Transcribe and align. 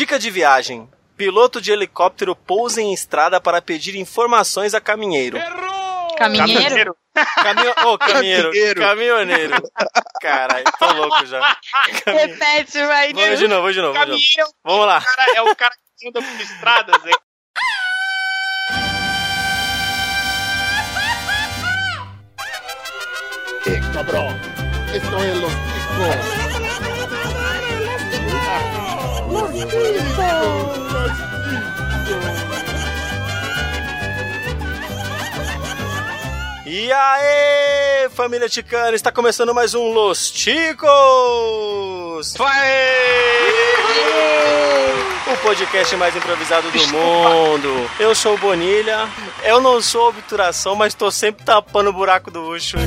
Dica 0.00 0.18
de 0.18 0.30
viagem. 0.30 0.88
Piloto 1.14 1.60
de 1.60 1.70
helicóptero 1.70 2.34
pousa 2.34 2.80
em 2.80 2.90
estrada 2.90 3.38
para 3.38 3.60
pedir 3.60 3.94
informações 3.96 4.72
a 4.72 4.80
caminheiro. 4.80 5.36
Caminheiro? 6.16 6.96
Caminho... 7.36 7.70
Ô, 7.84 7.98
caminheiro. 8.00 8.48
Caminheiro. 8.48 8.80
Caminhoneiro. 8.80 9.62
Caralho, 10.22 10.64
tô 10.78 10.90
louco 10.94 11.26
já. 11.26 11.54
Repete, 12.06 12.82
vai. 12.86 13.12
Vamos 13.12 13.38
de 13.38 13.46
novo, 13.46 13.60
vamos 13.60 13.74
de 13.74 13.82
novo. 13.82 13.92
vamos 13.92 14.18
de 14.18 14.38
novo. 14.38 14.52
Caminheiro 14.62 14.64
é 14.64 14.68
Vamos 14.70 14.86
lá. 14.86 15.02
cara, 15.02 15.32
é 15.36 15.42
o 15.42 15.54
cara 15.54 15.74
que 15.98 16.08
anda 16.08 16.22
por 16.22 16.40
estradas. 16.40 17.02
É. 17.04 17.10
Cabrón. 23.92 24.34
Esto 24.94 25.24
es 25.24 25.36
los 25.36 25.52
chicos. 25.52 26.39
E 36.66 36.92
aí, 36.92 38.08
família 38.10 38.48
ticana, 38.48 38.96
está 38.96 39.12
começando 39.12 39.54
mais 39.54 39.74
um 39.74 39.92
Los 39.92 40.30
Ticos! 40.30 40.88
O 42.38 42.44
podcast 45.40 45.96
mais 45.96 46.14
improvisado 46.14 46.70
do 46.70 46.78
mundo. 46.88 47.90
Eu 47.98 48.14
sou 48.14 48.34
o 48.34 48.38
Bonilha. 48.38 49.08
Eu 49.42 49.60
não 49.60 49.80
sou 49.80 50.08
obturação, 50.08 50.74
mas 50.76 50.94
tô 50.94 51.10
sempre 51.10 51.44
tapando 51.44 51.90
o 51.90 51.92
buraco 51.92 52.30
do 52.30 52.42
Ucho. 52.48 52.76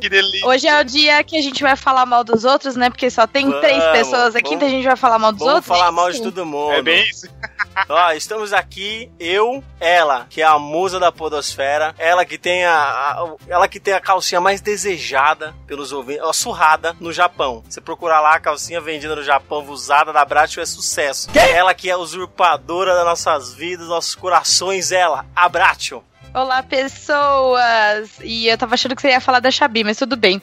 Que 0.00 0.08
delícia. 0.08 0.46
Hoje 0.46 0.66
é 0.68 0.80
o 0.80 0.84
dia 0.84 1.22
que 1.24 1.36
a 1.36 1.42
gente 1.42 1.62
vai 1.62 1.76
falar 1.76 2.04
mal 2.06 2.22
dos 2.24 2.44
outros, 2.44 2.76
né? 2.76 2.90
Porque 2.90 3.08
só 3.10 3.26
tem 3.26 3.46
Vamos, 3.46 3.60
três 3.60 3.82
pessoas 3.92 4.34
aqui, 4.36 4.50
vamos- 4.50 4.56
então 4.56 4.68
a 4.68 4.70
gente 4.70 4.84
vai 4.84 4.96
falar 4.96 5.18
mal 5.18 5.32
dos 5.32 5.38
Vamos 5.40 5.54
outros. 5.54 5.76
falar 5.78 5.88
é 5.88 5.90
mal 5.90 6.10
de 6.10 6.22
todo 6.22 6.44
mundo. 6.44 6.72
É 6.72 6.82
bem 6.82 7.08
isso. 7.08 7.26
Ó, 7.88 8.12
estamos 8.12 8.52
aqui, 8.52 9.10
eu, 9.20 9.62
ela, 9.78 10.26
que 10.30 10.40
é 10.40 10.44
a 10.44 10.58
musa 10.58 10.98
da 10.98 11.12
podosfera, 11.12 11.94
ela 11.98 12.24
que 12.24 12.38
tem 12.38 12.64
a, 12.64 12.74
a- 12.74 13.34
ela 13.48 13.68
que 13.68 13.78
tem 13.78 13.92
a 13.94 14.00
calcinha 14.00 14.40
mais 14.40 14.60
desejada 14.60 15.54
pelos 15.66 15.92
ouvintes, 15.92 16.22
a 16.24 16.32
surrada 16.32 16.96
no 17.00 17.12
Japão. 17.12 17.62
Você 17.68 17.80
procurar 17.80 18.20
lá 18.20 18.34
a 18.34 18.40
calcinha 18.40 18.80
vendida 18.96 19.14
no 19.14 19.22
Japão, 19.22 19.62
usada 19.68 20.10
da 20.12 20.24
Bratio 20.24 20.62
é 20.62 20.66
sucesso. 20.66 21.28
Ela 21.34 21.74
que 21.74 21.90
é 21.90 21.96
usurpadora 21.96 22.94
das 22.94 23.04
nossas 23.04 23.52
vidas, 23.54 23.88
nossos 23.88 24.14
corações, 24.14 24.90
ela, 24.90 25.26
a 25.36 25.48
Bratio. 25.48 26.02
Olá, 26.34 26.62
pessoas! 26.62 28.10
E 28.22 28.46
eu 28.48 28.58
tava 28.58 28.74
achando 28.74 28.94
que 28.94 29.00
você 29.00 29.08
ia 29.08 29.20
falar 29.20 29.40
da 29.40 29.50
Xabi, 29.50 29.84
mas 29.84 29.96
tudo 29.98 30.16
bem. 30.16 30.40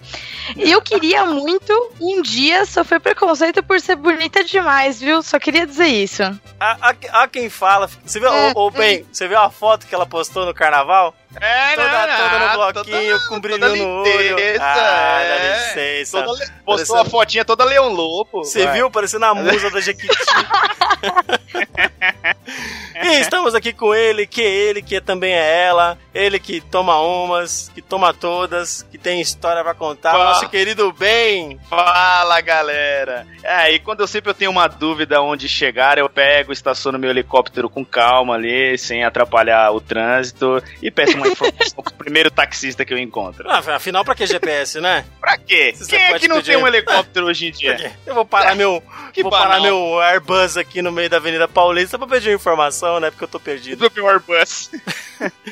Eu 0.58 0.82
queria 0.82 1.26
muito 1.26 1.72
um 2.00 2.22
dia 2.22 2.66
sofrer 2.66 3.00
preconceito 3.00 3.62
por 3.62 3.80
ser 3.80 3.96
bonita 3.96 4.44
demais, 4.44 5.00
viu? 5.00 5.22
Só 5.22 5.38
queria 5.40 5.68
dizer 5.68 5.86
isso. 5.88 6.24
A, 6.60 6.90
a- 6.90 7.24
a 7.24 7.28
quem 7.28 7.48
fala, 7.50 7.88
você 8.04 8.20
viu, 8.20 8.30
ô, 8.32 8.66
ô, 8.68 8.72
Ben, 8.72 9.06
você 9.12 9.28
viu 9.28 9.38
a 9.40 9.50
foto 9.52 9.86
que 9.86 9.94
ela 9.94 10.06
postou 10.06 10.46
no 10.48 10.54
carnaval? 10.54 11.14
É, 11.42 11.76
Toda, 11.76 12.08
não, 12.08 12.18
toda 12.18 12.40
no 12.40 12.48
não, 12.48 12.56
bloquinho, 12.74 13.18
toda- 13.18 13.28
com 13.30 13.40
brilho 13.40 13.76
no 13.76 14.02
olho. 14.04 14.36
Ah, 14.62 15.20
é. 15.22 15.40
dá 15.40 15.46
licença. 15.86 16.24
Toda 16.24 16.40
le- 16.40 16.46
Postou 16.64 16.96
Parecendo- 16.96 17.00
a 17.00 17.06
fotinha 17.06 17.46
toda 17.46 17.66
Leão 17.66 17.90
Lobo. 17.90 18.44
Você 18.44 18.68
viu? 18.68 18.90
Parecendo 18.92 19.26
a 19.26 19.34
musa 19.36 19.70
da 19.72 19.82
Jequiti. 19.82 20.14
e 23.04 23.20
estamos 23.20 23.54
aqui 23.56 23.74
com 23.74 23.94
ele, 23.94 24.26
que 24.26 24.42
ele, 24.42 24.82
que 24.82 25.02
também 25.02 25.34
é 25.34 25.64
ela. 25.66 25.98
Ele 26.14 26.40
que 26.40 26.62
toma 26.62 27.00
umas, 27.02 27.70
que 27.74 27.82
toma 27.82 28.14
todas, 28.14 28.84
que 28.84 28.98
tem 28.98 29.20
história 29.20 29.64
pra 29.64 29.74
contar. 29.74 30.12
Pá. 30.14 30.20
Nosso 30.24 30.48
querido 30.50 30.92
Ben. 30.94 31.60
Fala, 31.70 32.40
galera. 32.42 33.26
É, 33.44 33.72
e 33.74 33.80
quando 33.80 34.02
eu 34.02 34.08
sempre 34.08 34.30
eu 34.30 34.34
tenho 34.36 34.52
uma 34.52 34.68
dúvida 34.68 35.22
onde 35.22 35.50
chegar, 35.50 35.98
eu 35.98 36.08
pego, 36.08 36.54
estaciono 36.54 37.00
meu 37.00 37.10
helicóptero 37.10 37.70
com 37.70 37.84
calma 37.84 38.36
ali, 38.36 38.78
sem 38.78 39.04
atrapalhar 39.04 39.72
o 39.72 39.82
trânsito, 39.82 40.62
e 40.82 40.92
peço 40.92 41.18
uma 41.18 41.23
informação 41.28 41.84
pro 41.84 41.94
primeiro 41.94 42.30
taxista 42.32 42.84
que 42.86 42.94
eu 42.94 42.98
encontro. 42.98 43.50
Ah, 43.50 43.60
afinal, 43.76 44.04
pra 44.04 44.16
que 44.16 44.26
GPS, 44.26 44.80
né? 44.82 45.06
Pra 45.20 45.38
quê? 45.38 45.74
Você 45.76 45.86
Quem 45.96 46.04
é 46.06 46.20
que 46.20 46.28
não 46.28 46.38
pedir- 46.38 46.52
tem 46.54 46.62
um 46.64 46.68
helicóptero 46.68 47.26
hoje 47.28 47.48
em 47.48 47.52
dia? 47.52 47.94
Eu 48.06 48.14
vou 48.16 48.26
parar 48.26 48.56
meu. 48.58 48.82
Que 49.14 49.22
vou 49.22 49.32
parar 49.32 49.60
banal. 49.60 49.62
meu 49.62 50.00
Airbus 50.02 50.58
aqui 50.58 50.82
no 50.82 50.92
meio 50.92 51.10
da 51.10 51.18
Avenida 51.18 51.48
Paulista 51.48 51.98
pra 52.00 52.08
pedir 52.08 52.34
informação, 52.34 53.00
né? 53.00 53.12
Porque 53.12 53.24
eu 53.24 53.28
tô 53.28 53.40
perdido. 53.40 53.80
Do 53.80 53.92
pior 53.92 54.20
bus. 54.20 54.72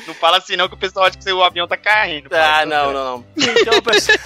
não 0.06 0.14
fala 0.14 0.38
assim 0.38 0.56
não 0.56 0.68
que 0.68 0.74
o 0.74 0.78
pessoal 0.78 1.06
acha 1.06 1.16
que 1.18 1.32
o 1.32 1.42
avião 1.42 1.66
tá 1.68 1.76
caindo. 1.76 2.28
Ah, 2.34 2.66
não, 2.66 2.92
não, 2.92 3.04
não. 3.04 3.24
Então, 3.36 3.80
pessoal... 3.82 4.18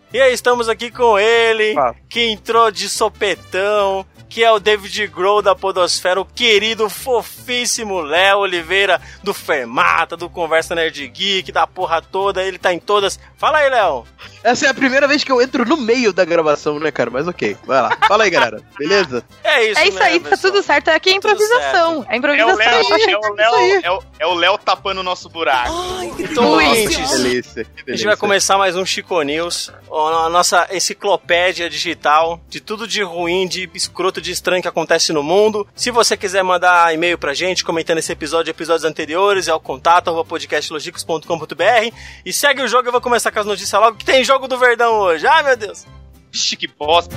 e 0.12 0.20
aí, 0.20 0.32
estamos 0.32 0.68
aqui 0.68 0.90
com 0.90 1.18
ele, 1.18 1.74
Fala. 1.74 1.96
que 2.08 2.20
entrou 2.30 2.70
de 2.70 2.88
sopetão, 2.88 4.06
que 4.34 4.42
é 4.42 4.50
o 4.50 4.58
David 4.58 5.06
Grohl 5.06 5.40
da 5.40 5.54
Podosfera, 5.54 6.20
o 6.20 6.24
querido, 6.24 6.90
fofíssimo 6.90 8.00
Léo 8.00 8.40
Oliveira, 8.40 9.00
do 9.22 9.32
Fermata, 9.32 10.16
do 10.16 10.28
Conversa 10.28 10.74
Nerd 10.74 11.06
Geek, 11.06 11.52
da 11.52 11.68
porra 11.68 12.02
toda, 12.02 12.42
ele 12.42 12.58
tá 12.58 12.74
em 12.74 12.80
todas. 12.80 13.16
Fala 13.38 13.58
aí, 13.58 13.70
Léo. 13.70 14.04
Essa 14.42 14.66
é 14.66 14.68
a 14.70 14.74
primeira 14.74 15.06
vez 15.06 15.22
que 15.22 15.30
eu 15.30 15.40
entro 15.40 15.64
no 15.64 15.76
meio 15.76 16.12
da 16.12 16.24
gravação, 16.24 16.80
né, 16.80 16.90
cara? 16.90 17.10
Mas 17.10 17.28
ok, 17.28 17.56
vai 17.64 17.80
lá. 17.80 17.96
Fala 18.08 18.24
aí, 18.24 18.30
galera. 18.30 18.60
Beleza? 18.76 19.24
É 19.44 19.70
isso, 19.70 19.80
é 19.80 19.88
isso 19.88 19.98
né, 19.98 20.04
aí, 20.06 20.20
tá 20.20 20.36
tudo 20.36 20.62
certo. 20.62 20.88
Aqui 20.88 21.10
é 21.10 21.12
Tá 21.12 21.18
improvisação. 21.18 22.04
É 22.08 22.14
É 22.14 22.16
o 22.16 22.18
improvisação. 22.18 22.56
Léo, 22.56 22.94
achei 22.94 23.14
é 23.14 23.16
o 23.16 23.20
que 23.20 23.30
Léo, 23.30 23.80
é 23.84 23.90
o, 23.90 24.02
é 24.20 24.26
o 24.26 24.34
Léo 24.34 24.58
tapando 24.58 25.00
o 25.00 25.02
nosso 25.04 25.28
buraco. 25.28 25.72
Então, 26.18 26.52
Ui. 26.54 26.66
ouvintes, 26.66 27.10
Delícia. 27.10 27.66
A 27.86 27.90
gente 27.92 28.04
vai 28.04 28.16
começar 28.16 28.58
mais 28.58 28.74
um 28.74 28.84
Chico 28.84 29.22
News, 29.22 29.70
a 29.88 30.28
nossa 30.28 30.66
enciclopédia 30.72 31.70
digital 31.70 32.40
de 32.48 32.58
tudo 32.60 32.88
de 32.88 33.02
ruim, 33.02 33.46
de 33.46 33.70
escroto, 33.74 34.20
de 34.24 34.32
estranho 34.32 34.62
que 34.62 34.68
acontece 34.68 35.12
no 35.12 35.22
mundo. 35.22 35.66
Se 35.74 35.90
você 35.90 36.16
quiser 36.16 36.42
mandar 36.42 36.92
e-mail 36.92 37.18
pra 37.18 37.34
gente, 37.34 37.62
comentando 37.64 37.98
esse 37.98 38.10
episódio 38.10 38.50
e 38.50 38.52
episódios 38.52 38.84
anteriores, 38.84 39.46
é 39.46 39.54
o 39.54 39.60
contato 39.60 40.24
podcastlogicos.com.br 40.24 41.94
e 42.24 42.32
segue 42.32 42.62
o 42.62 42.68
jogo, 42.68 42.88
eu 42.88 42.92
vou 42.92 43.00
começar 43.00 43.30
com 43.30 43.40
as 43.40 43.46
notícias 43.46 43.80
logo, 43.80 43.96
que 43.96 44.04
tem 44.04 44.24
jogo 44.24 44.48
do 44.48 44.58
Verdão 44.58 44.94
hoje. 44.98 45.26
Ai, 45.26 45.42
meu 45.42 45.56
Deus. 45.56 45.86
Ixi, 46.32 46.56
que 46.56 46.66
bosta. 46.66 47.14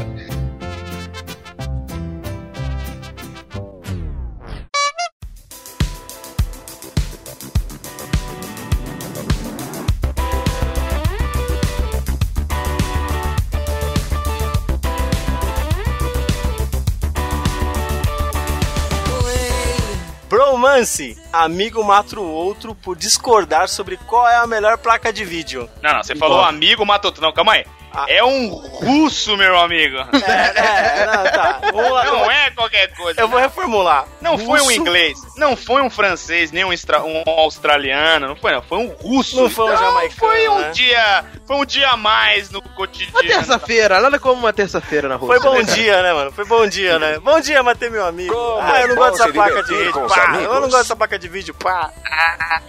Bromance, 20.77 21.17
amigo 21.33 21.83
mata 21.83 22.19
o 22.19 22.31
outro 22.31 22.75
por 22.75 22.95
discordar 22.95 23.67
sobre 23.67 23.97
qual 23.97 24.27
é 24.29 24.35
a 24.35 24.45
melhor 24.45 24.77
placa 24.77 25.11
de 25.11 25.25
vídeo. 25.25 25.67
Não, 25.81 25.93
não, 25.95 26.03
você 26.03 26.15
falou 26.15 26.41
amigo 26.41 26.85
matou. 26.85 27.11
Não, 27.19 27.31
calma 27.31 27.53
aí. 27.53 27.65
Ah. 27.91 28.05
É 28.07 28.23
um 28.23 28.49
russo, 28.49 29.35
meu 29.37 29.57
amigo. 29.57 29.97
É, 29.97 31.01
é, 31.01 31.05
não, 31.05 31.23
tá. 31.23 31.61
Não 31.73 32.29
é 32.29 32.51
qualquer 32.51 32.93
coisa. 32.95 33.19
Eu 33.19 33.27
vou 33.27 33.39
reformular. 33.39 34.05
Não 34.21 34.37
foi 34.37 34.59
um 34.59 34.65
Russo- 34.65 34.73
inglês, 34.73 35.17
não 35.35 35.55
foi 35.55 35.81
um 35.81 35.89
francês, 35.89 36.51
nem 36.51 36.63
um, 36.63 36.71
extra- 36.71 37.03
um 37.03 37.23
australiano, 37.25 38.27
não 38.27 38.35
foi 38.35 38.51
não, 38.51 38.61
foi 38.61 38.77
um 38.77 38.87
russo. 38.89 39.41
Não 39.41 39.49
foi 39.49 39.73
um 39.73 39.77
jamaicano, 39.77 40.19
Foi 40.19 40.47
um 40.49 40.59
né? 40.59 40.69
dia, 40.71 41.25
foi 41.47 41.55
um 41.55 41.65
dia 41.65 41.89
a 41.89 41.97
mais 41.97 42.51
no 42.51 42.59
Uma 42.59 42.69
cotidiano. 42.69 43.25
terça-feira, 43.27 44.01
nada 44.01 44.19
como 44.19 44.33
uma 44.41 44.51
terça-feira 44.51 45.07
na 45.07 45.17
Foi 45.17 45.37
Rússia. 45.37 45.49
bom 45.49 45.57
né, 45.57 45.63
dia, 45.63 46.03
né, 46.03 46.11
mano? 46.13 46.31
Foi 46.33 46.43
bom 46.45 46.67
dia, 46.67 46.99
né? 46.99 47.19
Bom 47.19 47.39
dia, 47.39 47.63
matei 47.63 47.89
meu 47.89 48.05
amigo. 48.05 48.33
Como 48.33 48.59
ah, 48.61 48.81
eu 48.81 48.85
é 48.85 48.87
não 48.87 48.95
bom 48.95 49.01
gosto 49.01 49.17
dessa 49.19 49.31
placa 49.33 49.63
de 49.63 49.75
vídeo, 49.75 50.07
pá. 50.07 50.17
Eu 50.17 50.23
amigos. 50.27 50.43
não 50.53 50.59
gosto 50.61 50.77
dessa 50.77 50.95
placa 50.95 51.17
de 51.19 51.27
vídeo, 51.29 51.53
pá. 51.53 51.91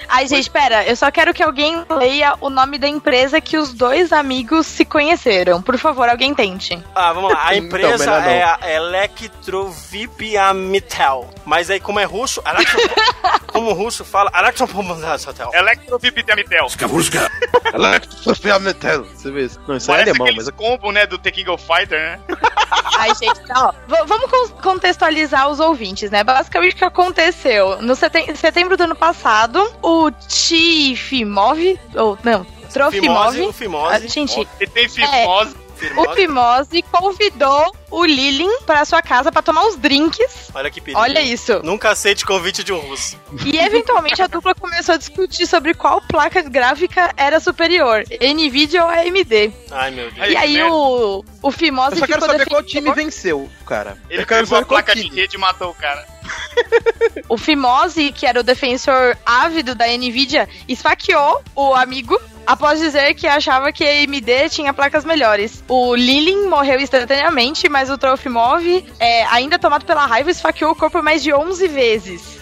Ai, 0.09 0.29
gente, 0.29 0.49
pera, 0.49 0.87
eu 0.87 0.95
só 0.95 1.11
quero 1.11 1.35
que 1.35 1.43
alguém 1.43 1.85
leia 1.91 2.37
o 2.41 2.49
nome 2.49 2.79
da 2.79 2.87
empresa 2.87 3.41
que 3.41 3.59
os 3.59 3.75
dois 3.75 4.13
amigos 4.13 4.65
se 4.67 4.85
conheceram. 4.85 5.61
Por 5.61 5.77
favor, 5.77 6.09
alguém 6.09 6.33
tente. 6.35 6.81
Ah, 6.95 7.13
vamos 7.13 7.33
lá. 7.33 7.49
A 7.49 7.57
Então, 7.59 7.67
empresa 7.67 7.99
melhor 7.99 8.23
não. 8.23 8.31
é 8.31 8.43
a 8.45 8.59
Electrovipiamitel. 8.73 11.29
Mas 11.45 11.69
aí, 11.71 11.81
como 11.81 11.99
é 11.99 12.05
russo, 12.05 12.41
Electro... 12.47 12.79
como 13.49 13.71
o 13.71 13.75
russo 13.75 14.05
fala, 14.05 14.31
Electrovipiamitel. 14.33 16.69
Electrovipitamitel. 18.71 19.17
Você 19.17 19.31
vê 19.31 19.45
isso? 19.45 19.61
Não, 19.67 19.77
isso 19.77 19.91
é 19.91 19.95
Parece 19.95 20.11
alemão, 20.11 20.27
aqueles 20.27 20.47
mas 20.47 20.55
combo, 20.55 20.93
né, 20.93 21.07
do 21.07 21.19
The 21.19 21.31
King 21.31 21.51
of 21.51 21.65
Fighter, 21.65 21.99
né? 21.99 22.21
Ai, 22.99 23.11
gente, 23.15 23.41
ó, 23.55 23.73
v- 23.87 24.05
vamos 24.07 24.31
con- 24.31 24.49
contextualizar 24.63 25.49
os 25.49 25.61
ouvintes, 25.61 26.11
né? 26.11 26.25
Basicamente, 26.25 26.75
o 26.75 26.77
que 26.79 26.85
aconteceu? 26.85 27.81
No 27.81 27.95
setem- 27.95 28.35
setembro 28.35 28.77
do 28.77 28.83
ano 28.85 28.97
passado, 28.97 29.65
o 29.83 30.11
Tifimov, 30.11 31.79
ou 31.95 32.19
não, 32.25 32.45
Fimose, 32.45 32.73
Trofimov. 32.73 33.39
Ah, 33.49 33.53
Fimose. 33.53 34.09
gente, 34.09 34.49
Ele 34.61 34.71
tem 34.71 34.89
fimose. 34.89 35.57
O 35.97 36.15
Fimose 36.15 36.83
convidou 36.83 37.75
o 37.91 38.05
Lilin 38.05 38.61
para 38.67 38.85
sua 38.85 39.01
casa 39.01 39.33
para 39.33 39.43
tomar 39.43 39.65
uns 39.65 39.77
drinks. 39.77 40.51
Olha 40.55 40.71
que 40.71 40.81
perigo. 40.81 41.01
Olha 41.01 41.21
isso. 41.21 41.61
Nunca 41.63 41.91
aceite 41.91 42.25
convite 42.25 42.63
de 42.63 42.73
um 42.73 42.79
russo. 42.79 43.19
E 43.45 43.59
eventualmente 43.59 44.21
a 44.21 44.27
dupla 44.29 44.55
começou 44.55 44.95
a 44.95 44.99
discutir 44.99 45.47
sobre 45.47 45.75
qual 45.75 46.01
placa 46.03 46.43
gráfica 46.43 47.13
era 47.17 47.41
superior, 47.41 48.05
Nvidia 48.21 48.85
ou 48.85 48.91
AMD. 48.91 49.53
Ai, 49.71 49.91
meu 49.91 50.11
Deus. 50.11 50.29
E 50.29 50.37
aí 50.37 50.63
o, 50.63 51.25
o 51.43 51.51
Fimose 51.51 51.93
Eu 51.93 51.99
só 52.01 52.07
quero 52.07 52.21
ficou 52.21 52.33
saber 52.33 52.49
qual 52.49 52.63
time 52.63 52.93
venceu, 52.93 53.49
cara. 53.67 53.97
Ele 54.11 54.23
Eu 54.23 54.27
quero 54.27 54.45
pegou 54.47 54.59
a 54.59 54.63
saber 54.63 54.69
placa 54.69 54.95
de 54.95 55.09
rede 55.09 55.37
e 55.37 55.39
matou 55.39 55.71
o 55.71 55.75
cara. 55.75 56.07
O 57.29 57.39
Fimose, 57.39 58.13
que 58.13 58.27
era 58.27 58.41
o 58.41 58.43
defensor 58.43 59.17
ávido 59.25 59.75
da 59.75 59.87
Nvidia, 59.87 60.49
esfaqueou 60.69 61.43
o 61.55 61.75
amigo 61.75 62.21
após 62.49 62.81
dizer 62.81 63.13
que 63.13 63.27
achava 63.27 63.71
que 63.71 63.85
a 63.85 63.91
AMD 63.91 64.49
tinha 64.49 64.73
placas 64.73 65.05
melhores. 65.05 65.63
O 65.69 65.95
Lilin 65.95 66.47
morreu 66.47 66.81
instantaneamente, 66.81 67.69
mas 67.69 67.91
o 67.91 67.99
Trofimov, 67.99 68.65
é, 68.99 69.27
ainda 69.27 69.59
tomado 69.59 69.85
pela 69.85 70.07
raiva, 70.07 70.31
esfaqueou 70.31 70.73
o 70.73 70.75
corpo 70.75 71.03
mais 71.03 71.23
de 71.23 71.33
11 71.33 71.69
vezes. 71.69 72.39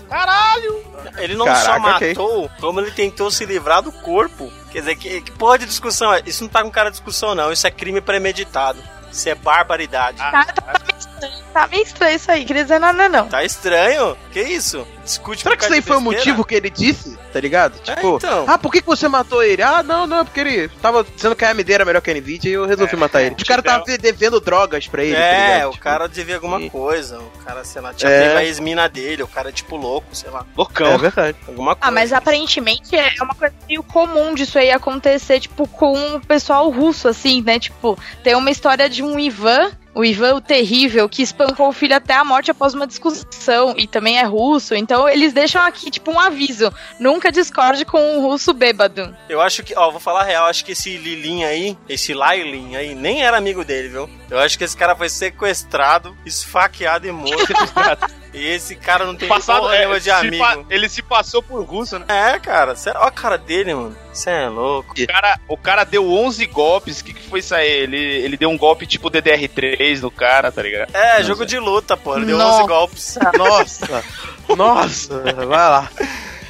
Ele 1.19 1.35
não 1.35 1.47
Caraca, 1.47 1.64
só 1.64 1.79
matou, 1.81 2.50
como 2.61 2.81
ele 2.81 2.93
tentou 2.93 3.32
se 3.32 3.44
livrar 3.44 3.82
do 3.82 3.91
corpo. 3.91 4.53
Quer 4.70 4.81
dizer, 4.81 4.97
que, 4.97 5.20
que 5.23 5.32
porra 5.32 5.58
de 5.58 5.67
discussão 5.67 6.14
é? 6.14 6.23
Isso 6.25 6.44
não 6.44 6.50
tá 6.50 6.62
com 6.62 6.70
cara 6.70 6.91
de 6.91 6.97
discussão, 6.97 7.35
não. 7.35 7.50
Isso 7.50 7.67
é 7.67 7.70
crime 7.73 8.00
premeditado. 8.00 8.79
Isso 9.11 9.29
é 9.29 9.35
barbaridade. 9.35 10.19
Ah. 10.20 10.44
Tá, 10.44 10.44
tá 10.44 10.94
estranho, 10.97 11.15
tá 11.52 11.66
meio 11.68 11.82
estranho 11.82 12.16
isso 12.16 12.30
aí, 12.30 12.44
queria 12.44 12.62
dizer 12.62 12.78
nada 12.78 13.08
não. 13.08 13.28
Tá 13.28 13.44
estranho? 13.44 14.16
Que 14.32 14.40
isso? 14.42 14.86
Discute 15.04 15.42
Será 15.42 15.56
que 15.56 15.64
isso 15.64 15.72
aí 15.72 15.80
foi 15.80 15.96
o 15.96 16.00
motivo 16.00 16.44
que 16.44 16.54
ele 16.54 16.68
disse? 16.68 17.16
Tá 17.32 17.38
ligado? 17.40 17.78
Tipo, 17.80 18.16
então. 18.16 18.44
ah, 18.48 18.58
por 18.58 18.72
que, 18.72 18.80
que 18.80 18.86
você 18.86 19.06
matou 19.06 19.42
ele? 19.42 19.62
Ah, 19.62 19.82
não, 19.82 20.04
não, 20.06 20.24
porque 20.24 20.40
ele 20.40 20.68
tava 20.82 21.04
dizendo 21.14 21.36
que 21.36 21.44
a 21.44 21.50
AMD 21.50 21.72
era 21.72 21.84
melhor 21.84 22.00
que 22.02 22.10
a 22.10 22.14
Nvidia 22.14 22.50
e 22.50 22.54
eu 22.54 22.66
resolvi 22.66 22.94
É, 22.94 22.96
matar 22.96 23.22
ele. 23.22 23.36
Os 23.38 23.44
caras 23.44 23.64
estavam 23.64 23.86
devendo 23.98 24.40
drogas 24.40 24.88
pra 24.88 25.04
ele. 25.04 25.14
tá 25.14 25.20
É, 25.22 25.54
ligado? 25.54 25.68
o 25.68 25.70
Tipo, 25.72 25.84
cara 25.84 26.08
devia 26.08 26.34
alguma 26.36 26.60
e- 26.60 26.70
coisa. 26.70 27.20
O 27.20 27.30
cara, 27.44 27.62
sei 27.64 27.80
lá, 27.82 27.94
tinha 27.94 28.10
É. 28.10 28.36
a 28.36 28.44
ex-mina 28.44 28.88
dele. 28.88 29.22
O 29.22 29.28
cara 29.28 29.50
é 29.50 29.52
tipo 29.52 29.76
louco, 29.76 30.08
sei 30.12 30.30
lá. 30.30 30.44
Loucão. 30.56 30.92
É 30.94 30.98
verdade. 30.98 31.36
Alguma 31.46 31.76
coisa. 31.76 31.86
Ah, 31.88 31.90
mas 31.92 32.12
aparentemente 32.12 32.96
é 32.96 33.12
uma 33.22 33.34
coisa 33.34 33.54
meio 33.68 33.82
comum 33.84 34.34
disso 34.34 34.58
aí 34.58 34.70
acontecer, 34.72 35.38
tipo, 35.40 35.68
com 35.68 36.16
o 36.16 36.20
pessoal 36.20 36.68
russo, 36.70 37.06
assim, 37.06 37.42
né? 37.42 37.60
Tipo, 37.60 37.96
tem 38.24 38.34
uma 38.34 38.50
história 38.50 38.88
de 38.88 39.02
um 39.04 39.18
Ivan, 39.20 39.70
o 39.96 40.04
Ivan 40.04 40.34
o 40.34 40.40
Terrível, 40.43 41.08
que 41.08 41.22
espancou 41.22 41.69
o 41.69 41.72
filho 41.72 41.96
até 41.96 42.14
a 42.14 42.22
morte 42.22 42.50
após 42.50 42.75
uma 42.75 42.87
discussão, 42.87 43.75
e 43.78 43.87
também 43.87 44.19
é 44.19 44.25
russo, 44.25 44.75
então 44.75 45.08
eles 45.08 45.32
deixam 45.32 45.62
aqui, 45.62 45.90
tipo, 45.90 46.10
um 46.12 46.20
aviso: 46.20 46.70
nunca 47.00 47.32
discorde 47.32 47.87
com 47.87 47.98
um 47.98 48.20
russo 48.20 48.52
bêbado. 48.52 49.16
Eu 49.26 49.40
acho 49.40 49.62
que, 49.62 49.75
ó, 49.75 49.90
vou 49.90 49.98
falar 49.98 50.20
a 50.20 50.25
real, 50.25 50.46
acho 50.46 50.64
que 50.64 50.72
esse 50.72 50.98
Lilin 50.98 51.44
aí, 51.44 51.78
esse 51.88 52.12
Lailin 52.12 52.76
aí, 52.76 52.94
nem 52.94 53.25
era 53.25 53.38
amigo 53.38 53.64
dele, 53.64 53.88
viu? 53.88 54.10
Eu 54.31 54.38
acho 54.38 54.58
que 54.58 54.64
esse 54.64 54.76
cara 54.76 54.94
foi 54.94 55.08
sequestrado, 55.08 56.14
esfaqueado 56.26 57.06
e 57.06 57.12
morto. 57.12 57.54
e 58.37 58.47
esse 58.47 58.75
cara 58.77 59.05
não 59.05 59.17
tem 59.17 59.29
Passado, 59.29 59.61
porra 59.61 59.75
é, 59.77 59.99
de 59.99 60.11
amigo. 60.11 60.44
pa- 60.44 60.59
ele 60.71 60.88
se 60.88 61.03
passou 61.03 61.43
por 61.43 61.62
russo, 61.65 61.99
né? 61.99 62.05
É, 62.09 62.38
cara, 62.38 62.77
cê, 62.77 62.91
ó 62.94 63.05
a 63.05 63.11
cara 63.11 63.37
dele, 63.38 63.75
mano. 63.75 63.97
Você 64.12 64.31
é 64.31 64.49
louco. 64.49 64.94
O 64.99 65.06
cara, 65.06 65.41
o 65.49 65.56
cara 65.56 65.85
deu 65.85 66.11
11 66.11 66.47
golpes. 66.47 67.00
O 67.00 67.05
que, 67.05 67.12
que 67.15 67.29
foi 67.29 67.41
isso 67.41 67.55
aí? 67.55 67.69
Ele, 67.69 67.97
ele 67.99 68.37
deu 68.37 68.49
um 68.49 68.56
golpe 68.56 68.87
tipo 68.87 69.11
DDR3 69.11 70.00
no 70.00 70.11
cara, 70.11 70.50
tá 70.53 70.62
ligado? 70.62 70.94
É, 70.94 71.23
jogo 71.23 71.44
de 71.44 71.59
luta, 71.59 71.97
pô. 71.97 72.17
Ele 72.17 72.27
deu 72.27 72.38
Nossa. 72.38 72.59
11 72.62 72.69
golpes. 72.69 73.19
Nossa! 73.37 74.05
Nossa! 74.56 75.21
Vai 75.35 75.47
lá. 75.47 75.91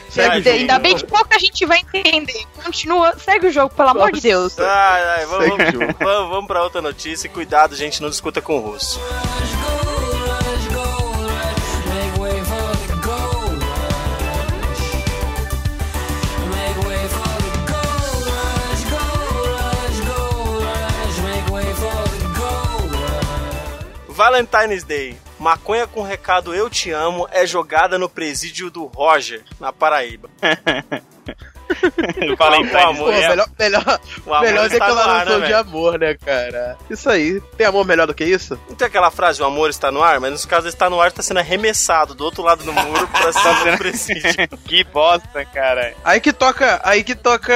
Segue 0.09 0.49
Ainda, 0.49 0.79
bem 0.79 0.97
que 0.97 1.05
pouca 1.06 1.38
gente 1.38 1.67
vai 1.67 1.79
entender. 1.81 2.44
Continua, 2.65 3.15
segue 3.19 3.49
o 3.49 3.53
jogo, 3.53 3.75
pelo 3.75 3.91
amor 3.91 4.11
de 4.12 4.21
Deus. 4.23 4.59
Ai, 4.59 5.03
ai, 5.19 5.27
vamos, 5.27 5.49
jogo. 5.73 5.94
vamos, 5.99 6.31
vamos 6.31 6.47
pra 6.47 6.62
outra 6.62 6.81
notícia. 6.81 7.27
e 7.27 7.31
Cuidado, 7.31 7.77
gente, 7.77 8.00
não 8.00 8.09
discuta 8.09 8.41
com 8.41 8.56
o 8.56 8.61
russo. 8.61 8.99
Valentine's 24.16 24.82
Day. 24.82 25.14
Maconha 25.38 25.86
com 25.86 26.00
recado 26.00 26.54
Eu 26.54 26.70
Te 26.70 26.90
Amo 26.90 27.28
é 27.30 27.46
jogada 27.46 27.98
no 27.98 28.08
presídio 28.08 28.70
do 28.70 28.86
Roger, 28.86 29.44
na 29.60 29.74
Paraíba. 29.74 30.30
Valentine's 32.38 32.72
Pô, 32.72 32.78
amor, 32.78 33.04
Pô, 33.06 33.12
é. 33.12 33.28
melhor, 33.28 33.48
melhor, 33.58 34.00
melhor 34.40 34.66
está 34.66 34.88
no 34.88 35.00
ar, 35.00 35.24
declaração 35.26 35.38
né, 35.38 35.46
de 35.46 35.54
amor, 35.54 35.98
né, 35.98 36.14
cara? 36.14 36.78
Isso 36.88 37.08
aí. 37.08 37.40
Tem 37.56 37.66
amor 37.66 37.84
melhor 37.84 38.06
do 38.06 38.14
que 38.14 38.24
isso? 38.24 38.58
Não 38.68 38.76
tem 38.76 38.86
aquela 38.86 39.10
frase, 39.10 39.42
o 39.42 39.44
amor 39.44 39.70
está 39.70 39.90
no 39.90 40.02
ar? 40.02 40.20
Mas 40.20 40.32
nos 40.32 40.44
casos 40.44 40.68
está 40.68 40.88
no 40.88 41.00
ar, 41.00 41.08
está 41.08 41.22
sendo 41.22 41.40
arremessado 41.40 42.14
do 42.14 42.24
outro 42.24 42.42
lado 42.42 42.64
do 42.64 42.72
muro 42.72 43.08
pra 43.08 43.32
cima 43.32 43.72
do 43.72 43.78
presídio. 43.78 44.48
que 44.64 44.84
bosta, 44.84 45.44
cara. 45.44 45.94
Aí 46.04 46.20
que 46.20 46.32
toca. 46.32 46.80
Aí 46.84 47.02
que 47.02 47.14
toca. 47.14 47.52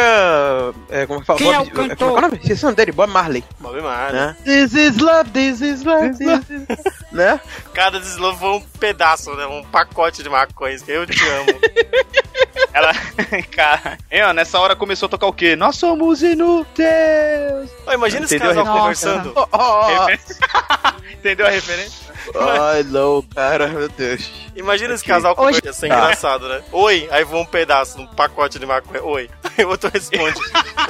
É, 0.89 1.07
como 1.07 1.19
é 1.19 1.21
que 1.21 1.27
fala? 1.27 1.39
Quem 1.39 1.53
é 1.53 1.59
Bob, 1.59 1.69
o 1.69 1.73
cantor? 1.73 1.97
Qual 1.97 2.11
é 2.11 2.19
o 2.19 2.21
nome? 2.23 2.37
Esqueci 2.37 2.63
o 2.63 2.67
nome 2.67 2.77
dele, 2.77 2.93
Bob 2.93 3.11
Marley. 3.11 3.45
Bob 3.59 3.81
Marley. 3.81 4.21
Né? 4.21 4.37
This 4.45 4.75
is 4.75 4.97
love, 4.99 5.31
this 5.31 5.61
is 5.61 5.85
love, 5.85 6.11
this 6.17 6.51
is... 6.51 6.67
né? 7.13 7.41
Cada 7.73 7.99
deslovo 8.01 8.39
foi 8.39 8.51
um 8.51 8.61
pedaço, 8.79 9.35
né? 9.35 9.47
Um 9.47 9.63
pacote 9.65 10.23
de 10.23 10.29
maconha. 10.29 10.77
Eu 10.87 11.07
te 11.07 11.29
amo. 11.29 11.61
Ela. 12.73 12.93
cara. 13.51 13.99
Ó, 14.29 14.33
nessa 14.33 14.59
hora 14.59 14.77
começou 14.77 15.07
a 15.07 15.11
tocar 15.11 15.27
o 15.27 15.33
quê? 15.33 15.57
Nós 15.57 15.77
somos 15.77 16.23
inúteis. 16.23 17.71
Ô, 17.87 17.93
imagina 17.93 18.25
esse 18.25 18.39
casal 18.39 18.65
conversando. 18.67 19.33
Oh, 19.35 19.47
oh, 19.53 20.07
oh. 20.07 21.11
Entendeu 21.13 21.47
a 21.47 21.51
referência? 21.51 22.11
Ai, 22.39 22.83
não, 22.85 23.23
cara, 23.35 23.67
meu 23.69 23.89
Deus. 23.89 24.31
Imagina 24.55 24.95
esse 24.95 25.05
casal 25.05 25.35
Hoje- 25.39 25.61
conversando. 25.61 25.67
Ia 25.67 25.73
ser 25.73 25.89
Tá. 25.89 25.95
engraçado, 25.97 26.49
né? 26.49 26.63
Oi, 26.71 27.09
aí 27.11 27.25
voa 27.25 27.41
um 27.43 27.47
pedaço, 27.47 27.99
um 28.01 28.07
pacote 28.07 28.59
de 28.59 28.67
maconha. 28.67 29.03
Oi. 29.03 29.29
Aí 29.59 29.65
o 29.65 29.69
outro 29.71 29.91
responde. 29.93 30.39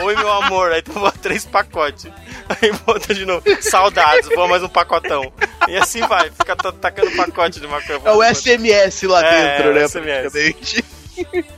Oi, 0.03 0.17
meu 0.17 0.31
amor. 0.31 0.71
Aí 0.73 0.83
tu 0.83 0.93
voa 0.93 1.11
três 1.13 1.45
pacotes. 1.47 2.07
Aí 2.49 2.71
volta 2.87 3.15
de 3.15 3.25
novo. 3.25 3.43
Saudades, 3.63 4.29
voa 4.29 4.47
mais 4.49 4.63
um 4.63 4.69
pacotão. 4.69 5.33
E 5.69 5.77
assim 5.77 6.01
vai, 6.07 6.31
fica 6.31 6.55
tacando 6.57 7.11
pacote 7.13 7.59
de 7.61 7.67
maconha. 7.67 8.01
É 8.05 8.13
o 8.13 8.23
SMS 8.23 9.03
lá 9.07 9.25
É, 9.25 9.57
dentro, 9.57 9.69
é 9.69 9.73
o 9.73 9.75
né? 9.75 9.89
SMS. 9.89 10.85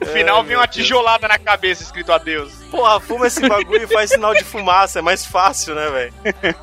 No 0.01 0.07
final 0.07 0.37
Ai, 0.39 0.45
vem 0.45 0.57
uma 0.57 0.67
Deus. 0.67 0.77
tijolada 0.77 1.29
na 1.29 1.39
cabeça 1.39 1.83
escrito 1.83 2.13
adeus. 2.13 2.53
Porra, 2.71 2.99
fuma 3.01 3.27
esse 3.27 3.47
bagulho 3.47 3.85
e 3.85 3.87
faz 3.87 4.11
sinal 4.11 4.35
de 4.35 4.45
fumaça. 4.45 4.99
É 4.99 5.03
mais 5.03 5.25
fácil, 5.27 5.75
né, 5.75 5.91
velho? 5.91 6.15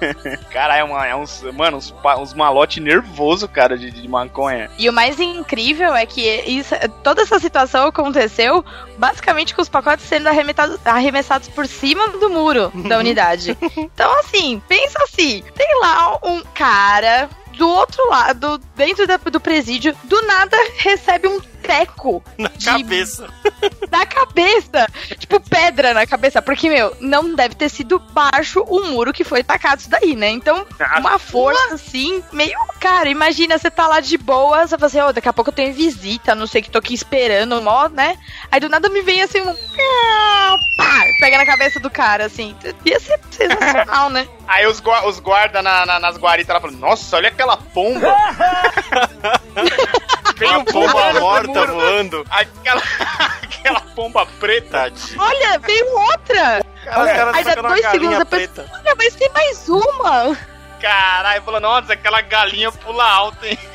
Cara, 0.51 0.75
é, 0.75 0.83
uma, 0.83 1.05
é 1.05 1.15
uns. 1.15 1.41
Mano, 1.53 1.77
uns, 1.77 1.93
uns 2.17 2.33
malote 2.33 2.79
nervoso, 2.79 3.47
cara, 3.47 3.77
de, 3.77 3.91
de 3.91 4.07
maconha. 4.07 4.69
E 4.77 4.89
o 4.89 4.93
mais 4.93 5.19
incrível 5.19 5.93
é 5.95 6.05
que 6.05 6.21
isso, 6.41 6.73
toda 7.03 7.21
essa 7.21 7.39
situação 7.39 7.87
aconteceu 7.87 8.63
basicamente 8.97 9.53
com 9.53 9.61
os 9.61 9.69
pacotes 9.69 10.05
sendo 10.05 10.27
arremetados- 10.27 10.79
arremessados 10.85 11.47
por 11.49 11.67
cima 11.67 12.07
do 12.09 12.29
muro 12.29 12.71
da 12.87 12.97
unidade. 12.99 13.57
Então, 13.77 14.11
assim, 14.19 14.61
pensa 14.67 14.97
assim: 15.03 15.43
tem 15.55 15.79
lá 15.79 16.17
um 16.23 16.41
cara 16.53 17.29
do 17.57 17.67
outro 17.67 18.09
lado, 18.09 18.57
dentro 18.75 19.05
da- 19.05 19.17
do 19.17 19.39
presídio, 19.39 19.95
do 20.05 20.21
nada 20.23 20.55
recebe 20.77 21.27
um 21.27 21.39
teco 21.69 22.23
Na 22.37 22.49
De- 22.49 22.65
cabeça. 22.65 23.27
na 23.91 24.05
cabeça. 24.05 24.87
Tipo, 25.19 25.39
pedra 25.39 25.93
na 25.93 26.07
cabeça. 26.07 26.41
Porque, 26.41 26.69
meu, 26.69 26.95
não 26.99 27.35
deve 27.35 27.53
ter 27.53 27.69
sido 27.69 27.99
baixo 27.99 28.61
o 28.67 28.85
muro 28.87 29.13
que 29.13 29.23
foi 29.23 29.43
tacado 29.43 29.81
isso 29.81 29.89
daí, 29.89 30.15
né? 30.15 30.29
Então, 30.29 30.65
uma 30.97 31.19
força 31.19 31.75
assim, 31.75 32.23
meio. 32.33 32.57
Cara, 32.79 33.09
imagina, 33.09 33.57
você 33.57 33.69
tá 33.69 33.87
lá 33.87 33.99
de 33.99 34.17
boa, 34.17 34.65
você 34.65 34.77
fala 34.77 34.87
assim, 34.87 34.99
ó, 34.99 35.11
daqui 35.11 35.29
a 35.29 35.33
pouco 35.33 35.49
eu 35.49 35.53
tenho 35.55 35.73
visita, 35.73 36.33
não 36.33 36.47
sei 36.47 36.61
o 36.61 36.63
que, 36.63 36.71
tô 36.71 36.79
aqui 36.79 36.93
esperando, 36.93 37.61
mó, 37.61 37.87
né? 37.89 38.17
Aí 38.51 38.59
do 38.59 38.69
nada 38.69 38.89
me 38.89 39.01
vem 39.01 39.21
assim 39.21 39.41
um. 39.41 39.53
Pá, 40.77 41.03
pega 41.19 41.37
na 41.37 41.45
cabeça 41.45 41.79
do 41.79 41.89
cara, 41.89 42.25
assim. 42.25 42.55
Ia 42.85 42.99
ser 42.99 43.19
sensacional, 43.29 44.09
né? 44.09 44.27
Aí 44.47 44.65
os, 44.65 44.79
gua- 44.79 45.05
os 45.07 45.19
guardas 45.19 45.63
na, 45.63 45.85
na- 45.85 45.99
nas 45.99 46.17
guaritas 46.17 46.53
lá 46.53 46.61
falam: 46.61 46.77
Nossa, 46.77 47.17
olha 47.17 47.29
aquela 47.29 47.57
pomba. 47.57 48.15
Vem 50.39 50.47
Uma 50.47 50.59
um 50.59 50.63
pro 50.63 51.19
morta 51.19 51.65
voando. 51.67 52.25
Aquela, 52.29 52.81
aquela 53.43 53.81
pomba 53.93 54.25
preta. 54.39 54.69
Tadinho. 54.69 55.21
Olha, 55.21 55.59
veio 55.59 55.85
outra! 55.97 56.63
Cara, 56.85 57.03
os 57.03 57.11
caras 57.11 57.35
Aí 57.35 57.43
dá 57.43 57.61
dois 57.61 57.85
segundos 57.91 58.17
depois. 58.19 58.47
preta. 58.49 58.71
Olha, 58.73 58.95
mas 58.97 59.15
tem 59.15 59.29
mais 59.33 59.67
uma! 59.67 60.37
Caralho, 60.81 61.41
falou: 61.43 61.59
Nossa, 61.59 61.93
aquela 61.93 62.21
galinha 62.21 62.71
pula 62.71 63.03
alto, 63.03 63.45
hein? 63.45 63.57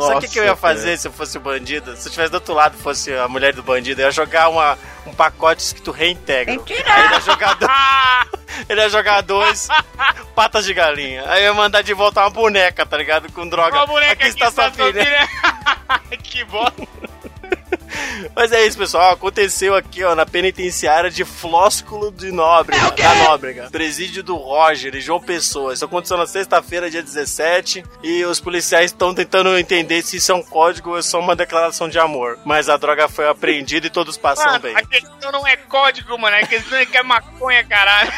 Sabe 0.00 0.16
o 0.16 0.20
que, 0.20 0.28
que 0.28 0.38
eu 0.38 0.44
ia 0.44 0.50
Nossa, 0.50 0.60
fazer 0.62 0.96
se 0.96 1.08
eu 1.08 1.12
fosse 1.12 1.36
o 1.36 1.40
bandido? 1.40 1.94
Se 1.94 2.06
eu 2.06 2.10
estivesse 2.10 2.30
do 2.30 2.36
outro 2.36 2.54
lado 2.54 2.74
e 2.78 2.82
fosse 2.82 3.12
a 3.12 3.28
mulher 3.28 3.52
do 3.52 3.62
bandido, 3.62 4.00
eu 4.00 4.06
ia 4.06 4.10
jogar 4.10 4.48
uma, 4.48 4.78
um 5.06 5.12
pacote 5.12 5.62
escrito 5.62 5.90
reintegra. 5.90 6.54
Aí 6.54 7.04
ele 7.04 7.14
ia 7.14 7.20
jogar, 7.20 7.54
do- 7.56 7.66
Ah, 7.68 8.24
ele 8.68 8.80
ia 8.80 8.88
jogar 8.88 9.20
dois 9.20 9.68
patas 10.34 10.64
de 10.64 10.72
galinha. 10.72 11.24
Aí 11.26 11.42
eu 11.42 11.48
ia 11.48 11.54
mandar 11.54 11.82
de 11.82 11.92
volta 11.92 12.20
uma 12.20 12.30
boneca, 12.30 12.86
tá 12.86 12.96
ligado? 12.96 13.30
Com 13.32 13.46
droga. 13.46 13.76
uma 13.76 13.86
boneca 13.86 14.12
Aqui 14.12 14.28
está 14.28 14.50
sua 14.50 14.70
filha. 14.70 15.28
que 16.22 16.44
bosta. 16.44 16.86
Mas 18.34 18.52
é 18.52 18.66
isso, 18.66 18.76
pessoal. 18.78 19.12
Aconteceu 19.12 19.74
aqui, 19.74 20.02
ó, 20.04 20.14
na 20.14 20.26
penitenciária 20.26 21.10
de 21.10 21.24
Flósculo 21.24 22.10
de 22.12 22.30
Nóbrega, 22.30 22.90
da 22.90 23.14
Nóbrega. 23.14 23.68
Presídio 23.70 24.22
do 24.22 24.36
Roger 24.36 24.94
e 24.94 25.00
João 25.00 25.20
Pessoa. 25.20 25.72
Isso 25.72 25.84
aconteceu 25.84 26.16
na 26.16 26.26
sexta-feira, 26.26 26.90
dia 26.90 27.02
17. 27.02 27.84
E 28.02 28.24
os 28.24 28.40
policiais 28.40 28.86
estão 28.86 29.14
tentando 29.14 29.56
entender 29.58 30.02
se 30.02 30.16
isso 30.16 30.32
é 30.32 30.34
um 30.34 30.42
código 30.42 30.90
ou 30.90 30.98
é 30.98 31.02
só 31.02 31.18
uma 31.18 31.34
declaração 31.36 31.88
de 31.88 31.98
amor. 31.98 32.38
Mas 32.44 32.68
a 32.68 32.76
droga 32.76 33.08
foi 33.08 33.28
apreendida 33.28 33.86
e 33.86 33.90
todos 33.90 34.16
passam 34.16 34.46
Mano, 34.46 34.60
bem. 34.60 34.76
a 34.76 34.84
questão 34.84 35.32
não 35.32 35.46
é 35.46 35.56
código, 35.56 36.18
mano. 36.18 36.36
A 36.36 36.46
questão 36.46 36.78
é 36.78 36.86
que 36.86 36.96
é 36.96 37.02
maconha, 37.02 37.64
caralho. 37.64 38.10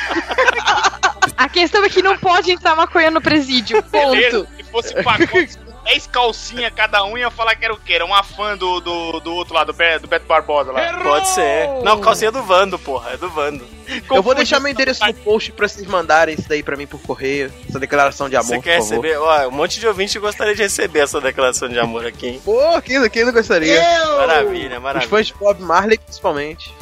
A 1.36 1.48
questão 1.48 1.84
é 1.84 1.88
que 1.88 2.02
não 2.02 2.16
pode 2.18 2.50
entrar 2.52 2.76
maconha 2.76 3.10
no 3.10 3.20
presídio. 3.20 3.82
Beleza? 3.82 4.38
Ponto. 4.44 4.56
Se 4.56 4.62
fosse 4.70 5.02
pacote 5.02 5.58
10 5.84 6.06
calcinhas 6.06 6.72
cada 6.74 7.04
um, 7.04 7.18
ia 7.18 7.30
falar 7.30 7.56
que 7.56 7.64
era 7.64 7.74
o 7.74 7.78
quê? 7.78 7.94
Era 7.94 8.04
uma 8.04 8.22
fã 8.22 8.56
do, 8.56 8.80
do, 8.80 9.20
do 9.20 9.34
outro 9.34 9.52
lá, 9.54 9.64
do, 9.64 9.72
Be, 9.72 9.98
do 10.00 10.06
Beto 10.06 10.26
Barbosa 10.26 10.70
lá. 10.72 10.98
Pode 11.02 11.28
ser. 11.28 11.68
Não, 11.82 12.00
calcinha 12.00 12.28
é 12.28 12.32
do 12.32 12.42
Vando, 12.42 12.78
porra. 12.78 13.10
É 13.12 13.16
do 13.16 13.28
Vando. 13.28 13.66
Eu 14.10 14.22
vou 14.22 14.34
deixar 14.34 14.58
meu 14.60 14.70
endereço 14.72 15.04
no 15.04 15.12
post 15.12 15.52
pra 15.52 15.68
vocês 15.68 15.86
mandarem 15.86 16.34
isso 16.38 16.48
daí 16.48 16.62
pra 16.62 16.76
mim 16.76 16.86
por 16.86 17.00
correio. 17.00 17.52
Essa 17.68 17.78
declaração 17.80 18.28
de 18.28 18.36
amor, 18.36 18.46
Você 18.56 18.60
quer 18.60 18.78
por 18.78 18.88
favor. 18.88 19.02
receber? 19.04 19.18
Ó, 19.18 19.48
um 19.48 19.50
monte 19.50 19.80
de 19.80 19.86
ouvinte 19.86 20.18
gostaria 20.18 20.54
de 20.54 20.62
receber 20.62 21.00
essa 21.00 21.20
declaração 21.20 21.68
de 21.68 21.78
amor 21.78 22.06
aqui, 22.06 22.28
hein? 22.28 22.42
Pô, 22.44 22.80
quem, 22.80 23.08
quem 23.10 23.24
não 23.24 23.32
gostaria? 23.32 23.82
Maravilha, 24.16 24.76
Os 24.76 24.82
maravilha. 24.82 25.10
fãs 25.10 25.26
de 25.26 25.34
Bob 25.34 25.60
Marley, 25.62 25.98
principalmente. 25.98 26.72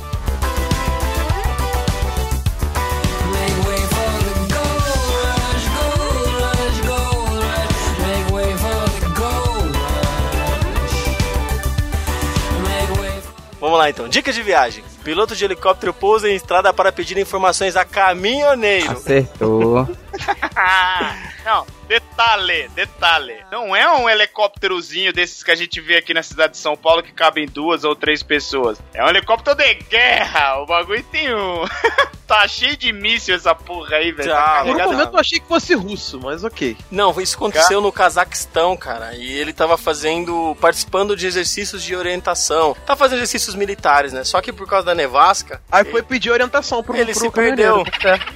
Vamos 13.61 13.79
lá 13.79 13.91
então. 13.91 14.09
Dica 14.09 14.33
de 14.33 14.43
viagem. 14.43 14.83
Piloto 15.05 15.35
de 15.35 15.45
helicóptero 15.45 15.93
pousa 15.95 16.29
em 16.29 16.35
estrada 16.35 16.73
para 16.73 16.93
pedir 16.93 17.17
informações 17.19 17.77
a 17.77 17.85
caminhoneiro. 17.85 18.93
Acertou. 18.93 19.89
Não, 21.45 21.67
detalhe, 21.89 22.69
detalhe. 22.75 23.37
Não 23.51 23.75
é 23.75 23.91
um 23.97 24.09
helicópterozinho 24.09 25.13
desses 25.13 25.43
que 25.43 25.51
a 25.51 25.55
gente 25.55 25.81
vê 25.81 25.97
aqui 25.97 26.13
na 26.13 26.23
cidade 26.23 26.53
de 26.53 26.59
São 26.59 26.77
Paulo 26.77 27.03
que 27.03 27.13
cabem 27.13 27.47
duas 27.47 27.83
ou 27.85 27.97
três 27.97 28.23
pessoas. 28.23 28.79
É 28.93 29.03
um 29.05 29.09
helicóptero 29.09 29.57
de 29.57 29.75
guerra. 29.75 30.61
O 30.61 30.67
bagulho 30.67 31.03
tem 31.05 31.35
um. 31.35 31.65
tá 32.27 32.47
cheio 32.47 32.77
de 32.77 32.93
míssil 32.93 33.35
essa 33.35 33.55
porra 33.55 33.97
aí, 33.97 34.13
velho. 34.13 34.29
Tá, 34.31 34.41
Tá 34.41 34.53
Por 34.61 34.61
um 34.61 34.65
carregado. 34.77 34.93
momento 34.93 35.15
eu 35.15 35.19
achei 35.21 35.41
que 35.41 35.49
fosse 35.49 35.75
russo, 35.75 36.21
mas 36.23 36.45
ok. 36.45 36.77
Não, 36.91 37.19
isso 37.21 37.37
aconteceu 37.37 37.81
no 37.81 37.91
Cazaquistão, 37.91 38.77
cara. 38.77 39.15
E 39.17 39.33
ele 39.33 39.53
tava 39.53 39.77
fazendo. 39.79 40.57
participando 40.61 41.17
de 41.17 41.27
exercícios 41.27 41.83
de 41.83 41.97
orientação. 41.97 42.77
Tá 42.87 42.95
fazendo 42.95 43.19
exercícios 43.19 43.55
militares, 43.55 44.13
né? 44.13 44.23
Só 44.25 44.41
que 44.41 44.53
por 44.53 44.69
causa 44.69 44.87
da 44.91 44.95
nevasca. 44.95 45.63
Aí 45.71 45.85
foi 45.85 46.03
pedir 46.03 46.31
orientação 46.31 46.83
pro 46.83 46.97
Ele 46.97 47.13
pro 47.13 47.21
se 47.21 47.31
perdeu. 47.31 47.85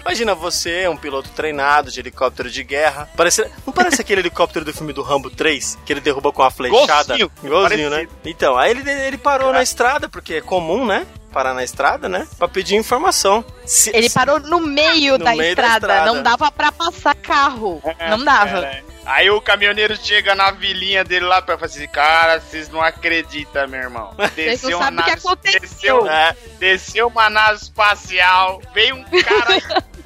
Imagina 0.00 0.34
você, 0.34 0.88
um 0.88 0.96
piloto 0.96 1.28
treinado 1.30 1.90
de 1.90 2.00
helicóptero 2.00 2.50
de 2.50 2.62
guerra. 2.62 3.08
Parece, 3.16 3.44
não 3.66 3.72
parece 3.72 4.00
aquele 4.00 4.20
helicóptero 4.20 4.64
do 4.64 4.72
filme 4.72 4.92
do 4.92 5.02
Rambo 5.02 5.30
3, 5.30 5.78
que 5.84 5.92
ele 5.92 6.00
derruba 6.00 6.32
com 6.32 6.42
a 6.42 6.50
flechada? 6.50 7.14
Igualzinho. 7.14 7.30
Igualzinho, 7.42 7.90
né? 7.90 8.06
Então, 8.24 8.56
aí 8.56 8.70
ele, 8.70 8.88
ele 8.88 9.18
parou 9.18 9.52
na 9.52 9.62
estrada, 9.62 10.08
porque 10.08 10.34
é 10.34 10.40
comum, 10.40 10.84
né? 10.86 11.06
Parar 11.34 11.52
na 11.52 11.64
estrada, 11.64 12.08
né? 12.08 12.26
Pra 12.38 12.46
pedir 12.46 12.76
informação. 12.76 13.44
Se- 13.66 13.90
Ele 13.92 14.08
parou 14.08 14.38
no 14.38 14.60
meio, 14.60 15.18
No 15.18 15.24
da, 15.24 15.30
meio 15.32 15.42
da 15.56 15.62
estrada. 15.62 15.74
estrada. 15.86 16.06
Não 16.12 16.22
dava 16.22 16.50
pra 16.52 16.70
passar 16.70 17.14
carro. 17.16 17.82
É, 17.98 18.08
não 18.08 18.24
dava. 18.24 18.58
é. 18.64 18.82
Aí 19.04 19.28
o 19.28 19.38
caminhoneiro 19.40 19.94
chega 19.96 20.34
na 20.34 20.50
vilinha 20.52 21.04
dele 21.04 21.26
lá 21.26 21.42
pra 21.42 21.56
falar 21.58 21.66
assim, 21.66 21.86
cara, 21.88 22.40
vocês 22.40 22.70
não 22.70 22.80
acreditam, 22.80 23.66
meu 23.68 23.80
irmão. 23.80 24.14
Desceu 24.34 24.78
que 24.78 25.10
aconteceu. 25.10 25.60
Desceu, 25.60 26.06
É, 26.08 26.36
desceu 26.58 27.08
uma 27.08 27.28
nave 27.28 27.58
espacial, 27.60 28.62
veio 28.72 28.94
um 28.96 29.04
cara 29.04 29.82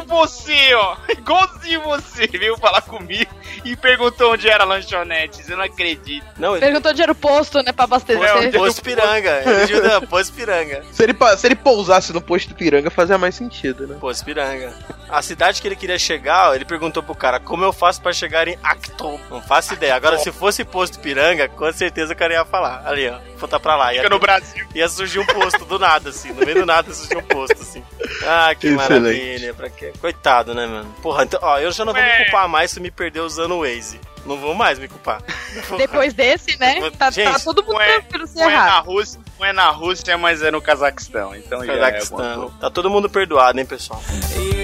igualzinho 0.00 0.06
você, 0.06 0.74
ó. 0.74 0.96
Igualzinho 1.10 1.80
você. 1.82 2.26
Veio 2.26 2.56
falar 2.58 2.82
comigo 2.82 3.30
e 3.64 3.76
perguntou 3.76 4.32
onde 4.32 4.48
era 4.48 4.64
a 4.64 4.66
lanchonete. 4.66 5.42
Você 5.44 5.54
não 5.54 5.64
acredita. 5.64 6.26
não, 6.38 6.52
ele 6.56 6.60
Perguntou 6.64 6.90
onde 6.92 7.02
era 7.02 7.12
o 7.12 7.14
posto, 7.14 7.62
né, 7.62 7.72
pra 7.72 7.84
abastecer. 7.84 8.22
É, 8.22 8.34
onde- 8.34 8.56
pôs 8.58 8.80
piranga. 8.80 9.42
Ajuda, 9.62 10.00
pôs 10.02 10.30
piranga. 10.30 10.82
Se 10.92 11.02
ele, 11.02 11.14
se 11.36 11.46
ele 11.46 11.54
pousasse 11.56 12.12
no 12.12 12.20
posto 12.20 12.54
Piranga, 12.54 12.90
fazia 12.90 13.18
mais 13.18 13.34
sentido, 13.34 13.86
né? 13.86 13.96
Pôs 14.00 14.22
piranga. 14.22 14.72
A 15.08 15.20
cidade 15.22 15.60
que 15.60 15.68
ele 15.68 15.76
queria 15.76 15.98
chegar, 15.98 16.50
ó, 16.50 16.54
ele 16.54 16.64
perguntou 16.64 17.02
pro 17.02 17.14
cara, 17.14 17.38
como 17.40 17.64
eu 17.64 17.72
faço 17.72 18.00
pra 18.00 18.12
chegar 18.12 18.48
em 18.48 18.58
Acton? 18.62 19.18
Não 19.30 19.42
faço 19.42 19.74
ideia. 19.74 19.94
Agora, 19.94 20.18
se 20.18 20.30
fosse 20.32 20.64
posto 20.64 20.98
piranga, 21.00 21.48
com 21.48 21.70
certeza 21.72 22.12
o 22.12 22.16
cara 22.16 22.32
ia 22.34 22.44
falar. 22.44 22.82
Ali, 22.86 23.08
ó. 23.08 23.18
Voltar 23.36 23.58
pra 23.60 23.76
lá. 23.76 23.92
Ia, 23.92 24.02
Fica 24.02 24.08
no 24.14 24.18
Brasil. 24.20 24.66
ia 24.74 24.88
surgir 24.88 25.18
um 25.18 25.26
posto 25.26 25.64
do 25.64 25.78
nada, 25.78 26.10
assim. 26.10 26.32
No 26.32 26.44
meio 26.46 26.60
do 26.60 26.66
nada 26.66 26.92
surgiu 26.94 27.18
um 27.18 27.22
posto, 27.22 27.60
assim. 27.60 27.82
Ah, 28.26 28.54
que 28.54 28.68
Excelente. 28.68 28.90
maravilha. 28.90 29.54
Pra 29.54 29.68
quê? 29.82 29.92
Coitado, 30.00 30.54
né, 30.54 30.66
mano? 30.66 30.94
Porra, 31.02 31.24
então, 31.24 31.40
ó, 31.42 31.58
eu 31.58 31.72
já 31.72 31.84
não 31.84 31.92
vou 31.92 32.02
me 32.02 32.08
Ué. 32.08 32.24
culpar 32.24 32.48
mais 32.48 32.70
se 32.70 32.80
me 32.80 32.90
perder 32.90 33.20
usando 33.20 33.52
o 33.56 33.60
Waze. 33.60 34.00
Não 34.24 34.36
vou 34.38 34.54
mais 34.54 34.78
me 34.78 34.86
culpar. 34.86 35.20
Depois 35.76 36.14
desse, 36.14 36.56
né? 36.58 36.80
Tá, 36.80 36.90
tá 36.92 37.10
Gente, 37.10 37.42
todo 37.42 37.64
mundo 37.64 37.80
é- 37.80 37.98
tranquilo 38.00 38.26
se 38.26 38.36
Não 38.36 38.44
é 38.44 38.46
na 38.46 38.52
errar. 38.66 38.80
Rússia, 38.80 39.20
não 39.38 39.46
é 39.46 39.52
na 39.52 39.68
Rússia, 39.70 40.16
mas 40.18 40.42
é 40.42 40.50
no 40.50 40.62
Cazaquistão. 40.62 41.34
Então 41.34 41.62
é 41.62 41.66
Cazaquistão. 41.66 42.40
coisa. 42.42 42.54
Tá 42.60 42.70
todo 42.70 42.88
mundo 42.88 43.10
perdoado, 43.10 43.58
hein, 43.58 43.66
pessoal? 43.66 44.00
you. 44.36 44.61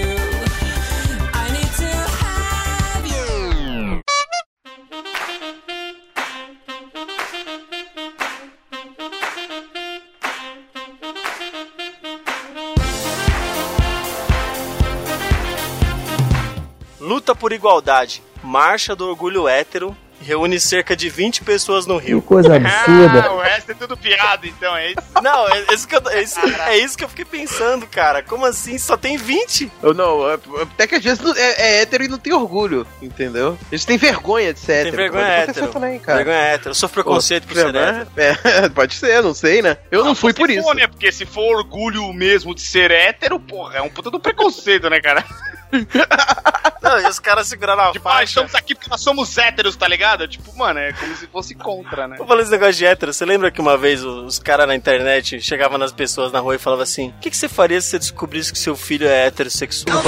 Por 17.49 17.55
igualdade. 17.55 18.21
Marcha 18.43 18.95
do 18.95 19.07
orgulho 19.09 19.47
hétero. 19.47 19.97
Reúne 20.21 20.59
cerca 20.59 20.97
de 20.97 21.07
20 21.09 21.43
pessoas 21.45 21.85
no 21.85 21.97
Que 21.97 22.07
Rio. 22.07 22.21
coisa 22.21 22.53
absurda. 22.57 23.21
Ah, 23.25 23.31
o 23.35 23.39
resto 23.39 23.71
é 23.71 23.73
tudo 23.73 23.95
piada, 23.95 24.45
então, 24.45 24.75
é 24.75 24.87
isso? 24.89 24.97
Não, 25.23 25.47
é 25.47 25.73
isso, 25.73 25.87
que 25.87 25.95
eu, 25.95 26.01
é, 26.09 26.21
isso, 26.21 26.39
é 26.67 26.77
isso 26.77 26.97
que 26.97 27.05
eu 27.05 27.09
fiquei 27.09 27.23
pensando, 27.23 27.87
cara. 27.87 28.21
Como 28.21 28.45
assim? 28.45 28.77
Só 28.77 28.97
tem 28.97 29.15
20? 29.15 29.71
Eu 29.81 29.93
não, 29.93 30.29
é- 30.29 30.37
até 30.61 30.85
que 30.87 30.95
às 30.95 31.03
vezes 31.03 31.21
não- 31.23 31.33
é, 31.33 31.51
é 31.57 31.81
hétero 31.81 32.03
e 32.03 32.09
não 32.09 32.17
tem 32.17 32.33
orgulho, 32.33 32.85
entendeu? 33.01 33.57
Eles 33.71 33.85
têm 33.85 33.97
vergonha 33.97 34.53
de 34.53 34.59
ser 34.59 34.65
Tem 34.65 34.75
hétero. 34.79 34.97
vergonha 34.97 35.23
pode 35.23 35.35
acontecer 35.43 35.59
hétero. 35.61 35.71
também, 35.73 35.99
cara. 35.99 36.17
Vergonha 36.17 36.37
hétero. 36.47 36.69
Eu 36.71 36.75
sofro 36.75 36.93
preconceito 37.01 37.47
por 37.47 37.55
ser 37.55 37.73
hétero. 37.73 38.09
É, 38.17 38.69
pode 38.75 38.95
ser, 38.95 39.23
não 39.23 39.33
sei, 39.33 39.61
né? 39.61 39.77
Eu 39.89 40.03
não, 40.03 40.13
fui 40.13 40.33
se 40.33 40.37
por 40.37 40.47
for, 40.49 40.53
isso. 40.53 40.73
né? 40.73 40.85
Porque 40.85 41.13
se 41.13 41.25
for 41.25 41.55
orgulho 41.55 42.11
mesmo 42.11 42.53
de 42.53 42.59
ser 42.61 42.91
hétero, 42.91 43.39
porra, 43.39 43.77
é 43.77 43.81
um 43.81 43.89
puta 43.89 44.11
do 44.11 44.19
preconceito, 44.19 44.89
né, 44.89 44.99
cara? 44.99 45.23
Não, 46.81 46.99
e 47.01 47.07
os 47.07 47.19
caras 47.19 47.47
seguraram 47.47 47.83
a 47.83 47.91
Tipo, 47.91 48.07
ah, 48.07 48.13
faixa. 48.13 48.25
estamos 48.25 48.55
aqui 48.55 48.73
porque 48.73 48.89
nós 48.89 49.01
somos 49.01 49.37
héteros, 49.37 49.75
tá 49.75 49.87
ligado? 49.87 50.27
Tipo, 50.27 50.57
mano, 50.57 50.79
é 50.79 50.93
como 50.93 51.15
se 51.15 51.27
fosse 51.27 51.53
contra, 51.53 52.07
né? 52.07 52.15
Eu 52.17 52.25
falei 52.25 52.43
esse 52.43 52.51
negócio 52.51 52.73
de 52.73 52.85
hétero. 52.85 53.13
Você 53.13 53.25
lembra 53.25 53.51
que 53.51 53.59
uma 53.59 53.77
vez 53.77 54.03
os, 54.03 54.39
caras 54.39 54.65
na 54.65 54.75
internet 54.75 55.41
chegavam 55.41 55.77
nas 55.77 55.91
pessoas 55.91 56.31
na 56.31 56.39
rua 56.39 56.55
e 56.55 56.57
falavam 56.57 56.83
assim: 56.83 57.09
O 57.09 57.19
que, 57.19 57.29
que 57.29 57.37
você 57.37 57.49
faria 57.49 57.79
se 57.81 57.89
você 57.89 57.99
descobrisse 57.99 58.51
que 58.51 58.57
seu 58.57 58.75
filho 58.75 59.07
é 59.07 59.27
heterossexual? 59.27 60.01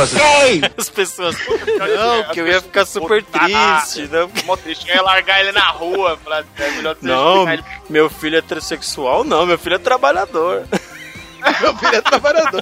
As 0.77 0.89
pessoas. 0.89 1.36
Não, 1.46 2.24
porque 2.24 2.39
eu 2.39 2.48
ia 2.48 2.62
ficar 2.62 2.86
super 2.86 3.22
triste. 3.22 4.08
Não, 4.10 4.32
Mó 4.46 4.56
triste. 4.56 4.89
Eu 4.89 4.96
ia 4.96 5.01
largar 5.01 5.41
ele 5.41 5.51
na 5.51 5.70
rua, 5.70 6.18
falar, 6.24 6.46
é 6.58 6.72
melhor 6.72 6.96
você 6.96 7.06
não 7.06 7.46
meu 7.89 8.10
filho 8.10 8.36
é 8.36 8.39
heterossexual, 8.39 9.24
não, 9.24 9.46
meu 9.46 9.58
filho 9.58 9.75
é 9.75 9.80
trabalhador. 9.80 10.65
Meu 11.60 11.75
filho 11.75 11.96
é 11.96 12.01
trabalhador. 12.01 12.62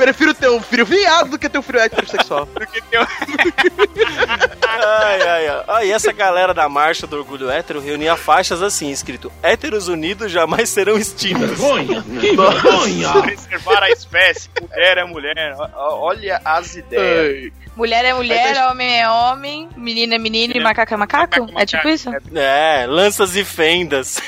Prefiro 0.00 0.32
ter 0.32 0.48
um 0.48 0.62
filho 0.62 0.86
viado 0.86 1.28
do 1.32 1.38
que 1.38 1.46
ter 1.46 1.58
um 1.58 1.62
filho 1.62 1.78
heterossexual. 1.78 2.48
um- 2.48 2.56
Ai, 4.66 5.20
ai, 5.22 5.48
ai. 5.48 5.64
Ah, 5.68 5.84
e 5.84 5.92
essa 5.92 6.10
galera 6.10 6.54
da 6.54 6.66
marcha 6.70 7.06
do 7.06 7.16
orgulho 7.18 7.50
hétero 7.50 7.80
reunia 7.80 8.16
faixas 8.16 8.62
assim, 8.62 8.90
escrito: 8.90 9.30
Héteros 9.42 9.88
unidos 9.88 10.32
jamais 10.32 10.70
serão 10.70 10.96
extintos. 10.96 11.58
preservar 13.22 13.82
a 13.82 13.90
espécie. 13.90 14.48
Mulher 14.70 14.96
é 14.98 15.04
mulher. 15.04 15.54
Olha 15.74 16.40
as 16.46 16.76
ideias. 16.76 17.52
Mulher 17.76 18.04
é 18.06 18.14
mulher, 18.14 18.56
Aí 18.56 18.70
homem 18.70 19.00
é 19.02 19.08
homem, 19.10 19.68
menina 19.76 20.14
é 20.14 20.18
menino 20.18 20.54
e 20.56 20.60
macaco 20.60 20.94
é 20.94 20.96
macaco? 20.96 21.40
Macaco, 21.40 21.60
É 21.60 21.66
tipo 21.66 21.86
macaco. 21.86 21.94
isso? 21.94 22.10
É, 22.38 22.86
lanças 22.86 23.36
e 23.36 23.44
fendas. 23.44 24.18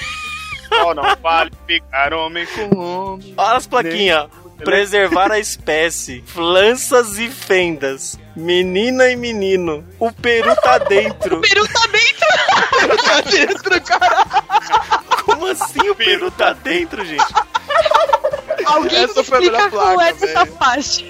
Só 0.69 0.95
não 0.95 1.17
vale 1.17 1.51
ficar 1.67 2.13
homem 2.15 2.47
com 2.47 2.79
homem. 2.79 3.35
Olha 3.37 3.57
as 3.57 3.67
plaquinhas. 3.67 4.27
Preservar 4.65 5.33
a 5.33 5.39
espécie. 5.39 6.23
Lanças 6.37 7.19
e 7.19 7.29
fendas. 7.29 8.19
Menina 8.35 9.09
e 9.09 9.17
menino. 9.17 9.85
O 9.99 10.11
peru 10.13 10.55
tá 10.57 10.79
dentro. 10.79 11.41
peru 11.41 11.67
tá 11.69 11.87
dentro! 11.87 12.23
Tá 13.05 13.21
dentro, 13.21 13.81
cara. 13.83 14.25
Como 15.25 15.47
assim 15.47 15.89
o 15.91 15.95
peru 15.95 16.31
tá 16.31 16.53
dentro, 16.53 17.05
gente? 17.05 17.25
Alguém 18.65 19.05
Essa 19.05 19.21
explica 19.21 19.71
qual 19.71 19.95
placa, 19.95 20.05
é 20.05 20.09
essa 20.11 20.47
faixa. 20.47 21.05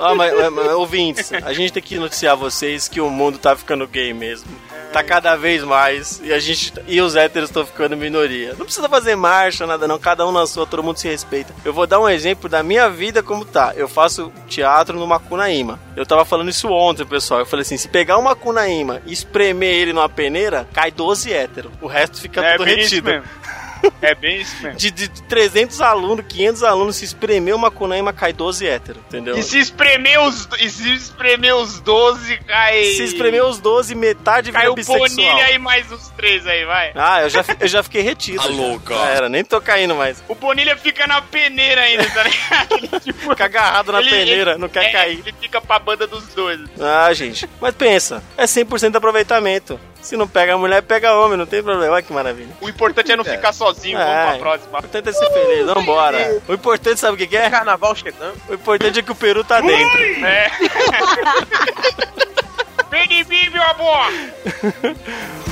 Ó, 0.00 0.14
mas, 0.14 0.34
mas, 0.34 0.52
mas, 0.52 0.66
ouvintes, 0.72 1.32
a 1.32 1.52
gente 1.52 1.72
tem 1.72 1.82
que 1.82 1.98
noticiar 1.98 2.36
vocês 2.36 2.88
que 2.88 3.00
o 3.00 3.10
mundo 3.10 3.38
tá 3.38 3.54
ficando 3.56 3.86
gay 3.86 4.12
mesmo. 4.12 4.48
tá 4.92 5.02
cada 5.02 5.36
vez 5.36 5.62
mais. 5.64 6.20
E 6.22 6.32
a 6.32 6.38
gente. 6.38 6.72
E 6.86 7.00
os 7.00 7.16
héteros 7.16 7.48
estão 7.50 7.66
ficando 7.66 7.96
minoria. 7.96 8.54
Não 8.58 8.64
precisa 8.64 8.88
fazer 8.88 9.16
marcha, 9.16 9.66
nada 9.66 9.86
não. 9.88 9.98
Cada 9.98 10.26
um 10.26 10.32
na 10.32 10.46
sua, 10.46 10.66
todo 10.66 10.82
mundo 10.82 10.98
se 10.98 11.08
respeita. 11.08 11.54
Eu 11.64 11.72
vou 11.72 11.86
dar 11.86 12.00
um 12.00 12.08
exemplo 12.08 12.48
da 12.48 12.62
minha 12.62 12.88
vida 12.88 13.22
como 13.22 13.44
tá. 13.44 13.72
Eu 13.76 13.88
faço 13.88 14.32
teatro 14.48 14.98
no 14.98 15.06
Macunaíma. 15.06 15.78
Eu 15.96 16.06
tava 16.06 16.21
falando 16.24 16.48
isso 16.50 16.68
ontem, 16.70 17.04
pessoal. 17.04 17.40
Eu 17.40 17.46
falei 17.46 17.62
assim: 17.62 17.76
se 17.76 17.88
pegar 17.88 18.18
um 18.18 18.22
Macunaíma 18.22 19.00
e 19.06 19.12
espremer 19.12 19.74
ele 19.74 19.92
numa 19.92 20.08
peneira, 20.08 20.66
cai 20.72 20.90
12 20.90 21.32
héteros. 21.32 21.72
O 21.80 21.86
resto 21.86 22.20
fica 22.20 22.44
É 22.44 22.56
tudo 22.56 22.64
retido. 22.66 23.10
mesmo. 23.10 23.24
É 24.00 24.14
bem 24.14 24.40
isso 24.40 24.60
mesmo. 24.62 24.78
De, 24.78 24.90
de 24.90 25.08
300 25.08 25.80
alunos, 25.80 26.24
500 26.28 26.62
alunos, 26.62 26.96
se 26.96 27.04
espremer 27.04 27.54
uma 27.54 27.62
Macunaíma, 27.72 28.12
cai 28.12 28.32
12 28.32 28.66
héteros, 28.66 29.02
entendeu? 29.08 29.36
E 29.38 29.42
se 29.42 29.58
espremer 29.58 30.20
os, 30.20 30.48
e 30.60 30.68
se 30.68 30.92
espremer 30.92 31.54
os 31.54 31.80
12, 31.80 32.36
cai. 32.38 32.84
Se 32.84 33.04
espremer 33.04 33.44
os 33.44 33.58
12, 33.60 33.94
metade 33.94 34.52
Cai 34.52 34.62
vira 34.62 34.72
o 34.72 34.74
bissexual. 34.74 35.08
Bonilha 35.08 35.52
e 35.52 35.58
mais 35.58 35.90
uns 35.90 36.08
três 36.10 36.46
aí, 36.46 36.64
vai. 36.64 36.92
Ah, 36.94 37.22
eu 37.22 37.30
já, 37.30 37.44
eu 37.60 37.68
já 37.68 37.82
fiquei 37.82 38.02
retido. 38.02 38.40
Alô, 38.42 38.72
já. 38.74 38.78
cara. 38.80 39.00
Já 39.00 39.06
era, 39.08 39.28
nem 39.28 39.44
tô 39.44 39.60
caindo 39.60 39.94
mais. 39.94 40.22
O 40.28 40.34
Bonilha 40.34 40.76
fica 40.76 41.06
na 41.06 41.22
peneira 41.22 41.80
ainda, 41.82 42.04
tá 42.10 42.22
ligado? 42.24 42.74
Ele, 42.76 42.88
tipo, 43.00 43.30
Fica 43.30 43.44
agarrado 43.44 43.92
na 43.92 44.00
ele- 44.00 44.10
peneira, 44.10 44.50
ele- 44.52 44.60
não 44.60 44.68
quer 44.68 44.84
é, 44.86 44.90
cair. 44.90 45.22
Ele 45.24 45.34
fica 45.40 45.60
pra 45.60 45.78
banda 45.78 46.06
dos 46.06 46.24
dois. 46.34 46.60
Ah, 46.80 47.12
gente. 47.14 47.48
Mas 47.60 47.74
pensa, 47.74 48.22
é 48.36 48.44
100% 48.44 48.90
de 48.90 48.96
aproveitamento. 48.96 49.78
Se 50.02 50.16
não 50.16 50.26
pega 50.26 50.54
a 50.54 50.58
mulher, 50.58 50.82
pega 50.82 51.14
homem, 51.14 51.38
não 51.38 51.46
tem 51.46 51.62
problema. 51.62 51.92
Olha 51.94 52.02
que 52.02 52.12
maravilha. 52.12 52.48
O 52.60 52.68
importante 52.68 53.12
é 53.12 53.16
não 53.16 53.24
É. 53.24 53.30
ficar 53.30 53.52
sozinho, 53.52 53.96
vamos 53.96 54.12
É. 54.12 54.26
pra 54.30 54.38
próxima. 54.38 54.74
O 54.74 54.78
importante 54.78 55.08
é 55.08 55.12
ser 55.12 55.30
feliz, 55.30 55.64
vambora. 55.66 56.42
O 56.48 56.52
importante, 56.52 56.98
sabe 57.00 57.14
o 57.14 57.16
que 57.16 57.26
que 57.28 57.36
é? 57.36 57.48
Carnaval 57.48 57.94
chegando. 57.94 58.34
O 58.48 58.54
importante 58.54 58.98
é 58.98 59.02
que 59.02 59.12
o 59.12 59.14
peru 59.14 59.44
tá 59.44 59.60
dentro. 59.60 60.02
É. 60.26 60.50
Vem 62.90 63.08
de 63.08 63.24
mim, 63.24 63.48
meu 63.50 63.62
amor! 63.62 64.12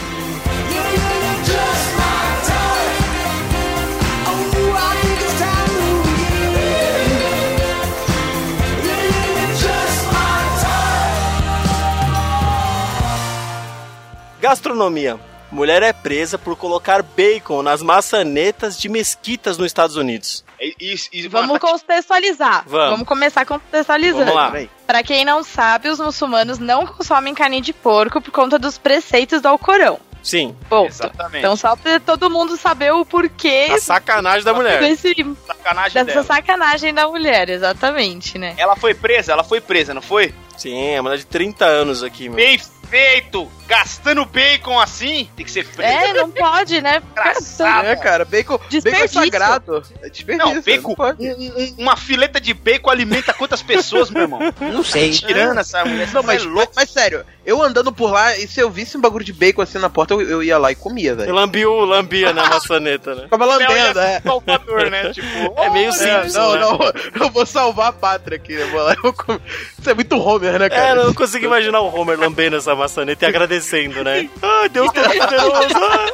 Gastronomia. 14.41 15.19
Mulher 15.53 15.83
é 15.83 15.93
presa 15.93 16.39
por 16.39 16.55
colocar 16.57 17.03
bacon 17.03 17.61
nas 17.63 17.83
maçanetas 17.83 18.79
de 18.79 18.89
mesquitas 18.89 19.59
nos 19.59 19.67
Estados 19.67 19.97
Unidos. 19.97 20.45
E, 20.61 20.75
e, 20.81 20.95
e- 21.25 21.29
Vamos 21.29 21.59
contextualizar. 21.59 22.63
Vamos. 22.67 23.07
começar 23.07 23.45
contextualizando. 23.45 24.33
Vamos. 24.33 24.69
Pra 24.87 25.03
quem 25.03 25.25
não 25.25 25.43
sabe, 25.43 25.89
os 25.89 25.99
muçulmanos 25.99 26.59
não 26.59 26.87
consomem 26.87 27.35
carne 27.35 27.61
de 27.61 27.73
porco 27.73 28.21
por 28.21 28.31
conta 28.31 28.59
dos 28.61 28.79
preceitos 28.79 29.41
do 29.43 29.49
Alcorão. 29.49 29.99
Sim, 30.23 30.55
Ponto. 30.69 30.89
Exatamente. 30.91 31.39
Então, 31.39 31.57
só 31.57 31.75
pra 31.75 31.99
todo 31.99 32.29
mundo 32.29 32.55
saber 32.57 32.93
o 32.93 33.07
porquê 33.07 33.69
a 33.73 33.81
sacanagem 33.81 34.45
da 34.45 34.53
mulher. 34.53 34.79
desse, 34.79 35.15
sacanagem 35.47 35.93
dessa 35.95 36.05
dela. 36.05 36.23
sacanagem 36.25 36.93
da 36.95 37.09
mulher, 37.09 37.49
exatamente, 37.49 38.37
né? 38.39 38.55
Ela 38.59 38.77
foi 38.77 38.93
presa, 38.95 39.33
ela 39.33 39.43
foi 39.43 39.63
presa, 39.63 39.95
não 39.95 40.03
foi? 40.03 40.35
Sim, 40.59 40.79
é 40.91 41.01
mulher 41.01 41.17
de 41.17 41.25
30 41.25 41.65
anos 41.65 42.03
aqui, 42.03 42.29
meu. 42.29 42.37
Bem 42.37 42.61
feito! 42.91 43.51
Gastando 43.69 44.25
bacon 44.25 44.79
assim, 44.81 45.31
tem 45.37 45.45
que 45.47 45.51
ser 45.53 45.65
presa. 45.65 45.93
É, 45.93 46.13
não 46.13 46.29
pode, 46.31 46.81
né? 46.83 47.01
Engraçado. 47.13 47.87
É, 47.87 47.95
cara, 47.95 48.25
bacon, 48.25 48.59
bacon 48.59 48.97
é 48.97 49.07
sagrado. 49.07 49.83
É 50.03 50.11
desperdício. 50.11 50.55
Não, 50.55 50.61
bacon, 50.61 50.97
um- 51.21 51.63
um- 51.63 51.75
uma 51.79 51.97
fileta 51.97 52.41
de 52.41 52.53
bacon 52.53 52.91
alimenta 52.91 53.33
quantas 53.33 53.63
pessoas, 53.63 54.11
meu 54.11 54.23
irmão? 54.23 54.41
Não 54.61 54.83
sei. 54.83 55.11
Tirando 55.11 55.59
essa 55.59 55.85
mulher, 55.85 56.09
Não, 56.13 56.23
mas, 56.23 56.43
é 56.43 56.45
mas, 56.47 56.53
louco. 56.53 56.73
mas 56.75 56.91
sério, 56.91 57.25
eu 57.51 57.63
andando 57.63 57.93
por 57.93 58.13
lá, 58.13 58.37
e 58.37 58.47
se 58.47 58.61
eu 58.61 58.71
visse 58.71 58.97
um 58.97 59.01
bagulho 59.01 59.25
de 59.25 59.33
bacon 59.33 59.63
assim 59.63 59.79
na 59.79 59.91
porta, 59.91 60.15
eu, 60.15 60.21
eu 60.23 60.43
ia 60.43 60.57
lá 60.59 60.71
e 60.71 60.75
comia, 60.75 61.11
Eu 61.11 61.17
velho. 61.17 61.35
lambi 61.35 61.67
o 61.67 61.85
lambia 61.85 62.33
na 62.33 62.47
maçaneta, 62.51 63.15
né? 63.15 63.23
Ficava 63.25 63.45
ia 63.47 63.51
lambendo, 63.59 64.01
é. 64.01 64.21
Salvador, 64.21 64.91
né? 64.91 65.11
Tipo, 65.15 65.61
É 65.61 65.71
meio 65.71 65.89
É, 65.89 65.93
simples, 65.93 66.35
não, 66.35 66.53
né? 66.55 66.61
não, 66.61 67.25
eu 67.27 67.31
vou 67.31 67.45
salvar 67.47 67.89
a 67.89 67.93
pátria 67.93 68.37
aqui, 68.37 68.53
eu 68.55 68.69
vou 68.69 68.83
lá, 68.83 68.93
eu 68.95 69.03
vou 69.03 69.13
comer. 69.13 69.41
Isso 69.79 69.91
é 69.91 69.95
muito 69.95 70.17
Homer, 70.19 70.59
né, 70.59 70.67
É, 70.67 70.71
cara? 70.71 71.01
eu 71.01 71.07
não 71.07 71.15
consigo 71.15 71.45
imaginar 71.45 71.81
o 71.81 71.95
Homer 71.95 72.19
lambendo 72.19 72.57
essa 72.57 72.75
maçaneta 72.75 73.25
e 73.25 73.29
agradecendo, 73.29 74.03
né? 74.05 74.29
Ah, 74.43 74.69
Deus 74.69 74.91
Todo-Poderoso! 74.93 75.75
ah, 75.77 76.07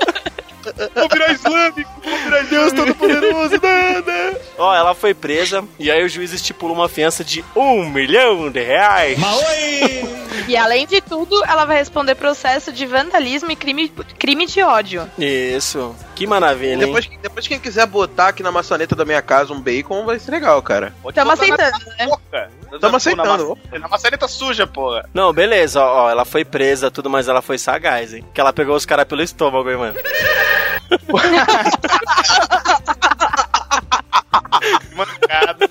vou 0.95 1.09
virar 1.09 1.33
islâmico, 1.33 1.91
vou 2.03 2.19
virar 2.19 2.43
Deus 2.45 2.73
Todo-Poderoso! 2.73 3.61
né, 3.63 4.03
né? 4.07 4.37
Ó, 4.59 4.75
ela 4.75 4.95
foi 4.95 5.15
presa 5.15 5.65
e 5.79 5.91
aí 5.91 6.05
o 6.05 6.09
juiz 6.09 6.33
estipulou 6.33 6.75
uma 6.75 6.89
fiança 6.89 7.25
de 7.25 7.45
um 7.55 7.89
milhão 7.89 8.51
de 8.51 8.63
reais. 8.63 9.19
E 10.49 10.57
além 10.57 10.87
de 10.87 11.01
tudo, 11.01 11.43
ela 11.45 11.65
vai 11.65 11.79
responder 11.79 12.15
processo 12.15 12.73
de 12.73 12.87
vandalismo 12.87 13.51
e 13.51 13.57
crime, 13.57 13.89
crime 14.19 14.47
de 14.47 14.63
ódio. 14.63 15.11
Isso. 15.19 15.95
Que 16.17 16.27
maravilha, 16.27 16.73
hein? 16.73 16.79
Depois, 16.79 17.07
depois 17.21 17.47
quem 17.47 17.61
quiser 17.61 17.85
botar 17.87 18.29
aqui 18.29 18.43
na 18.43 18.51
maçaneta 18.51 18.97
da 18.97 19.05
minha 19.05 19.21
casa 19.21 19.53
um 19.53 19.61
bacon, 19.61 20.07
vai 20.07 20.19
ser 20.19 20.31
legal, 20.31 20.63
cara. 20.63 20.95
Tamo 21.15 21.31
aceitando, 21.31 21.79
né? 21.99 22.09
Tamo 22.81 22.97
aceitando. 22.97 23.59
Na, 23.71 23.79
na 23.81 23.89
maçaneta 23.89 24.27
suja, 24.27 24.67
porra. 24.67 25.07
Não, 25.13 25.31
beleza, 25.31 25.83
ó, 25.83 26.07
ó, 26.07 26.11
ela 26.11 26.25
foi 26.25 26.43
presa, 26.43 26.91
tudo, 26.91 27.11
mas 27.11 27.29
ela 27.29 27.43
foi 27.43 27.59
sagaz, 27.59 28.15
hein? 28.15 28.25
Que 28.33 28.41
ela 28.41 28.51
pegou 28.51 28.75
os 28.75 28.87
caras 28.87 29.05
pelo 29.05 29.21
estômago, 29.23 29.71
hein, 29.71 29.77
mano? 29.77 29.95
Mancada. 34.97 35.69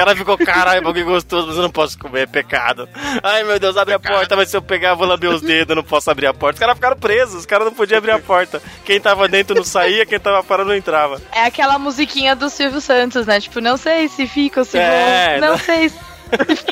Os 0.00 0.04
caras 0.04 0.18
ficou, 0.18 0.38
caralho, 0.38 0.82
bagulho 0.82 1.04
gostoso, 1.04 1.48
mas 1.48 1.56
eu 1.56 1.62
não 1.62 1.70
posso 1.70 1.98
comer, 1.98 2.22
é 2.22 2.26
pecado. 2.26 2.88
Ai, 3.22 3.44
meu 3.44 3.58
Deus, 3.58 3.76
abre 3.76 3.92
a 3.94 3.98
porta, 4.00 4.34
mas 4.34 4.48
se 4.48 4.56
eu 4.56 4.62
pegar, 4.62 4.90
eu 4.90 4.96
vou 4.96 5.06
lamber 5.06 5.28
os 5.30 5.42
dedos, 5.42 5.68
eu 5.70 5.76
não 5.76 5.82
posso 5.84 6.10
abrir 6.10 6.26
a 6.26 6.32
porta. 6.34 6.54
Os 6.54 6.60
caras 6.60 6.74
ficaram 6.76 6.96
presos, 6.96 7.34
os 7.40 7.46
caras 7.46 7.66
não 7.66 7.74
podiam 7.74 7.98
abrir 7.98 8.12
a 8.12 8.18
porta. 8.18 8.62
Quem 8.84 8.98
tava 9.00 9.28
dentro 9.28 9.54
não 9.54 9.64
saía, 9.64 10.06
quem 10.06 10.18
tava 10.18 10.42
fora 10.42 10.64
não 10.64 10.74
entrava. 10.74 11.20
É 11.32 11.44
aquela 11.44 11.78
musiquinha 11.78 12.34
do 12.34 12.48
Silvio 12.48 12.80
Santos, 12.80 13.26
né? 13.26 13.40
Tipo, 13.40 13.60
não 13.60 13.76
sei 13.76 14.08
se 14.08 14.26
fico, 14.26 14.64
se 14.64 14.78
É, 14.78 15.32
vou. 15.38 15.40
Não 15.40 15.48
não- 15.52 15.58
sei 15.58 15.88
se 15.90 15.96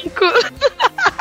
fico. 0.00 0.24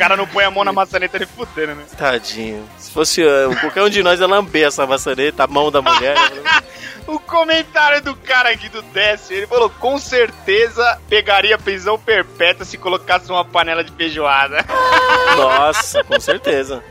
O 0.00 0.02
cara 0.02 0.16
não 0.16 0.26
põe 0.26 0.42
a 0.44 0.50
mão 0.50 0.64
na 0.64 0.72
maçaneta 0.72 1.18
nem 1.18 1.28
fudendo, 1.28 1.74
né? 1.74 1.84
Tadinho. 1.94 2.66
Se 2.78 2.90
fosse 2.90 3.20
eu, 3.20 3.54
qualquer 3.56 3.82
um 3.82 3.90
de 3.90 4.02
nós 4.02 4.18
ia 4.18 4.26
lamber 4.26 4.66
essa 4.66 4.86
maçaneta, 4.86 5.44
a 5.44 5.46
mão 5.46 5.70
da 5.70 5.82
mulher. 5.82 6.16
O 7.06 7.18
comentário 7.18 8.00
do 8.02 8.14
cara 8.14 8.50
aqui 8.50 8.68
do 8.68 8.82
Décio, 8.82 9.34
ele 9.34 9.46
falou, 9.46 9.68
com 9.68 9.98
certeza 9.98 11.00
pegaria 11.08 11.58
prisão 11.58 11.98
perpétua 11.98 12.64
se 12.64 12.78
colocasse 12.78 13.28
uma 13.32 13.44
panela 13.44 13.82
de 13.82 13.90
feijoada. 13.90 14.64
Nossa, 15.36 16.04
com 16.04 16.20
certeza. 16.20 16.84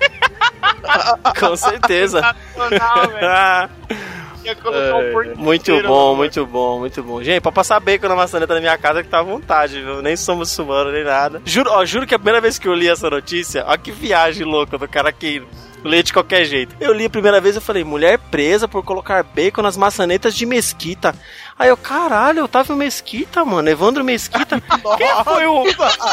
Com 1.40 1.56
certeza. 1.56 2.36
Sensacional, 2.54 3.08
velho. 3.08 3.70
Um 5.10 5.12
porco 5.14 5.38
muito 5.38 5.62
inteiro 5.72 5.88
bom, 5.88 6.10
no- 6.12 6.16
muito 6.18 6.46
bom, 6.46 6.80
muito 6.80 7.04
bom. 7.04 7.22
Gente, 7.24 7.42
pra 7.42 7.52
passar 7.52 7.80
bacon 7.80 8.08
na 8.08 8.16
maçaneta 8.16 8.54
na 8.54 8.60
minha 8.60 8.78
casa 8.78 9.04
que 9.04 9.10
tá 9.10 9.20
à 9.20 9.24
vontade, 9.24 9.82
viu? 9.82 10.02
Nem 10.02 10.16
sou 10.16 10.36
muçulmano, 10.36 10.92
nem 10.92 11.04
nada. 11.04 11.42
Juro, 11.46 11.70
ó, 11.72 11.86
juro 11.86 12.08
que 12.08 12.16
a 12.16 12.20
primeira 12.20 12.42
vez 12.42 12.58
que 12.58 12.68
eu 12.68 12.74
li 12.74 12.88
essa 12.88 13.10
notícia, 13.10 13.64
ó 13.68 13.76
que 13.78 13.92
viagem 13.92 14.46
louca 14.46 14.78
do 14.78 14.88
cara 14.88 15.12
que 15.12 15.44
lê 15.84 16.04
de 16.04 16.12
qualquer 16.12 16.44
jeito. 16.46 16.76
Eu 16.80 16.92
li 16.94 17.06
a 17.06 17.10
primeira 17.10 17.40
vez 17.40 17.56
e 17.56 17.62
falei, 17.62 17.84
mulher 17.84 18.18
presa 18.32 18.68
por 18.68 18.84
colocar 18.84 19.24
bacon 19.24 19.62
nas 19.62 19.78
maçanetas 19.78 20.36
de 20.36 20.46
mesquita. 20.46 21.16
Aí 21.60 21.68
eu, 21.68 21.76
caralho, 21.76 22.46
Otávio 22.46 22.74
Mesquita, 22.74 23.44
mano, 23.44 23.68
Evandro 23.70 24.02
Mesquita. 24.02 24.62
Quem 24.98 25.24
foi 25.26 25.46
o, 25.46 25.64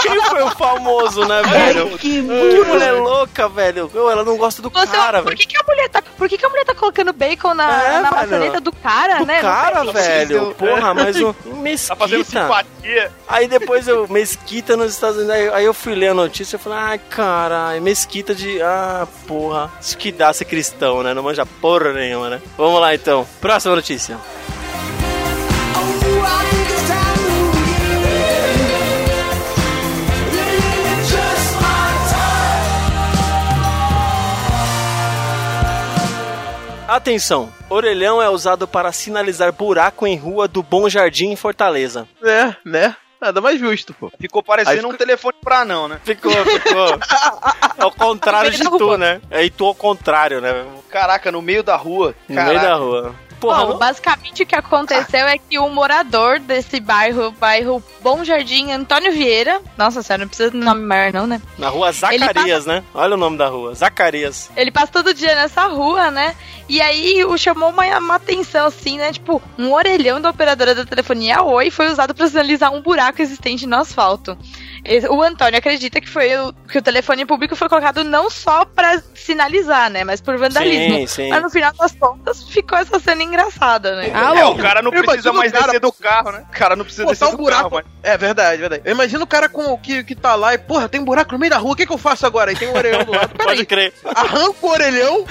quem 0.02 0.20
foi 0.24 0.42
o 0.42 0.50
famoso, 0.50 1.24
né, 1.24 1.40
velho? 1.44 1.96
Que, 1.98 2.20
mulher 2.20 2.92
louca, 2.94 3.48
velho. 3.48 3.88
Ela 3.94 4.24
não 4.24 4.36
gosta 4.36 4.60
do 4.60 4.68
Você, 4.70 4.86
cara, 4.88 5.18
por 5.22 5.26
velho. 5.28 5.36
que, 5.38 5.46
que 5.46 5.56
a 5.56 5.62
mulher 5.64 5.88
tá, 5.88 6.02
por 6.02 6.28
que, 6.28 6.36
que 6.36 6.44
a 6.44 6.48
mulher 6.48 6.64
tá 6.64 6.74
colocando 6.74 7.12
bacon 7.12 7.54
na, 7.54 7.82
É, 7.82 8.00
na 8.00 8.10
maçaneta 8.10 8.60
do 8.60 8.72
cara, 8.72 9.18
Do 9.18 9.26
né? 9.26 9.40
Cara, 9.40 9.84
faz 9.84 9.92
velho. 9.92 10.28
sentido. 10.40 10.54
Porra, 10.56 10.92
mas 10.94 11.16
o 11.16 11.32
Tá 11.32 11.94
fazendo 11.96 12.18
Mesquita. 12.18 12.42
simpatia. 12.42 13.12
Aí 13.28 13.46
depois 13.46 13.86
eu, 13.86 14.08
Mesquita 14.08 14.76
nos 14.76 14.92
Estados 14.92 15.16
Unidos, 15.18 15.34
aí, 15.36 15.48
aí 15.50 15.64
eu 15.64 15.72
fui 15.74 15.94
ler 15.94 16.08
a 16.08 16.14
notícia 16.14 16.56
e 16.56 16.58
falei, 16.58 16.78
ai 16.80 16.98
caralho, 17.08 17.80
Mesquita 17.80 18.34
de. 18.34 18.60
Ah, 18.62 19.06
porra. 19.28 19.70
Isso 19.80 19.96
que 19.96 20.10
dá 20.10 20.32
ser 20.32 20.44
cristão, 20.46 21.04
né? 21.04 21.14
Não 21.14 21.22
manja 21.22 21.46
porra 21.46 21.92
nenhuma, 21.92 22.28
né? 22.30 22.42
Vamos 22.58 22.80
lá 22.80 22.92
então. 22.94 23.24
Próxima 23.40 23.76
notícia. 23.76 24.18
Atenção! 36.96 37.52
Orelhão 37.68 38.22
é 38.22 38.30
usado 38.30 38.66
para 38.66 38.90
sinalizar 38.90 39.52
buraco 39.52 40.06
em 40.06 40.16
rua 40.16 40.48
do 40.48 40.62
Bom 40.62 40.88
Jardim 40.88 41.26
em 41.26 41.36
Fortaleza. 41.36 42.08
É, 42.22 42.54
né? 42.64 42.96
Nada 43.20 43.40
mais 43.40 43.60
justo, 43.60 43.92
pô. 43.92 44.10
Ficou 44.18 44.42
parecendo 44.42 44.86
Aí 44.86 44.92
um 44.94 44.96
telefone 44.96 45.34
pra 45.42 45.64
não, 45.64 45.88
né? 45.88 46.00
Ficou, 46.04 46.32
ficou. 46.32 46.98
Ao 47.78 47.90
contrário 47.90 48.50
de 48.50 48.62
tu, 48.62 48.96
né? 48.96 49.20
É 49.30 49.44
e 49.44 49.50
tu 49.50 49.66
ao 49.66 49.74
contrário, 49.74 50.40
né? 50.40 50.64
Caraca, 50.88 51.30
no 51.30 51.42
meio 51.42 51.62
da 51.62 51.76
rua. 51.76 52.14
No 52.28 52.42
meio 52.42 52.60
da 52.60 52.74
rua. 52.74 53.14
Porra, 53.40 53.64
Bom, 53.64 53.72
não- 53.72 53.78
basicamente 53.78 54.42
o 54.42 54.46
que 54.46 54.54
aconteceu 54.54 55.26
é 55.26 55.38
que 55.38 55.58
um 55.58 55.68
morador 55.68 56.38
desse 56.38 56.80
bairro, 56.80 57.30
bairro 57.32 57.82
Bom 58.02 58.24
Jardim, 58.24 58.70
Antônio 58.72 59.12
Vieira, 59.12 59.60
nossa 59.76 60.02
senhora, 60.02 60.22
não 60.24 60.28
precisa 60.28 60.50
de 60.50 60.56
nome 60.56 60.82
maior 60.82 61.12
não, 61.12 61.26
né? 61.26 61.40
na 61.58 61.68
rua 61.68 61.92
Zacarias, 61.92 62.64
né? 62.66 62.82
Olha 62.94 63.14
o 63.14 63.18
nome 63.18 63.36
da 63.36 63.48
rua, 63.48 63.74
Zacarias. 63.74 64.50
Ele 64.56 64.70
passa 64.70 64.92
todo 64.92 65.12
dia 65.12 65.34
nessa 65.34 65.66
rua, 65.66 66.10
né? 66.10 66.34
E 66.68 66.80
aí 66.80 67.24
o 67.24 67.36
chamou 67.36 67.70
uma, 67.70 67.84
uma 67.98 68.14
atenção 68.16 68.66
assim, 68.66 68.98
né? 68.98 69.12
Tipo, 69.12 69.40
um 69.58 69.72
orelhão 69.72 70.20
da 70.20 70.30
operadora 70.30 70.74
da 70.74 70.84
telefonia 70.84 71.42
Oi 71.42 71.70
foi 71.70 71.88
usado 71.88 72.14
para 72.14 72.28
sinalizar 72.28 72.72
um 72.72 72.80
buraco 72.80 73.20
existente 73.22 73.66
no 73.66 73.76
asfalto. 73.76 74.36
O 75.10 75.22
Antônio 75.22 75.58
acredita 75.58 76.00
que 76.00 76.08
foi 76.08 76.36
o, 76.36 76.52
que 76.52 76.78
o 76.78 76.82
telefone 76.82 77.24
público 77.26 77.56
foi 77.56 77.68
colocado 77.68 78.04
não 78.04 78.30
só 78.30 78.64
pra 78.64 79.00
sinalizar, 79.14 79.90
né? 79.90 80.04
Mas 80.04 80.20
por 80.20 80.36
vandalismo. 80.38 80.96
Sim, 80.98 81.06
sim. 81.06 81.28
Mas 81.30 81.42
no 81.42 81.50
final 81.50 81.72
das 81.72 81.92
contas 81.92 82.42
ficou 82.44 82.78
essa 82.78 82.98
cena 82.98 83.22
engraçada, 83.22 83.96
né? 83.96 84.10
É, 84.10 84.44
o 84.44 84.56
cara 84.56 84.82
não 84.82 84.90
precisa 84.90 85.32
mais 85.32 85.50
cara- 85.52 85.66
descer 85.66 85.80
do 85.80 85.92
carro, 85.92 86.32
né? 86.32 86.44
O 86.48 86.52
cara 86.52 86.76
não 86.76 86.84
precisa 86.84 87.04
Botar 87.04 87.14
descer 87.14 87.26
um 87.28 87.36
do 87.36 87.42
buraco. 87.42 87.70
carro, 87.70 87.82
mas... 88.02 88.12
É 88.12 88.16
verdade, 88.16 88.58
verdade. 88.60 88.82
Eu 88.84 88.92
imagino 88.92 89.24
o 89.24 89.26
cara 89.26 89.48
com, 89.48 89.76
que, 89.78 90.04
que 90.04 90.14
tá 90.14 90.34
lá 90.34 90.54
e, 90.54 90.58
porra, 90.58 90.88
tem 90.88 91.00
um 91.00 91.04
buraco 91.04 91.32
no 91.32 91.38
meio 91.38 91.50
da 91.50 91.58
rua, 91.58 91.72
o 91.72 91.76
que, 91.76 91.86
que 91.86 91.92
eu 91.92 91.98
faço 91.98 92.24
agora? 92.26 92.50
Aí 92.50 92.56
tem 92.56 92.68
um 92.68 92.76
orelhão 92.76 93.04
do 93.04 93.12
lado. 93.12 93.30
Pode 93.36 93.64
Peraí, 93.64 93.66
crer. 93.66 93.92
arranca 94.14 94.56
o 94.62 94.68
orelhão, 94.70 95.24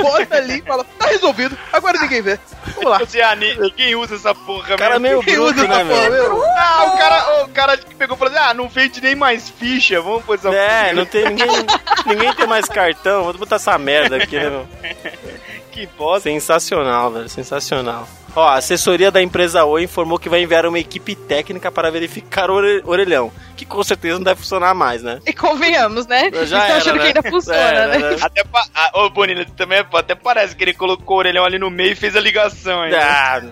bota 0.00 0.36
ali 0.36 0.58
e 0.58 0.62
fala, 0.62 0.84
tá 0.98 1.06
resolvido, 1.06 1.56
agora 1.72 1.98
ninguém 2.00 2.20
vê. 2.22 2.38
Vamos 2.82 2.90
lá. 2.90 2.98
Você, 2.98 3.20
ah, 3.20 3.34
ni- 3.34 3.54
ninguém 3.56 3.94
usa 3.96 4.14
essa 4.16 4.34
porra, 4.34 4.74
O 4.74 4.78
cara 4.78 4.98
meio 4.98 5.20
Quem 5.22 5.34
bruto, 5.34 5.50
usa 5.60 5.66
né, 5.68 5.74
essa 5.80 5.84
porra, 5.84 6.10
meu? 6.10 6.10
meu? 6.34 6.44
Ah, 6.56 6.84
o 6.94 6.98
cara, 6.98 7.42
o 7.44 7.48
cara 7.48 7.76
que 7.76 7.94
pegou 7.94 8.16
e 8.16 8.18
falou 8.18 8.34
assim, 8.34 8.42
ah, 8.50 8.54
não 8.54 8.68
vende 8.68 9.00
nem 9.00 9.14
mais 9.14 9.48
ficha, 9.50 10.00
vamos 10.00 10.24
pôr 10.24 10.34
essa 10.36 10.48
É, 10.48 10.80
porra. 10.82 10.92
não 10.94 11.06
tem 11.06 11.24
ninguém. 11.26 11.48
ninguém 12.06 12.34
tem 12.34 12.46
mais 12.46 12.66
cartão. 12.66 13.24
Vou 13.24 13.34
botar 13.34 13.56
essa 13.56 13.76
merda 13.78 14.16
aqui, 14.16 14.36
né, 14.36 14.48
meu? 14.50 14.68
Que 15.70 15.86
bosta. 15.86 16.28
Sensacional, 16.28 17.10
velho. 17.12 17.28
Sensacional. 17.28 18.08
Ó, 18.36 18.46
a 18.46 18.54
assessoria 18.56 19.10
da 19.10 19.20
empresa 19.22 19.64
Oi 19.64 19.84
informou 19.84 20.18
que 20.18 20.28
vai 20.28 20.42
enviar 20.42 20.64
uma 20.66 20.78
equipe 20.78 21.14
técnica 21.16 21.70
para 21.72 21.90
verificar 21.90 22.50
o 22.50 22.54
ore- 22.54 22.82
orelhão. 22.84 23.32
Que 23.56 23.64
com 23.64 23.82
certeza 23.82 24.14
não 24.18 24.24
deve 24.24 24.40
funcionar 24.40 24.72
mais, 24.74 25.02
né? 25.02 25.18
E 25.26 25.32
convenhamos, 25.32 26.06
né? 26.06 26.30
Já 26.46 26.64
era, 26.66 26.76
achando 26.76 26.96
né? 26.96 27.00
que 27.00 27.06
ainda 27.18 27.30
funciona, 27.30 27.58
Era, 27.58 27.86
né? 27.88 27.98
né? 28.10 28.16
Até 28.20 28.44
pa... 28.44 28.64
ah, 28.72 28.90
Ô, 29.00 29.10
Bonilha, 29.10 29.44
também 29.56 29.84
até 29.92 30.14
parece 30.14 30.54
que 30.54 30.62
ele 30.62 30.74
colocou 30.74 31.16
o 31.16 31.18
orelhão 31.18 31.44
ali 31.44 31.58
no 31.58 31.68
meio 31.68 31.92
e 31.92 31.96
fez 31.96 32.14
a 32.14 32.20
ligação 32.20 32.82
aí. 32.82 32.94
Ah, 32.94 33.42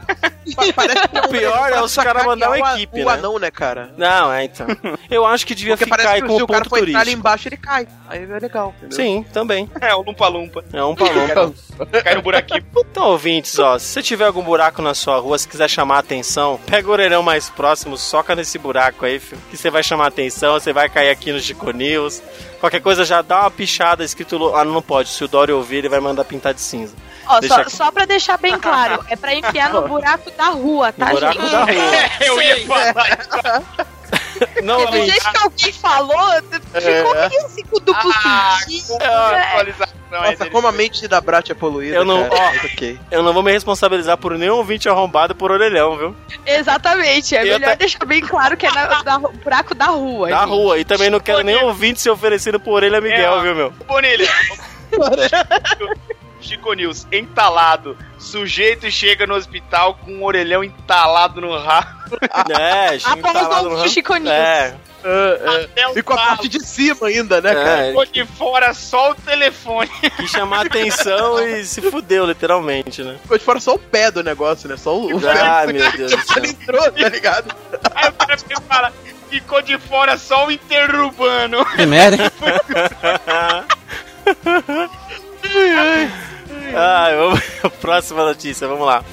Parece 0.77 1.09
que 1.09 1.19
O 1.27 1.29
pior 1.29 1.73
é 1.73 1.83
os 1.83 1.95
caras 1.97 2.25
mandar 2.25 2.51
uma 2.51 2.75
equipe, 2.75 3.03
o 3.03 3.07
né? 3.07 3.13
anão, 3.15 3.37
né, 3.39 3.51
cara? 3.51 3.91
não, 3.97 4.33
é 4.33 4.45
então. 4.45 4.67
Eu 5.11 5.27
acho 5.27 5.45
que 5.45 5.57
devia 5.57 5.77
Porque 5.77 5.85
ficar 5.87 5.97
parece 5.97 6.15
aí 6.15 6.23
que 6.23 6.29
com 6.29 6.37
se 6.37 6.43
o 6.45 6.47
cara 6.47 6.61
ponto 6.61 6.71
for 6.71 6.77
entrar 6.79 6.87
ali 6.89 6.95
turístico. 6.95 7.19
embaixo, 7.21 7.49
ele 7.49 7.57
cai. 7.57 7.89
Aí 8.09 8.23
é 8.23 8.39
legal, 8.39 8.73
entendeu? 8.79 8.97
Sim, 8.97 9.25
também. 9.33 9.69
É, 9.81 9.93
o 9.95 10.03
lumpa-lumpa. 10.03 10.65
É 10.73 10.85
um 10.85 10.95
palompa. 10.95 11.53
Cai 12.05 12.15
no 12.15 12.23
buraquinho. 12.23 12.65
Então, 12.77 13.07
ouvintes, 13.09 13.59
ó, 13.59 13.77
se 13.79 13.87
você 13.87 14.03
tiver 14.03 14.27
algum 14.27 14.43
buraco 14.43 14.66
na 14.83 14.95
sua 14.95 15.19
rua, 15.19 15.39
se 15.39 15.49
quiser 15.49 15.69
chamar 15.69 15.97
a 15.97 15.99
atenção, 16.01 16.61
pega 16.67 16.89
o 16.89 16.93
orelhão 16.93 17.23
mais 17.23 17.49
próximo, 17.49 17.97
soca 17.97 18.35
nesse 18.35 18.59
buraco 18.59 19.05
aí, 19.05 19.19
filho, 19.19 19.41
que 19.51 19.57
você 19.57 19.71
vai 19.71 19.83
chamar 19.83 20.07
atenção, 20.09 20.55
você 20.55 20.73
vai 20.73 20.89
cair 20.89 21.11
aqui 21.11 21.33
no 21.33 21.41
Chico 21.41 21.71
News. 21.71 22.23
Qualquer 22.61 22.81
coisa 22.81 23.05
já 23.05 23.23
dá 23.23 23.41
uma 23.43 23.51
pichada 23.51 24.03
escrito. 24.05 24.55
Ah, 24.55 24.65
não 24.65 24.81
pode. 24.83 25.11
Se 25.11 25.23
o 25.23 25.29
Dória 25.29 25.55
ouvir, 25.55 25.77
ele 25.77 25.89
vai 25.89 26.01
mandar 26.01 26.25
pintar 26.25 26.55
de 26.55 26.61
cinza. 26.61 26.95
Ó, 27.29 27.39
Deixa 27.41 27.55
só, 27.55 27.61
aqui. 27.61 27.71
só 27.71 27.91
pra 27.93 28.05
deixar 28.07 28.39
bem 28.39 28.59
claro, 28.59 29.05
é 29.11 29.17
pra 29.17 29.35
enfiar 29.35 29.73
no 29.73 29.87
buraco 29.87 30.31
da 30.31 30.49
rua, 30.49 30.87
No 30.97 31.05
tá, 31.05 31.11
buraco 31.13 31.41
gente? 31.41 31.51
da 31.53 31.65
rua. 31.65 31.73
Eu 32.21 32.43
ia 32.43 32.67
falar. 32.67 33.87
Não, 34.63 34.85
do 34.87 34.97
jeito 35.05 35.31
que 35.31 35.39
alguém 35.43 35.73
falou, 35.73 36.19
ficou 36.43 37.15
meio 37.29 37.47
assim 37.47 37.63
com 37.65 37.79
duplo 37.81 38.13
Ah, 38.15 38.59
sentido. 38.61 38.87
com 38.89 38.99
né? 38.99 39.75
Nossa, 40.11 40.49
como 40.51 40.67
a 40.69 40.73
mente 40.73 41.07
da 41.09 41.21
Brat 41.21 41.51
é 41.51 41.55
poluída, 41.55 41.97
Eu 41.97 42.05
não- 42.05 42.29
cara. 42.29 42.35
ó. 42.43 42.53
Mas 42.53 42.65
ok. 42.73 42.99
Eu 43.11 43.23
não 43.23 43.33
vou 43.33 43.43
me 43.43 43.51
responsabilizar 43.53 44.17
por 44.17 44.39
nenhum 44.39 44.57
ouvinte 44.57 44.89
arrombado 44.89 45.35
por 45.35 45.51
orelhão, 45.51 45.97
viu? 45.97 46.17
Exatamente, 46.47 47.35
é 47.37 47.41
Eu 47.41 47.45
melhor 47.45 47.65
até- 47.65 47.77
deixar 47.77 48.05
bem 48.05 48.21
claro 48.21 48.57
que 48.57 48.67
é 48.67 48.71
na, 48.71 49.03
na- 49.03 49.19
buraco 49.19 49.75
da 49.75 49.87
rua. 49.87 50.29
Da 50.31 50.41
gente. 50.41 50.49
rua. 50.49 50.79
E 50.79 50.85
também 50.85 51.11
não 51.11 51.19
quero 51.21 51.43
nenhum 51.43 51.65
ouvinte 51.67 52.01
se 52.01 52.09
oferecendo 52.09 52.59
por 52.61 52.75
orelha 52.75 53.01
Miguel, 53.01 53.39
É, 53.39 53.43
viu, 53.43 53.55
meu? 53.55 53.71
Bonilha. 53.87 54.29
Chico 56.47 56.73
News, 56.75 57.07
entalado. 57.11 57.97
Sujeito 58.19 58.91
chega 58.91 59.27
no 59.27 59.35
hospital 59.35 59.95
com 60.05 60.13
um 60.13 60.25
orelhão 60.25 60.63
entalado 60.65 61.41
no 61.41 61.57
rabo. 61.59 61.97
É, 62.57 62.97
Chico 63.01 63.19
Após 63.29 63.49
lá 63.49 63.61
o 63.63 63.65
no 63.69 63.77
ramo. 63.77 63.89
Chico 63.89 64.15
News. 64.15 64.31
É, 64.31 64.75
Até 65.65 65.89
o 65.89 65.99
E 65.99 66.03
com 66.05 66.13
a 66.13 66.17
parte 66.17 66.49
de 66.49 66.61
cima 66.65 67.09
ainda, 67.09 67.41
né, 67.41 67.53
cara? 67.53 67.69
é, 67.87 67.89
Ficou 67.89 68.07
de 68.07 68.25
fora 68.25 68.73
só 68.75 69.11
o 69.11 69.15
telefone. 69.17 69.91
quis 70.17 70.31
chamar 70.31 70.67
atenção 70.67 71.41
e 71.45 71.65
se 71.65 71.81
fudeu, 71.91 72.25
literalmente, 72.27 73.03
né? 73.03 73.17
Ficou 73.23 73.37
de 73.39 73.45
fora 73.45 73.59
só 73.59 73.75
o 73.75 73.79
pé 73.79 74.11
do 74.13 74.23
negócio, 74.23 74.69
né? 74.69 74.77
Só 74.77 74.97
o, 74.97 75.17
o 75.17 75.29
Ah, 75.29 75.65
pé. 75.67 75.73
meu 75.73 75.93
Deus 75.93 76.13
do 76.13 76.33
céu. 76.33 76.45
Entrou, 76.45 76.93
tá 76.93 77.09
ligado? 77.09 77.53
Aí 77.95 78.09
o 78.09 78.13
cara 78.13 78.39
fica- 78.39 78.61
fala, 78.69 78.93
ficou 79.29 79.61
de 79.63 79.77
fora 79.79 80.17
só 80.17 80.47
o 80.47 80.51
interurbano. 80.53 81.65
Que 81.75 81.87
merda, 81.87 82.19
hein? 82.25 82.31
Ah, 86.75 87.11
vamos... 87.17 87.41
Próxima 87.81 88.25
notícia, 88.25 88.67
vamos 88.67 88.87
lá. 88.87 89.05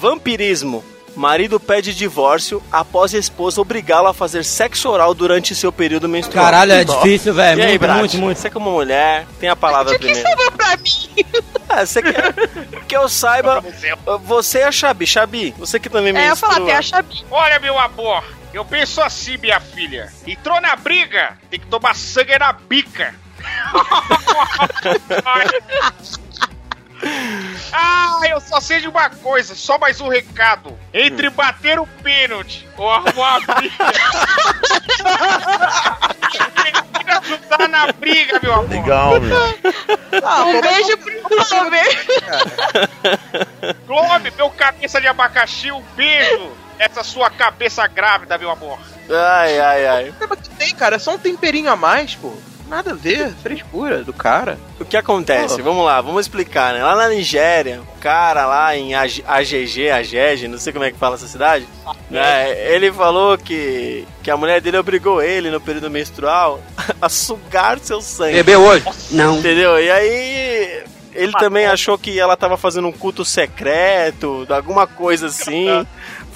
Vampirismo. 0.00 0.95
Marido 1.16 1.58
pede 1.58 1.94
divórcio 1.94 2.62
após 2.70 3.14
a 3.14 3.18
esposa 3.18 3.60
obrigá-lo 3.60 4.08
a 4.08 4.14
fazer 4.14 4.44
sexo 4.44 4.90
oral 4.90 5.14
durante 5.14 5.54
seu 5.54 5.72
período 5.72 6.08
menstrual. 6.08 6.44
Caralho, 6.44 6.72
é 6.72 6.84
difícil, 6.84 7.32
velho. 7.32 7.62
Muito, 7.64 7.80
Brat? 7.80 7.98
muito, 7.98 8.18
muito. 8.18 8.38
Você 8.38 8.50
como 8.50 8.70
mulher, 8.70 9.26
tem 9.40 9.48
a 9.48 9.56
palavra 9.56 9.94
O 9.94 9.98
que 9.98 10.04
primeiro. 10.04 10.28
sobrou 10.28 10.52
pra 10.52 10.76
mim? 10.76 11.24
Ah, 11.68 11.84
você 11.86 12.02
quer 12.02 12.34
que 12.86 12.96
eu 12.96 13.08
saiba, 13.08 13.64
você 14.24 14.58
e 14.60 14.64
a 14.64 14.72
Xabi. 14.72 15.06
Xabi, 15.06 15.54
você 15.58 15.80
que 15.80 15.88
também 15.88 16.16
É, 16.16 16.30
eu 16.30 16.36
falar, 16.36 16.60
tem 16.60 16.72
a 16.74 16.82
Xabi. 16.82 17.24
Olha, 17.30 17.58
meu 17.58 17.78
amor, 17.78 18.22
eu 18.52 18.64
penso 18.64 19.00
assim, 19.00 19.36
minha 19.38 19.58
filha. 19.58 20.12
Entrou 20.26 20.60
na 20.60 20.76
briga, 20.76 21.36
tem 21.50 21.58
que 21.58 21.66
tomar 21.66 21.96
sangue 21.96 22.38
na 22.38 22.52
bica. 22.52 23.14
ah, 27.72 28.18
eu 28.28 28.40
só 28.40 28.60
sei 28.60 28.80
de 28.80 28.88
uma 28.88 29.08
coisa, 29.10 29.54
só 29.54 29.78
mais 29.78 30.00
um 30.00 30.08
recado. 30.08 30.76
Entre 30.92 31.30
bater 31.30 31.78
o 31.78 31.86
pênalti 32.02 32.66
ou 32.76 32.90
arrumar 32.90 33.36
a 33.36 33.40
briga. 33.54 33.76
tem 36.62 36.72
que 36.72 37.10
ajudar 37.10 37.68
na 37.68 37.92
briga, 37.92 38.40
meu 38.42 38.54
amor. 38.54 38.70
Legal, 38.70 39.20
meu. 39.20 39.36
Ah, 40.24 40.44
Um 40.44 40.60
beijo 40.60 40.96
pro 40.98 41.22
Glover. 41.28 42.06
Globe, 43.86 44.32
meu 44.36 44.50
cabeça 44.50 45.00
de 45.00 45.06
abacaxi, 45.06 45.70
um 45.70 45.82
beijo. 45.94 46.50
Essa 46.78 47.02
sua 47.02 47.30
cabeça 47.30 47.86
grávida, 47.86 48.36
meu 48.36 48.50
amor. 48.50 48.78
Ai, 49.10 49.58
ai, 49.58 49.86
ai. 49.86 50.08
O 50.10 50.12
problema 50.12 50.36
que 50.42 50.50
tem, 50.50 50.74
cara, 50.74 50.96
é 50.96 50.98
só 50.98 51.14
um 51.14 51.18
temperinho 51.18 51.70
a 51.70 51.76
mais, 51.76 52.14
pô. 52.14 52.34
Nada 52.68 52.90
a 52.90 52.94
ver, 52.94 53.32
frescura 53.42 54.02
do 54.02 54.12
cara. 54.12 54.58
O 54.80 54.84
que 54.84 54.96
acontece? 54.96 55.62
Vamos 55.62 55.84
lá, 55.84 56.00
vamos 56.00 56.22
explicar, 56.22 56.74
né? 56.74 56.82
Lá 56.82 56.96
na 56.96 57.08
Nigéria, 57.08 57.80
o 57.96 58.00
cara 58.00 58.44
lá 58.46 58.76
em 58.76 58.94
AG- 58.94 59.22
AGG, 59.26 59.90
AGEG, 59.90 60.48
não 60.48 60.58
sei 60.58 60.72
como 60.72 60.84
é 60.84 60.90
que 60.90 60.98
fala 60.98 61.14
essa 61.14 61.28
cidade, 61.28 61.66
né? 62.10 62.50
Ele 62.74 62.90
falou 62.92 63.38
que, 63.38 64.04
que 64.22 64.30
a 64.30 64.36
mulher 64.36 64.60
dele 64.60 64.78
obrigou 64.78 65.22
ele 65.22 65.50
no 65.50 65.60
período 65.60 65.88
menstrual 65.90 66.60
a 67.00 67.08
sugar 67.08 67.78
seu 67.78 68.00
sangue. 68.00 68.34
Bebeu 68.34 68.60
hoje? 68.62 68.84
Não. 69.12 69.38
Entendeu? 69.38 69.78
E 69.80 69.88
aí 69.90 70.82
ele 71.14 71.32
também 71.32 71.66
achou 71.66 71.96
que 71.96 72.18
ela 72.18 72.36
tava 72.36 72.56
fazendo 72.56 72.88
um 72.88 72.92
culto 72.92 73.24
secreto, 73.24 74.46
alguma 74.50 74.86
coisa 74.86 75.28
assim, 75.28 75.86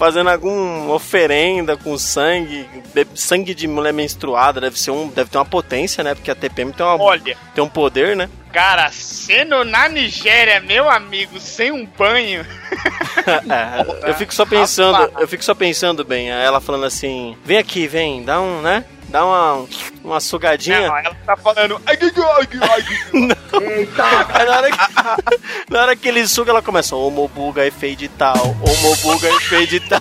fazendo 0.00 0.30
alguma 0.30 0.94
oferenda 0.94 1.76
com 1.76 1.98
sangue, 1.98 2.66
sangue 3.14 3.54
de 3.54 3.68
mulher 3.68 3.92
menstruada, 3.92 4.58
deve 4.58 4.80
ser 4.80 4.92
um, 4.92 5.08
deve 5.08 5.28
ter 5.28 5.36
uma 5.36 5.44
potência, 5.44 6.02
né? 6.02 6.14
Porque 6.14 6.30
a 6.30 6.34
TPM 6.34 6.72
tem, 6.72 6.86
uma, 6.86 6.96
Olha, 6.96 7.36
tem 7.54 7.62
um 7.62 7.68
poder, 7.68 8.16
né? 8.16 8.30
cara, 8.50 8.90
sendo 8.90 9.62
na 9.62 9.88
Nigéria, 9.88 10.58
meu 10.58 10.88
amigo, 10.88 11.38
sem 11.38 11.70
um 11.70 11.84
banho. 11.84 12.46
É, 13.26 14.08
eu 14.08 14.14
fico 14.14 14.32
só 14.32 14.46
pensando, 14.46 15.12
eu 15.18 15.28
fico 15.28 15.44
só 15.44 15.54
pensando 15.54 16.04
bem, 16.04 16.30
ela 16.30 16.60
falando 16.60 16.84
assim, 16.84 17.36
vem 17.44 17.58
aqui, 17.58 17.86
vem, 17.86 18.24
dá 18.24 18.40
um, 18.40 18.62
né? 18.62 18.84
Dá 19.10 19.24
uma, 19.26 19.66
uma 20.04 20.20
sugadinha. 20.20 20.86
Não, 20.88 20.96
ela 20.96 21.16
tá 21.26 21.36
falando. 21.36 21.80
"Ai, 21.84 21.98
ai, 22.00 22.12
ai, 22.16 22.48
ai, 22.52 22.70
ai". 22.70 23.88
Aí 24.32 24.46
na 24.46 24.56
hora, 24.56 24.70
que, 24.70 25.72
na 25.72 25.80
hora 25.82 25.96
que 25.96 26.08
ele 26.08 26.26
suga, 26.28 26.52
ela 26.52 26.62
começa, 26.62 26.94
homobuga 26.94 27.66
e 27.66 27.70
fade 27.72 28.08
tal, 28.08 28.36
homobuga 28.62 29.28
e 29.28 29.40
fade 29.40 29.80
tal. 29.80 30.00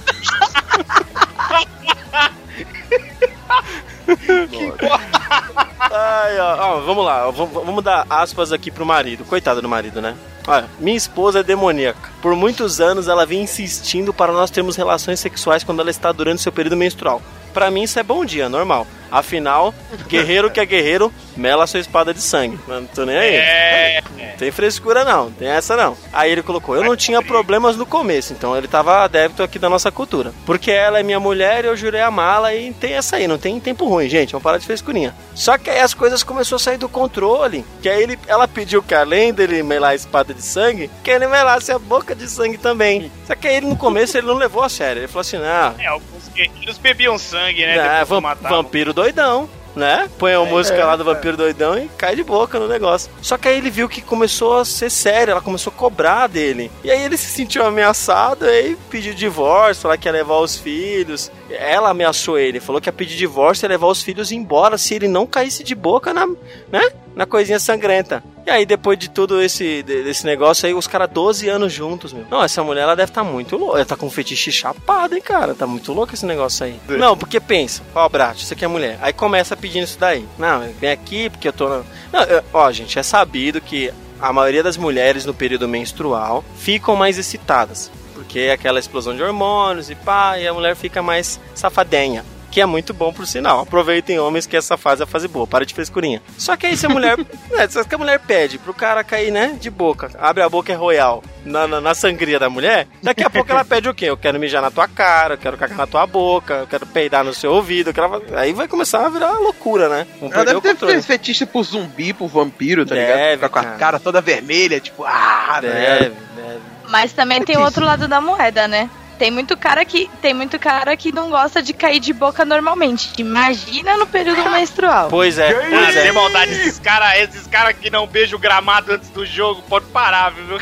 ai, 5.91 6.39
ó, 6.39 6.57
ó, 6.59 6.79
vamos 6.81 7.05
lá, 7.05 7.27
ó, 7.27 7.31
vamos, 7.31 7.53
vamos 7.53 7.83
dar 7.83 8.05
aspas 8.09 8.51
aqui 8.51 8.69
pro 8.71 8.85
marido. 8.85 9.25
Coitado 9.25 9.61
do 9.61 9.69
marido, 9.69 10.01
né? 10.01 10.15
Olha, 10.47 10.67
minha 10.79 10.97
esposa 10.97 11.39
é 11.39 11.43
demoníaca. 11.43 12.09
Por 12.21 12.35
muitos 12.35 12.79
anos 12.79 13.07
ela 13.07 13.25
vem 13.25 13.41
insistindo 13.41 14.13
para 14.13 14.31
nós 14.31 14.49
termos 14.49 14.75
relações 14.75 15.19
sexuais 15.19 15.63
quando 15.63 15.79
ela 15.81 15.89
está 15.89 16.11
durante 16.11 16.41
seu 16.41 16.51
período 16.51 16.77
menstrual. 16.77 17.21
Pra 17.53 17.69
mim 17.69 17.83
isso 17.83 17.99
é 17.99 18.03
bom 18.03 18.23
dia, 18.23 18.47
normal. 18.49 18.87
Afinal, 19.11 19.73
guerreiro 20.07 20.49
que 20.51 20.59
é 20.59 20.65
guerreiro, 20.65 21.11
mela 21.35 21.65
sua 21.67 21.79
espada 21.79 22.13
de 22.13 22.21
sangue. 22.21 22.59
Não 22.67 22.85
tô 22.85 23.05
nem 23.05 23.17
aí. 23.17 23.35
É. 23.35 24.01
Não 24.17 24.37
tem 24.37 24.51
frescura 24.51 25.03
não, 25.03 25.25
não 25.25 25.31
tem 25.31 25.47
essa 25.49 25.75
não. 25.75 25.97
Aí 26.13 26.31
ele 26.31 26.41
colocou, 26.43 26.75
eu 26.75 26.83
não 26.83 26.95
tinha 26.95 27.21
problemas 27.21 27.75
no 27.75 27.85
começo, 27.85 28.31
então 28.33 28.55
ele 28.55 28.67
tava 28.67 29.03
adepto 29.03 29.43
aqui 29.43 29.59
da 29.59 29.69
nossa 29.69 29.91
cultura. 29.91 30.31
Porque 30.45 30.71
ela 30.71 30.99
é 30.99 31.03
minha 31.03 31.19
mulher 31.19 31.65
e 31.65 31.67
eu 31.67 31.75
jurei 31.75 32.01
amá-la 32.01 32.53
e 32.55 32.71
tem 32.73 32.93
essa 32.93 33.17
aí, 33.17 33.27
não 33.27 33.37
tem 33.37 33.59
tempo 33.59 33.85
ruim, 33.85 34.07
gente, 34.07 34.31
vamos 34.31 34.43
parar 34.43 34.57
de 34.57 34.65
frescurinha. 34.65 35.13
Só 35.35 35.57
que 35.57 35.69
aí 35.69 35.79
as 35.79 35.93
coisas 35.93 36.23
começaram 36.23 36.55
a 36.57 36.59
sair 36.59 36.77
do 36.77 36.87
controle, 36.87 37.65
que 37.81 37.89
aí 37.89 38.01
ele, 38.03 38.19
ela 38.27 38.47
pediu 38.47 38.81
que 38.81 38.93
além 38.95 39.33
dele 39.33 39.61
melar 39.63 39.91
a 39.91 39.95
espada 39.95 40.33
de 40.33 40.41
sangue, 40.41 40.89
que 41.03 41.11
ele 41.11 41.27
melasse 41.27 41.71
a 41.71 41.79
boca 41.79 42.15
de 42.15 42.27
sangue 42.29 42.57
também. 42.57 43.11
Só 43.27 43.35
que 43.35 43.47
aí 43.47 43.57
ele 43.57 43.65
no 43.67 43.75
começo 43.75 44.17
ele 44.17 44.27
não 44.27 44.35
levou 44.35 44.63
a 44.63 44.69
sério, 44.69 45.01
ele 45.01 45.07
falou 45.07 45.21
assim, 45.21 45.37
não, 45.37 45.75
É, 45.79 45.87
alguns 45.87 46.27
guerreiros 46.33 46.77
bebiam 46.77 47.17
sangue, 47.17 47.65
né? 47.65 47.73
é, 47.73 47.81
depois 47.81 47.99
que 48.03 48.05
vam- 48.05 48.21
matavam. 48.21 48.57
vampiro 48.63 48.93
doidão. 48.99 49.49
Né? 49.75 50.09
Põe 50.17 50.33
a 50.33 50.43
música 50.43 50.83
lá 50.83 50.95
do 50.95 51.05
vampiro 51.05 51.37
doidão 51.37 51.77
e 51.77 51.87
cai 51.89 52.15
de 52.15 52.23
boca 52.23 52.59
no 52.59 52.67
negócio. 52.67 53.09
Só 53.21 53.37
que 53.37 53.47
aí 53.47 53.57
ele 53.57 53.69
viu 53.69 53.87
que 53.87 54.01
começou 54.01 54.57
a 54.57 54.65
ser 54.65 54.89
sério, 54.89 55.31
ela 55.31 55.41
começou 55.41 55.71
a 55.71 55.79
cobrar 55.79 56.27
dele. 56.27 56.71
E 56.83 56.89
aí 56.89 57.01
ele 57.03 57.15
se 57.15 57.27
sentiu 57.27 57.63
ameaçado, 57.63 58.45
aí 58.45 58.75
pediu 58.89 59.13
divórcio, 59.13 59.83
falou 59.83 59.97
que 59.97 60.07
ia 60.07 60.11
levar 60.11 60.39
os 60.39 60.57
filhos. 60.57 61.31
Ela 61.51 61.89
ameaçou 61.89 62.37
ele, 62.37 62.59
falou 62.59 62.79
que 62.81 62.87
ia 62.89 62.93
pedir 62.93 63.15
divórcio 63.15 63.65
e 63.65 63.69
levar 63.69 63.87
os 63.87 64.01
filhos 64.03 64.31
embora 64.31 64.77
se 64.77 64.93
ele 64.93 65.07
não 65.07 65.25
caísse 65.25 65.63
de 65.63 65.73
boca 65.75 66.13
na, 66.13 66.25
né? 66.71 66.89
Na 67.15 67.25
coisinha 67.25 67.59
sangrenta. 67.59 68.23
E 68.45 68.49
aí, 68.51 68.65
depois 68.65 68.97
de 68.97 69.09
tudo 69.09 69.41
esse 69.41 69.83
de- 69.83 70.03
desse 70.03 70.25
negócio 70.25 70.65
aí, 70.65 70.73
os 70.73 70.87
caras 70.87 71.09
12 71.11 71.47
anos 71.49 71.71
juntos, 71.73 72.13
meu. 72.13 72.25
Não, 72.31 72.43
essa 72.43 72.63
mulher, 72.63 72.81
ela 72.83 72.95
deve 72.95 73.11
estar 73.11 73.23
muito 73.23 73.57
louca. 73.57 73.77
Ela 73.77 73.85
tá 73.85 73.95
com 73.95 74.05
um 74.07 74.09
fetiche 74.11 74.51
chapado, 74.51 75.13
hein, 75.15 75.21
cara? 75.21 75.53
Tá 75.53 75.67
muito 75.67 75.91
louco 75.93 76.13
esse 76.13 76.25
negócio 76.25 76.65
aí. 76.65 76.79
Não, 76.87 77.17
porque 77.17 77.39
pensa, 77.39 77.83
ó, 77.93 78.07
Brat, 78.07 78.41
isso 78.41 78.53
aqui 78.53 78.63
é 78.63 78.67
mulher. 78.67 78.97
Aí 79.01 79.11
começa 79.13 79.55
pedindo 79.57 79.83
isso 79.83 79.99
daí. 79.99 80.25
Não, 80.37 80.61
vem 80.79 80.89
aqui 80.91 81.29
porque 81.29 81.47
eu 81.49 81.53
tô. 81.53 81.67
Na... 81.67 81.83
Não, 82.13 82.23
eu- 82.23 82.43
ó, 82.53 82.71
gente, 82.71 82.97
é 82.97 83.03
sabido 83.03 83.59
que 83.61 83.91
a 84.21 84.31
maioria 84.33 84.63
das 84.63 84.77
mulheres 84.77 85.25
no 85.25 85.33
período 85.33 85.67
menstrual 85.67 86.43
ficam 86.57 86.95
mais 86.95 87.17
excitadas. 87.19 87.91
Porque 88.29 88.41
é 88.41 88.51
aquela 88.51 88.77
explosão 88.77 89.15
de 89.15 89.23
hormônios 89.23 89.89
e 89.89 89.95
pá, 89.95 90.37
e 90.37 90.47
a 90.47 90.53
mulher 90.53 90.75
fica 90.75 91.01
mais 91.01 91.39
safadenha. 91.55 92.23
Que 92.51 92.61
é 92.61 92.65
muito 92.65 92.93
bom 92.93 93.11
por 93.11 93.25
sinal. 93.25 93.59
Aproveitem 93.61 94.19
homens 94.19 94.45
que 94.45 94.55
essa 94.55 94.77
fase 94.77 95.01
é 95.01 95.03
a 95.03 95.07
fase 95.07 95.27
boa. 95.27 95.47
Para 95.47 95.65
de 95.65 95.73
frescurinha. 95.73 96.21
Só 96.37 96.55
que 96.55 96.67
aí 96.67 96.77
se 96.77 96.85
a 96.85 96.89
mulher. 96.89 97.15
é, 97.53 97.67
só 97.67 97.83
que 97.83 97.93
a 97.93 97.97
mulher 97.97 98.19
pede 98.19 98.59
pro 98.59 98.71
cara 98.73 99.03
cair, 99.03 99.31
né? 99.31 99.55
De 99.59 99.69
boca. 99.71 100.11
Abre 100.19 100.43
a 100.43 100.49
boca 100.49 100.71
é 100.71 100.75
royal. 100.75 101.23
Na, 101.43 101.67
na, 101.67 101.81
na 101.81 101.93
sangria 101.95 102.37
da 102.39 102.49
mulher. 102.51 102.87
Daqui 103.01 103.23
a 103.23 103.29
pouco 103.31 103.51
ela 103.51 103.65
pede 103.65 103.89
o 103.89 103.93
quê? 103.95 104.05
Eu 104.05 104.17
quero 104.17 104.39
mijar 104.39 104.61
na 104.61 104.69
tua 104.71 104.87
cara, 104.87 105.33
eu 105.35 105.37
quero 105.39 105.57
cagar 105.57 105.77
na 105.77 105.87
tua 105.87 106.05
boca, 106.05 106.53
eu 106.55 106.67
quero 106.67 106.85
peidar 106.85 107.23
no 107.23 107.33
seu 107.33 107.51
ouvido. 107.51 107.91
quero- 107.93 108.23
Aí 108.35 108.51
vai 108.53 108.67
começar 108.67 109.05
a 109.05 109.09
virar 109.09 109.31
loucura, 109.39 109.87
né? 109.89 110.07
Vamos 110.19 110.35
Ela 110.35 110.45
deve 110.45 110.61
ter 110.61 110.69
controle. 110.73 110.95
fe- 110.95 111.01
fetiche 111.01 111.45
pro 111.47 111.63
zumbi, 111.63 112.13
pro 112.13 112.27
vampiro, 112.27 112.85
tá 112.85 112.93
Deve, 112.93 113.11
ligado? 113.11 113.33
Ficar 113.35 113.49
com 113.49 113.59
a 113.59 113.63
cara. 113.77 113.99
toda 113.99 114.21
vermelha, 114.21 114.79
tipo, 114.79 115.03
ah, 115.03 115.59
né? 115.61 115.69
Deve, 115.69 116.15
deve. 116.35 116.78
Mas 116.89 117.13
também 117.13 117.41
tem 117.43 117.57
o 117.57 117.61
outro 117.63 117.85
lado 117.85 118.07
da 118.07 118.19
moeda, 118.19 118.67
né? 118.67 118.89
Tem 119.17 119.29
muito 119.29 119.57
cara 119.57 119.83
que 119.83 120.09
tem 120.21 120.33
muito 120.33 120.57
cara 120.57 120.95
que 120.95 121.11
não 121.11 121.29
gosta 121.29 121.61
de 121.61 121.73
cair 121.73 121.99
de 121.99 122.13
boca 122.13 122.45
normalmente. 122.45 123.11
Imagina 123.17 123.97
no 123.97 124.07
período 124.07 124.41
menstrual. 124.49 125.09
Pois 125.09 125.37
é, 125.37 125.49
Ah, 125.51 125.67
pois 125.69 125.95
é. 125.97 126.03
sem 126.03 126.11
maldade, 126.13 126.51
esses 126.53 126.79
caras 126.79 127.19
esses 127.19 127.45
cara 127.45 127.73
que 127.73 127.89
não 127.89 128.07
beijam 128.07 128.37
o 128.37 128.41
gramado 128.41 128.93
antes 128.93 129.09
do 129.09 129.25
jogo, 129.25 129.61
pode 129.63 129.85
parar, 129.87 130.29
viu? 130.31 130.57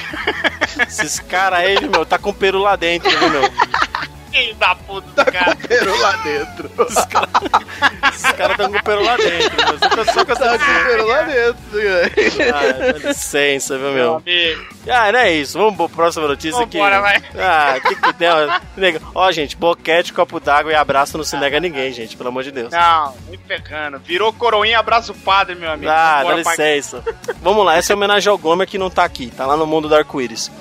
Esses 0.87 1.19
caras 1.19 1.59
aí, 1.59 1.79
meu, 1.87 2.03
tá 2.03 2.17
com 2.17 2.33
peru 2.33 2.57
lá 2.59 2.75
dentro, 2.75 3.09
viu, 3.11 3.29
meu? 3.29 3.41
Filho 4.37 4.55
da 4.55 4.75
puta 4.75 5.23
do 5.23 5.31
cara. 5.31 5.55
Peru 5.55 5.99
lá 5.99 6.11
dentro. 6.17 6.71
Esses 8.13 8.31
caras 8.33 8.57
tão 8.57 8.71
com 8.71 8.79
peru 8.81 9.03
lá 9.03 9.17
dentro, 9.17 9.49
que, 9.49 9.99
eu- 9.99 10.05
só 10.05 10.25
que 10.25 10.31
eu 10.31 10.35
tô 10.35 10.43
Tá 10.43 10.57
com 10.59 10.85
peru 10.85 11.07
lá 11.07 11.21
dentro. 11.23 11.57
Ah, 12.53 12.91
dá 12.99 13.07
licença, 13.09 13.77
viu, 13.77 13.91
Meu 13.91 14.21
meu? 14.21 14.23
Ah, 14.93 15.11
não 15.11 15.19
é 15.19 15.33
isso. 15.33 15.57
Vamos 15.57 15.75
pra 15.75 15.89
próxima 15.89 16.27
notícia 16.27 16.63
aqui. 16.63 16.77
Vambora, 16.77 17.01
vai. 17.01 17.21
Ah, 17.37 17.79
que 17.81 17.95
que 17.95 18.13
tem? 18.13 18.29
ó, 18.29 18.59
nega- 18.75 19.01
Ó, 19.13 19.31
gente, 19.31 19.55
boquete, 19.57 20.13
copo 20.13 20.39
d'água 20.39 20.71
e 20.71 20.75
abraço 20.75 21.17
não 21.17 21.23
se 21.25 21.35
nega 21.37 21.57
a 21.57 21.59
ninguém, 21.59 21.91
gente, 21.91 22.15
pelo 22.15 22.29
amor 22.29 22.43
de 22.43 22.51
Deus. 22.51 22.71
Não, 22.71 23.15
muito 23.27 23.43
pecando. 23.45 23.99
Virou 23.99 24.31
coroinha, 24.31 24.79
abraço 24.79 25.11
o 25.11 25.15
padre, 25.15 25.55
meu 25.55 25.71
amigo. 25.71 25.91
Ah, 25.91 26.23
dá 26.23 26.29
Vambora 26.29 26.35
licença. 26.37 27.03
Vamos 27.41 27.65
lá, 27.65 27.75
essa 27.75 27.93
é 27.93 27.95
homenagem 27.95 28.29
ao 28.29 28.37
Gomer 28.37 28.67
que 28.67 28.77
não 28.77 28.89
tá 28.89 29.03
aqui, 29.03 29.31
tá 29.35 29.45
lá 29.45 29.57
no 29.57 29.65
mundo 29.67 29.87
do 29.89 29.95
arco-íris. 29.95 30.51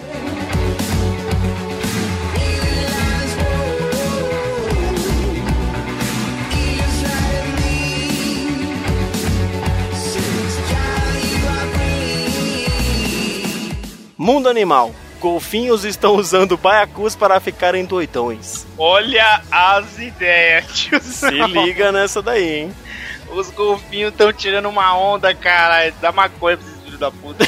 Mundo 14.26 14.48
animal. 14.48 14.92
Golfinhos 15.20 15.84
estão 15.84 16.16
usando 16.16 16.56
baiacus 16.56 17.14
para 17.14 17.38
ficarem 17.38 17.84
doidões. 17.84 18.66
Olha 18.76 19.40
as 19.52 20.00
ideias, 20.00 20.66
tio. 20.74 21.00
Se 21.00 21.30
liga 21.30 21.92
nessa 21.92 22.20
daí, 22.20 22.62
hein? 22.62 22.74
Os 23.30 23.52
golfinhos 23.52 24.10
estão 24.10 24.32
tirando 24.32 24.68
uma 24.68 24.98
onda, 24.98 25.32
cara. 25.32 25.92
Dá 26.00 26.10
maconha 26.10 26.56
pra 26.56 26.66
esses 26.66 26.82
filhos 26.82 26.98
da 26.98 27.08
puta. 27.08 27.46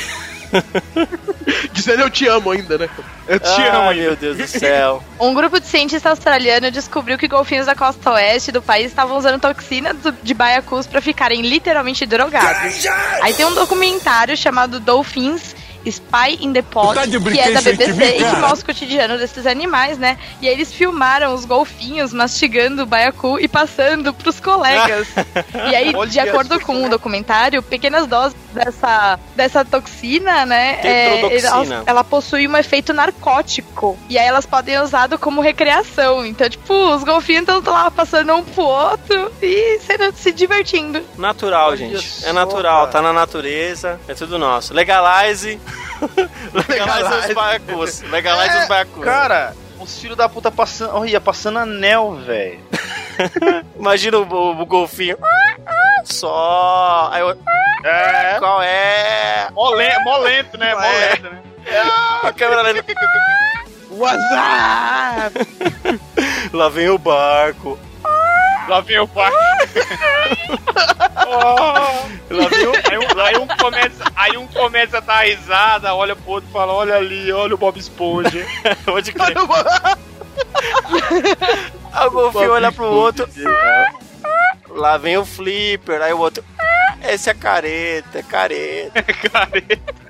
Dizendo 1.72 2.02
eu 2.02 2.10
te 2.10 2.28
amo 2.28 2.52
ainda, 2.52 2.78
né? 2.78 2.88
Eu 3.26 3.40
te 3.40 3.60
Ai, 3.60 3.68
amo, 3.70 3.94
meu 3.94 4.14
Deus 4.14 4.38
do 4.38 4.46
céu. 4.46 5.02
Um 5.18 5.34
grupo 5.34 5.58
de 5.58 5.66
cientistas 5.66 6.10
australiano 6.10 6.70
descobriu 6.70 7.18
que 7.18 7.26
golfinhos 7.26 7.66
da 7.66 7.74
costa 7.74 8.12
oeste 8.12 8.52
do 8.52 8.62
país 8.62 8.86
estavam 8.86 9.16
usando 9.16 9.40
toxina 9.40 9.96
de 10.22 10.32
baiacus 10.32 10.86
para 10.86 11.00
ficarem 11.00 11.42
literalmente 11.42 12.06
drogados. 12.06 12.86
Aí 13.20 13.34
tem 13.34 13.44
um 13.44 13.54
documentário 13.54 14.36
chamado 14.36 14.78
Dolphins 14.78 15.57
Spy 15.86 16.38
in 16.40 16.52
the 16.52 16.62
Pot, 16.62 16.94
Tá 16.94 17.06
que 17.06 17.38
é 17.38 17.52
da 17.52 17.60
BBC 17.60 18.16
e 18.16 18.24
que 18.24 18.36
mostra 18.36 18.62
o 18.62 18.64
cotidiano 18.66 19.18
desses 19.18 19.46
animais, 19.46 19.98
né? 19.98 20.18
E 20.40 20.48
aí 20.48 20.54
eles 20.54 20.72
filmaram 20.72 21.34
os 21.34 21.44
golfinhos 21.44 22.12
mastigando 22.12 22.82
o 22.82 22.86
baiacu 22.86 23.38
e 23.40 23.48
passando 23.48 24.12
pros 24.12 24.40
colegas. 24.40 25.08
e 25.70 25.74
aí, 25.74 25.92
de 26.08 26.20
acordo 26.20 26.60
com 26.60 26.84
o 26.84 26.88
documentário, 26.88 27.62
pequenas 27.62 28.06
doses 28.06 28.36
dessa, 28.58 29.18
dessa 29.36 29.64
toxina, 29.64 30.44
né? 30.44 30.78
é, 30.82 31.36
ela, 31.44 31.82
ela 31.86 32.04
possui 32.04 32.46
um 32.48 32.56
efeito 32.56 32.92
narcótico. 32.92 33.98
E 34.08 34.18
aí 34.18 34.26
elas 34.26 34.44
podem 34.46 34.74
ser 34.74 34.82
usadas 34.82 35.18
como 35.20 35.40
recreação. 35.40 36.24
Então, 36.26 36.48
tipo, 36.48 36.74
os 36.94 37.04
golfinhos 37.04 37.42
estão 37.48 37.62
lá 37.72 37.90
passando 37.90 38.34
um 38.34 38.42
pro 38.44 38.62
outro 38.64 39.32
e 39.42 39.78
sendo- 39.80 40.12
se 40.16 40.32
divertindo. 40.32 41.00
Natural, 41.16 41.68
Olha 41.68 41.76
gente. 41.76 42.00
só, 42.02 42.28
É 42.28 42.32
natural, 42.32 42.80
cara. 42.80 42.92
tá 42.92 43.02
na 43.02 43.12
natureza, 43.12 44.00
é 44.08 44.14
tudo 44.14 44.38
nosso. 44.38 44.74
Legalize. 44.74 45.60
Legalize 46.68 47.28
os 47.28 47.34
baiacus. 47.34 48.00
Legalize 48.02 48.56
É, 48.56 48.62
os 48.62 48.68
baiacus. 48.68 49.04
Cara, 49.04 49.54
os 49.80 49.98
filhos 50.00 50.16
da 50.16 50.28
puta 50.28 50.50
passando. 50.50 50.94
Olha, 50.96 51.20
passando 51.20 51.58
anel, 51.58 52.16
velho. 52.16 52.60
Imagina 53.78 54.18
o, 54.18 54.22
o- 54.22 54.60
o 54.62 54.66
golfinho. 54.66 55.16
Só. 56.04 57.10
Aí 57.12 57.20
eu, 57.20 57.30
É. 57.84 58.36
qual 58.38 58.62
é? 58.62 59.48
Mó 59.52 59.70
le- 59.74 59.98
mó 60.04 60.16
lento, 60.18 60.56
né? 60.58 60.74
Mó 60.74 60.80
É. 60.82 61.18
né? 61.18 61.42
A 62.22 62.32
câmera 62.32 62.62
lenta. 62.62 62.84
WhatsApp! 63.90 65.34
Lá 66.52 66.68
vem 66.68 66.88
o 66.88 66.98
barco. 66.98 67.78
Lá 68.68 68.80
vem 68.82 68.98
o 68.98 69.08
pai. 69.08 69.32
Oh. 71.26 72.08
Lá 72.34 72.48
vem 72.48 72.66
o. 72.66 72.72
Aí 72.90 72.98
um, 72.98 73.20
aí 73.20 73.36
um 73.38 73.46
começa, 73.46 74.04
aí 74.14 74.36
um 74.36 74.46
começa 74.46 74.98
a 74.98 75.00
dar 75.00 75.24
risada, 75.24 75.94
olha 75.94 76.14
pro 76.14 76.32
outro 76.32 76.50
e 76.50 76.52
fala, 76.52 76.72
olha 76.74 76.96
ali, 76.96 77.32
olha 77.32 77.54
o 77.54 77.58
Bob 77.58 77.78
Esponja. 77.78 78.46
Pode 78.84 79.12
crer. 79.12 79.36
Aí 81.92 82.06
o 82.06 82.10
golfinho 82.10 82.52
olha 82.52 82.70
pro 82.70 82.84
outro. 82.84 83.26
Lá 84.70 84.96
vem 84.96 85.16
o 85.16 85.24
flipper. 85.24 86.02
Aí 86.02 86.12
o 86.12 86.18
outro. 86.18 86.44
Esse 87.02 87.30
é 87.30 87.34
careta, 87.34 88.18
é 88.18 88.22
careta. 88.22 89.02
Cara, 89.30 89.62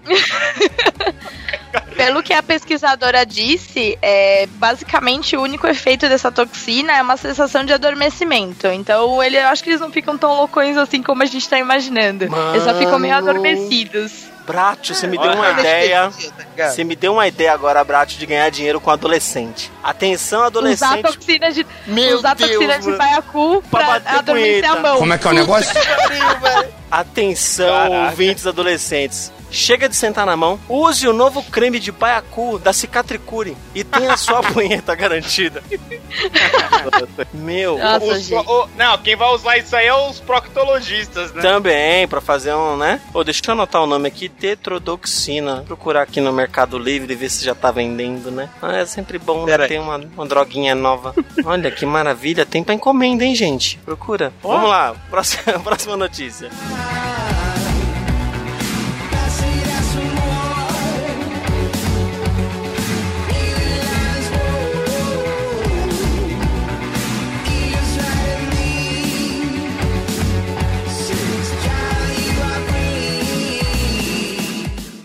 Pelo 1.97 2.23
que 2.23 2.33
a 2.33 2.43
pesquisadora 2.43 3.27
disse, 3.27 3.99
é, 4.01 4.47
basicamente 4.53 5.37
o 5.37 5.43
único 5.43 5.67
efeito 5.67 6.09
dessa 6.09 6.33
toxina 6.33 6.93
é 6.93 7.03
uma 7.03 7.17
sensação 7.17 7.65
de 7.65 7.73
adormecimento. 7.73 8.69
Então, 8.69 9.23
ele, 9.23 9.37
eu 9.37 9.49
acho 9.49 9.63
que 9.63 9.71
eles 9.71 9.81
não 9.81 9.91
ficam 9.91 10.17
tão 10.17 10.35
loucões 10.37 10.77
assim 10.77 11.03
como 11.03 11.23
a 11.23 11.27
gente 11.27 11.49
tá 11.49 11.59
imaginando. 11.59 12.25
Eles 12.25 12.63
só 12.63 12.75
ficam 12.75 12.99
meio 12.99 13.15
Mano. 13.15 13.29
adormecidos. 13.31 14.38
Bratio, 14.49 14.95
você 14.95 15.07
me 15.07 15.19
deu 15.19 15.31
uma 15.33 15.51
ideia. 15.51 16.11
Tá? 16.57 16.71
Você 16.71 16.83
me 16.83 16.97
deu 16.97 17.13
uma 17.13 17.29
ideia 17.29 17.53
agora, 17.53 17.85
Bratio, 17.85 18.19
de 18.19 18.25
ganhar 18.25 18.51
dinheiro 18.51 18.81
com 18.81 18.91
adolescente. 18.91 19.71
Atenção, 19.85 20.39
Usar 20.41 20.47
adolescente. 20.47 21.03
toxina 21.03 21.53
de, 21.53 21.67
Meu 21.87 22.17
usar 22.17 22.35
Deus, 22.35 22.51
toxina 22.53 22.79
de 22.79 22.87
mano. 22.87 22.97
baiacu 22.99 23.63
Pra 23.71 24.01
pra, 24.01 24.19
adormecer 24.19 24.65
a 24.65 24.77
mão. 24.81 24.97
Como 24.99 25.13
é 25.13 25.19
que 25.19 25.27
é 25.27 25.31
o 25.31 25.35
negócio? 25.35 25.71
Atenção, 26.91 27.69
Caraca. 27.69 28.11
ouvintes 28.11 28.47
adolescentes. 28.47 29.31
Chega 29.51 29.89
de 29.89 29.97
sentar 29.97 30.27
na 30.27 30.37
mão, 30.37 30.61
use 30.69 31.07
o 31.09 31.13
novo 31.13 31.43
creme 31.43 31.79
de 31.81 31.91
baiacu 31.91 32.59
da 32.59 32.73
Cicatricure 32.73 33.57
e 33.75 33.83
tenha 33.83 34.17
sua 34.17 34.43
punheta 34.53 34.95
garantida. 34.95 35.63
Meu, 37.33 37.79
Nossa, 37.79 38.41
O- 38.41 38.69
não, 38.77 38.99
quem 38.99 39.17
vai 39.17 39.29
usar 39.35 39.57
isso 39.59 39.75
aí 39.75 39.87
é 39.87 39.95
os 39.95 40.21
proctologistas, 40.21 41.33
né? 41.33 41.43
Também, 41.43 42.07
pra 42.09 42.21
fazer 42.21 42.55
um, 42.55 42.77
né? 42.77 43.01
Ô, 43.13 43.23
deixa 43.25 43.41
eu 43.47 43.53
anotar 43.53 43.83
o 43.83 43.87
nome 43.87 44.09
aqui, 44.09 44.29
tetrodoxina. 44.29 45.65
Procurar 45.67 46.03
aqui 46.03 46.21
no 46.21 46.33
Mercado 46.33 46.79
Livre 46.79 47.13
e 47.13 47.17
ver 47.17 47.29
se 47.31 47.45
já 47.45 47.55
tá 47.55 47.71
vendendo, 47.71 48.31
né? 48.31 48.49
Ah, 48.63 48.77
é 48.77 48.87
sempre 48.87 49.19
bom 49.19 49.45
né? 49.47 49.59
Ter 49.67 49.81
uma, 49.81 49.97
uma 49.97 50.27
droguinha 50.27 50.75
nova. 50.75 51.15
Olha 51.45 51.71
que 51.71 51.85
maravilha, 51.87 52.45
tem 52.47 52.63
pra 52.63 52.75
encomenda, 52.75 53.25
hein, 53.25 53.35
gente? 53.35 53.79
Procura. 53.85 54.33
Vamos 54.43 54.69
lá, 54.69 54.95
próxima, 55.11 55.59
próxima 55.61 55.97
notícia. 55.97 56.51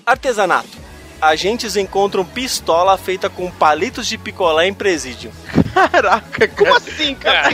Artesanato. 0.06 0.84
Agentes 1.22 1.78
encontram 1.78 2.26
pistola 2.26 2.98
feita 2.98 3.30
com 3.30 3.50
palitos 3.50 4.08
de 4.08 4.18
picolé 4.18 4.68
em 4.68 4.74
presídio. 4.74 5.32
Caraca, 5.74 6.48
Como 6.50 6.72
cara. 6.72 6.78
assim, 6.78 7.16
cara? 7.16 7.50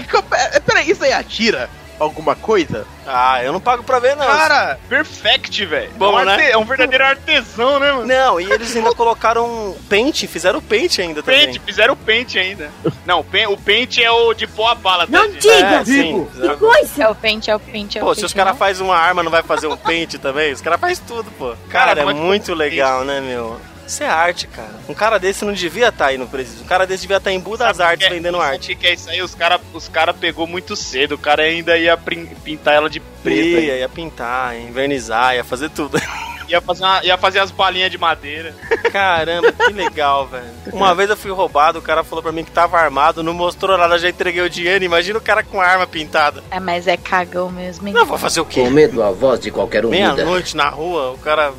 É, 0.54 0.60
Peraí, 0.60 0.90
isso 0.90 1.04
aí 1.04 1.14
atira 1.14 1.70
alguma 2.00 2.36
coisa? 2.36 2.86
Ah, 3.06 3.44
eu 3.44 3.52
não 3.52 3.60
pago 3.60 3.84
pra 3.84 4.00
ver, 4.00 4.16
não. 4.16 4.26
Cara, 4.26 4.80
perfect, 4.88 5.66
velho. 5.66 5.92
Bom, 5.98 6.20
é, 6.20 6.22
um 6.22 6.26
né? 6.26 6.52
é 6.52 6.58
um 6.58 6.64
verdadeiro 6.66 7.04
artesão, 7.06 7.80
né, 7.80 7.92
mano? 7.92 8.06
Não, 8.08 8.40
e 8.40 8.52
eles 8.52 8.76
ainda 8.76 8.94
colocaram 8.94 9.76
pente, 9.90 10.28
fizeram 10.28 10.62
pente 10.62 11.02
ainda 11.02 11.22
também. 11.24 11.48
Pente, 11.48 11.60
fizeram 11.60 11.94
o 11.94 11.98
pente 11.98 12.38
ainda. 12.40 12.70
Não, 13.06 13.20
o 13.20 13.24
pen- 13.24 13.48
o 13.48 13.58
pente 13.58 14.04
é 14.04 14.12
o 14.12 14.34
de 14.34 14.48
pôr 14.48 14.68
a 14.68 14.76
bala, 14.76 15.06
tá, 15.08 15.12
Não 15.12 15.30
diga! 15.32 15.82
É, 15.82 15.86
sim. 15.86 16.28
Que 16.40 16.56
coisa! 16.58 17.04
É 17.04 17.08
o 17.10 17.16
pente, 17.16 17.50
é 17.52 17.56
o 17.56 17.60
pente, 17.60 17.98
é 17.98 18.02
o 18.02 18.06
Pô, 18.06 18.10
pente. 18.12 18.20
se 18.20 18.26
os 18.26 18.34
caras 18.34 18.54
né? 18.54 18.60
fazem 18.60 18.86
uma 18.86 18.96
arma, 18.98 19.24
não 19.24 19.32
vai 19.32 19.44
fazer 19.44 19.68
um 19.68 19.78
pente 19.78 20.18
também? 20.18 20.52
Os 20.54 20.62
caras 20.62 20.80
fazem 20.80 21.04
tudo, 21.08 21.30
pô. 21.32 21.54
Cara, 21.70 21.96
Cara, 21.96 22.12
é 22.12 22.14
muito 22.14 22.54
legal, 22.54 23.04
né, 23.04 23.20
meu? 23.22 23.60
Isso 23.90 24.04
é 24.04 24.08
arte, 24.08 24.46
cara. 24.46 24.70
Um 24.88 24.94
cara 24.94 25.18
desse 25.18 25.44
não 25.44 25.52
devia 25.52 25.88
estar 25.90 26.06
aí 26.06 26.18
no 26.18 26.28
presídio. 26.28 26.64
Um 26.64 26.68
cara 26.68 26.86
desse 26.86 27.02
devia 27.02 27.18
estar 27.18 27.32
em 27.32 27.40
Budas 27.40 27.80
Artes 27.80 28.06
é- 28.06 28.10
vendendo 28.12 28.40
arte. 28.40 28.74
O 28.74 28.78
que 28.78 28.86
é 28.86 28.94
isso 28.94 29.10
aí? 29.10 29.20
Os 29.20 29.34
caras 29.34 29.60
os 29.74 29.90
cara 29.90 30.14
pegou 30.14 30.46
muito 30.46 30.76
cedo. 30.76 31.16
O 31.16 31.18
cara 31.18 31.42
ainda 31.42 31.76
ia 31.76 31.98
pintar 31.98 32.76
ela 32.76 32.88
de 32.88 33.00
preto. 33.00 33.60
Ia, 33.60 33.78
ia 33.78 33.90
pintar, 33.90 34.56
ia 34.56 34.62
invernizar, 34.62 35.34
ia 35.34 35.44
fazer 35.44 35.72
tudo. 35.72 36.00
Ia 36.50 36.60
fazer, 36.62 36.84
uma- 36.84 37.04
ia 37.04 37.18
fazer 37.18 37.40
as 37.40 37.52
balinhas 37.52 37.92
de 37.92 37.98
madeira. 37.98 38.54
Caramba, 38.92 39.52
que 39.52 39.72
legal, 39.72 40.28
velho. 40.28 40.44
Uma 40.74 40.94
vez 40.96 41.10
eu 41.10 41.16
fui 41.18 41.32
roubado, 41.32 41.80
o 41.80 41.82
cara 41.82 42.04
falou 42.04 42.24
pra 42.24 42.32
mim 42.32 42.44
que 42.44 42.52
tava 42.52 42.78
armado, 42.80 43.22
não 43.24 43.34
mostrou 43.34 43.78
nada, 43.78 43.98
já 44.00 44.10
entreguei 44.10 44.42
o 44.42 44.50
dinheiro. 44.50 44.84
Imagina 44.84 45.18
o 45.18 45.22
cara 45.22 45.44
com 45.44 45.62
arma 45.62 45.86
pintada. 45.86 46.44
É, 46.50 46.60
mas 46.60 46.88
é 46.88 46.98
cagão 46.98 47.50
mesmo, 47.52 47.88
hein? 47.88 47.94
Não, 47.94 48.06
vou 48.06 48.18
fazer 48.18 48.42
o 48.42 48.46
quê? 48.46 48.62
Com 48.62 48.70
medo 48.70 49.04
a 49.04 49.12
voz 49.12 49.40
de 49.40 49.52
qualquer 49.52 49.86
um. 49.86 49.90
Meia-noite 49.90 50.56
na 50.58 50.70
rua, 50.70 51.12
o 51.12 51.18
cara. 51.20 51.52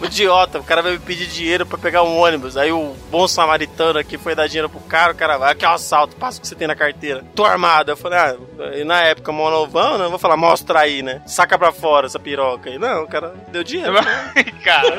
o 0.00 0.04
idiota, 0.06 0.58
o 0.58 0.64
cara 0.64 0.82
vai 0.82 0.92
me 0.92 0.98
pedir 0.98 1.26
dinheiro 1.26 1.64
pra 1.64 1.78
pegar 1.78 2.02
um 2.02 2.18
ônibus. 2.18 2.56
Aí 2.56 2.70
o 2.70 2.94
bom 3.10 3.26
samaritano 3.26 3.98
aqui 3.98 4.18
foi 4.18 4.34
dar 4.34 4.46
dinheiro 4.46 4.68
pro 4.68 4.80
cara, 4.80 5.12
o 5.12 5.16
cara 5.16 5.38
vai, 5.38 5.52
aqui 5.52 5.64
é 5.64 5.68
um 5.68 5.72
assalto, 5.72 6.16
passa 6.16 6.38
o 6.38 6.42
que 6.42 6.48
você 6.48 6.54
tem 6.54 6.68
na 6.68 6.74
carteira. 6.76 7.24
Tô 7.34 7.44
armado. 7.44 7.90
Eu 7.90 7.96
falei, 7.96 8.18
ah, 8.18 8.36
e 8.76 8.84
na 8.84 9.00
época, 9.02 9.32
mó 9.32 9.50
novão, 9.50 9.96
né? 9.98 10.04
Eu 10.04 10.10
vou 10.10 10.18
falar, 10.18 10.36
mostra 10.36 10.80
aí, 10.80 11.02
né? 11.02 11.22
Saca 11.26 11.58
pra 11.58 11.72
fora 11.72 12.06
essa 12.06 12.18
piroca 12.18 12.68
aí. 12.70 12.78
Não, 12.78 13.04
o 13.04 13.08
cara 13.08 13.32
deu 13.50 13.62
dinheiro. 13.64 13.92
cara, 14.64 14.96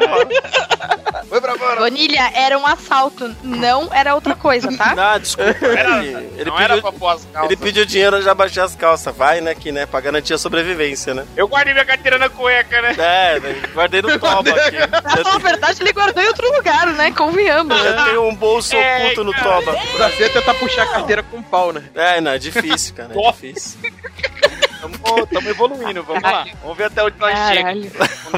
Foi 1.30 1.42
pra 1.42 1.56
fora. 1.58 1.80
Bonilha, 1.82 2.32
era 2.36 2.58
um 2.58 2.66
assalto, 2.66 3.36
não 3.44 3.90
era 3.94 4.14
outra 4.16 4.36
coisa, 4.36 4.76
tá? 4.78 4.94
Ah, 5.04 5.18
desculpa. 5.18 5.66
era, 5.66 6.04
Ele, 6.04 6.30
ele 6.38 6.46
não 6.50 6.58
era 6.60 6.76
pediu, 6.76 6.82
pra 6.82 6.92
pôr 7.00 7.08
as 7.10 7.26
calças. 7.26 7.52
ele 7.52 7.58
pediu 7.60 7.86
dinheiro, 7.86 8.18
eu 8.18 8.22
já 8.22 8.34
baixei 8.34 8.64
as 8.64 8.76
calças. 8.76 9.14
Vai, 9.16 9.42
né, 9.42 9.54
que, 9.54 9.72
né, 9.72 9.86
pra 9.86 10.00
garantir 10.00 10.34
a 10.34 10.38
sobrevivência, 10.38 11.14
né? 11.14 11.26
Eu 11.36 11.48
guardei 11.48 11.74
minha 11.74 11.86
carteira 11.86 12.18
na 12.18 12.30
cueca, 12.30 12.82
né? 12.82 12.96
É, 12.98 13.40
né, 13.40 13.62
guardei 13.74 14.02
no 14.02 14.18
toba 14.20 14.50
aqui. 14.52 14.78
Na 15.24 15.38
verdade, 15.40 15.82
ele 15.84 15.92
guardou 15.94 16.24
em 16.24 16.28
outro 16.28 16.52
lugar, 16.56 16.88
né? 16.88 17.12
Convenhamos. 17.12 17.78
Eu 17.86 18.06
tenho 18.06 18.28
um 18.28 18.36
bolso 18.36 18.76
É, 18.76 19.04
oculto 19.06 19.24
no 19.26 19.34
cara. 19.34 19.44
toba. 19.62 19.78
O 19.94 19.98
da 19.98 20.08
é 20.10 20.30
tentar 20.30 20.54
puxar 20.56 20.84
a 20.84 20.88
carteira 20.88 21.24
com 21.24 21.42
pau, 21.44 21.74
né? 21.74 21.84
É, 21.96 22.22
não, 22.22 22.32
é 22.32 22.38
difícil, 22.38 22.96
cara. 22.96 23.12
É 23.14 23.32
difícil. 23.32 23.80
Tamo, 24.92 25.28
tamo 25.28 25.50
evoluindo, 25.50 26.04
vamos 26.04 26.22
lá. 26.24 26.46
Vamos 26.62 26.78
ver 26.78 26.84
até 26.86 27.04
onde 27.04 27.18
nós 27.18 27.34
chegamos. 27.56 27.88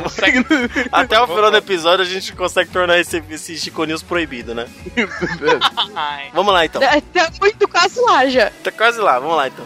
Consegue- 0.04 0.46
Até 0.92 1.20
o 1.20 1.28
final 1.28 1.50
do 1.52 1.58
episódio 1.58 2.06
a 2.06 2.08
gente 2.08 2.34
consegue 2.34 2.70
tornar 2.70 3.00
esse, 3.00 3.24
esse 3.30 3.58
Chico 3.58 3.84
News 3.86 4.04
proibido, 4.04 4.54
né? 4.54 4.68
Vamos 6.34 6.54
lá 6.54 6.66
então. 6.66 6.82
Tá 6.82 7.30
muito 7.42 7.68
quase 7.68 8.00
lá 8.02 8.28
já. 8.30 8.52
Tá 8.64 8.72
quase 8.72 9.00
lá, 9.00 9.20
vamos 9.20 9.36
lá 9.38 9.48
então. 9.48 9.66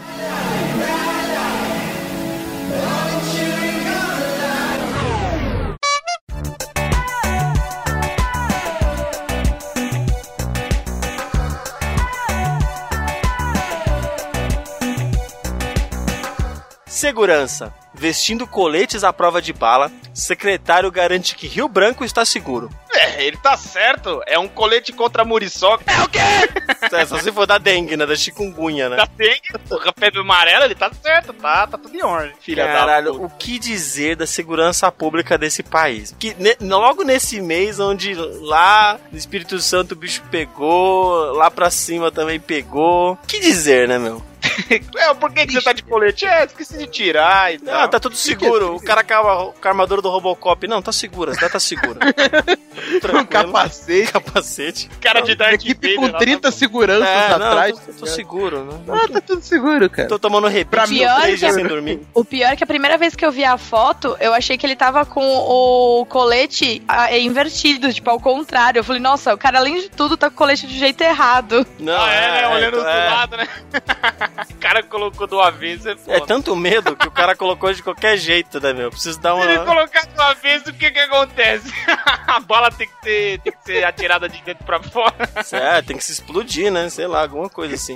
Segurança. 17.00 17.72
Vestindo 17.94 18.46
coletes 18.46 19.02
à 19.02 19.12
prova 19.12 19.40
de 19.42 19.52
bala, 19.52 19.90
secretário 20.14 20.90
garante 20.92 21.34
que 21.34 21.48
Rio 21.48 21.66
Branco 21.66 22.04
está 22.04 22.24
seguro. 22.24 22.70
É, 22.92 23.24
ele 23.24 23.36
tá 23.38 23.56
certo. 23.56 24.22
É 24.26 24.38
um 24.38 24.46
colete 24.46 24.92
contra 24.92 25.22
a 25.22 25.24
muriçoca. 25.24 25.82
É 25.90 26.02
o 26.02 26.08
quê? 26.08 26.18
É, 26.92 27.06
só 27.06 27.18
se 27.18 27.30
for 27.30 27.46
da 27.46 27.56
dengue, 27.56 27.96
né? 27.96 28.04
Da 28.04 28.16
chikungunya, 28.16 28.88
né? 28.88 28.96
Da 28.96 29.04
dengue, 29.04 29.40
porra, 29.68 29.92
febre 29.96 30.18
amarela, 30.20 30.64
ele 30.64 30.74
tá 30.74 30.90
certo, 31.00 31.32
tá, 31.32 31.66
tá 31.66 31.78
tudo 31.78 31.94
em 31.96 32.02
ordem. 32.02 32.32
Filha 32.40 32.66
da 32.66 32.72
Caralho, 32.72 33.12
puta. 33.12 33.26
o 33.26 33.30
que 33.38 33.58
dizer 33.60 34.16
da 34.16 34.26
segurança 34.26 34.90
pública 34.90 35.38
desse 35.38 35.62
país? 35.62 36.14
Que 36.18 36.34
ne- 36.38 36.56
logo 36.60 37.04
nesse 37.04 37.40
mês 37.40 37.78
onde 37.78 38.14
lá 38.14 38.98
no 39.12 39.16
Espírito 39.16 39.60
Santo 39.60 39.92
o 39.92 39.96
bicho 39.96 40.20
pegou, 40.32 41.32
lá 41.32 41.48
pra 41.50 41.70
cima 41.70 42.10
também 42.10 42.40
pegou. 42.40 43.16
Que 43.28 43.38
dizer, 43.38 43.86
né, 43.86 43.98
meu? 43.98 44.20
É, 44.96 45.14
por 45.14 45.32
que, 45.32 45.46
que 45.46 45.52
você 45.54 45.62
tá 45.62 45.72
de 45.72 45.82
colete? 45.82 46.26
É, 46.26 46.44
esqueci 46.44 46.76
de 46.78 46.86
tirar 46.86 47.52
e 47.54 47.58
tal. 47.58 47.74
Ah, 47.82 47.88
tá 47.88 47.98
tudo 48.00 48.16
seguro. 48.16 48.74
O 48.76 48.80
cara 48.82 49.02
com 49.04 49.14
a- 49.14 49.52
com 49.52 49.68
a 49.68 49.68
armadura 49.68 50.02
do 50.02 50.08
Robocop. 50.10 50.66
Não, 50.66 50.80
tá 50.82 50.92
segura, 50.92 51.32
a 51.32 51.34
cidade 51.34 51.52
tá 51.52 51.60
segura. 51.60 51.98
Tranquilo. 53.00 53.26
capacete. 53.26 54.12
capacete. 54.12 54.90
cara 55.00 55.20
de 55.20 55.34
Darth 55.34 55.54
Equipe 55.54 55.94
Vader 55.96 55.96
com 56.10 56.12
lá 56.12 56.18
30 56.18 56.48
na- 56.48 56.52
seguranças 56.52 57.08
É, 57.08 57.28
não, 57.38 57.46
atrás. 57.46 57.78
tô, 57.78 57.92
tô 57.92 58.06
seguro, 58.06 58.64
né? 58.64 58.80
Ah, 58.88 59.08
tá 59.12 59.20
tudo 59.20 59.42
seguro, 59.42 59.88
cara. 59.90 60.08
Tô 60.08 60.18
tomando 60.18 60.46
repeat 60.46 60.68
Pra 60.70 60.86
mim, 60.86 61.00
três 61.22 61.38
dias 61.40 61.54
sem 61.54 61.66
dormir. 61.66 62.00
O 62.14 62.24
pior 62.24 62.52
é 62.52 62.56
que 62.56 62.64
a 62.64 62.66
primeira 62.66 62.96
vez 62.96 63.14
que 63.14 63.24
eu 63.24 63.32
vi 63.32 63.44
a 63.44 63.58
foto, 63.58 64.16
eu 64.20 64.32
achei 64.32 64.56
que 64.56 64.64
ele 64.66 64.76
tava 64.76 65.04
com 65.04 65.20
o 65.24 66.06
colete 66.06 66.82
ah, 66.88 67.16
invertido, 67.16 67.92
tipo, 67.92 68.08
ao 68.10 68.20
contrário. 68.20 68.78
Eu 68.78 68.84
falei, 68.84 69.00
nossa, 69.02 69.34
o 69.34 69.38
cara, 69.38 69.58
além 69.58 69.80
de 69.80 69.88
tudo, 69.90 70.16
tá 70.16 70.28
com 70.28 70.34
o 70.34 70.38
colete 70.38 70.66
do 70.66 70.72
jeito 70.72 71.00
errado. 71.02 71.66
Não, 71.78 72.00
Ah, 72.00 72.10
é, 72.12 72.30
né? 72.42 72.48
Olhando 72.48 72.78
é, 72.78 72.80
do 73.08 73.14
lado, 73.14 73.36
né? 73.36 73.48
o 74.52 74.56
cara 74.56 74.82
colocou 74.82 75.26
do 75.26 75.40
avesso, 75.40 75.88
é 75.88 75.96
foda. 75.96 76.16
É 76.16 76.20
tanto 76.20 76.54
medo 76.56 76.96
que 76.96 77.08
o 77.08 77.10
cara 77.10 77.34
colocou 77.36 77.72
de 77.72 77.82
qualquer 77.82 78.16
jeito, 78.16 78.60
né, 78.60 78.72
meu? 78.72 78.90
Preciso 78.90 79.20
dar 79.20 79.34
Se 79.36 79.42
ele 79.42 79.58
uma. 79.58 79.66
colocar 79.66 80.06
do 80.06 80.22
avesso, 80.22 80.70
o 80.70 80.74
que 80.74 80.90
que 80.90 80.98
acontece? 80.98 81.72
a 82.26 82.40
bola 82.40 82.70
tem 82.70 82.86
que, 82.88 83.00
ter, 83.02 83.40
tem 83.40 83.52
que 83.52 83.64
ser 83.64 83.84
atirada 83.84 84.28
de 84.28 84.42
dentro 84.42 84.64
pra 84.64 84.82
fora. 84.82 85.14
É, 85.52 85.82
tem 85.82 85.96
que 85.96 86.04
se 86.04 86.12
explodir, 86.12 86.70
né? 86.70 86.88
Sei 86.88 87.06
lá, 87.06 87.22
alguma 87.22 87.48
coisa 87.48 87.74
assim. 87.74 87.94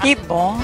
Que 0.00 0.14
bom. 0.14 0.60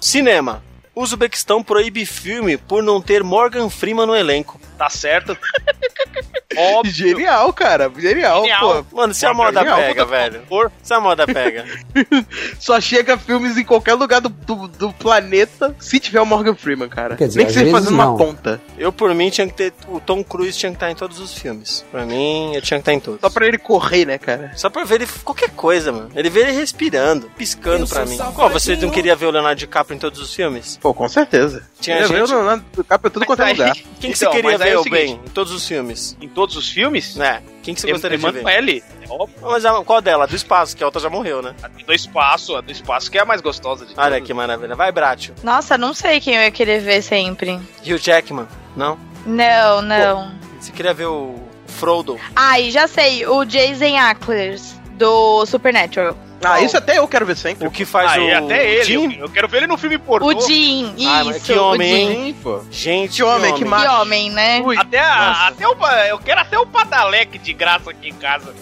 Cinema. 0.00 0.62
Uzbequistão 0.94 1.62
proíbe 1.62 2.06
filme 2.06 2.56
por 2.56 2.82
não 2.82 3.02
ter 3.02 3.22
Morgan 3.22 3.68
Freeman 3.68 4.06
no 4.06 4.14
elenco. 4.16 4.58
Tá 4.76 4.90
certo. 4.90 5.36
Óbvio. 6.56 6.92
Genial, 6.92 7.52
cara. 7.52 7.90
Genial, 7.98 8.40
Genial. 8.42 8.84
pô. 8.90 8.96
Mano, 8.96 9.12
se 9.12 9.26
a 9.26 9.34
moda 9.34 9.60
Genial. 9.60 9.76
pega, 9.78 10.04
velho. 10.06 10.40
Por- 10.48 10.72
Se 10.82 10.94
a 10.94 11.00
moda 11.00 11.26
pega. 11.26 11.64
Só 12.58 12.80
chega 12.80 13.18
filmes 13.18 13.56
em 13.58 13.64
qualquer 13.64 13.94
lugar 13.94 14.20
do, 14.20 14.28
do, 14.30 14.66
do 14.68 14.92
planeta 14.94 15.74
se 15.78 15.98
tiver 16.00 16.20
o 16.20 16.24
Morgan 16.26 16.54
Freeman, 16.54 16.88
cara. 16.88 17.16
Quer 17.16 17.26
dizer, 17.28 17.38
Nem 17.40 17.46
que 17.46 17.52
seja 17.52 17.70
fazendo 17.70 17.92
uma 17.94 18.06
não. 18.06 18.16
ponta. 18.16 18.60
Eu, 18.78 18.90
por 18.92 19.14
mim, 19.14 19.28
tinha 19.28 19.46
que 19.46 19.52
ter. 19.54 19.72
O 19.88 20.00
Tom 20.00 20.24
Cruise 20.24 20.56
tinha 20.56 20.70
que 20.70 20.76
estar 20.76 20.90
em 20.90 20.94
todos 20.94 21.18
os 21.20 21.34
filmes. 21.34 21.84
Pra 21.90 22.06
mim, 22.06 22.54
eu 22.54 22.62
tinha 22.62 22.78
que 22.78 22.82
estar 22.82 22.92
em 22.94 23.00
todos. 23.00 23.20
Só 23.20 23.28
pra 23.28 23.46
ele 23.46 23.58
correr, 23.58 24.06
né, 24.06 24.16
cara? 24.16 24.52
Só 24.56 24.70
pra 24.70 24.84
ver 24.84 24.96
ele 25.02 25.06
qualquer 25.24 25.50
coisa, 25.50 25.92
mano. 25.92 26.10
Ele 26.14 26.30
vê 26.30 26.40
ele 26.40 26.52
respirando, 26.52 27.30
piscando 27.36 27.86
pra 27.86 28.06
mim. 28.06 28.16
Qual, 28.34 28.48
você 28.48 28.76
não 28.76 28.88
queria 28.90 29.14
ver 29.14 29.26
o 29.26 29.30
Leonardo 29.30 29.58
DiCaprio 29.58 29.96
em 29.96 29.98
todos 29.98 30.20
os 30.20 30.32
filmes? 30.34 30.78
Pô, 30.80 30.94
com 30.94 31.08
certeza. 31.08 31.66
Tinha 31.80 32.06
ver 32.06 32.18
gente- 32.20 32.32
o 32.32 32.36
Leonardo 32.36 32.64
DiCaprio 32.74 33.08
em 33.10 33.12
tudo 33.12 33.26
quanto 33.26 33.42
é 33.42 33.50
lugar. 33.52 33.74
Quem 34.00 34.10
que 34.12 34.16
Então, 34.16 34.32
você 34.32 34.36
queria 34.40 34.56
ver, 34.58 34.65
é 34.72 34.76
o 34.76 34.80
o 34.80 34.82
seguinte, 34.84 35.04
bem, 35.06 35.20
em 35.24 35.30
todos 35.30 35.52
os 35.52 35.66
filmes? 35.66 36.16
Em 36.20 36.28
todos 36.28 36.56
os 36.56 36.68
filmes? 36.70 37.16
Né? 37.16 37.42
Quem 37.62 37.74
que 37.74 37.80
você 37.80 37.90
gostaria 37.90 38.16
de 38.18 38.24
ver? 38.24 38.30
Emanuele. 38.40 38.82
É 39.02 39.06
óbvio. 39.08 39.36
Mas 39.42 39.64
a, 39.64 39.82
qual 39.84 40.00
dela? 40.00 40.24
A 40.24 40.26
Do 40.26 40.36
espaço, 40.36 40.76
que 40.76 40.82
a 40.82 40.86
outra 40.86 41.00
já 41.00 41.08
morreu, 41.10 41.42
né? 41.42 41.54
A 41.62 41.68
do 41.68 41.92
espaço, 41.92 42.56
a 42.56 42.60
do 42.60 42.70
espaço 42.72 43.10
que 43.10 43.18
é 43.18 43.22
a 43.22 43.24
mais 43.24 43.40
gostosa 43.40 43.84
de 43.86 43.92
Olha 43.96 44.12
todas. 44.12 44.26
que 44.26 44.34
maravilha. 44.34 44.74
Vai, 44.74 44.90
Bratio. 44.92 45.34
Nossa, 45.42 45.76
não 45.78 45.92
sei 45.94 46.20
quem 46.20 46.34
eu 46.34 46.42
ia 46.42 46.50
querer 46.50 46.80
ver 46.80 47.02
sempre. 47.02 47.60
Hugh 47.84 47.98
Jackman. 47.98 48.46
Não? 48.76 48.98
Não, 49.24 49.82
não. 49.82 50.32
Você 50.60 50.72
queria 50.72 50.94
ver 50.94 51.06
o 51.06 51.34
Frodo? 51.66 52.18
Ai, 52.34 52.70
já 52.70 52.86
sei. 52.86 53.26
O 53.26 53.44
Jason 53.44 53.96
Ackles, 53.96 54.78
do 54.92 55.44
Supernatural. 55.46 56.16
Ah, 56.44 56.60
isso 56.60 56.76
até 56.76 56.98
eu 56.98 57.08
quero 57.08 57.24
ver 57.26 57.36
sempre. 57.36 57.66
O 57.66 57.70
que 57.70 57.84
faz 57.84 58.12
Ah, 58.12 58.20
o. 58.20 58.44
até 58.44 58.70
ele. 58.74 58.84
Jim? 58.84 59.16
Eu, 59.18 59.28
quero 59.28 59.48
ver 59.48 59.58
ele 59.58 59.66
no 59.66 59.76
filme 59.78 59.98
pornô. 59.98 60.26
O 60.26 60.40
Jean, 60.46 60.94
Ah, 61.08 61.24
isso. 61.24 61.40
que 61.40 61.52
o 61.52 61.62
homem, 61.64 62.34
pô. 62.42 62.60
Gente, 62.70 63.16
Que 63.16 63.22
homem, 63.22 63.52
que 63.54 63.58
Que 63.60 63.64
macho. 63.64 64.00
homem, 64.02 64.30
né? 64.30 64.60
Ui. 64.64 64.76
Até, 64.76 65.00
a, 65.00 65.48
até 65.48 65.66
o, 65.66 65.74
eu 66.08 66.18
quero 66.18 66.40
até 66.40 66.58
o 66.58 66.66
padaleque 66.66 67.38
de 67.38 67.52
graça 67.52 67.90
aqui 67.90 68.08
em 68.10 68.14
casa. 68.14 68.54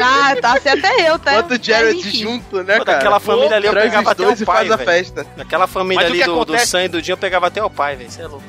Ah, 0.00 0.36
tá, 0.40 0.60
se 0.60 0.68
até 0.68 1.10
eu, 1.10 1.18
tá? 1.18 1.42
Bota 1.42 1.54
o 1.56 1.58
Jared 1.60 2.00
junto, 2.16 2.62
né, 2.62 2.78
Pô, 2.78 2.84
cara? 2.84 2.98
daquela 2.98 3.18
família 3.18 3.56
ali 3.56 3.66
eu 3.66 3.72
pegava 3.74 4.12
até 4.12 4.22
o 4.22 4.36
pai, 4.36 4.44
faz 4.46 4.70
a 4.70 4.76
velho. 4.76 4.88
festa. 4.88 5.26
Daquela 5.36 5.66
família 5.66 6.02
Mas 6.04 6.10
o 6.10 6.12
ali 6.12 6.20
que 6.20 6.24
do, 6.28 6.34
do 6.36 6.42
acontece- 6.42 6.66
Sam 6.68 6.84
e 6.84 6.88
do 6.88 7.02
dia 7.02 7.12
eu 7.14 7.18
pegava 7.18 7.48
até 7.48 7.60
o 7.60 7.68
pai, 7.68 7.96
velho. 7.96 8.08
Você 8.08 8.22
é 8.22 8.26
louco. 8.28 8.44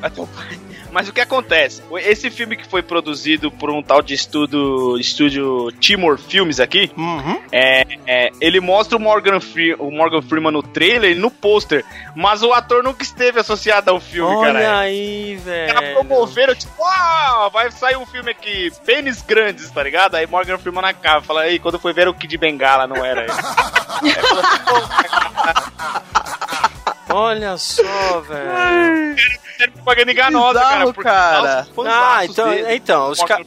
Mas 0.91 1.07
o 1.07 1.13
que 1.13 1.21
acontece? 1.21 1.81
Esse 1.99 2.29
filme 2.31 2.55
que 2.55 2.65
foi 2.67 2.81
produzido 2.81 3.51
por 3.51 3.69
um 3.69 3.83
tal 3.83 4.01
de 4.01 4.13
estudo, 4.13 4.97
estúdio 4.99 5.71
Timor 5.79 6.17
Filmes 6.17 6.59
aqui, 6.59 6.89
Uhum. 6.97 7.39
é, 7.51 7.83
é, 8.05 8.29
ele 8.41 8.59
mostra 8.59 8.97
o 8.97 8.99
Morgan, 8.99 9.39
Free, 9.39 9.73
o 9.75 9.91
Morgan 9.91 10.21
Freeman 10.21 10.51
no 10.51 10.63
trailer 10.63 11.11
e 11.11 11.15
no 11.19 11.29
pôster, 11.29 11.83
mas 12.15 12.41
o 12.41 12.51
ator 12.53 12.83
nunca 12.83 13.03
esteve 13.03 13.39
associado 13.39 13.91
ao 13.91 13.99
filme, 13.99 14.33
Olha 14.35 14.53
cara. 14.53 14.79
aí, 14.79 15.35
Os 15.37 15.43
caras 15.43 15.81
velho. 15.81 15.93
promoveram, 15.95 16.55
tipo, 16.55 16.83
ah, 16.83 17.49
vai 17.51 17.69
sair 17.71 17.97
um 17.97 18.05
filme 18.05 18.31
aqui, 18.31 18.71
pênis 18.85 19.21
grandes, 19.21 19.69
tá 19.69 19.83
ligado? 19.83 20.15
Aí 20.15 20.25
Morgan 20.25 20.57
Freeman 20.57 20.81
na 20.81 20.93
capa, 20.93 21.21
fala, 21.21 21.41
aí, 21.41 21.59
quando 21.59 21.77
foi 21.79 21.93
ver 21.93 22.07
o 22.07 22.13
Kid 22.13 22.37
Bengala, 22.37 22.87
não 22.87 23.03
era 23.05 23.21
ele. 23.23 23.31
Aí 23.97 24.13
"Pô, 24.65 24.75
Olha 27.09 27.57
só, 27.57 28.19
velho. 28.21 29.17
Sério, 29.57 29.73
propaganda 29.73 30.11
enganosa, 30.11 30.59
Bizarro, 30.59 30.93
cara. 30.93 31.65
porque 31.65 31.89
cara. 31.89 32.15
Ah, 32.15 32.25
então, 32.25 32.49
dele, 32.49 32.75
então 32.75 33.09
os, 33.09 33.19
ca... 33.23 33.39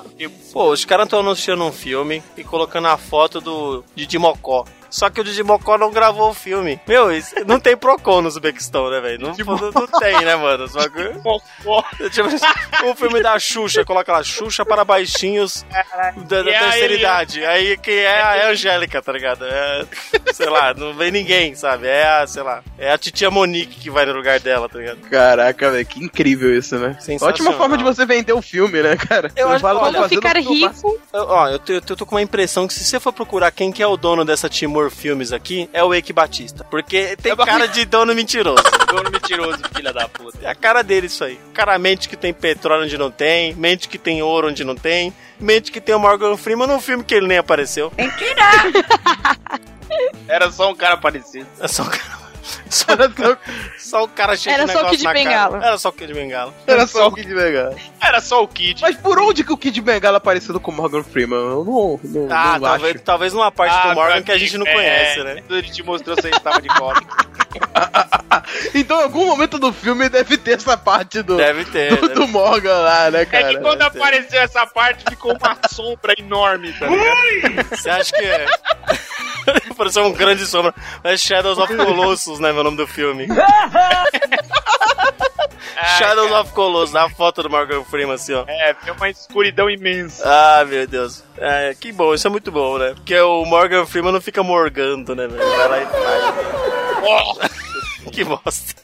Pô, 0.52 0.70
os 0.70 0.84
caras 0.84 1.04
estão 1.06 1.20
anunciando 1.20 1.64
um 1.64 1.72
filme 1.72 2.22
e 2.36 2.42
colocando 2.42 2.88
a 2.88 2.96
foto 2.96 3.40
do 3.40 3.84
Didi 3.94 4.18
Mocó. 4.18 4.64
Só 4.90 5.08
que 5.08 5.20
o 5.20 5.24
Didi 5.24 5.42
Mocó 5.42 5.78
não 5.78 5.90
gravou 5.90 6.30
o 6.30 6.34
filme. 6.34 6.80
Meu, 6.86 7.12
isso, 7.12 7.34
não 7.46 7.60
tem 7.60 7.76
Procon 7.76 8.22
no 8.22 8.28
Uzbequistão, 8.28 8.90
né, 8.90 9.00
velho? 9.00 9.20
Não, 9.20 9.34
não, 9.56 9.70
não 9.70 9.86
tem, 10.00 10.20
né, 10.24 10.34
mano? 10.36 10.66
Só 10.68 10.80
que, 10.88 12.10
tipo, 12.10 12.28
um 12.86 12.94
filme 12.94 13.22
da 13.22 13.38
Xuxa, 13.38 13.84
coloca 13.84 14.12
lá, 14.12 14.22
Xuxa 14.22 14.64
para 14.64 14.84
baixinhos 14.84 15.64
da, 16.28 16.42
da 16.42 16.50
aí, 16.50 16.58
terceira 16.58 16.94
idade. 16.94 17.44
Aí 17.44 17.76
quem 17.78 17.94
é 17.98 18.20
a 18.22 18.36
é 18.36 18.46
a 18.46 18.50
Angélica, 18.50 19.00
tá 19.02 19.12
ligado? 19.12 19.44
É, 19.44 19.84
sei 20.32 20.48
lá, 20.48 20.74
não 20.74 20.94
vem 20.94 21.10
ninguém, 21.10 21.54
sabe? 21.54 21.86
É 21.86 22.06
a, 22.06 22.26
sei 22.26 22.42
lá, 22.42 22.62
é 22.78 22.90
a 22.92 22.98
titia 22.98 23.30
Monique 23.30 23.78
que 23.80 23.90
vai 23.90 24.04
no 24.06 24.12
lugar 24.12 24.40
dela, 24.40 24.68
tá 24.68 24.78
ligado? 24.78 24.98
Caraca, 25.08 25.70
velho, 25.70 25.86
que 25.86 26.02
incrível 26.02 26.56
isso, 26.56 26.76
né? 26.78 26.96
Ótima 27.20 27.52
forma 27.58 27.76
de 27.78 27.84
você 27.84 28.04
vender 28.06 28.32
o 28.32 28.42
filme, 28.42 28.82
né, 28.82 28.96
cara? 28.96 29.30
Eu 29.36 29.48
Você 29.48 29.54
acho- 29.56 29.66
olha, 29.66 29.80
Quando 29.80 30.08
ficar 30.08 30.34
filme, 30.36 30.66
rico, 30.66 31.00
Eu- 31.12 31.26
Ó, 31.28 31.48
eu, 31.48 31.58
te- 31.58 31.72
eu 31.72 31.80
tô 31.96 32.06
com 32.06 32.14
uma 32.16 32.22
impressão 32.22 32.66
que 32.66 32.74
se 32.74 32.84
você 32.84 32.98
for 32.98 33.12
procurar 33.12 33.50
quem 33.50 33.70
que 33.70 33.82
é 33.82 33.86
o 33.86 33.96
dono 33.96 34.24
dessa 34.24 34.48
Timor 34.48 34.79
Filmes 34.88 35.32
aqui, 35.32 35.68
é 35.72 35.82
o 35.82 35.92
Eike 35.92 36.12
Batista. 36.12 36.64
Porque 36.70 37.16
tem 37.16 37.34
cara 37.34 37.66
de 37.68 37.84
dono 37.84 38.14
mentiroso. 38.14 38.62
Dono 38.86 39.10
mentiroso, 39.10 39.58
filha 39.74 39.92
da 39.92 40.08
puta. 40.08 40.38
É 40.42 40.48
a 40.48 40.54
cara 40.54 40.82
dele 40.82 41.08
isso 41.08 41.24
aí. 41.24 41.40
O 41.48 41.52
cara 41.52 41.76
mente 41.78 42.08
que 42.08 42.16
tem 42.16 42.32
petróleo 42.32 42.84
onde 42.84 42.96
não 42.96 43.10
tem, 43.10 43.52
mente 43.54 43.88
que 43.88 43.98
tem 43.98 44.22
ouro 44.22 44.48
onde 44.48 44.62
não 44.62 44.76
tem, 44.76 45.12
mente 45.40 45.72
que 45.72 45.80
tem 45.80 45.94
o 45.94 45.98
Morgan 45.98 46.36
Freeman 46.36 46.68
num 46.68 46.80
filme 46.80 47.02
que 47.02 47.14
ele 47.14 47.26
nem 47.26 47.38
apareceu. 47.38 47.92
Era 50.28 50.50
só 50.52 50.70
um 50.70 50.74
cara 50.76 50.96
parecido. 50.96 51.48
É 51.58 51.66
só 51.66 51.82
o 51.82 51.90
cara... 51.90 52.19
Só, 52.68 52.86
só 53.78 54.04
o 54.04 54.08
cara 54.08 54.36
cheio 54.36 54.54
Era 54.54 54.64
de 54.66 54.72
só 54.72 54.86
o 54.86 54.90
Kid 54.90 55.02
na 55.02 55.12
cara. 55.12 55.24
Bengala. 55.24 55.66
Era 55.66 55.78
só 55.78 55.88
o 55.88 55.92
Kid 55.92 56.14
Bengala. 56.14 56.54
Era 56.66 56.86
só 56.86 57.06
o 57.08 57.12
Kid 57.12 57.34
Bengala. 57.34 57.76
Era 58.00 58.20
só 58.20 58.42
o 58.42 58.48
Kid. 58.48 58.80
Mas 58.82 58.96
por 58.96 59.18
onde 59.18 59.44
que 59.44 59.52
o 59.52 59.56
Kid 59.56 59.80
Bengala 59.80 60.20
parecido 60.20 60.60
com 60.60 60.70
o 60.70 60.74
Morgan 60.74 61.02
Freeman? 61.02 61.38
Eu 61.38 61.64
não, 61.64 62.00
não, 62.02 62.28
Ah, 62.30 62.58
não 62.58 62.60
talvez, 62.68 62.94
acho. 62.96 63.04
talvez 63.04 63.32
numa 63.32 63.50
parte 63.50 63.74
Ah, 63.74 63.88
do 63.88 63.94
Morgan 63.94 64.22
que 64.22 64.32
a 64.32 64.38
gente 64.38 64.56
não 64.58 64.66
é, 64.66 64.72
conhece, 64.74 65.22
né? 65.24 65.42
Ele 65.48 65.62
te 65.70 65.82
mostrou 65.82 66.16
se 66.20 66.26
ele 66.26 66.36
estava 66.36 66.60
de 66.62 66.68
cola. 66.68 67.00
Então, 68.74 69.00
em 69.00 69.04
algum 69.04 69.26
momento 69.26 69.58
do 69.58 69.72
filme 69.72 70.08
deve 70.08 70.36
ter 70.38 70.52
essa 70.52 70.76
parte 70.76 71.22
do, 71.22 71.36
Deve 71.36 71.64
ter. 71.66 71.90
do, 71.96 72.08
deve 72.08 72.14
do 72.14 72.28
Morgan 72.28 72.78
lá, 72.78 73.10
né, 73.10 73.22
É 73.22 73.26
cara? 73.26 73.48
que 73.48 73.58
quando 73.60 73.82
apareceu 73.82 74.40
essa 74.40 74.66
parte, 74.66 75.04
ficou 75.08 75.36
uma 75.36 75.56
sombra 75.68 76.14
enorme, 76.18 76.72
tá 76.72 76.86
ligado? 76.86 77.68
Você 77.76 77.90
acha 77.90 78.12
que 78.12 78.24
é? 78.24 78.46
Pareceu 79.76 80.04
um 80.04 80.12
grande 80.12 80.46
sombra. 80.46 80.74
É 81.04 81.16
Shadows 81.16 81.58
of 81.58 81.74
Colossus, 81.76 82.38
né? 82.38 82.52
Meu 82.52 82.62
nome 82.64 82.76
do 82.76 82.86
filme. 82.86 83.26
Shadows 85.98 86.30
of 86.32 86.52
Colossus, 86.52 86.92
dá 86.92 87.04
a 87.04 87.10
foto 87.10 87.42
do 87.42 87.50
Morgan 87.50 87.82
Freeman 87.84 88.14
assim, 88.14 88.34
ó. 88.34 88.44
É, 88.46 88.74
tem 88.74 88.92
uma 88.92 89.08
escuridão 89.08 89.68
imensa. 89.70 90.22
Ah, 90.26 90.64
meu 90.64 90.86
Deus. 90.86 91.24
É, 91.38 91.74
que 91.78 91.92
bom, 91.92 92.12
isso 92.14 92.26
é 92.26 92.30
muito 92.30 92.50
bom, 92.52 92.78
né? 92.78 92.92
Porque 92.94 93.18
o 93.18 93.44
Morgan 93.44 93.86
Freeman 93.86 94.12
não 94.12 94.20
fica 94.20 94.42
morgando, 94.42 95.14
né, 95.14 95.26
velho? 95.26 95.48
Vai 95.56 95.68
lá 95.68 95.78
e 95.82 95.86
faz. 95.86 96.69
Que 98.12 98.24
bosta. 98.24 98.80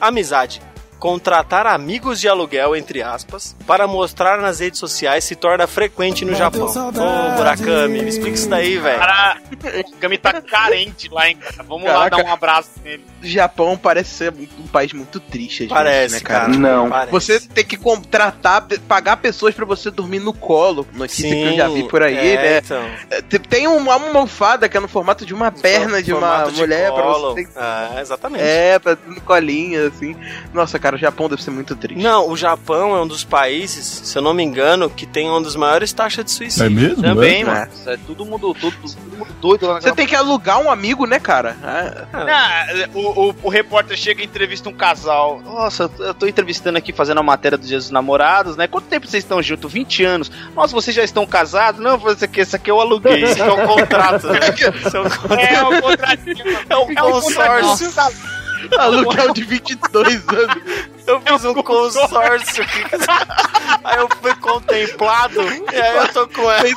Amizade. 0.00 0.67
Contratar 0.98 1.66
amigos 1.66 2.20
de 2.20 2.28
aluguel, 2.28 2.74
entre 2.74 3.02
aspas, 3.02 3.54
para 3.66 3.86
mostrar 3.86 4.38
nas 4.40 4.58
redes 4.60 4.80
sociais 4.80 5.22
se 5.24 5.36
torna 5.36 5.66
frequente 5.66 6.24
no 6.24 6.34
Japão. 6.34 6.66
Ô, 6.66 7.36
Murakami, 7.36 8.02
me 8.02 8.08
explica 8.08 8.34
isso 8.36 8.48
daí, 8.48 8.78
velho. 8.78 8.98
Cara, 8.98 9.36
o 9.86 9.96
Kami 10.00 10.18
tá 10.18 10.40
carente 10.42 11.08
lá, 11.10 11.28
hein, 11.28 11.36
cara. 11.36 11.62
Vamos 11.62 11.84
lá 11.86 11.94
Caraca. 12.10 12.16
dar 12.16 12.24
um 12.24 12.32
abraço 12.32 12.70
nele. 12.84 13.04
O 13.22 13.26
Japão 13.26 13.76
parece 13.76 14.10
ser 14.10 14.32
um 14.58 14.66
país 14.66 14.92
muito 14.92 15.20
triste, 15.20 15.64
às 15.64 15.68
Parece, 15.68 16.14
né, 16.16 16.20
cara. 16.20 16.48
Não. 16.48 16.88
Parece. 16.88 17.10
Você 17.12 17.40
tem 17.40 17.64
que 17.64 17.76
contratar, 17.76 18.66
pagar 18.88 19.16
pessoas 19.18 19.54
pra 19.54 19.64
você 19.64 19.90
dormir 19.90 20.18
no 20.20 20.32
colo. 20.32 20.86
Notícia 20.92 21.28
que 21.30 21.42
eu 21.42 21.56
já 21.56 21.68
vi 21.68 21.84
por 21.88 22.02
aí, 22.02 22.16
é, 22.16 22.36
né? 22.36 22.58
Então, 22.58 22.82
É, 23.10 23.22
Tem- 23.22 23.68
uma 23.68 23.94
almofada 23.94 24.68
que 24.68 24.76
é 24.76 24.80
no 24.80 24.88
formato 24.88 25.24
de 25.26 25.34
uma 25.34 25.50
perna 25.52 26.02
de 26.02 26.12
uma 26.12 26.44
de 26.44 26.56
mulher 26.60 26.92
pra 26.92 27.02
colo. 27.02 27.34
você. 27.34 27.46
Ah, 27.56 27.96
exatamente. 28.00 28.42
É, 28.42 28.78
pra 28.78 28.96
no 29.06 29.20
colinho, 29.20 29.86
assim. 29.88 30.16
Nossa, 30.54 30.78
cara, 30.78 30.87
o 30.96 30.98
Japão 30.98 31.28
deve 31.28 31.42
ser 31.42 31.50
muito 31.50 31.74
triste. 31.76 32.02
Não, 32.02 32.28
o 32.28 32.36
Japão 32.36 32.96
é 32.96 33.00
um 33.02 33.06
dos 33.06 33.24
países, 33.24 33.84
se 34.04 34.16
eu 34.16 34.22
não 34.22 34.32
me 34.34 34.42
engano, 34.42 34.88
que 34.90 35.06
tem 35.06 35.28
uma 35.28 35.40
das 35.40 35.56
maiores 35.56 35.92
taxas 35.92 36.24
de 36.24 36.30
suicídio. 36.30 36.70
mesmo? 36.70 37.02
Também, 37.02 37.42
É. 37.42 37.44
mano. 37.44 37.68
Isso 37.72 37.90
é 37.90 37.96
todo 37.96 38.24
mundo, 38.24 38.54
todo, 38.54 38.74
todo 38.74 39.16
mundo 39.18 39.28
doido 39.40 39.66
lá 39.66 39.80
Você 39.80 39.92
tem 39.92 40.06
que 40.06 40.14
alugar 40.16 40.58
um 40.60 40.70
amigo, 40.70 41.06
né, 41.06 41.18
cara? 41.20 41.56
Ah, 41.62 42.66
o, 42.94 43.28
o, 43.30 43.34
o 43.44 43.48
repórter 43.48 43.96
chega 43.96 44.22
e 44.22 44.24
entrevista 44.24 44.68
um 44.68 44.72
casal. 44.72 45.40
Nossa, 45.44 45.90
eu 45.98 46.14
tô 46.14 46.26
entrevistando 46.26 46.78
aqui, 46.78 46.92
fazendo 46.92 47.18
a 47.18 47.22
matéria 47.22 47.56
dos 47.58 47.68
dias 47.68 47.84
dos 47.84 47.90
namorados, 47.90 48.56
né? 48.56 48.66
Quanto 48.66 48.86
tempo 48.86 49.06
vocês 49.06 49.22
estão 49.24 49.42
juntos? 49.42 49.72
20 49.72 50.04
anos. 50.04 50.30
Nossa, 50.54 50.74
vocês 50.74 50.94
já 50.94 51.04
estão 51.04 51.26
casados? 51.26 51.80
Não, 51.80 51.96
esse 52.10 52.24
aqui, 52.24 52.40
esse 52.40 52.56
aqui 52.56 52.70
eu 52.70 52.80
aluguei. 52.80 53.24
Isso 53.24 53.42
é 53.42 53.52
um 53.52 53.66
contrato, 53.66 54.26
né? 54.28 54.38
Isso 54.84 54.96
é 54.96 55.00
um 55.00 55.04
contrato. 55.10 55.40
É 55.40 55.62
o 55.62 55.82
contratinho. 55.82 56.58
É 56.68 56.76
um 56.76 56.94
consórcio. 56.94 57.92
aluguel 58.78 59.32
de 59.32 59.44
22 59.44 60.28
anos. 60.28 60.62
Eu 61.06 61.20
fiz 61.20 61.44
um 61.44 61.54
consórcio. 61.62 62.64
Aí 63.84 63.98
eu 63.98 64.08
fui 64.20 64.34
contemplado 64.36 65.40
e 65.72 65.76
aí 65.76 65.96
eu 65.96 66.08
tô 66.08 66.28
com 66.28 66.50
ela. 66.50 66.68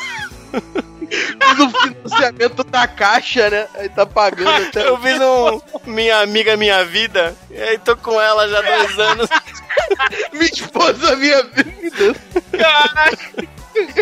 Fiz 1.11 1.59
o 1.59 1.69
financiamento 1.69 2.63
da 2.63 2.87
caixa, 2.87 3.49
né? 3.49 3.67
Aí 3.75 3.89
tá 3.89 4.05
pagando 4.05 4.49
até. 4.67 4.87
Eu 4.87 4.97
fiz 4.99 5.19
um 5.19 5.61
Minha 5.85 6.19
Amiga 6.19 6.55
Minha 6.55 6.85
Vida 6.85 7.35
e 7.49 7.61
aí 7.61 7.77
tô 7.77 7.97
com 7.97 8.19
ela 8.21 8.47
já 8.47 8.59
há 8.59 8.61
dois 8.61 8.99
anos. 8.99 9.29
Minha 10.31 10.45
esposa, 10.45 11.15
minha 11.17 11.43
vida. 11.43 12.15
Caralho. 12.57 13.49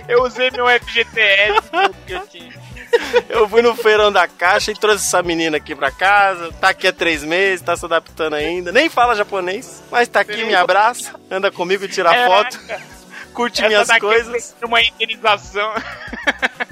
Eu 0.08 0.24
usei 0.24 0.52
meu 0.52 0.68
FGTS 0.68 1.70
que 2.06 2.14
eu 2.14 2.28
tinha. 2.28 2.69
Eu 3.30 3.48
fui 3.48 3.62
no 3.62 3.76
feirão 3.76 4.12
da 4.12 4.28
caixa 4.28 4.72
e 4.72 4.74
trouxe 4.74 5.06
essa 5.06 5.22
menina 5.22 5.58
aqui 5.58 5.76
pra 5.76 5.92
casa. 5.92 6.52
Tá 6.54 6.70
aqui 6.70 6.88
há 6.88 6.94
três 6.94 7.24
meses, 7.24 7.62
tá 7.62 7.76
se 7.76 7.86
adaptando 7.86 8.34
ainda. 8.36 8.72
Nem 8.72 8.90
fala 8.90 9.16
japonês, 9.16 9.84
mas 9.92 10.08
tá 10.08 10.20
aqui, 10.22 10.44
me 10.44 10.56
abraça, 10.56 11.14
anda 11.30 11.52
comigo, 11.52 11.88
tira 11.88 12.14
É, 12.14 12.28
foto, 12.28 12.60
curte 13.30 13.62
minhas 13.66 13.88
daqui 13.88 14.02
coisas. 14.02 14.56
Uma 14.64 14.82
indenização. 14.82 15.72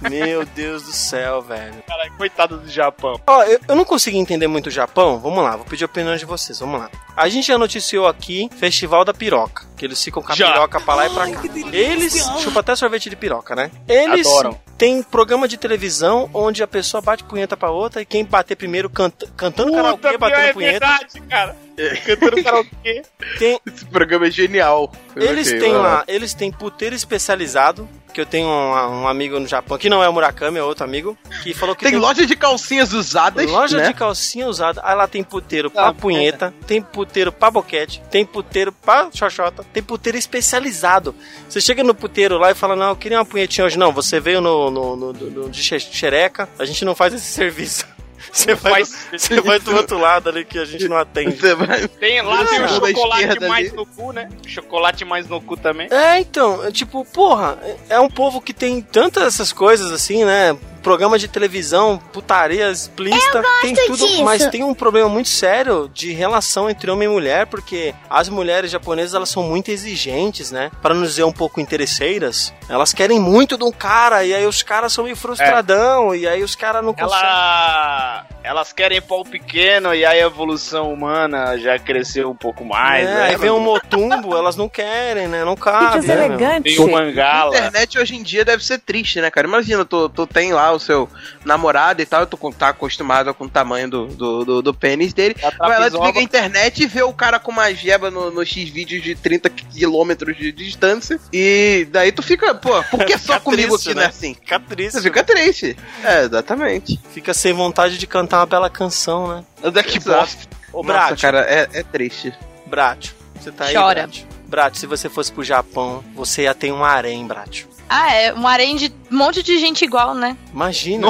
Meu 0.09 0.45
Deus 0.45 0.83
do 0.83 0.91
céu, 0.91 1.41
velho. 1.41 1.81
Caralho, 1.87 2.13
coitado 2.17 2.57
do 2.57 2.69
Japão. 2.69 3.19
Ó, 3.25 3.43
eu, 3.43 3.59
eu 3.67 3.75
não 3.75 3.83
consegui 3.85 4.17
entender 4.17 4.47
muito 4.47 4.67
o 4.67 4.71
Japão. 4.71 5.19
Vamos 5.19 5.43
lá, 5.43 5.55
vou 5.55 5.65
pedir 5.65 5.83
a 5.83 5.87
opinião 5.87 6.15
de 6.15 6.25
vocês. 6.25 6.59
Vamos 6.59 6.79
lá. 6.79 6.89
A 7.15 7.27
gente 7.29 7.47
já 7.47 7.57
noticiou 7.57 8.07
aqui 8.07 8.49
Festival 8.57 9.03
da 9.03 9.13
Piroca. 9.13 9.65
Que 9.75 9.85
eles 9.85 10.03
ficam 10.03 10.21
com 10.21 10.31
a 10.31 10.35
Já. 10.35 10.51
piroca 10.51 10.79
pra 10.79 10.95
lá 10.95 11.07
e 11.07 11.09
pra 11.09 11.29
cá. 11.31 11.41
Eles 11.71 12.13
chupam 12.39 12.59
até 12.59 12.75
sorvete 12.75 13.09
de 13.09 13.15
piroca, 13.15 13.55
né? 13.55 13.71
Eles 13.87 14.27
Adoram. 14.27 14.59
têm 14.77 15.01
programa 15.03 15.47
de 15.47 15.57
televisão 15.57 16.29
onde 16.33 16.61
a 16.63 16.67
pessoa 16.67 17.01
bate 17.01 17.23
punheta 17.23 17.55
pra 17.57 17.71
outra 17.71 18.01
e 18.01 18.05
quem 18.05 18.23
bater 18.25 18.55
primeiro 18.55 18.89
canta, 18.89 19.27
cantando 19.35 19.71
karaokê, 19.71 20.07
Puta, 20.07 20.17
batendo 20.17 20.41
é 20.41 20.53
punheta. 20.53 20.79
verdade, 20.87 21.21
cara. 21.27 21.55
Cantando 22.05 22.43
karaokê. 22.43 23.03
Tem, 23.37 23.59
Esse 23.65 23.85
programa 23.85 24.27
é 24.27 24.31
genial. 24.31 24.91
eles 25.15 25.47
têm 25.47 25.73
lá, 25.73 26.03
eles 26.07 26.33
têm 26.33 26.51
puteiro 26.51 26.95
especializado. 26.95 27.87
Que 28.13 28.21
eu 28.21 28.25
tenho 28.25 28.47
um, 28.47 29.01
um 29.03 29.07
amigo 29.07 29.39
no 29.39 29.45
Japão, 29.45 29.77
que 29.77 29.89
não 29.91 30.01
é 30.01 30.09
o 30.09 30.13
Murakami, 30.13 30.57
é 30.57 30.63
outro 30.63 30.83
amigo, 30.83 31.15
que 31.43 31.53
falou 31.53 31.75
que 31.75 31.85
Tem 31.85 31.97
loja 31.97 32.25
de 32.25 32.35
calcinhas 32.35 32.91
usadas. 32.91 33.45
Loja 33.45 33.77
né? 33.77 33.87
de 33.89 33.93
calcinha 33.93 34.47
usada. 34.47 34.81
Aí 34.83 34.95
lá 34.95 35.07
tem 35.07 35.21
puteiro 35.23 35.69
pra 35.69 35.93
punheta, 35.93 36.51
tem 36.65 36.81
puteiro 36.81 37.31
pra 37.31 37.51
boquete, 37.51 38.01
tem 38.09 38.25
puteiro 38.25 38.71
pra 38.71 39.09
xoxota, 39.13 39.63
tem 39.71 39.83
puteiro 39.83 40.17
especializado. 40.17 41.13
Você 41.47 41.61
chega 41.61 41.83
no 41.83 41.93
puteiro 41.93 42.39
lá 42.39 42.49
e 42.49 42.55
fala, 42.55 42.75
não, 42.75 42.89
eu 42.89 42.95
queria 42.95 43.19
uma 43.19 43.25
punhetinha 43.25 43.67
hoje. 43.67 43.77
Não, 43.77 43.91
você 43.91 44.19
veio 44.19 44.41
no, 44.41 44.71
no, 44.71 44.95
no- 44.95 45.13
no- 45.13 45.29
no- 45.29 45.49
de 45.51 45.61
xe- 45.61 45.79
xereca, 45.79 46.49
a 46.57 46.65
gente 46.65 46.83
não 46.83 46.95
faz 46.95 47.13
esse 47.13 47.25
serviço. 47.31 47.85
Você 48.31 48.55
vai, 48.55 48.71
faz 48.85 48.89
do, 49.11 49.19
você 49.19 49.41
vai 49.41 49.59
do 49.59 49.75
outro 49.75 49.97
lado 49.99 50.29
ali 50.29 50.43
que 50.45 50.57
a 50.59 50.65
gente 50.65 50.87
não 50.87 50.97
atende. 50.97 51.35
Vai- 51.55 51.87
Tem, 51.87 52.21
lá 52.21 52.45
tem 52.45 52.63
o 52.63 52.67
chocolate 52.67 53.39
mais 53.47 53.67
ali. 53.67 53.75
no 53.77 53.85
cu, 53.85 54.11
né? 54.11 54.29
Chocolate 54.45 55.05
mais 55.05 55.27
no 55.27 55.41
cu 55.41 55.55
também. 55.57 55.87
É, 55.91 56.19
então, 56.19 56.63
é 56.65 56.71
tipo, 56.71 57.05
porra, 57.05 57.57
é 57.89 57.99
um 57.99 58.09
povo 58.09 58.41
que 58.41 58.53
tem 58.53 58.81
tantas 58.81 59.23
essas 59.35 59.51
coisas 59.53 59.91
assim, 59.91 60.25
né? 60.25 60.57
Programa 60.87 61.19
de 61.19 61.27
televisão, 61.27 62.01
putaria 62.13 62.71
explícita, 62.71 63.43
tem 63.61 63.75
tudo, 63.87 64.23
mas 64.23 64.45
tem 64.47 64.63
um 64.63 64.73
problema 64.73 65.09
muito 65.09 65.27
sério 65.27 65.91
de 65.93 66.13
relação 66.13 66.69
entre 66.69 66.89
homem 66.89 67.09
e 67.09 67.11
mulher, 67.11 67.45
porque 67.47 67.93
as 68.09 68.29
mulheres 68.29 68.71
japonesas 68.71 69.13
elas 69.13 69.27
são 69.27 69.43
muito 69.43 69.69
exigentes, 69.69 70.49
né? 70.49 70.71
Para 70.81 70.93
não 70.93 71.03
dizer 71.03 71.25
um 71.25 71.31
pouco 71.31 71.59
interesseiras, 71.59 72.53
elas 72.69 72.93
querem 72.93 73.19
muito 73.19 73.57
de 73.57 73.65
um 73.65 73.71
cara 73.71 74.23
e 74.23 74.33
aí 74.33 74.45
os 74.45 74.63
caras 74.63 74.93
são 74.93 75.03
meio 75.03 75.17
frustradão 75.17 76.15
e 76.15 76.25
aí 76.25 76.41
os 76.41 76.55
caras 76.55 76.81
não 76.83 76.93
conseguem. 76.93 77.19
Ela... 77.19 78.25
Elas 78.47 78.71
querem 78.71 79.01
pau 79.01 79.25
pequeno 79.25 79.93
e 79.93 80.05
aí 80.05 80.21
a 80.21 80.25
evolução 80.25 80.93
humana 80.93 81.57
já 81.57 81.77
cresceu 81.77 82.31
um 82.31 82.35
pouco 82.35 82.63
mais. 82.63 83.05
É, 83.05 83.13
né? 83.13 83.23
aí 83.25 83.35
vem 83.35 83.51
um 83.51 83.59
motumbo, 83.59 84.37
elas 84.37 84.55
não 84.55 84.69
querem, 84.69 85.27
né? 85.27 85.43
Não 85.43 85.57
cabe. 85.57 85.99
Que 85.99 86.07
né, 86.07 86.15
meu? 86.15 86.25
elegante. 86.25 86.63
Tem 86.63 86.79
um 86.79 86.95
A 86.95 87.01
mangala. 87.01 87.57
internet 87.57 87.99
hoje 87.99 88.15
em 88.15 88.23
dia 88.23 88.45
deve 88.45 88.63
ser 88.63 88.79
triste, 88.79 89.19
né, 89.19 89.29
cara? 89.29 89.47
Imagina, 89.47 89.83
tu, 89.83 90.07
tu 90.07 90.25
tem 90.25 90.53
lá 90.53 90.71
o 90.71 90.79
seu 90.79 91.09
namorado 91.43 92.01
e 92.01 92.05
tal, 92.05 92.25
tu 92.25 92.37
tá 92.57 92.69
acostumado 92.69 93.33
com 93.33 93.43
o 93.43 93.49
tamanho 93.49 93.89
do, 93.89 94.07
do, 94.07 94.45
do, 94.45 94.61
do 94.61 94.73
pênis 94.73 95.11
dele. 95.11 95.35
A 95.43 95.67
Vai 95.67 95.79
lá, 95.79 95.89
desliga 95.89 96.19
a 96.19 96.23
internet 96.23 96.83
e 96.83 96.87
vê 96.87 97.01
o 97.01 97.11
cara 97.11 97.39
com 97.39 97.51
uma 97.51 97.73
jeba 97.73 98.09
no, 98.09 98.31
no 98.31 98.45
X 98.45 98.69
vídeos 98.69 99.03
de 99.03 99.13
30 99.13 99.49
quilômetros 99.49 100.37
de 100.37 100.53
distância. 100.53 101.19
E 101.33 101.85
daí 101.91 102.13
tu 102.13 102.23
fica, 102.23 102.55
pô, 102.55 102.81
por 102.83 103.03
que 103.03 103.17
só 103.19 103.41
comigo 103.41 103.73
triste, 103.73 103.89
aqui, 103.89 103.95
né? 103.97 104.03
né? 104.03 104.07
Assim? 104.07 104.33
Fica 104.35 104.59
triste. 104.59 104.91
Você 104.93 105.01
fica 105.01 105.23
triste. 105.23 105.77
É, 106.01 106.21
exatamente. 106.21 106.97
Fica 107.13 107.33
sem 107.33 107.51
vontade 107.51 107.97
de 107.97 108.07
cantar 108.07 108.36
uma 108.37 108.45
bela 108.45 108.69
canção, 108.69 109.27
né? 109.27 109.43
Que 109.83 109.97
Exato. 109.97 110.19
bosta. 110.19 110.47
Ô, 110.73 110.83
Nossa, 110.83 111.07
Brat, 111.07 111.21
cara, 111.21 111.41
é, 111.41 111.67
é 111.73 111.83
triste. 111.83 112.33
Brat, 112.65 113.11
você 113.39 113.51
tá 113.51 113.65
aí, 113.65 113.73
Chora. 113.73 114.07
Brat? 114.07 114.23
Brat, 114.47 114.77
se 114.77 114.85
você 114.85 115.09
fosse 115.09 115.31
pro 115.31 115.43
Japão, 115.43 116.03
você 116.13 116.43
ia 116.43 116.53
ter 116.53 116.71
um 116.71 116.83
harém, 116.83 117.25
Brat. 117.25 117.65
Ah, 117.89 118.13
é. 118.13 118.33
Um 118.33 118.45
harém 118.45 118.75
de 118.75 118.93
um 119.09 119.17
monte 119.17 119.41
de 119.41 119.57
gente 119.59 119.85
igual, 119.85 120.13
né? 120.13 120.35
Imagina, 120.53 121.07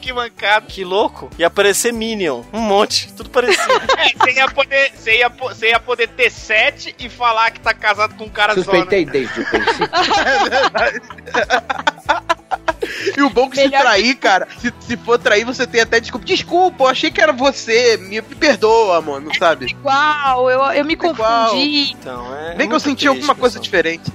que 0.00 0.12
mancada. 0.12 0.66
que 0.66 0.84
louco. 0.84 1.30
Ia 1.38 1.46
aparecer 1.46 1.92
Minion, 1.92 2.42
um 2.52 2.60
monte, 2.60 3.12
tudo 3.14 3.30
parecido. 3.30 3.64
É, 3.96 4.12
você 4.12 4.32
ia 4.32 4.48
poder, 4.48 4.92
você 4.94 5.18
ia, 5.18 5.28
você 5.28 5.68
ia 5.68 5.80
poder 5.80 6.08
ter 6.08 6.30
sete 6.30 6.94
e 6.98 7.08
falar 7.08 7.50
que 7.52 7.60
tá 7.60 7.72
casado 7.72 8.14
com 8.16 8.24
um 8.24 8.28
cara 8.28 8.54
só, 8.54 8.60
né? 8.60 8.64
Suspeitei 8.64 9.04
desde 9.04 9.40
o 9.40 9.46
princípio. 9.46 9.88
E 13.16 13.22
o 13.22 13.30
bom 13.30 13.46
é 13.46 13.50
que 13.50 13.56
se 13.56 13.64
Melhor 13.64 13.80
trair, 13.80 14.14
cara, 14.16 14.48
se, 14.58 14.72
se 14.80 14.96
for 14.96 15.18
trair, 15.18 15.44
você 15.44 15.66
tem 15.66 15.80
até 15.80 16.00
desculpa. 16.00 16.26
Desculpa, 16.26 16.84
eu 16.84 16.88
achei 16.88 17.10
que 17.10 17.20
era 17.20 17.32
você. 17.32 17.96
Me, 17.96 18.20
perdoa, 18.22 19.00
mano, 19.00 19.30
sabe? 19.38 19.66
Igual, 19.66 20.50
eu, 20.50 20.60
eu 20.72 20.84
me 20.84 20.94
Igual. 20.94 21.14
confundi. 21.50 21.92
Então, 21.92 22.34
é. 22.36 22.54
Bem 22.54 22.68
que 22.68 22.74
eu 22.74 22.80
senti 22.80 23.06
triste, 23.06 23.08
alguma 23.08 23.34
coisa 23.34 23.58
pessoal. 23.58 23.64
diferente. 23.64 24.12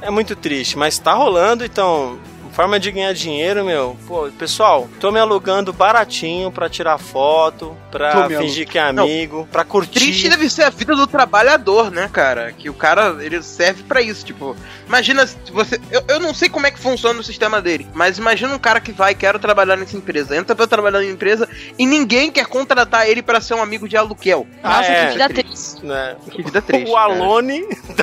É 0.00 0.10
muito 0.10 0.34
triste, 0.34 0.78
mas 0.78 0.98
tá 0.98 1.12
rolando, 1.12 1.64
então. 1.64 2.18
Forma 2.60 2.78
de 2.78 2.90
ganhar 2.92 3.14
dinheiro, 3.14 3.64
meu. 3.64 3.96
Pô, 4.06 4.28
pessoal, 4.38 4.86
tô 5.00 5.10
me 5.10 5.18
alugando 5.18 5.72
baratinho 5.72 6.52
pra 6.52 6.68
tirar 6.68 6.98
foto, 6.98 7.74
pra 7.90 8.28
fingir 8.28 8.68
que 8.68 8.78
é 8.78 8.92
Não. 8.92 9.04
amigo, 9.04 9.48
pra 9.50 9.64
curtir. 9.64 9.98
Triste 9.98 10.28
deve 10.28 10.50
ser 10.50 10.64
a 10.64 10.68
vida 10.68 10.94
do 10.94 11.06
trabalhador, 11.06 11.90
né, 11.90 12.10
cara? 12.12 12.52
Que 12.52 12.68
o 12.68 12.74
cara, 12.74 13.16
ele 13.24 13.42
serve 13.42 13.82
pra 13.84 14.02
isso, 14.02 14.26
tipo... 14.26 14.54
Imagina 14.86 15.26
se 15.26 15.38
você... 15.50 15.80
Eu, 15.90 16.02
eu 16.06 16.20
não 16.20 16.34
sei 16.34 16.50
como 16.50 16.66
é 16.66 16.70
que 16.70 16.78
funciona 16.78 17.18
o 17.18 17.24
sistema 17.24 17.62
dele, 17.62 17.88
mas 17.94 18.18
imagina 18.18 18.54
um 18.54 18.58
cara 18.58 18.78
que 18.78 18.92
vai, 18.92 19.14
quero 19.14 19.38
trabalhar 19.38 19.78
nessa 19.78 19.96
empresa, 19.96 20.36
entra 20.36 20.54
pra 20.54 20.66
trabalhar 20.66 20.98
na 20.98 21.06
empresa 21.06 21.48
e 21.78 21.86
ninguém 21.86 22.30
quer 22.30 22.44
contratar 22.44 23.08
ele 23.08 23.22
pra 23.22 23.40
ser 23.40 23.54
um 23.54 23.62
amigo 23.62 23.88
de 23.88 23.96
aluguel. 23.96 24.46
Ah, 24.62 24.76
Nossa, 24.80 24.92
é. 24.92 25.06
que 25.06 25.12
Vida 25.12 25.28
triste. 25.30 25.86
né? 25.86 26.16
Que 26.30 26.42
vida 26.42 26.60
triste, 26.60 26.90
o. 26.90 26.96
Alone 26.98 27.62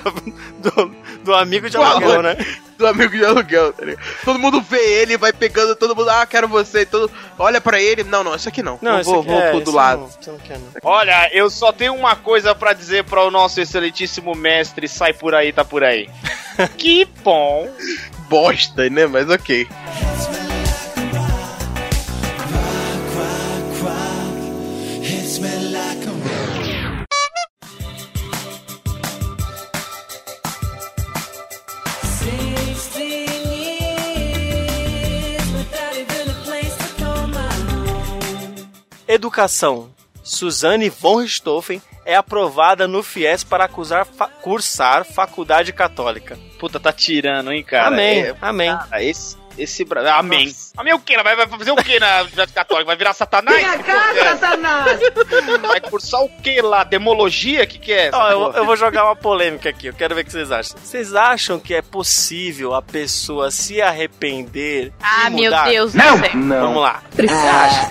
do, 0.63 0.71
do, 0.71 0.95
do 1.27 1.35
amigo 1.35 1.69
de 1.69 1.75
aluguel, 1.75 2.21
né? 2.23 2.37
Do 2.77 2.87
amigo 2.87 3.17
de 3.17 3.25
aluguel, 3.25 3.73
tá 3.73 3.83
ligado? 3.83 4.05
Todo 4.23 4.39
mundo 4.39 4.61
vê 4.61 5.01
ele, 5.01 5.17
vai 5.17 5.33
pegando 5.33 5.75
todo 5.75 5.93
mundo, 5.93 6.09
ah, 6.09 6.25
quero 6.25 6.47
você, 6.47 6.85
todo... 6.85 7.11
olha 7.37 7.59
pra 7.59 7.81
ele, 7.81 8.03
não, 8.03 8.23
não, 8.23 8.33
isso 8.33 8.47
aqui 8.47 8.63
não, 8.63 8.79
Não, 8.81 8.99
esse 8.99 9.09
vou, 9.09 9.19
aqui 9.19 9.29
vou 9.29 9.39
é, 9.39 9.51
pro 9.51 9.59
do 9.61 9.71
lado. 9.71 10.09
Não, 10.25 10.33
não 10.33 10.39
quer, 10.39 10.57
não. 10.57 10.67
Olha, 10.83 11.29
eu 11.33 11.49
só 11.49 11.73
tenho 11.73 11.93
uma 11.93 12.15
coisa 12.15 12.55
pra 12.55 12.71
dizer 12.71 13.03
para 13.03 13.23
o 13.23 13.29
nosso 13.29 13.59
excelentíssimo 13.59 14.33
mestre, 14.35 14.87
sai 14.87 15.11
por 15.11 15.35
aí, 15.35 15.51
tá 15.51 15.65
por 15.65 15.83
aí. 15.83 16.09
que 16.77 17.05
bom. 17.23 17.69
Bosta, 18.29 18.89
né, 18.89 19.05
mas 19.05 19.29
ok. 19.29 19.67
Educação. 39.17 39.89
Suzane 40.23 40.89
von 40.89 41.17
Richthofen 41.17 41.81
é 42.05 42.15
aprovada 42.15 42.87
no 42.87 43.01
FIES 43.03 43.43
para 43.43 43.65
acusar 43.65 44.05
fa- 44.05 44.27
cursar 44.27 45.03
faculdade 45.05 45.73
católica. 45.73 46.37
Puta, 46.59 46.79
tá 46.79 46.93
tirando, 46.93 47.51
hein, 47.51 47.63
cara? 47.63 47.87
amém, 47.87 48.19
É, 48.21 48.35
amém. 48.41 48.69
cara, 48.69 49.03
esse, 49.03 49.35
esse... 49.57 49.83
bra- 49.85 50.17
Amém. 50.17 50.53
Amém 50.75 50.93
o 50.93 50.99
quê? 50.99 51.13
Ela 51.13 51.23
vai, 51.23 51.35
vai 51.35 51.47
fazer 51.47 51.71
o 51.71 51.75
quê 51.77 51.99
na 51.99 52.17
Universidade 52.21 52.53
Católica? 52.53 52.85
Vai 52.87 52.95
virar 52.95 53.13
satanás? 53.13 53.63
Vai 55.67 55.81
cursar 55.81 56.21
o 56.21 56.29
que 56.41 56.61
lá? 56.61 56.83
Demologia? 56.83 57.63
O 57.63 57.67
que 57.67 57.79
que 57.79 57.91
é? 57.93 58.09
Ó, 58.13 58.31
eu, 58.31 58.51
eu 58.53 58.65
vou 58.65 58.75
jogar 58.75 59.05
uma 59.05 59.15
polêmica 59.15 59.69
aqui, 59.69 59.87
eu 59.87 59.93
quero 59.93 60.15
ver 60.15 60.21
o 60.21 60.25
que 60.25 60.31
vocês 60.31 60.51
acham. 60.51 60.77
Vocês 60.77 61.15
acham 61.15 61.59
que 61.59 61.73
é 61.73 61.81
possível 61.81 62.73
a 62.73 62.81
pessoa 62.81 63.51
se 63.51 63.81
arrepender 63.81 64.93
Ah, 65.01 65.27
e 65.27 65.33
meu 65.33 65.43
mudar? 65.45 65.65
Deus 65.69 65.93
do 65.93 65.99
céu. 66.01 66.17
Vamos 66.33 66.81
lá. 66.81 67.03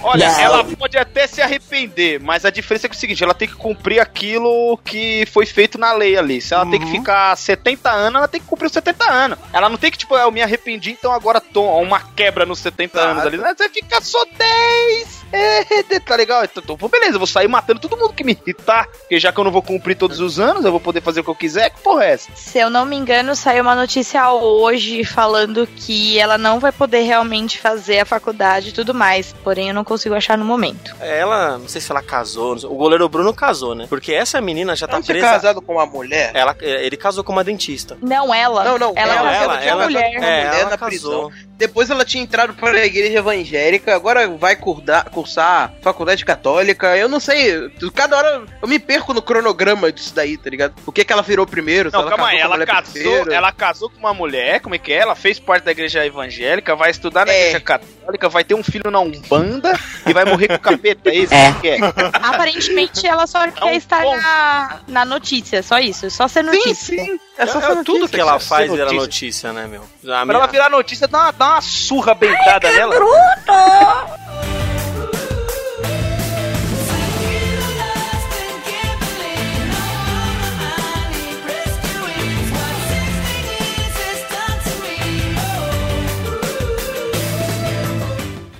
Olha, 0.02 0.28
Não. 0.30 0.40
ela 0.40 0.64
pode 0.64 0.96
até 0.98 1.26
se 1.26 1.40
arrepender, 1.42 2.20
mas 2.20 2.44
a 2.44 2.50
diferença 2.50 2.86
é, 2.86 2.88
que 2.88 2.94
é 2.94 2.96
o 2.96 3.00
seguinte, 3.00 3.22
ela 3.24 3.34
tem 3.34 3.48
que 3.48 3.54
cumprir 3.54 4.00
aquilo 4.00 4.78
que 4.84 5.26
foi 5.32 5.46
feito 5.46 5.78
na 5.78 5.92
lei 5.92 6.16
ali. 6.16 6.40
Se 6.40 6.54
ela 6.54 6.64
tem 6.66 6.78
que 6.80 6.86
Uhum. 6.86 6.92
ficar 6.92 7.36
70 7.36 7.90
anos, 7.90 8.18
ela 8.18 8.28
tem 8.28 8.40
que 8.40 8.46
cumprir 8.46 8.66
os 8.66 8.72
70 8.72 9.10
anos. 9.10 9.38
Ela 9.52 9.68
não 9.68 9.76
tem 9.76 9.90
que, 9.90 9.98
tipo, 9.98 10.16
eu 10.16 10.30
me 10.30 10.42
arrependi, 10.42 10.90
então 10.92 11.12
agora 11.12 11.40
tô 11.56 11.62
uma 11.80 12.00
quebra 12.14 12.44
nos 12.44 12.58
70 12.58 12.98
Tá. 12.98 13.10
anos 13.12 13.24
ali. 13.24 13.38
Você 13.38 13.68
fica 13.70 13.98
só 14.02 14.22
10. 14.36 15.25
É, 15.32 15.98
tá 16.00 16.16
legal? 16.16 16.44
Então, 16.44 16.62
então, 16.76 16.88
beleza, 16.88 17.14
eu 17.14 17.18
vou 17.18 17.26
sair 17.26 17.48
matando 17.48 17.80
todo 17.80 17.96
mundo 17.96 18.12
que 18.12 18.24
me 18.24 18.32
irritar. 18.32 18.86
Porque 18.88 19.18
já 19.18 19.32
que 19.32 19.38
eu 19.38 19.44
não 19.44 19.50
vou 19.50 19.62
cumprir 19.62 19.96
todos 19.96 20.20
os 20.20 20.38
anos, 20.38 20.64
eu 20.64 20.70
vou 20.70 20.80
poder 20.80 21.00
fazer 21.00 21.20
o 21.20 21.24
que 21.24 21.30
eu 21.30 21.34
quiser. 21.34 21.70
Que 21.70 21.80
porra 21.80 22.04
é 22.04 22.12
essa? 22.12 22.30
Se 22.34 22.58
eu 22.58 22.70
não 22.70 22.84
me 22.84 22.96
engano, 22.96 23.34
saiu 23.34 23.62
uma 23.62 23.74
notícia 23.74 24.30
hoje 24.32 25.04
falando 25.04 25.66
que 25.66 26.18
ela 26.18 26.38
não 26.38 26.58
vai 26.60 26.72
poder 26.72 27.00
realmente 27.02 27.58
fazer 27.58 28.00
a 28.00 28.04
faculdade 28.04 28.68
e 28.68 28.72
tudo 28.72 28.94
mais. 28.94 29.32
Porém, 29.44 29.68
eu 29.68 29.74
não 29.74 29.84
consigo 29.84 30.14
achar 30.14 30.36
no 30.38 30.44
momento. 30.44 30.94
Ela, 31.00 31.58
não 31.58 31.68
sei 31.68 31.80
se 31.80 31.90
ela 31.90 32.02
casou, 32.02 32.52
não 32.52 32.58
sei- 32.60 32.68
o 32.70 32.74
goleiro 32.74 33.08
Bruno 33.08 33.32
casou, 33.34 33.74
né? 33.74 33.86
Porque 33.88 34.12
essa 34.12 34.40
menina 34.40 34.74
já 34.76 34.86
tá 34.86 34.94
Não 34.96 35.02
tinha 35.02 35.14
presa. 35.18 35.32
casado 35.32 35.60
com 35.62 35.72
uma 35.74 35.86
mulher? 35.86 36.30
Ela, 36.34 36.56
ele 36.60 36.96
casou 36.96 37.22
com 37.24 37.32
uma 37.32 37.44
dentista. 37.44 37.96
Não, 38.00 38.32
ela. 38.34 38.64
Não, 38.64 38.78
não, 38.78 38.92
Ela 38.96 39.14
ela- 39.14 39.62
ela- 39.64 39.82
a 39.82 39.86
mulher. 39.86 40.16
Uma 40.18 40.26
É, 40.26 40.44
mulher 40.46 40.60
ela 40.60 40.70
na 40.70 40.78
casou. 40.78 41.32
Depois 41.56 41.88
ela 41.90 42.04
tinha 42.04 42.22
entrado 42.22 42.52
para 42.54 42.78
a 42.78 42.84
igreja 42.84 43.18
evangélica, 43.18 43.94
agora 43.94 44.28
vai 44.28 44.54
cursar, 44.56 45.10
cursar 45.16 45.72
faculdade 45.80 46.24
católica. 46.24 46.94
Eu 46.96 47.08
não 47.08 47.18
sei, 47.18 47.70
cada 47.94 48.16
hora 48.18 48.42
eu 48.60 48.68
me 48.68 48.78
perco 48.78 49.14
no 49.14 49.22
cronograma 49.22 49.90
disso 49.90 50.14
daí, 50.14 50.36
tá 50.36 50.50
ligado? 50.50 50.74
O 50.84 50.92
que 50.92 51.04
que 51.04 51.12
ela 51.12 51.22
virou 51.22 51.46
primeiro? 51.46 51.90
Não, 51.90 52.06
calma 52.06 52.28
aí, 52.28 52.38
ela 52.38 52.64
casou, 52.66 52.92
primeiro. 52.92 53.32
ela 53.32 53.50
casou 53.52 53.88
com 53.88 53.98
uma 53.98 54.12
mulher, 54.12 54.60
como 54.60 54.74
é 54.74 54.78
que 54.78 54.92
é? 54.92 54.96
Ela 54.98 55.14
fez 55.14 55.38
parte 55.40 55.64
da 55.64 55.70
igreja 55.70 56.04
evangélica, 56.04 56.76
vai 56.76 56.90
estudar 56.90 57.24
na 57.24 57.32
É. 57.32 57.40
igreja 57.48 57.60
católica, 57.60 58.28
vai 58.28 58.44
ter 58.44 58.54
um 58.54 58.62
filho 58.62 58.90
na 58.90 59.00
Umbanda 59.00 59.72
e 60.06 60.12
vai 60.12 60.24
morrer 60.26 60.48
com 60.48 60.54
o 60.54 60.58
capeta, 60.58 61.08
é 61.08 61.14
isso 61.14 61.32
É. 61.34 61.52
que 61.60 61.68
é? 61.68 61.78
Aparentemente, 62.12 63.06
ela 63.06 63.26
só 63.26 63.50
quer 63.50 63.74
estar 63.76 64.02
bom. 64.02 64.16
na, 64.16 64.80
na 64.86 65.04
notícia, 65.04 65.62
só 65.62 65.78
isso. 65.78 66.10
Só 66.10 66.28
ser 66.28 66.44
Sim, 66.44 66.50
notícia. 66.50 66.96
sim. 67.04 67.18
É 67.38 67.46
só 67.46 67.58
É, 67.60 67.62
essa 67.64 67.76
tudo 67.84 67.98
notícia, 68.00 68.08
que 68.08 68.20
ela 68.20 68.32
cara. 68.32 68.40
faz 68.40 68.64
ser 68.66 68.72
vira 68.72 68.84
notícia. 68.84 69.02
notícia, 69.02 69.52
né, 69.52 69.66
meu? 69.66 69.82
A 69.82 70.06
Pra 70.06 70.24
minha- 70.24 70.36
ela 70.38 70.46
virar 70.46 70.70
notícia, 70.70 71.06
dá 71.08 71.18
uma, 71.24 71.30
dá 71.32 71.46
uma 71.52 71.60
surra 71.60 72.14
bentada 72.14 72.70
nela. 72.72 72.94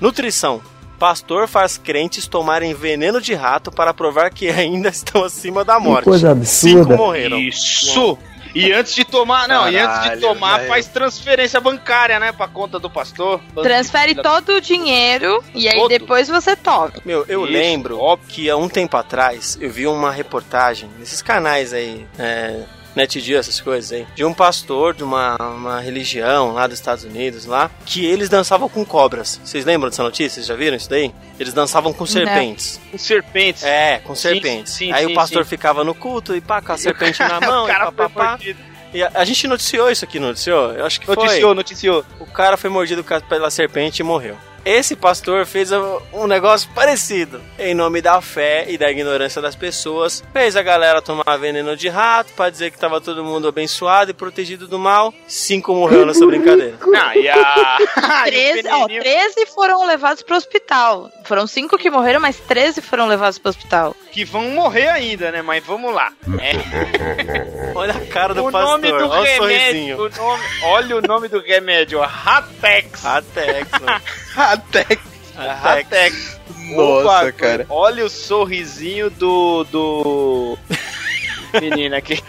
Nutrição. 0.00 0.60
Pastor 0.98 1.46
faz 1.46 1.76
crentes 1.76 2.26
tomarem 2.26 2.72
veneno 2.72 3.20
de 3.20 3.34
rato 3.34 3.70
para 3.70 3.92
provar 3.92 4.30
que 4.30 4.48
ainda 4.48 4.88
estão 4.88 5.24
acima 5.24 5.64
da 5.64 5.78
morte. 5.78 6.04
coisa 6.04 6.28
Cinco 6.44 6.80
absurda. 6.80 6.96
morreram. 6.96 7.38
Isso! 7.38 8.18
E 8.54 8.72
antes 8.72 8.94
de 8.94 9.04
tomar, 9.04 9.46
não, 9.46 9.70
e 9.70 9.76
antes 9.76 9.96
de 9.96 10.02
Caralho, 10.04 10.20
tomar, 10.22 10.56
velho. 10.56 10.68
faz 10.70 10.86
transferência 10.86 11.60
bancária, 11.60 12.18
né, 12.18 12.32
pra 12.32 12.48
conta 12.48 12.78
do 12.78 12.88
pastor. 12.88 13.38
Transfere 13.62 14.14
todo 14.14 14.54
o 14.54 14.60
dinheiro 14.62 15.44
e 15.54 15.68
aí 15.68 15.76
Todo. 15.76 15.88
depois 15.90 16.26
você 16.26 16.56
toma. 16.56 16.90
Meu, 17.04 17.26
eu 17.28 17.44
Isso, 17.44 17.52
lembro 17.52 17.98
óbvio. 17.98 18.26
que 18.30 18.48
há 18.48 18.56
um 18.56 18.66
tempo 18.66 18.96
atrás 18.96 19.58
eu 19.60 19.70
vi 19.70 19.86
uma 19.86 20.10
reportagem 20.10 20.88
nesses 20.98 21.20
canais 21.20 21.74
aí, 21.74 22.06
é, 22.18 22.62
NetGeo, 22.96 23.38
essas 23.38 23.60
coisas 23.60 23.92
aí, 23.92 24.06
de 24.14 24.24
um 24.24 24.32
pastor 24.32 24.94
de 24.94 25.04
uma, 25.04 25.36
uma 25.36 25.80
religião 25.80 26.52
lá 26.52 26.66
dos 26.66 26.78
Estados 26.78 27.04
Unidos, 27.04 27.44
lá, 27.44 27.70
que 27.84 28.04
eles 28.04 28.28
dançavam 28.28 28.68
com 28.68 28.84
cobras. 28.84 29.38
Vocês 29.44 29.64
lembram 29.64 29.90
dessa 29.90 30.02
notícia? 30.02 30.36
Vocês 30.36 30.46
já 30.46 30.54
viram 30.56 30.76
isso 30.76 30.88
daí? 30.88 31.12
Eles 31.38 31.52
dançavam 31.52 31.92
com 31.92 32.06
serpentes. 32.06 32.80
Com 32.90 32.98
serpentes. 32.98 33.62
É, 33.62 33.98
com 33.98 34.14
Sim, 34.14 34.22
serpentes. 34.22 34.72
sim, 34.72 34.92
aí 34.92 35.04
sim, 35.06 35.12
o 35.12 35.14
pastor 35.14 35.44
sim. 35.44 35.50
ficava 35.50 35.84
no 35.84 35.94
culto 35.94 36.34
e 36.34 36.40
pá, 36.40 36.62
com 36.62 36.72
a 36.72 36.78
serpente 36.78 37.20
na 37.20 37.38
mão 37.46 37.64
o 37.64 37.68
e 37.68 37.70
cara 37.70 37.92
pá, 37.92 37.92
foi 37.92 38.08
pá, 38.08 38.08
pá. 38.08 38.30
mordido. 38.30 38.60
E 38.94 39.02
a, 39.02 39.10
a 39.14 39.24
gente 39.24 39.46
noticiou 39.46 39.90
isso 39.90 40.04
aqui, 40.04 40.18
não 40.18 40.28
noticiou? 40.28 40.72
Eu 40.72 40.86
acho 40.86 40.98
que 40.98 41.06
foi. 41.06 41.16
Noticiou, 41.16 41.54
noticiou. 41.54 42.04
O 42.18 42.26
cara 42.26 42.56
foi 42.56 42.70
mordido 42.70 43.04
pela 43.28 43.50
serpente 43.50 44.00
e 44.00 44.02
morreu. 44.02 44.36
Esse 44.68 44.96
pastor 44.96 45.46
fez 45.46 45.70
um 46.12 46.26
negócio 46.26 46.68
parecido. 46.74 47.40
Em 47.56 47.72
nome 47.72 48.02
da 48.02 48.20
fé 48.20 48.64
e 48.68 48.76
da 48.76 48.90
ignorância 48.90 49.40
das 49.40 49.54
pessoas, 49.54 50.24
fez 50.32 50.56
a 50.56 50.62
galera 50.62 51.00
tomar 51.00 51.36
veneno 51.38 51.76
de 51.76 51.88
rato 51.88 52.32
pra 52.32 52.50
dizer 52.50 52.72
que 52.72 52.78
tava 52.78 53.00
todo 53.00 53.24
mundo 53.24 53.46
abençoado 53.46 54.10
e 54.10 54.14
protegido 54.14 54.66
do 54.66 54.76
mal. 54.76 55.14
Cinco 55.28 55.72
morreu 55.72 56.04
nessa 56.04 56.26
brincadeira. 56.26 56.74
Ah, 56.98 57.16
e 57.16 57.28
a... 57.28 57.78
e 57.78 57.84
o 57.84 58.24
13, 58.24 58.68
ó, 58.68 58.80
pequenininho 58.86 59.02
13 59.02 59.46
foram 59.54 59.86
levados 59.86 60.22
pro 60.22 60.34
hospital. 60.34 61.10
Foram 61.24 61.46
cinco 61.46 61.76
que 61.78 61.90
morreram, 61.90 62.18
mas 62.18 62.36
13 62.40 62.80
foram 62.80 63.06
levados 63.06 63.38
pro 63.38 63.50
hospital. 63.50 63.94
que 64.10 64.24
vão 64.24 64.48
morrer 64.50 64.88
ainda, 64.88 65.30
né? 65.30 65.42
Mas 65.42 65.62
vamos 65.64 65.94
lá. 65.94 66.10
É. 66.40 67.70
Olha 67.76 67.92
a 67.94 68.06
cara 68.06 68.34
do 68.34 68.46
o 68.46 68.50
pastor, 68.50 68.70
nome 68.72 68.88
do 68.88 68.94
olha 68.94 69.06
o 69.20 69.22
remédio. 69.22 69.36
sorrisinho. 69.36 69.96
o 69.98 70.08
nome- 70.08 70.44
olha 70.64 70.96
o 70.96 71.02
nome 71.02 71.28
do 71.28 71.38
remédio, 71.40 72.00
Ratex. 72.00 73.02
Ratex, 73.02 73.68
mano. 73.80 74.02
Até. 74.36 74.86
Ratex. 75.34 76.40
O 76.70 76.76
Nossa, 76.76 77.04
bagulho. 77.04 77.34
cara. 77.34 77.66
Olha 77.68 78.04
o 78.04 78.10
sorrisinho 78.10 79.10
do. 79.10 79.64
do. 79.64 80.58
Menina 81.60 81.98
aqui. 81.98 82.22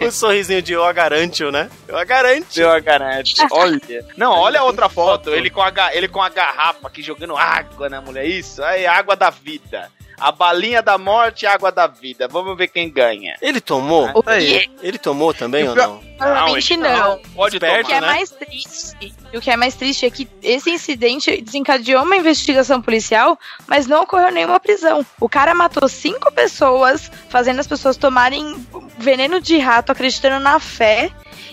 O 0.00 0.10
sorrisinho 0.10 0.62
de 0.62 0.72
eu 0.72 0.84
a 0.84 0.92
garante, 0.92 1.44
né? 1.44 1.70
Eu 1.86 1.96
a 1.96 2.04
garante. 2.04 2.56
Deu 2.56 2.70
a 2.70 2.80
garante. 2.80 3.34
Olha. 3.52 4.04
Não, 4.16 4.32
olha 4.32 4.60
a 4.60 4.64
outra 4.64 4.88
foto. 4.88 5.30
Ele 5.30 5.50
com 5.50 5.62
a, 5.62 5.72
ele 5.92 6.08
com 6.08 6.20
a 6.20 6.28
garrafa 6.28 6.88
aqui 6.88 7.02
jogando 7.02 7.36
água 7.36 7.88
na 7.88 8.00
mulher. 8.00 8.24
Isso, 8.26 8.62
aí, 8.64 8.84
água 8.86 9.14
da 9.14 9.30
vida. 9.30 9.88
A 10.22 10.30
balinha 10.32 10.80
da 10.80 10.96
morte 10.96 11.42
e 11.42 11.46
a 11.46 11.52
água 11.54 11.72
da 11.72 11.86
vida. 11.86 12.28
Vamos 12.28 12.56
ver 12.56 12.68
quem 12.68 12.88
ganha. 12.88 13.36
Ele 13.42 13.60
tomou? 13.60 14.08
O 14.14 14.22
Aí. 14.24 14.68
que 14.68 14.86
Ele 14.86 14.98
tomou 14.98 15.34
também 15.34 15.64
o 15.64 15.70
ou 15.70 15.76
não? 15.76 16.12
provavelmente 16.22 16.72
ele 16.74 16.82
não. 16.82 17.18
Pode 17.34 17.56
Esperto, 17.56 17.84
O 17.84 17.88
que 17.88 17.92
é 17.94 18.00
né? 18.00 18.06
mais 18.06 18.30
triste, 18.30 19.14
e 19.32 19.36
o 19.36 19.40
que 19.40 19.50
é 19.50 19.56
mais 19.56 19.74
triste 19.74 20.06
é 20.06 20.10
que 20.10 20.28
esse 20.42 20.70
incidente 20.70 21.40
desencadeou 21.42 22.02
uma 22.04 22.16
investigação 22.16 22.80
policial, 22.80 23.38
mas 23.66 23.86
não 23.86 24.02
ocorreu 24.02 24.30
nenhuma 24.30 24.60
prisão. 24.60 25.04
O 25.18 25.28
cara 25.28 25.54
matou 25.54 25.88
cinco 25.88 26.30
pessoas, 26.32 27.10
fazendo 27.28 27.58
as 27.60 27.66
pessoas 27.66 27.96
tomarem 27.96 28.64
veneno 28.98 29.40
de 29.40 29.58
rato, 29.58 29.90
acreditando 29.90 30.38
na 30.38 30.60
fé, 30.60 31.10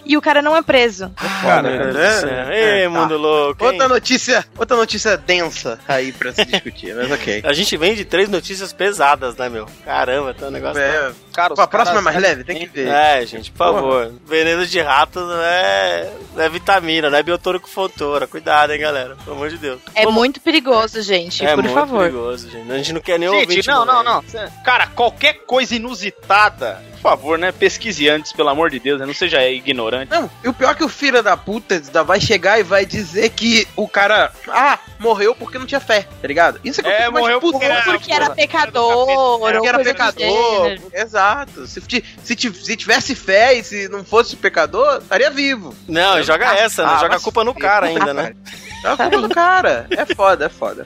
e 0.10 0.18
o 0.18 0.22
cara 0.22 0.42
não 0.42 0.56
é 0.56 0.62
preso. 0.62 1.12
Cara, 1.42 1.70
Deus 1.70 1.94
do 1.94 2.00
né? 2.00 2.12
céu. 2.20 2.52
Ei, 2.52 2.84
É, 2.84 2.88
mundo 2.88 3.18
louco. 3.18 3.64
hein? 3.64 3.72
Outra 3.72 3.88
notícia, 3.88 4.46
outra 4.58 4.76
notícia 4.76 5.16
densa 5.18 5.80
aí 5.88 6.12
pra 6.12 6.34
se 6.34 6.44
discutir, 6.46 6.96
mas 6.96 7.12
ok. 7.12 7.42
A 7.46 7.54
gente 7.54 7.78
vem 7.78 7.94
de 7.96 8.04
três 8.06 8.28
notícias 8.30 8.74
pesadas, 8.74 9.36
né, 9.38 9.48
meu? 9.50 9.68
Caramba, 9.86 10.34
tá 10.34 10.48
um 10.48 10.52
negócio. 10.52 10.82
É, 10.82 11.12
Cara, 11.34 11.54
a 11.58 11.68
próxima 11.68 12.00
é 12.00 12.02
mais 12.02 12.18
leve, 12.18 12.44
tem 12.44 12.58
que 12.58 12.66
ver. 12.66 12.88
É, 12.90 13.26
gente, 13.26 13.52
por 13.52 13.58
favor. 13.60 14.12
Veneno 14.26 14.66
de 14.66 14.82
rato 14.82 15.20
não 15.20 15.42
é, 15.42 16.12
não 16.36 16.44
é 16.44 16.50
vitamina, 16.50 17.10
não 17.10 17.18
é 17.18 17.24
biotônico 17.24 17.70
fontora. 17.70 18.28
Cuidado, 18.28 18.74
hein, 18.74 18.80
galera. 18.80 19.16
Pelo 19.24 19.36
amor 19.36 19.50
de 19.50 19.58
Deus. 19.58 19.80
É 19.96 20.06
muito 20.08 20.42
perigoso, 20.42 21.02
gente, 21.02 21.46
é 21.46 21.54
por 21.56 21.64
muito 21.64 21.74
favor. 21.74 22.00
perigoso, 22.02 22.50
gente. 22.50 22.72
A 22.72 22.78
gente 22.78 22.94
não 22.94 23.02
quer 23.02 23.18
nem 23.20 23.30
Gente, 23.30 23.42
ouvir. 23.58 23.68
não, 23.68 23.86
não, 23.86 24.04
não. 24.04 24.24
Cara, 24.66 24.88
qualquer 24.88 25.46
coisa 25.46 25.76
inusitada, 25.76 26.82
por 27.02 27.10
favor, 27.12 27.38
né? 27.40 27.52
Pesquise 27.52 28.10
antes, 28.10 28.32
pelo 28.34 28.50
amor 28.50 28.70
de 28.70 28.80
Deus, 28.80 29.00
né? 29.00 29.06
Não 29.06 29.14
seja 29.14 29.42
ignorante. 29.48 30.12
Não, 30.12 30.30
e 30.44 30.48
o 30.50 30.54
pior 30.54 30.72
é 30.72 30.76
que 30.76 30.84
o 30.84 30.90
filho 30.90 31.24
da 31.24 31.36
puta 31.38 31.76
ainda 31.76 32.04
vai 32.04 32.20
chegar 32.20 32.60
e 32.60 32.64
vai 32.64 32.86
dizer 32.86 33.30
que 33.30 33.68
o 33.76 33.88
cara, 33.88 34.32
ah, 34.50 34.78
morreu 35.00 35.34
porque 35.36 35.58
não 35.58 35.66
tinha 35.66 35.80
fé, 35.80 36.08
tá 36.22 36.28
ligado? 36.28 36.60
Isso 36.64 36.82
é 36.82 36.84
que 36.84 36.90
eu 36.90 36.94
É, 36.94 37.10
morreu 37.10 37.40
porque 37.40 37.66
era- 37.66 37.82
Porque 37.84 38.12
era 38.12 38.30
pecador, 38.32 39.40
Porque 39.40 39.68
era 39.68 39.80
pecador, 39.80 40.78
exato. 40.94 41.66
Se, 41.68 41.82
se, 42.24 42.54
se 42.54 42.76
tivesse 42.78 43.16
fé 43.16 43.54
e 43.54 43.64
se 43.64 43.88
não 43.90 44.04
fosse 44.04 44.36
pecador, 44.36 44.98
estaria 45.02 45.30
vivo. 45.32 45.74
Não, 45.88 46.22
joga 46.22 46.54
essa, 46.56 46.86
né? 46.86 46.92
Ah, 46.96 47.00
Joga 47.00 47.16
a 47.16 47.20
culpa 47.20 47.44
no 47.44 47.54
cara 47.54 47.88
ainda, 47.88 48.14
né? 48.14 48.34
É 48.82 48.88
a 48.88 48.96
culpa 48.96 49.18
do 49.20 49.28
cara. 49.28 49.88
É 49.92 50.06
foda, 50.16 50.46
é 50.46 50.50
foda. 50.50 50.86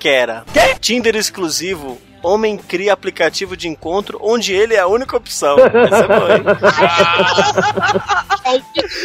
Quera. 0.00 0.44
Tinder 0.80 1.14
exclusivo. 1.14 2.00
Homem 2.22 2.56
cria 2.56 2.92
aplicativo 2.92 3.56
de 3.56 3.68
encontro 3.68 4.18
onde 4.22 4.52
ele 4.52 4.74
é 4.74 4.78
a 4.80 4.86
única 4.86 5.16
opção. 5.16 5.56
Essa 5.58 6.04
é 6.04 6.08
boa, 6.08 6.36
hein? 6.36 6.44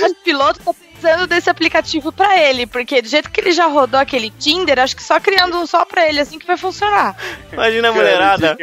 O 0.10 0.16
piloto 0.24 0.60
tá 0.64 0.74
precisando 1.06 1.28
desse 1.28 1.49
aplicativo 1.49 2.12
pra 2.12 2.38
ele, 2.38 2.66
porque 2.66 3.01
do 3.01 3.08
jeito 3.08 3.30
que 3.30 3.39
ele 3.39 3.51
já 3.51 3.68
rodou 3.68 3.99
aquele 3.99 4.32
Tinder, 4.32 4.80
acho 4.80 4.95
que 4.95 5.03
só 5.03 5.20
criando 5.20 5.56
um 5.58 5.68
só 5.68 5.86
pra 5.86 6.08
ele, 6.08 6.20
assim 6.20 6.39
que 6.39 6.47
vai 6.47 6.58
funcionar. 6.58 7.16
Imagina 7.53 7.89
a 7.89 7.91
mulherada. 7.93 8.58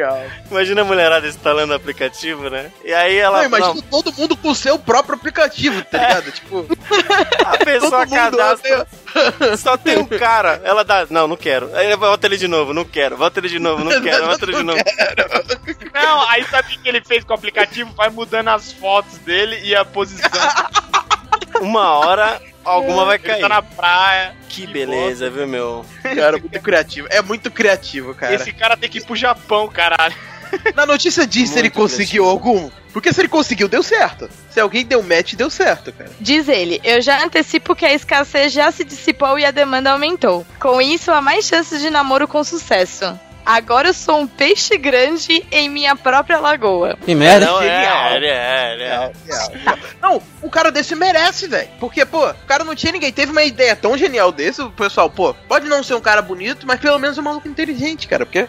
Imagina 0.51 0.82
a 0.82 0.84
mulherada 0.84 1.28
instalando 1.28 1.72
o 1.72 1.76
aplicativo, 1.76 2.51
né? 2.51 2.70
E 2.84 2.93
aí 2.93 3.16
ela. 3.16 3.38
Não, 3.38 3.45
imagina 3.45 3.82
todo 3.88 4.12
mundo 4.12 4.36
com 4.36 4.51
o 4.51 4.55
seu 4.55 4.78
próprio 4.78 5.14
aplicativo, 5.14 5.84
tá 5.84 5.99
ligado? 5.99 6.32
Tipo, 6.32 6.66
não, 6.68 7.47
a 7.53 7.59
pessoa 7.59 7.90
todo 7.90 8.09
mundo 8.09 8.11
cadastra. 8.11 8.88
Só 9.57 9.76
tem 9.76 9.99
um 9.99 10.07
cara. 10.18 10.61
Ela 10.64 10.84
dá. 10.84 11.07
Não, 11.09 11.28
não 11.28 11.36
quero. 11.36 11.70
Aí 11.76 11.95
volta 11.95 12.26
ele 12.26 12.36
de 12.36 12.49
novo, 12.49 12.74
não 12.74 12.84
quero. 12.84 13.16
Volta 13.16 13.38
ele 13.38 13.49
de 13.49 13.59
novo, 13.59 13.84
não 13.84 13.90
quero. 14.03 14.26
Volta 14.26 14.45
ele 14.45 14.57
de 14.57 14.64
novo. 14.64 14.80
Não, 15.95 16.28
aí 16.28 16.45
sabe 16.45 16.74
o 16.74 16.80
que 16.80 16.88
ele 16.88 17.03
fez 17.05 17.22
com 17.24 17.32
o 17.32 17.36
aplicativo? 17.36 17.93
Vai 17.95 18.11
mudando 18.11 18.49
as 18.49 18.72
fotos 18.72 19.18
dele 19.18 19.61
e 19.62 19.74
a 19.76 19.84
posição. 19.84 20.30
Uma 21.61 21.90
hora 21.98 22.40
Alguma 22.64 23.05
vai 23.05 23.16
Ele 23.16 23.24
cair. 23.24 23.40
tá 23.40 23.48
na 23.48 23.62
praia. 23.62 24.34
Que 24.48 24.66
beleza, 24.66 25.28
viu, 25.30 25.46
meu? 25.46 25.84
Cara, 26.03 26.38
muito 26.38 26.61
criativo. 26.61 27.09
É 27.11 27.20
muito 27.20 27.50
criativo, 27.50 28.14
cara. 28.14 28.34
Esse 28.34 28.53
cara 28.53 28.76
tem 28.76 28.88
que 28.88 28.98
ir 28.98 29.05
pro 29.05 29.16
Japão, 29.16 29.68
caralho. 29.68 30.14
Na 30.74 30.84
notícia 30.84 31.26
diz 31.26 31.50
se 31.50 31.59
ele 31.59 31.70
conseguiu 31.70 32.26
algum. 32.26 32.70
Porque 32.92 33.11
se 33.12 33.20
ele 33.22 33.28
conseguiu, 33.28 33.68
deu 33.68 33.82
certo. 33.82 34.28
Se 34.50 34.61
alguém 34.61 34.84
deu 34.84 35.03
match, 35.03 35.32
deu 35.32 35.48
certo, 35.48 35.90
cara. 35.92 36.11
Diz 36.20 36.46
ele, 36.46 36.78
eu 36.84 37.00
já 37.00 37.24
antecipo 37.24 37.74
que 37.74 37.86
a 37.86 37.94
escassez 37.94 38.53
já 38.53 38.70
se 38.70 38.84
dissipou 38.84 39.38
e 39.38 39.46
a 39.46 39.50
demanda 39.50 39.90
aumentou. 39.90 40.46
Com 40.61 40.80
isso, 40.80 41.11
há 41.11 41.22
mais 41.22 41.46
chances 41.46 41.80
de 41.80 41.88
namoro 41.88 42.28
com 42.28 42.44
sucesso. 42.44 43.18
Agora 43.45 43.88
eu 43.88 43.95
sou 43.95 44.20
um 44.20 44.26
peixe 44.26 44.76
grande 44.76 45.45
em 45.51 45.68
minha 45.68 45.97
própria 45.97 46.38
lagoa. 46.38 46.97
Que 47.05 47.14
merda. 47.14 47.47
Não, 47.47 47.61
genial. 47.61 48.07
é, 48.07 48.14
é, 48.14 48.72
ele 48.72 48.82
é. 48.84 49.12
Não, 50.01 50.22
um 50.43 50.49
cara 50.49 50.70
desse 50.70 50.95
merece, 50.95 51.49
velho. 51.49 51.68
Porque, 51.80 52.05
pô, 52.05 52.30
o 52.30 52.47
cara 52.47 52.64
não 52.64 52.74
tinha 52.74 52.93
ninguém. 52.93 53.12
Teve 53.12 53.32
uma 53.32 53.43
ideia 53.43 53.74
tão 53.74 53.97
genial 53.97 54.30
desse, 54.30 54.62
o 54.62 54.70
pessoal, 54.70 55.11
pô, 55.11 55.34
pode 55.49 55.68
não 55.68 55.82
ser 55.82 55.95
um 55.95 56.01
cara 56.01 56.22
bonito, 56.22 56.66
mas 56.66 56.80
pelo 56.80 56.99
menos 56.99 57.18
um 57.18 57.22
maluco 57.22 57.49
inteligente, 57.49 58.07
cara. 58.07 58.24
Porque 58.24 58.49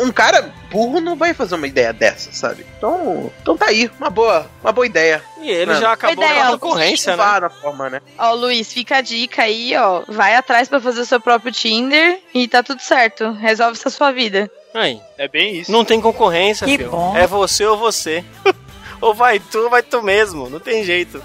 um 0.00 0.10
cara 0.10 0.52
burro 0.72 1.00
não 1.00 1.14
vai 1.16 1.34
fazer 1.34 1.54
uma 1.54 1.66
ideia 1.66 1.92
dessa, 1.92 2.32
sabe? 2.32 2.66
Então, 2.78 3.30
então 3.40 3.56
tá 3.56 3.66
aí, 3.66 3.90
uma 4.00 4.10
boa, 4.10 4.50
uma 4.62 4.72
boa 4.72 4.86
ideia. 4.86 5.22
E 5.40 5.50
ele 5.50 5.66
Mano, 5.66 5.80
já 5.80 5.92
acabou 5.92 6.24
ideia, 6.24 6.34
com 6.34 6.40
a 6.40 6.46
ela 6.48 6.58
concorrência, 6.58 7.16
né? 7.16 7.40
Na 7.40 7.50
forma, 7.50 7.90
né? 7.90 8.00
Ó, 8.18 8.34
Luiz, 8.34 8.72
fica 8.72 8.96
a 8.96 9.00
dica 9.00 9.42
aí, 9.42 9.76
ó. 9.76 10.02
Vai 10.08 10.34
atrás 10.34 10.68
pra 10.68 10.80
fazer 10.80 11.00
o 11.02 11.06
seu 11.06 11.20
próprio 11.20 11.52
Tinder 11.52 12.18
e 12.34 12.48
tá 12.48 12.62
tudo 12.62 12.80
certo. 12.80 13.30
Resolve 13.32 13.78
essa 13.78 13.90
sua 13.90 14.10
vida. 14.10 14.50
Aí, 14.74 14.98
É 15.18 15.28
bem 15.28 15.56
isso. 15.58 15.70
não 15.70 15.84
tem 15.84 16.00
concorrência, 16.00 16.66
Que 16.66 16.78
filho. 16.78 16.90
bom. 16.90 17.14
É 17.16 17.26
você 17.26 17.64
ou 17.66 17.76
você. 17.76 18.24
ou 19.00 19.12
vai 19.14 19.38
tu, 19.38 19.58
ou 19.58 19.70
vai 19.70 19.82
tu 19.82 20.02
mesmo. 20.02 20.48
Não 20.48 20.58
tem 20.58 20.82
jeito. 20.82 21.22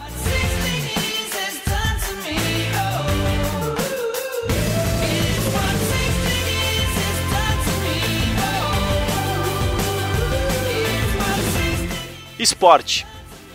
Esporte. 12.39 13.05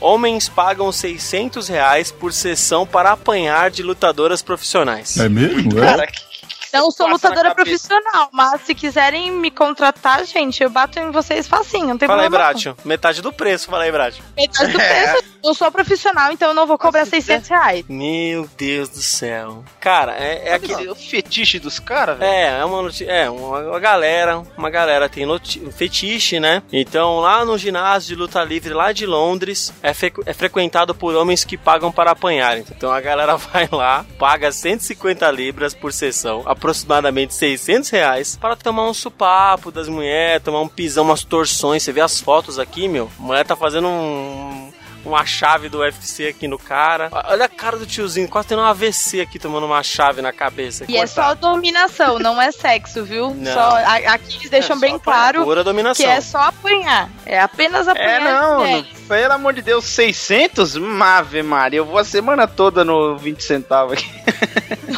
Homens 0.01 0.49
pagam 0.49 0.91
600 0.91 1.68
reais 1.68 2.11
por 2.11 2.33
sessão 2.33 2.85
para 2.85 3.12
apanhar 3.12 3.70
de 3.70 3.83
lutadoras 3.83 4.43
profissionais. 4.43 5.16
É 5.16 5.28
mesmo? 5.28 5.78
É? 5.78 5.87
Cara, 5.87 6.07
que, 6.09 6.20
que 6.20 6.32
Não 6.72 6.90
sou 6.90 7.06
lutadora 7.08 7.54
profissional, 7.54 8.28
mas 8.32 8.60
se 8.62 8.74
quiserem 8.74 9.30
me 9.30 9.50
contratar, 9.50 10.24
gente, 10.24 10.62
eu 10.62 10.70
bato 10.70 10.98
em 10.98 11.10
vocês 11.10 11.46
facinho, 11.46 11.88
não 11.88 11.98
tem 11.98 12.06
Fala 12.08 12.22
aí, 12.22 12.28
problema. 12.28 12.44
não. 12.46 12.52
Bratio. 12.52 12.76
Metade 12.84 13.20
do 13.22 13.32
preço, 13.32 13.68
fala 13.68 13.84
aí, 13.84 13.92
Bratio. 13.92 14.22
Metade 14.36 14.72
do 14.72 14.78
preço, 14.78 15.24
eu 15.44 15.54
sou 15.54 15.70
profissional, 15.70 16.32
então 16.32 16.48
eu 16.48 16.54
não 16.54 16.66
vou 16.66 16.78
cobrar 16.78 17.04
600 17.04 17.48
reais. 17.48 17.84
Meu 17.88 18.48
Deus 18.56 18.88
do 18.88 19.02
céu. 19.02 19.64
Cara, 19.80 20.12
é, 20.16 20.48
é 20.48 20.54
aquele. 20.54 20.88
O 20.88 20.94
fetiche 20.94 21.58
dos 21.58 21.78
caras, 21.78 22.18
velho. 22.18 22.30
É, 22.30 22.60
é 22.60 22.64
uma, 22.64 22.90
é 23.06 23.30
uma, 23.30 23.58
uma 23.60 23.78
galera, 23.78 24.42
uma 24.56 24.70
galera 24.70 25.08
tem 25.08 25.26
fetiche, 25.72 26.38
né? 26.40 26.62
Então 26.72 27.18
lá 27.20 27.44
no 27.44 27.56
ginásio 27.58 28.08
de 28.08 28.14
luta 28.14 28.42
livre 28.42 28.72
lá 28.74 28.92
de 28.92 29.06
Londres 29.06 29.72
é, 29.82 29.92
frequ- 29.94 30.22
é 30.26 30.32
frequentado 30.32 30.94
por 30.94 31.14
homens 31.14 31.44
que 31.44 31.56
pagam 31.56 31.90
para 31.92 32.10
apanhar. 32.12 32.58
Então 32.58 32.90
a 32.92 33.00
galera 33.00 33.36
vai 33.52 33.68
lá, 33.70 34.04
paga 34.18 34.50
150 34.52 35.30
libras 35.30 35.74
por 35.74 35.92
sessão, 35.92 36.42
aproximadamente 36.62 37.34
600 37.34 37.90
reais, 37.90 38.38
para 38.40 38.54
tomar 38.54 38.88
um 38.88 38.94
supapo 38.94 39.72
das 39.72 39.88
mulheres, 39.88 40.44
tomar 40.44 40.60
um 40.60 40.68
pisão, 40.68 41.02
umas 41.02 41.24
torções. 41.24 41.82
Você 41.82 41.92
vê 41.92 42.00
as 42.00 42.20
fotos 42.20 42.56
aqui, 42.56 42.86
meu? 42.86 43.10
A 43.18 43.22
mulher 43.22 43.44
tá 43.44 43.56
fazendo 43.56 43.88
um 43.88 44.71
uma 45.05 45.24
chave 45.26 45.68
do 45.68 45.78
UFC 45.80 46.26
aqui 46.28 46.46
no 46.48 46.59
cara. 46.59 47.09
Olha 47.26 47.44
a 47.46 47.48
cara 47.48 47.76
do 47.76 47.84
tiozinho, 47.86 48.28
quase 48.28 48.48
tendo 48.48 48.62
um 48.62 48.64
AVC 48.64 49.20
aqui 49.20 49.38
tomando 49.38 49.66
uma 49.66 49.82
chave 49.82 50.22
na 50.22 50.32
cabeça. 50.32 50.84
E 50.88 50.96
é 50.96 51.07
só 51.07 51.34
dominação, 51.34 52.18
não 52.18 52.40
é 52.40 52.53
sexo, 52.53 53.05
viu? 53.05 53.34
Não. 53.42 53.53
Só, 53.53 53.61
a- 53.61 54.12
aqui 54.14 54.36
eles 54.38 54.50
deixam 54.50 54.76
É 54.76 54.80
bem 54.80 54.98
claro 54.98 55.44
Pura 55.44 55.64
dominação. 55.64 56.05
que 56.05 56.11
é 56.11 56.20
só 56.20 56.38
apanhar. 56.38 57.09
É 57.26 57.40
apenas 57.40 57.86
É, 57.88 57.90
apanhar. 57.90 58.20
não, 58.20 58.64
é. 58.64 58.70
não, 58.76 58.84
pelo 59.09 59.32
amor 59.32 59.53
de 59.55 59.62
Deus, 59.62 59.84
600? 59.84 60.76
Ave 61.03 61.42
Maria, 61.42 61.78
eu 61.80 61.84
vou 61.86 61.98
a 61.98 62.05
semana 62.05 62.46
toda 62.46 62.84
no 62.84 63.16
20 63.16 63.42
centavos 63.42 63.92
aqui. 63.94 64.11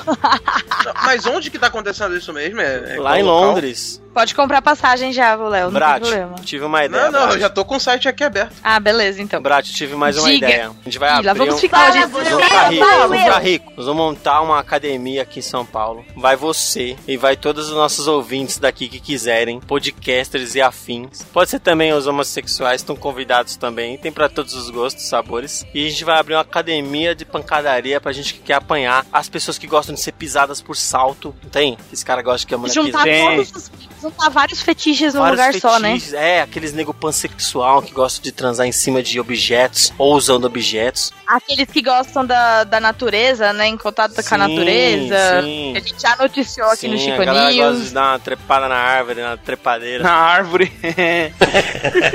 Mas 1.04 1.26
onde 1.26 1.50
que 1.50 1.58
tá 1.58 1.66
acontecendo 1.68 2.16
isso 2.16 2.32
mesmo? 2.32 2.60
É, 2.60 2.96
é 2.96 3.00
Lá 3.00 3.18
em 3.18 3.22
local? 3.22 3.48
Londres. 3.50 4.00
Pode 4.14 4.34
comprar 4.34 4.62
passagem 4.62 5.12
já, 5.12 5.34
Léo, 5.34 5.66
não 5.66 5.72
Brat, 5.72 6.00
tem 6.02 6.10
problema. 6.12 6.36
tive 6.44 6.64
uma 6.64 6.84
ideia. 6.84 7.04
Não, 7.04 7.10
não, 7.12 7.20
Brat. 7.22 7.34
eu 7.34 7.40
já 7.40 7.50
tô 7.50 7.64
com 7.64 7.74
o 7.76 7.80
site 7.80 8.08
aqui 8.08 8.22
aberto. 8.22 8.54
Ah, 8.62 8.78
beleza, 8.78 9.20
então. 9.20 9.42
Brat, 9.42 9.66
tive 9.72 9.96
mais 9.96 10.16
uma 10.16 10.28
Diga. 10.30 10.46
ideia. 10.48 10.70
A 10.70 10.84
gente 10.84 10.98
vai 10.98 11.08
Ih, 11.10 11.12
abrir 11.14 11.26
lá 11.26 11.34
vamos 11.34 11.54
um... 11.54 11.58
ficar 11.58 11.90
hoje. 11.90 11.98
Nós 12.00 12.10
vamos 12.12 12.44
ficar 12.44 12.68
rico, 12.70 12.84
nós 12.84 12.98
vamos 13.08 13.18
ficar 13.24 13.38
rico. 13.40 13.72
Nós 13.76 13.86
vamos 13.86 14.02
montar 14.04 14.40
uma 14.42 14.58
academia 14.60 15.22
aqui 15.22 15.40
em 15.40 15.42
São 15.42 15.66
Paulo. 15.66 16.04
Vai 16.16 16.36
você 16.36 16.96
e 17.08 17.16
vai 17.16 17.36
todos 17.36 17.68
os 17.68 17.74
nossos 17.74 18.06
ouvintes 18.06 18.58
daqui 18.58 18.88
que 18.88 19.00
quiserem, 19.00 19.58
podcasters 19.60 20.54
e 20.54 20.60
afins. 20.62 21.22
Pode 21.32 21.50
ser 21.50 21.58
também 21.58 21.92
os 21.92 22.06
homossexuais, 22.06 22.80
estão 22.82 22.94
convidados 22.94 23.56
também. 23.56 23.98
Tem 23.98 24.12
pra 24.12 24.28
todos 24.28 24.54
os 24.54 24.70
gostos, 24.70 25.04
sabores. 25.08 25.66
E 25.74 25.86
a 25.86 25.90
gente 25.90 26.04
vai 26.04 26.18
abrir 26.20 26.34
uma 26.34 26.40
academia 26.42 27.14
de 27.16 27.24
pancadaria 27.24 28.00
pra 28.00 28.12
gente 28.12 28.32
que 28.34 28.40
quer 28.40 28.54
apanhar. 28.54 29.04
As 29.12 29.28
pessoas 29.28 29.58
que 29.58 29.66
gostam 29.66 29.94
de 29.94 30.00
ser 30.00 30.12
pisadas 30.12 30.60
por 30.62 30.76
salto. 30.76 31.34
Não 31.42 31.50
tem? 31.50 31.76
Esse 31.92 32.04
cara 32.04 32.22
gosta 32.22 32.46
que 32.46 32.54
a 32.54 32.58
mulher 32.58 32.72
Juntar 32.74 33.02
pisa. 33.02 33.24
todos 33.30 33.50
os, 33.56 34.03
juntar 34.04 34.28
vários 34.28 34.60
fetiches 34.62 35.14
num 35.14 35.20
Vários 35.20 35.38
lugar 35.38 35.54
só, 35.60 35.78
né? 35.78 35.92
fetiches. 35.92 36.12
É, 36.14 36.42
aqueles 36.42 36.72
nego 36.72 36.92
pansexual 36.92 37.82
que 37.82 37.92
gostam 37.92 38.22
de 38.22 38.32
transar 38.32 38.66
em 38.66 38.72
cima 38.72 39.02
de 39.02 39.18
objetos 39.18 39.92
ou 39.98 40.14
usando 40.14 40.44
objetos. 40.44 41.12
Aqueles 41.26 41.68
que 41.70 41.80
gostam 41.82 42.24
da, 42.24 42.64
da 42.64 42.78
natureza, 42.80 43.52
né? 43.52 43.66
Em 43.66 43.76
contato 43.76 44.14
com 44.14 44.20
a 44.20 44.22
Sim, 44.22 44.36
natureza. 44.36 45.42
sim. 45.42 45.70
Que 45.72 45.78
a 45.78 45.80
gente 45.80 46.02
já 46.02 46.16
noticiou 46.16 46.68
aqui 46.68 46.88
no 46.88 46.98
Sim, 46.98 47.04
Chico 47.04 47.22
a 47.22 47.24
galera 47.24 47.54
gosta 47.54 47.84
de 47.84 47.90
dar 47.90 48.12
uma 48.12 48.18
trepada 48.18 48.68
na 48.68 48.76
árvore, 48.76 49.22
na 49.22 49.36
trepadeira. 49.36 50.04
Na 50.04 50.12
árvore. 50.12 50.72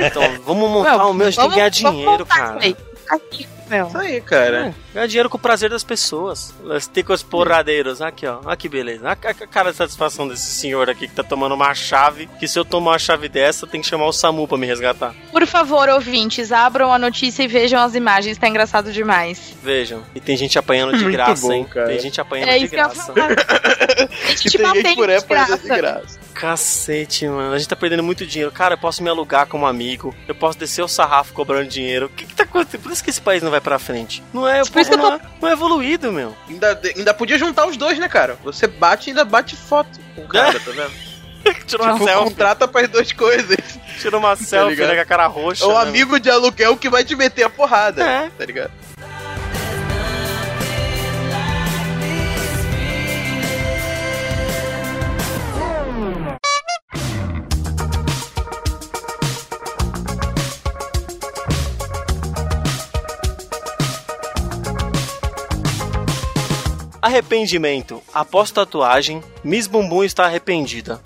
Então, 0.06 0.22
vamos 0.44 0.70
montar 0.70 0.96
Meu, 0.98 1.06
o 1.08 1.14
meu, 1.14 1.26
a 1.26 1.30
gente 1.30 1.40
tem 1.40 1.48
que 1.50 1.54
ganhar 1.56 1.68
dinheiro, 1.68 2.26
cara. 2.26 2.58
Isso 3.16 3.18
aí. 3.18 3.20
Aqui, 3.20 3.48
meu. 3.68 3.86
Isso 3.88 3.98
aí, 3.98 4.20
cara. 4.20 4.66
É, 4.68 4.74
ganhar 4.94 5.06
dinheiro 5.06 5.30
com 5.30 5.36
o 5.36 5.40
prazer 5.40 5.70
das 5.70 5.84
pessoas. 5.84 6.52
Os 6.64 6.86
ticos 6.86 7.22
porradeiros. 7.22 8.00
Aqui, 8.02 8.26
ó. 8.26 8.40
Olha 8.44 8.56
que 8.56 8.68
beleza. 8.68 9.08
A 9.08 9.12
a 9.12 9.34
cara 9.46 9.70
de 9.70 9.76
satisfação 9.76 10.26
desse 10.28 10.46
senhor 10.52 10.88
aqui 10.90 11.06
que 11.08 11.14
tá 11.14 11.22
tomando 11.22 11.54
uma 11.54 11.74
chave. 11.74 12.28
Que 12.38 12.46
se 12.48 12.58
eu 12.58 12.64
tomar 12.64 12.92
uma 12.92 12.98
chave 12.98 13.28
dessa, 13.28 13.66
tem 13.66 13.80
que 13.80 13.86
chamar 13.86 14.06
o 14.06 14.12
SAMU 14.12 14.46
pra 14.48 14.58
me 14.58 14.66
resgatar. 14.66 15.14
Por 15.30 15.46
favor, 15.46 15.88
ouvintes, 15.88 16.52
abram 16.52 16.92
a 16.92 16.98
notícia 16.98 17.42
e 17.42 17.48
vejam 17.48 17.80
as 17.80 17.94
imagens, 17.94 18.38
tá 18.38 18.48
engraçado 18.48 18.92
demais. 18.92 19.54
Vejam. 19.62 20.02
E 20.14 20.20
tem 20.20 20.36
gente 20.36 20.58
apanhando 20.58 20.96
de 20.96 21.02
Muito 21.04 21.12
graça, 21.16 21.46
bom, 21.46 21.52
hein? 21.52 21.64
cara. 21.64 21.88
Tem 21.88 21.98
gente 22.00 22.20
apanhando 22.20 22.48
É 22.48 22.58
de 22.58 22.64
isso 22.64 22.70
que 22.74 22.76
eu 22.76 22.80
ia 22.80 22.86
graça. 22.88 23.12
falar. 23.12 23.36
Tem 24.26 24.36
gente 24.36 24.58
batendo 24.58 24.88
de 24.88 25.26
graça. 25.26 25.56
graça. 25.76 26.20
Cacete, 26.40 27.28
mano. 27.28 27.52
A 27.52 27.58
gente 27.58 27.68
tá 27.68 27.76
perdendo 27.76 28.02
muito 28.02 28.24
dinheiro. 28.26 28.50
Cara, 28.50 28.74
eu 28.74 28.78
posso 28.78 29.02
me 29.02 29.10
alugar 29.10 29.46
como 29.46 29.66
amigo. 29.66 30.14
Eu 30.26 30.34
posso 30.34 30.58
descer 30.58 30.82
o 30.82 30.88
sarrafo 30.88 31.34
cobrando 31.34 31.68
dinheiro. 31.68 32.06
O 32.06 32.08
que 32.08 32.24
que 32.24 32.34
tá 32.34 32.44
acontecendo? 32.44 32.80
Por 32.82 32.92
isso 32.92 33.04
que 33.04 33.10
esse 33.10 33.20
país 33.20 33.42
não 33.42 33.50
vai 33.50 33.60
pra 33.60 33.78
frente. 33.78 34.22
Não 34.32 34.48
é, 34.48 34.62
Por 34.64 34.80
isso 34.80 34.90
que 34.90 34.96
eu 34.96 35.02
não, 35.02 35.12
é 35.14 35.20
não 35.40 35.48
é 35.48 35.52
evoluído, 35.52 36.10
meu. 36.10 36.34
Ainda, 36.48 36.80
ainda 36.96 37.12
podia 37.12 37.36
juntar 37.38 37.66
os 37.66 37.76
dois, 37.76 37.98
né, 37.98 38.08
cara? 38.08 38.38
Você 38.42 38.66
bate 38.66 39.08
e 39.08 39.10
ainda 39.10 39.24
bate 39.24 39.54
foto 39.54 40.00
com 40.16 40.22
o 40.22 40.28
cara, 40.28 40.58
tá 40.58 40.70
vendo? 40.70 41.10
Tira 41.66 41.82
uma 41.82 41.92
Tipo, 41.94 42.04
selfie. 42.04 42.24
contrata 42.30 42.68
para 42.68 42.80
as 42.82 42.88
duas 42.88 43.12
coisas. 43.12 43.78
Tira 44.00 44.16
uma 44.16 44.34
selfie, 44.36 44.70
ligado? 44.76 44.88
né, 44.88 44.94
com 44.96 45.00
a 45.02 45.04
cara 45.04 45.26
roxa. 45.26 45.64
É 45.64 45.66
o 45.66 45.72
né, 45.74 45.82
amigo 45.82 46.18
de 46.18 46.30
aluguel 46.30 46.76
que 46.76 46.88
vai 46.88 47.04
te 47.04 47.14
meter 47.14 47.44
a 47.44 47.50
porrada. 47.50 48.02
É. 48.04 48.30
Tá 48.36 48.44
ligado? 48.46 48.70
Arrependimento. 67.24 68.02
Após 68.14 68.50
tatuagem, 68.50 69.22
Miss 69.44 69.66
Bumbum 69.66 70.02
está 70.02 70.24
arrependida. 70.24 71.00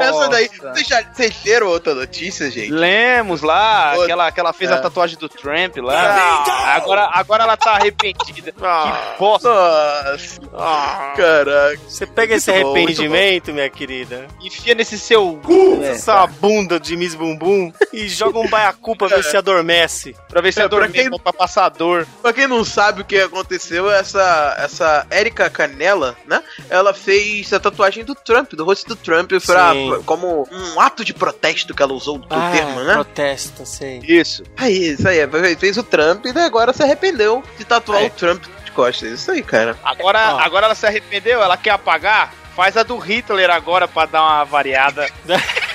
Essa 0.00 0.28
daí. 0.28 0.48
Vocês 0.48 0.86
já 0.88 1.02
vocês 1.12 1.34
leram 1.44 1.66
outra 1.68 1.94
notícia, 1.94 2.50
gente? 2.50 2.70
Lemos 2.70 3.42
lá, 3.42 3.90
Outra. 3.92 4.04
aquela 4.04 4.32
que 4.32 4.40
ela 4.40 4.52
fez 4.54 4.70
É. 4.70 4.74
a 4.74 4.78
tatuagem 4.80 5.18
do 5.18 5.28
Trump 5.28 5.76
lá. 5.78 6.74
Agora, 6.74 7.10
agora 7.12 7.42
ela 7.44 7.56
tá 7.56 7.72
arrependida. 7.72 8.54
Ah. 8.62 9.12
Que 9.12 9.18
bosta. 9.18 9.48
Nossa, 9.48 10.40
Ah, 10.58 11.12
caraca. 11.16 11.78
Você 11.86 12.06
pega 12.06 12.34
esse 12.34 12.50
Muito 12.50 12.64
bom, 12.64 12.72
muito 12.72 12.86
arrependimento, 12.88 13.52
minha 13.52 13.68
querida, 13.70 14.26
Enfia 14.42 14.74
nesse 14.74 14.98
seu. 14.98 15.38
essa 15.82 16.26
bunda 16.26 16.80
de 16.80 16.96
Miss 16.96 17.14
Bumbum 17.14 17.70
e 17.92 18.08
joga 18.08 18.38
um 18.38 18.48
baiacu 18.48 18.96
pra 18.96 19.08
ver 19.08 19.22
se 19.22 19.36
adormece. 19.36 20.16
Pra 20.28 20.40
ver 20.40 20.52
se 20.52 20.60
É, 20.60 20.64
é, 20.64 20.68
pra 20.68 20.88
quem- 20.88 21.10
pra 21.10 21.32
passar 21.32 21.68
dor. 21.68 22.06
Pra 22.22 22.32
quem 22.32 22.46
não 22.46 22.64
sabe 22.64 23.02
o 23.02 23.04
que 23.04 23.18
aconteceu, 23.18 23.90
essa, 23.90 24.45
essa 24.58 25.06
Erika 25.10 25.48
Canela, 25.50 26.16
né? 26.26 26.42
Ela 26.70 26.92
fez 26.94 27.52
a 27.52 27.60
tatuagem 27.60 28.04
do 28.04 28.14
Trump, 28.14 28.52
do 28.52 28.64
rosto 28.64 28.88
do 28.88 28.96
Trump, 28.96 29.30
pra, 29.44 29.72
Sim. 29.72 29.88
pra- 29.90 29.98
como 30.04 30.48
um 30.50 30.80
ato 30.80 31.04
de 31.04 31.12
protesto 31.14 31.74
que 31.74 31.82
ela 31.82 31.92
usou 31.92 32.18
do 32.18 32.26
Ah, 32.34 32.50
termo, 32.52 32.80
né? 32.82 32.94
Protesta, 32.94 33.64
sei. 33.64 34.00
Isso. 34.06 34.42
Aí, 34.56 34.90
isso 34.92 35.08
aí, 35.08 35.18
fez 35.56 35.76
o 35.76 35.82
Trump 35.82 36.26
e 36.26 36.32
daí 36.32 36.44
agora 36.44 36.72
se 36.72 36.82
arrependeu 36.82 37.42
de 37.58 37.64
tatuar 37.64 38.02
É. 38.02 38.06
o 38.06 38.10
Trump 38.10 38.44
costas. 38.74 39.10
Isso 39.10 39.30
aí, 39.30 39.42
cara. 39.42 39.76
Agora, 39.82 40.34
Ó. 40.34 40.38
agora 40.40 40.66
ela 40.66 40.74
se 40.74 40.86
arrependeu, 40.86 41.42
ela 41.42 41.56
quer 41.56 41.70
apagar? 41.70 42.32
Faz 42.54 42.76
a 42.76 42.82
do 42.82 42.96
Hitler 42.98 43.50
agora 43.50 43.88
pra 43.88 44.04
dar 44.06 44.22
uma 44.22 44.44
variada. 44.44 45.06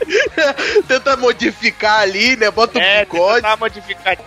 Tenta 0.88 1.16
modificar 1.16 2.00
ali, 2.00 2.36
né? 2.36 2.50
Bota 2.50 2.78
o 2.78 2.82
É, 2.82 3.04
bigode. 3.04 3.42
tentar 3.42 3.56
modificar. 3.56 4.18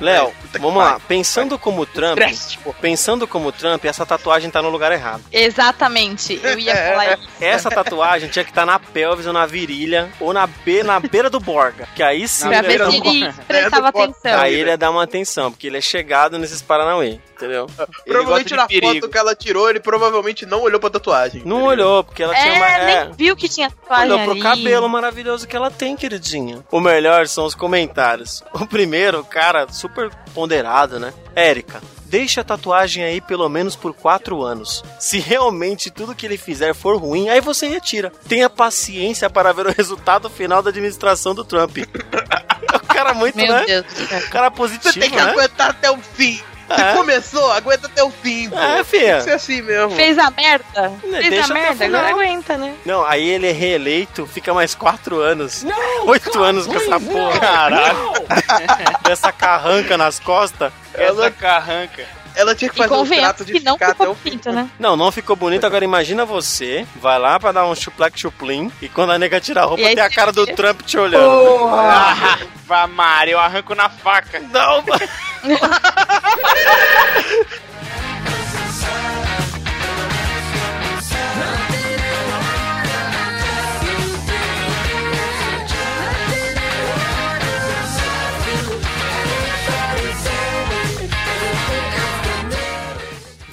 Léo, 0.00 0.32
vamos 0.60 0.76
lá. 0.82 1.00
Pensando 1.08 1.58
como 1.58 1.84
Trump, 1.84 2.18
pensando 2.80 3.26
como 3.26 3.50
Trump, 3.50 3.84
essa 3.84 4.06
tatuagem 4.06 4.48
tá 4.50 4.62
no 4.62 4.68
lugar 4.70 4.92
errado. 4.92 5.22
Exatamente, 5.32 6.40
eu 6.42 6.58
ia 6.58 6.74
falar 6.90 7.14
isso. 7.14 7.28
Essa 7.40 7.68
tatuagem 7.70 8.28
tinha 8.28 8.44
que 8.44 8.50
estar 8.50 8.64
na 8.64 8.78
pelvis 8.78 9.26
ou 9.26 9.32
na 9.32 9.44
virilha 9.44 10.08
ou 10.20 10.32
na, 10.32 10.46
be 10.46 10.82
na 10.84 11.00
beira 11.00 11.28
do 11.28 11.40
borga. 11.40 11.88
Que 11.96 12.02
aí 12.02 12.28
sim 12.28 12.46
Pra 12.48 12.58
ele 12.58 12.68
ver 12.68 12.90
se 12.90 12.96
ele 13.08 13.32
prestava 13.46 13.88
atenção. 13.88 14.40
Aí 14.40 14.54
ele 14.54 14.70
ia 14.70 14.78
dar 14.78 14.90
uma 14.90 15.02
atenção, 15.02 15.50
porque 15.50 15.66
ele 15.66 15.78
é 15.78 15.80
chegado 15.80 16.38
nesses 16.38 16.62
Paranauê, 16.62 17.18
entendeu? 17.36 17.66
Provavelmente 18.06 18.50
gosta 18.50 18.56
na 18.56 18.66
perigo. 18.68 18.94
foto 18.94 19.08
que 19.10 19.18
ela 19.18 19.34
tirou, 19.34 19.68
ele 19.68 19.80
provavelmente 19.80 20.46
não 20.46 20.60
olhou 20.62 20.78
pra 20.78 20.90
tatuagem. 20.90 21.42
Não 21.44 21.62
olhou, 21.64 22.04
porque 22.04 22.22
ela 22.22 22.34
tinha 22.34 22.54
uma. 22.54 22.66
É, 22.66 22.78
É, 22.78 23.04
nem 23.04 23.12
viu 23.14 23.34
que 23.36 23.48
tinha 23.48 23.68
tatuagem 23.70 24.12
olhou 24.12 24.20
pro 24.24 24.30
ali. 24.32 24.40
cabelo 24.42 24.88
maravilhoso 24.98 25.46
que 25.46 25.56
ela 25.56 25.70
tem, 25.70 25.96
queridinha. 25.96 26.64
O 26.70 26.80
melhor 26.80 27.26
são 27.28 27.44
os 27.44 27.54
comentários. 27.54 28.42
O 28.52 28.66
primeiro, 28.66 29.24
cara, 29.24 29.66
super 29.70 30.10
ponderado, 30.34 30.98
né? 30.98 31.14
Érica. 31.34 31.80
Deixa 32.04 32.40
a 32.40 32.44
tatuagem 32.44 33.04
aí 33.04 33.20
pelo 33.20 33.48
menos 33.48 33.76
por 33.76 33.92
quatro 33.94 34.42
anos. 34.42 34.82
Se 34.98 35.18
realmente 35.18 35.90
tudo 35.90 36.14
que 36.14 36.24
ele 36.26 36.38
fizer 36.38 36.74
for 36.74 36.96
ruim, 36.96 37.28
aí 37.28 37.40
você 37.40 37.68
retira. 37.68 38.10
Tenha 38.26 38.48
paciência 38.50 39.28
para 39.28 39.52
ver 39.52 39.66
o 39.66 39.72
resultado 39.72 40.28
final 40.30 40.62
da 40.62 40.70
administração 40.70 41.34
do 41.34 41.44
Trump. 41.44 41.76
o 41.78 42.80
cara 42.88 43.12
muito, 43.14 43.36
Meu 43.36 43.46
né? 43.52 43.64
Deus 43.66 43.84
do 43.84 44.06
céu. 44.08 44.18
O 44.20 44.30
cara 44.30 44.48
Você 44.50 44.56
positivo, 44.56 45.00
tem 45.00 45.10
que 45.10 45.16
né? 45.16 45.30
aguentar 45.30 45.70
até 45.70 45.90
o 45.90 45.98
fim. 45.98 46.40
Se 46.74 46.80
É. 46.80 46.92
começou, 46.94 47.50
aguenta 47.52 47.86
até 47.86 48.02
o 48.04 48.10
fim. 48.10 48.50
É, 48.54 48.84
fia. 48.84 49.00
Tem 49.00 49.16
que 49.16 49.22
ser 49.22 49.30
assim 49.32 49.62
mesmo. 49.62 49.90
Fez 49.96 50.18
a 50.18 50.30
merda? 50.30 50.92
Fez 51.00 51.28
deixa 51.30 51.40
a 51.40 51.44
até 51.44 51.52
o 51.52 51.54
merda, 51.54 51.84
agora 51.86 52.08
aguenta, 52.10 52.58
né? 52.58 52.74
Não, 52.84 53.04
aí 53.06 53.26
ele 53.28 53.48
é 53.48 53.52
reeleito, 53.52 54.26
fica 54.26 54.52
mais 54.52 54.74
quatro 54.74 55.18
anos. 55.20 55.64
Oito 56.04 56.42
anos 56.42 56.66
com 56.66 56.74
essa 56.76 57.00
porra. 57.00 57.38
Caralho, 57.40 58.12
Dessa 59.02 59.32
carranca 59.32 59.96
nas 59.96 60.18
costas. 60.20 60.72
essa 60.94 61.30
carranca. 61.30 62.04
Ela 62.38 62.54
tinha 62.54 62.70
que 62.70 62.76
fazer 62.76 62.94
um 62.94 63.04
trato 63.04 63.44
de 63.44 63.54
que 63.54 63.60
não 63.60 63.74
ficar 63.74 63.86
até 63.86 63.98
ficou 63.98 64.12
o 64.12 64.14
fim. 64.14 64.30
bonito, 64.30 64.52
né? 64.52 64.70
Não, 64.78 64.96
não 64.96 65.10
ficou 65.10 65.34
bonito. 65.34 65.66
Agora 65.66 65.84
imagina 65.84 66.24
você, 66.24 66.86
vai 66.94 67.18
lá 67.18 67.40
pra 67.40 67.50
dar 67.50 67.66
um 67.66 67.74
chuplec 67.74 68.16
chuplim 68.16 68.70
e 68.80 68.88
quando 68.88 69.10
a 69.10 69.18
nega 69.18 69.40
tira 69.40 69.62
a 69.62 69.64
roupa 69.64 69.82
tem 69.82 69.98
a 69.98 70.08
cara 70.08 70.30
do 70.30 70.46
Trump 70.46 70.82
te 70.82 70.96
olhando. 70.96 71.66
Ah, 71.66 72.38
vai, 72.64 72.86
Mário, 72.86 73.32
eu 73.32 73.40
arranco 73.40 73.74
na 73.74 73.88
faca. 73.88 74.38
Não, 74.38 74.84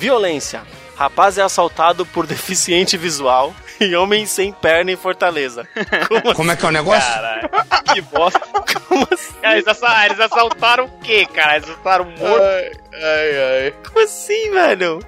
Violência. 0.05 0.61
Rapaz 0.95 1.37
é 1.37 1.41
assaltado 1.41 2.05
por 2.05 2.25
deficiente 2.27 2.95
visual 2.95 3.53
e 3.81 3.95
homem 3.95 4.25
sem 4.27 4.53
perna 4.53 4.91
em 4.91 4.95
Fortaleza. 4.95 5.67
Como, 6.07 6.33
Como 6.35 6.51
é 6.51 6.55
que 6.55 6.63
é 6.63 6.69
o 6.69 6.71
negócio? 6.71 7.11
Caralho, 7.13 7.49
que 7.93 8.01
bosta. 8.01 8.39
como 8.87 9.07
assim? 9.11 9.33
Cara, 9.41 9.55
eles, 9.55 9.67
assa- 9.67 10.05
eles 10.05 10.19
assaltaram 10.19 10.85
o 10.85 10.99
quê, 10.99 11.25
cara? 11.25 11.55
Eles 11.57 11.67
assaltaram 11.69 12.05
morto. 12.05 12.43
Ai, 12.43 12.71
ai, 12.93 13.63
ai. 13.65 13.73
Como 13.83 14.05
assim, 14.05 14.51
velho? 14.51 14.99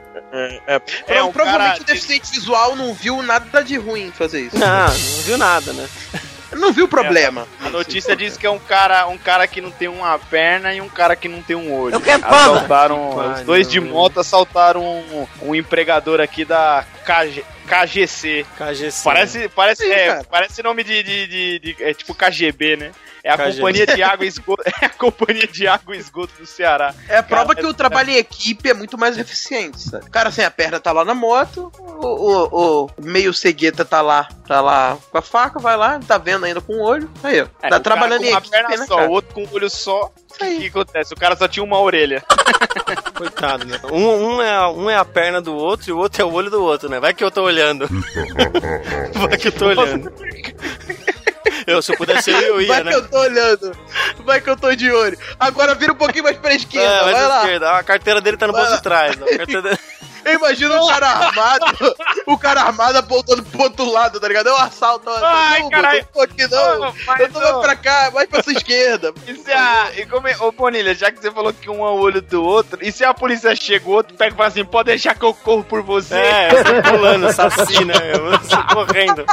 É 1.07 1.23
um 1.23 1.31
Provavelmente 1.31 1.69
cara 1.73 1.81
o 1.81 1.85
deficiente 1.85 2.31
visual 2.31 2.75
não 2.75 2.93
viu 2.93 3.21
nada 3.23 3.63
de 3.63 3.77
ruim 3.77 4.07
em 4.07 4.11
fazer 4.11 4.41
isso. 4.41 4.57
Não, 4.57 4.87
não 4.87 5.21
viu 5.23 5.37
nada, 5.37 5.71
né? 5.73 5.87
Não 6.57 6.73
viu 6.73 6.85
o 6.85 6.87
problema. 6.87 7.47
A 7.63 7.69
notícia 7.69 8.15
diz 8.15 8.35
que 8.37 8.45
é 8.45 8.49
um 8.49 8.59
cara, 8.59 9.07
um 9.07 9.17
cara 9.17 9.47
que 9.47 9.61
não 9.61 9.71
tem 9.71 9.87
uma 9.87 10.17
perna 10.19 10.73
e 10.73 10.81
um 10.81 10.89
cara 10.89 11.15
que 11.15 11.27
não 11.27 11.41
tem 11.41 11.55
um 11.55 11.71
olho. 11.73 11.93
Eu 11.95 12.01
quero 12.01 12.25
Assaltaram, 12.25 13.11
panda. 13.15 13.33
os 13.39 13.41
dois 13.41 13.67
de 13.67 13.79
moto 13.79 14.19
assaltaram 14.19 14.83
um, 14.83 15.27
um 15.41 15.55
empregador 15.55 16.19
aqui 16.19 16.43
da 16.45 16.85
KG, 17.05 17.43
KGC. 17.67 18.45
KGC. 18.57 19.03
Parece, 19.03 19.49
parece, 19.49 19.83
Sim, 19.85 19.91
é, 19.91 20.23
parece 20.23 20.63
nome 20.63 20.83
de, 20.83 21.03
de, 21.03 21.27
de- 21.27 21.59
de- 21.59 21.83
é 21.83 21.93
tipo 21.93 22.13
KGB, 22.15 22.77
né? 22.77 22.91
É 23.27 23.31
a 23.31 23.37
companhia 23.37 23.85
de 23.85 24.01
água 24.03 24.25
e 24.25 24.27
esgoto, 24.27 24.63
é 24.81 24.85
a 24.85 24.89
companhia 24.89 25.47
de 25.47 25.67
água 25.67 25.95
e 25.95 25.99
esgoto 25.99 26.33
do 26.39 26.45
Ceará. 26.45 26.93
É 27.09 27.17
a 27.17 27.23
prova 27.23 27.53
Cara, 27.53 27.59
que 27.61 27.65
o 27.71 27.73
trabalho 27.73 28.09
em 28.11 28.15
equipe 28.17 28.69
é 28.69 28.73
muito 28.73 28.97
mais 28.97 29.17
eficiente, 29.17 29.79
sabe? 29.81 30.05
O 30.05 30.09
cara 30.11 30.31
sem 30.31 30.45
a 30.45 30.51
perna 30.51 30.79
tá 30.79 30.91
lá 30.91 31.03
na 31.05 31.13
moto, 31.13 31.71
o, 31.77 32.05
o- 32.07 32.85
o 32.85 32.89
meio 33.01 33.33
cegueta 33.33 33.83
tá 33.85 34.01
lá, 34.01 34.27
tá 34.47 34.61
lá 34.61 34.97
com 35.11 35.17
a 35.17 35.21
faca, 35.21 35.59
vai 35.59 35.75
lá, 35.77 35.99
tá 36.07 36.17
vendo 36.17 36.45
ainda 36.45 36.61
com 36.61 36.73
o 36.73 36.81
olho. 36.81 37.09
Aí, 37.23 37.41
ó. 37.41 37.47
É, 37.61 37.69
tá 37.69 37.79
trabalhando 37.79 38.23
em 38.23 38.25
com 38.25 38.31
uma 38.31 38.39
equipe, 38.39 38.51
perna 38.51 38.69
né, 38.77 38.85
só, 38.87 38.95
cara? 38.95 39.09
o 39.09 39.11
outro 39.11 39.33
com 39.33 39.43
o 39.43 39.53
olho 39.53 39.69
só. 39.69 40.11
O 40.29 40.37
que, 40.37 40.59
que 40.59 40.67
acontece? 40.67 41.13
O 41.13 41.17
cara 41.17 41.35
só 41.35 41.47
tinha 41.47 41.63
uma 41.63 41.79
orelha. 41.79 42.23
Coitado, 43.15 43.65
né? 43.65 43.79
Um, 43.91 44.35
um, 44.35 44.41
é, 44.41 44.51
a- 44.55 44.69
um 44.69 44.89
é 44.89 44.95
a 44.95 45.03
perna 45.05 45.41
do 45.41 45.55
outro 45.55 45.89
e 45.89 45.93
o 45.93 45.97
outro 45.97 46.21
é 46.21 46.25
o 46.25 46.31
olho 46.31 46.49
do 46.51 46.61
outro, 46.63 46.87
né? 46.89 46.99
Vai 46.99 47.13
que 47.13 47.23
eu 47.23 47.31
tô 47.31 47.43
olhando. 47.43 47.87
Vai 49.15 49.37
que 49.37 49.47
eu 49.47 49.51
tô 49.51 49.65
olhando. 49.67 50.11
Eu, 51.67 51.81
se 51.81 51.91
eu 51.91 51.97
pudesse, 51.97 52.31
eu, 52.31 52.39
eu 52.39 52.61
ia, 52.61 52.67
Vai 52.67 52.83
né? 52.83 52.91
que 52.91 52.97
eu 52.97 53.07
tô 53.09 53.19
olhando. 53.19 53.77
Vai 54.25 54.39
que 54.41 54.49
eu 54.49 54.55
tô 54.57 54.73
de 54.73 54.89
olho. 54.91 55.17
Agora 55.39 55.75
vira 55.75 55.91
um 55.91 55.95
pouquinho 55.97 56.23
mais 56.23 56.37
pra 56.37 56.53
esquerda. 56.53 56.95
É, 56.95 57.03
vai 57.03 57.13
à 57.13 57.27
lá. 57.27 57.41
esquerda. 57.43 57.71
A 57.71 57.83
carteira 57.83 58.21
dele 58.21 58.37
tá 58.37 58.47
no 58.47 58.53
bolso 58.53 58.75
de 58.77 58.81
trás. 58.81 59.15
dele- 59.17 59.77
Eu 60.25 60.33
imagino 60.33 60.75
o 60.83 60.87
cara 60.89 61.07
armado, 61.07 61.65
o 62.25 62.37
cara 62.37 62.61
armado 62.61 62.97
apontando 62.97 63.43
pro 63.43 63.61
outro 63.63 63.89
lado, 63.89 64.19
tá 64.19 64.27
ligado? 64.27 64.49
É 64.49 64.53
um 64.53 64.57
assalto. 64.57 65.09
Ai, 65.09 65.61
não, 65.61 65.69
caralho. 65.69 65.99
eu 65.99 66.05
tô 66.05 66.21
aqui 66.21 66.45
não. 66.49 66.93
Mas 67.05 67.19
eu 67.21 67.31
tô 67.31 67.39
mais 67.39 67.51
não. 67.53 67.61
pra 67.61 67.75
cá, 67.77 68.09
vai 68.09 68.27
pra 68.27 68.43
sua 68.43 68.51
esquerda. 68.53 69.13
E 69.25 69.35
se 69.35 69.51
a. 69.53 69.91
E 69.95 70.05
como 70.05 70.27
é, 70.27 70.35
ô 70.39 70.51
Bonilha, 70.51 70.93
já 70.95 71.11
que 71.11 71.21
você 71.21 71.31
falou 71.31 71.53
que 71.53 71.69
um 71.69 71.85
é 71.85 71.89
o 71.89 71.99
olho 71.99 72.21
do 72.21 72.43
outro, 72.43 72.77
e 72.81 72.91
se 72.91 73.05
a 73.05 73.13
polícia 73.13 73.55
chega, 73.55 73.87
o 73.87 73.91
outro 73.91 74.15
pega 74.17 74.33
e 74.33 74.37
fala 74.37 74.49
assim: 74.49 74.65
pode 74.65 74.87
deixar 74.87 75.15
que 75.15 75.23
eu 75.23 75.33
corro 75.33 75.63
por 75.63 75.81
você? 75.81 76.15
É, 76.15 76.49
eu 76.51 76.63
tô 76.83 76.89
pulando, 76.91 77.27
assassina. 77.27 77.93
Eu 77.95 78.37
tô 78.39 78.75
correndo. 78.75 79.25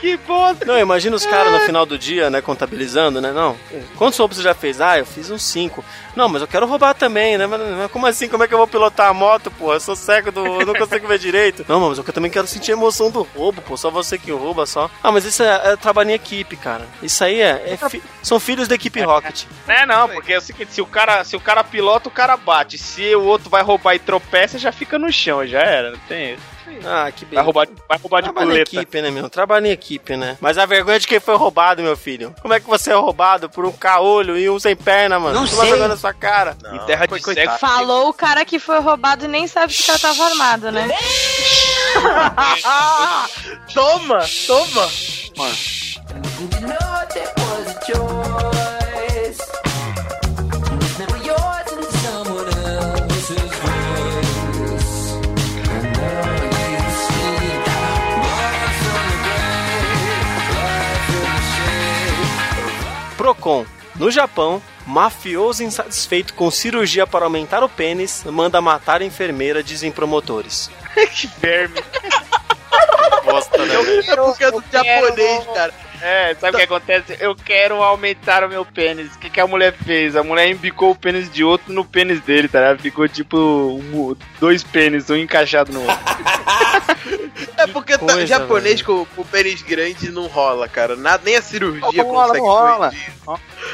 Que 0.00 0.16
bosta! 0.16 0.64
Não, 0.64 0.78
imagina 0.78 1.14
os 1.14 1.26
caras 1.26 1.52
no 1.52 1.60
final 1.60 1.84
do 1.84 1.98
dia, 1.98 2.30
né, 2.30 2.40
contabilizando, 2.40 3.20
né? 3.20 3.32
Não. 3.32 3.56
Quantos 3.96 4.18
roubos 4.18 4.38
você 4.38 4.42
já 4.42 4.54
fez? 4.54 4.80
Ah, 4.80 4.98
eu 4.98 5.04
fiz 5.04 5.30
uns 5.30 5.42
cinco. 5.42 5.84
Não, 6.16 6.28
mas 6.28 6.40
eu 6.42 6.48
quero 6.48 6.66
roubar 6.66 6.94
também, 6.94 7.36
né? 7.36 7.46
Mas, 7.46 7.90
como 7.92 8.06
assim? 8.06 8.28
Como 8.28 8.42
é 8.42 8.48
que 8.48 8.54
eu 8.54 8.58
vou 8.58 8.66
pilotar 8.66 9.08
a 9.08 9.14
moto, 9.14 9.50
pô? 9.50 9.74
Eu 9.74 9.80
sou 9.80 9.94
cego, 9.94 10.32
do, 10.32 10.44
eu 10.60 10.66
não 10.66 10.74
consigo 10.74 11.06
ver 11.06 11.18
direito. 11.18 11.64
Não, 11.68 11.80
mas 11.88 11.98
eu 11.98 12.04
também 12.04 12.30
quero 12.30 12.46
sentir 12.46 12.72
a 12.72 12.74
emoção 12.74 13.10
do 13.10 13.22
roubo, 13.22 13.60
pô. 13.62 13.76
Só 13.76 13.90
você 13.90 14.18
que 14.18 14.32
rouba, 14.32 14.64
só. 14.66 14.90
Ah, 15.02 15.12
mas 15.12 15.24
isso 15.24 15.42
é, 15.42 15.72
é 15.72 15.76
trabalho 15.76 16.10
em 16.10 16.14
equipe, 16.14 16.56
cara. 16.56 16.86
Isso 17.02 17.22
aí 17.22 17.40
é... 17.40 17.74
é 17.80 17.88
fi- 17.88 18.02
são 18.22 18.40
filhos 18.40 18.66
da 18.66 18.74
equipe 18.74 19.00
Rocket. 19.02 19.44
É, 19.68 19.84
não, 19.84 20.08
porque 20.08 20.32
é 20.32 20.38
o 20.38 20.42
seguinte: 20.42 20.72
se 20.72 20.80
o, 20.80 20.86
cara, 20.86 21.22
se 21.24 21.36
o 21.36 21.40
cara 21.40 21.62
pilota, 21.62 22.08
o 22.08 22.12
cara 22.12 22.36
bate. 22.36 22.78
Se 22.78 23.14
o 23.14 23.22
outro 23.24 23.50
vai 23.50 23.62
roubar 23.62 23.94
e 23.94 23.98
tropeça, 23.98 24.58
já 24.58 24.72
fica 24.72 24.98
no 24.98 25.12
chão, 25.12 25.46
já 25.46 25.60
era, 25.60 25.90
não 25.90 25.98
tem 26.08 26.34
isso. 26.34 26.42
Ah, 26.84 27.10
que 27.10 27.24
Vai 27.24 27.30
beleza. 27.30 27.42
roubar, 27.42 27.68
vai 27.88 27.98
roubar 27.98 28.22
de 28.22 28.32
Trabalho 28.32 28.56
em 28.56 28.60
equipe, 28.60 29.02
né, 29.02 29.10
meu? 29.10 29.30
Trabalho 29.30 29.66
em 29.66 29.70
equipe, 29.70 30.16
né? 30.16 30.36
Mas 30.40 30.58
a 30.58 30.66
vergonha 30.66 30.96
é 30.96 30.98
de 30.98 31.06
quem 31.06 31.20
foi 31.20 31.36
roubado, 31.36 31.82
meu 31.82 31.96
filho. 31.96 32.34
Como 32.40 32.54
é 32.54 32.60
que 32.60 32.66
você 32.66 32.92
é 32.92 32.94
roubado 32.94 33.48
por 33.50 33.64
um 33.64 33.72
caolho 33.72 34.38
e 34.38 34.48
um 34.48 34.58
sem 34.58 34.74
perna, 34.76 35.18
mano? 35.20 35.40
Não 35.40 35.46
Toma 35.46 35.64
sei. 35.64 35.88
na 35.88 35.96
sua 35.96 36.12
cara. 36.12 36.56
Em 36.72 36.78
terra 36.86 37.06
de 37.06 37.20
coitado. 37.20 37.34
cego. 37.34 37.58
Falou 37.58 38.08
o 38.08 38.14
cara 38.14 38.44
que 38.44 38.58
foi 38.58 38.80
roubado 38.80 39.24
e 39.24 39.28
nem 39.28 39.46
sabe 39.46 39.72
que 39.72 39.82
o 39.82 39.86
cara 39.86 39.98
tava 39.98 40.24
armado, 40.24 40.72
né? 40.72 40.88
Toma, 43.74 44.20
toma. 44.46 44.88
You 46.40 47.49
Procon. 63.30 63.64
No 63.94 64.10
Japão, 64.10 64.60
mafioso 64.86 65.62
insatisfeito 65.62 66.34
com 66.34 66.50
cirurgia 66.50 67.06
para 67.06 67.24
aumentar 67.24 67.62
o 67.62 67.68
pênis 67.68 68.24
manda 68.24 68.60
matar 68.60 69.02
enfermeira, 69.02 69.62
dizem 69.62 69.92
promotores. 69.92 70.70
Que 71.14 71.28
verme. 71.38 71.80
Bosta, 73.24 73.64
né? 73.64 73.74
É 73.74 74.16
porque 74.16 74.44
é 74.44 74.50
do 74.50 74.64
japonês, 74.72 75.44
cara. 75.54 75.74
É, 76.02 76.34
sabe 76.34 76.54
o 76.54 76.58
que 76.58 76.64
acontece? 76.64 77.16
Eu 77.20 77.34
quero 77.34 77.82
aumentar 77.82 78.42
o 78.44 78.48
meu 78.48 78.64
pênis. 78.64 79.14
O 79.14 79.18
que, 79.18 79.28
que 79.28 79.40
a 79.40 79.46
mulher 79.46 79.72
fez? 79.74 80.16
A 80.16 80.22
mulher 80.22 80.48
embicou 80.48 80.92
o 80.92 80.96
pênis 80.96 81.30
de 81.30 81.44
outro 81.44 81.72
no 81.72 81.84
pênis 81.84 82.20
dele, 82.20 82.48
tá? 82.48 82.58
ligado? 82.60 82.80
Ficou 82.80 83.06
tipo 83.08 83.36
um- 83.38 84.16
dois 84.40 84.62
pênis, 84.64 85.10
um 85.10 85.16
encaixado 85.16 85.72
no 85.72 85.80
outro. 85.82 85.98
É 87.58 87.66
porque 87.66 87.92
tá- 87.98 87.98
coisa, 87.98 88.26
japonês 88.26 88.80
com, 88.82 89.04
com 89.04 89.24
pênis 89.24 89.60
grande 89.62 90.10
não 90.10 90.26
rola, 90.26 90.66
cara. 90.68 90.96
Nada, 90.96 91.22
nem 91.24 91.36
a 91.36 91.42
cirurgia 91.42 92.02
Não 92.02 92.10
rola, 92.10 92.26
consegue 92.28 92.46
não 92.46 92.52
rola. 92.52 92.92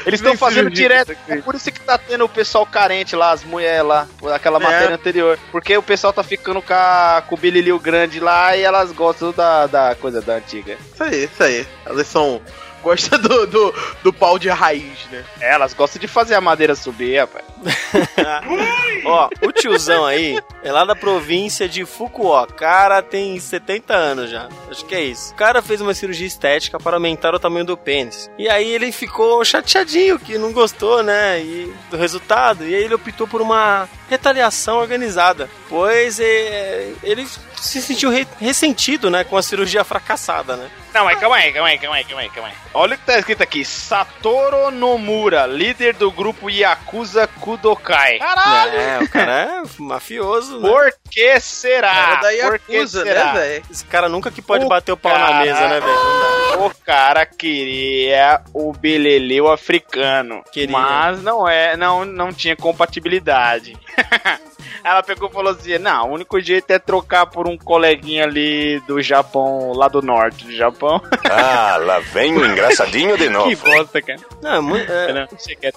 Eles 0.05 0.19
estão 0.19 0.37
fazendo 0.37 0.69
direto. 0.69 1.15
É 1.27 1.37
por 1.37 1.55
isso 1.55 1.71
que 1.71 1.79
tá 1.79 1.97
tendo 1.97 2.25
o 2.25 2.29
pessoal 2.29 2.65
carente 2.65 3.15
lá, 3.15 3.31
as 3.31 3.43
mulheres 3.43 3.85
lá, 3.85 4.07
aquela 4.33 4.57
É. 4.59 4.63
matéria 4.63 4.95
anterior. 4.95 5.39
Porque 5.51 5.77
o 5.77 5.83
pessoal 5.83 6.13
tá 6.13 6.23
ficando 6.23 6.61
com, 6.61 6.73
a, 6.73 7.23
com 7.27 7.35
o 7.35 7.37
bililio 7.37 7.79
grande 7.79 8.19
lá 8.19 8.55
e 8.55 8.61
elas 8.63 8.91
gostam 8.91 9.31
da, 9.31 9.67
da 9.67 9.95
coisa 9.95 10.21
da 10.21 10.35
antiga. 10.35 10.77
Isso 10.93 11.03
aí, 11.03 11.23
isso 11.25 11.43
aí. 11.43 11.67
Elas 11.85 12.07
são. 12.07 12.41
Gosta 12.87 13.17
do, 13.17 13.45
do, 13.45 13.73
do 14.01 14.13
pau 14.13 14.39
de 14.39 14.47
raiz, 14.47 15.05
né? 15.11 15.21
É, 15.41 15.51
Elas 15.51 15.73
gostam 15.73 15.99
de 15.99 16.07
fazer 16.07 16.35
a 16.35 16.41
madeira 16.41 16.73
subir, 16.73 17.19
rapaz. 17.19 17.43
Ó, 19.05 19.29
o 19.41 19.51
tiozão 19.51 20.05
aí 20.05 20.39
é 20.63 20.71
lá 20.71 20.85
da 20.85 20.95
província 20.95 21.67
de 21.67 21.83
Fukuoka. 21.83 22.53
O 22.53 22.55
cara 22.55 23.01
tem 23.01 23.37
70 23.37 23.93
anos 23.93 24.29
já. 24.29 24.47
Acho 24.71 24.85
que 24.85 24.95
é 24.95 25.01
isso. 25.01 25.33
O 25.33 25.35
cara 25.35 25.61
fez 25.61 25.81
uma 25.81 25.93
cirurgia 25.93 26.25
estética 26.25 26.79
para 26.79 26.95
aumentar 26.95 27.35
o 27.35 27.39
tamanho 27.39 27.65
do 27.65 27.75
pênis. 27.75 28.29
E 28.37 28.47
aí 28.47 28.69
ele 28.69 28.89
ficou 28.93 29.43
chateadinho, 29.43 30.17
que 30.17 30.37
não 30.37 30.53
gostou, 30.53 31.03
né? 31.03 31.41
E, 31.41 31.73
do 31.91 31.97
resultado. 31.97 32.65
E 32.65 32.73
aí 32.73 32.83
ele 32.85 32.95
optou 32.95 33.27
por 33.27 33.41
uma 33.41 33.89
retaliação 34.09 34.77
organizada. 34.77 35.49
Pois 35.67 36.21
é, 36.21 36.93
ele 37.03 37.27
se 37.59 37.81
sentiu 37.81 38.09
re- 38.09 38.27
ressentido, 38.39 39.09
né? 39.09 39.23
Com 39.23 39.35
a 39.37 39.43
cirurgia 39.43 39.83
fracassada, 39.83 40.55
né? 40.55 40.69
Não, 40.93 41.05
mas 41.05 41.19
calma 41.19 41.35
aí, 41.35 41.51
calma 41.53 41.67
aí, 41.69 41.77
calma 41.77 41.95
aí, 41.97 42.03
calma 42.05 42.21
aí, 42.21 42.29
calma 42.29 42.49
aí. 42.49 42.55
Olha 42.73 42.95
o 42.95 42.97
que 42.97 43.05
tá 43.05 43.19
escrito 43.19 43.43
aqui: 43.43 43.63
Satoru 43.65 44.71
Nomura, 44.71 45.45
líder 45.45 45.93
do 45.95 46.11
grupo 46.11 46.49
Yakuza 46.49 47.27
Kudokai. 47.27 48.17
Caralho! 48.19 48.71
É, 48.77 48.99
o 49.03 49.09
cara 49.09 49.31
é 49.41 49.61
mafioso, 49.79 50.59
né? 50.59 50.67
Por 50.69 50.93
que 51.09 51.39
será? 51.39 51.93
Cara 51.93 52.15
da 52.15 52.47
Por 52.47 52.59
que 52.59 52.73
Yakuza, 52.73 53.03
será? 53.03 53.33
né, 53.33 53.39
velho? 53.41 53.65
Esse 53.69 53.85
cara 53.85 54.09
nunca 54.09 54.31
que 54.31 54.41
pode 54.41 54.65
O 54.65 54.69
bater 54.69 54.91
o 54.91 54.97
pau 54.97 55.11
na 55.17 55.27
cara- 55.27 55.39
mesa, 55.45 55.67
né, 55.67 55.79
velho? 55.79 56.65
O 56.65 56.71
cara 56.85 57.25
queria 57.25 58.41
o 58.53 58.71
beleleu 58.73 59.51
africano. 59.51 60.43
Queria. 60.51 60.71
Mas 60.75 61.21
não 61.21 61.47
é, 61.47 61.77
não, 61.77 62.03
não 62.05 62.33
tinha 62.33 62.55
compatibilidade. 62.55 63.77
Ela 64.87 65.03
pegou 65.03 65.29
e 65.29 65.33
falou 65.33 65.51
assim: 65.51 65.77
não, 65.77 66.09
o 66.09 66.13
único 66.13 66.39
jeito 66.39 66.71
é 66.71 66.79
trocar 66.79 67.25
por 67.25 67.47
um 67.47 67.57
coleguinha 67.57 68.23
ali 68.23 68.79
do 68.87 69.01
Japão, 69.01 69.73
lá 69.73 69.87
do 69.87 70.01
norte 70.01 70.45
do 70.45 70.55
Japão. 70.55 71.01
Ah, 71.29 71.77
lá 71.77 71.99
vem 71.99 72.35
o 72.37 72.45
engraçadinho 72.45 73.17
de 73.17 73.29
novo. 73.29 73.49
que 73.49 73.55
bosta, 73.57 74.01
cara. 74.01 74.19
Não, 74.41 74.53
é 74.55 74.61
muito- 74.61 74.89
é- 74.91 75.13
Não, 75.13 75.27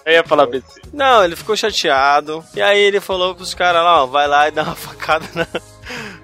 eu 0.07 0.13
ia 0.13 0.23
falar 0.25 0.47
BC. 0.47 0.81
Não, 0.93 1.25
ele 1.25 1.35
ficou 1.37 1.57
chateado. 1.57 2.45
E 2.55 2.63
aí 2.63 2.79
ele 2.81 3.01
falou 3.01 3.35
pros 3.35 3.53
caras 3.53 3.83
lá, 3.83 4.05
ó, 4.05 4.07
vai 4.07 4.29
lá 4.29 4.47
e 4.49 4.53
dá 4.53 4.63
uma 4.63 4.77
facada 4.77 5.27
na. 5.35 5.47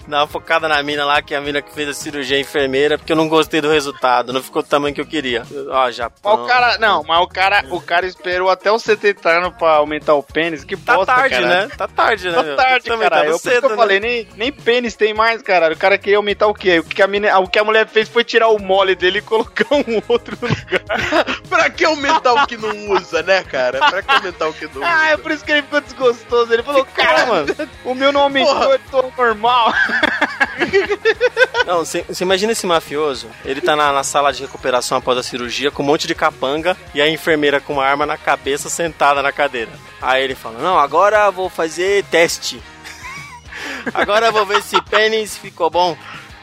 Dá 0.06 0.20
uma 0.20 0.26
focada 0.26 0.68
na 0.68 0.80
mina 0.82 1.04
lá, 1.04 1.20
que 1.20 1.34
é 1.34 1.36
a 1.36 1.40
mina 1.40 1.60
que 1.60 1.72
fez 1.72 1.88
a 1.88 1.94
cirurgia 1.94 2.36
é 2.36 2.40
enfermeira, 2.40 2.96
porque 2.96 3.12
eu 3.12 3.16
não 3.16 3.28
gostei 3.28 3.60
do 3.60 3.68
resultado, 3.70 4.32
não 4.32 4.42
ficou 4.42 4.62
do 4.62 4.68
tamanho 4.68 4.94
que 4.94 5.00
eu 5.00 5.06
queria. 5.06 5.42
Ó, 5.68 5.90
Japão. 5.90 6.44
O 6.44 6.46
cara, 6.46 6.78
não, 6.78 7.02
mas 7.02 7.20
o 7.20 7.26
cara, 7.26 7.64
o 7.70 7.80
cara 7.80 8.06
esperou 8.06 8.48
até 8.48 8.70
os 8.70 8.82
70 8.82 9.28
anos 9.28 9.54
pra 9.58 9.72
aumentar 9.76 10.14
o 10.14 10.22
pênis. 10.22 10.62
Que 10.64 10.76
Tá 10.76 10.94
bosta, 10.96 11.12
tarde, 11.14 11.34
cara. 11.34 11.46
né? 11.48 11.68
Tá 11.76 11.88
tarde, 11.88 12.28
né? 12.28 12.34
Tá 12.34 12.42
meu? 12.42 12.56
tarde, 12.56 12.88
cara. 12.88 13.10
tava 13.10 13.26
Eu, 13.26 13.38
cedo, 13.38 13.60
que 13.60 13.66
eu 13.66 13.70
né? 13.70 13.76
falei, 13.76 13.98
nem, 14.00 14.28
nem 14.36 14.52
pênis 14.52 14.94
tem 14.94 15.12
mais, 15.12 15.42
cara. 15.42 15.72
O 15.72 15.76
cara 15.76 15.98
queria 15.98 16.18
aumentar 16.18 16.46
o 16.46 16.54
quê? 16.54 16.78
O 16.78 16.84
que 16.84 17.02
a, 17.02 17.06
mina, 17.06 17.36
o 17.40 17.48
que 17.48 17.58
a 17.58 17.64
mulher 17.64 17.88
fez 17.88 18.08
foi 18.08 18.22
tirar 18.22 18.48
o 18.48 18.58
mole 18.60 18.94
dele 18.94 19.18
e 19.18 19.22
colocar 19.22 19.66
um 19.74 20.00
outro 20.08 20.36
no 20.40 20.48
lugar. 20.48 21.24
Pra 21.48 21.68
que 21.70 21.84
aumentar 21.84 22.32
o 22.34 22.46
que 22.46 22.56
não 22.56 22.90
usa, 22.90 23.22
né, 23.22 23.42
cara? 23.42 23.78
Pra 23.78 24.02
que 24.02 24.10
aumentar 24.12 24.48
o 24.48 24.52
que 24.52 24.66
não 24.66 24.76
usa? 24.76 24.86
ah, 24.86 25.10
é 25.10 25.16
por 25.16 25.32
isso 25.32 25.44
que 25.44 25.50
ele 25.52 25.62
ficou 25.62 25.80
desgostoso. 25.80 26.52
Ele 26.52 26.62
falou, 26.62 26.84
cara, 26.94 27.26
mano, 27.26 27.46
o 27.84 27.94
meu 27.94 28.12
não 28.12 28.20
aumentou, 28.22 28.54
Porra. 28.54 28.66
eu 28.74 28.78
tô 28.90 29.12
normal. 29.16 29.72
Não, 31.66 31.84
você 31.84 32.04
imagina 32.20 32.52
esse 32.52 32.66
mafioso, 32.66 33.28
ele 33.44 33.60
tá 33.60 33.74
na, 33.74 33.92
na 33.92 34.04
sala 34.04 34.32
de 34.32 34.42
recuperação 34.42 34.98
após 34.98 35.18
a 35.18 35.22
cirurgia 35.22 35.70
com 35.70 35.82
um 35.82 35.86
monte 35.86 36.06
de 36.06 36.14
capanga 36.14 36.76
e 36.94 37.00
a 37.00 37.08
enfermeira 37.08 37.60
com 37.60 37.74
uma 37.74 37.84
arma 37.84 38.06
na 38.06 38.16
cabeça 38.16 38.68
sentada 38.68 39.22
na 39.22 39.32
cadeira. 39.32 39.72
Aí 40.00 40.22
ele 40.22 40.34
fala: 40.34 40.58
Não, 40.60 40.78
agora 40.78 41.30
vou 41.30 41.48
fazer 41.48 42.04
teste. 42.04 42.62
Agora 43.94 44.30
vou 44.30 44.44
ver 44.44 44.62
se 44.62 44.80
pênis 44.82 45.36
ficou 45.36 45.70
bom. 45.70 45.96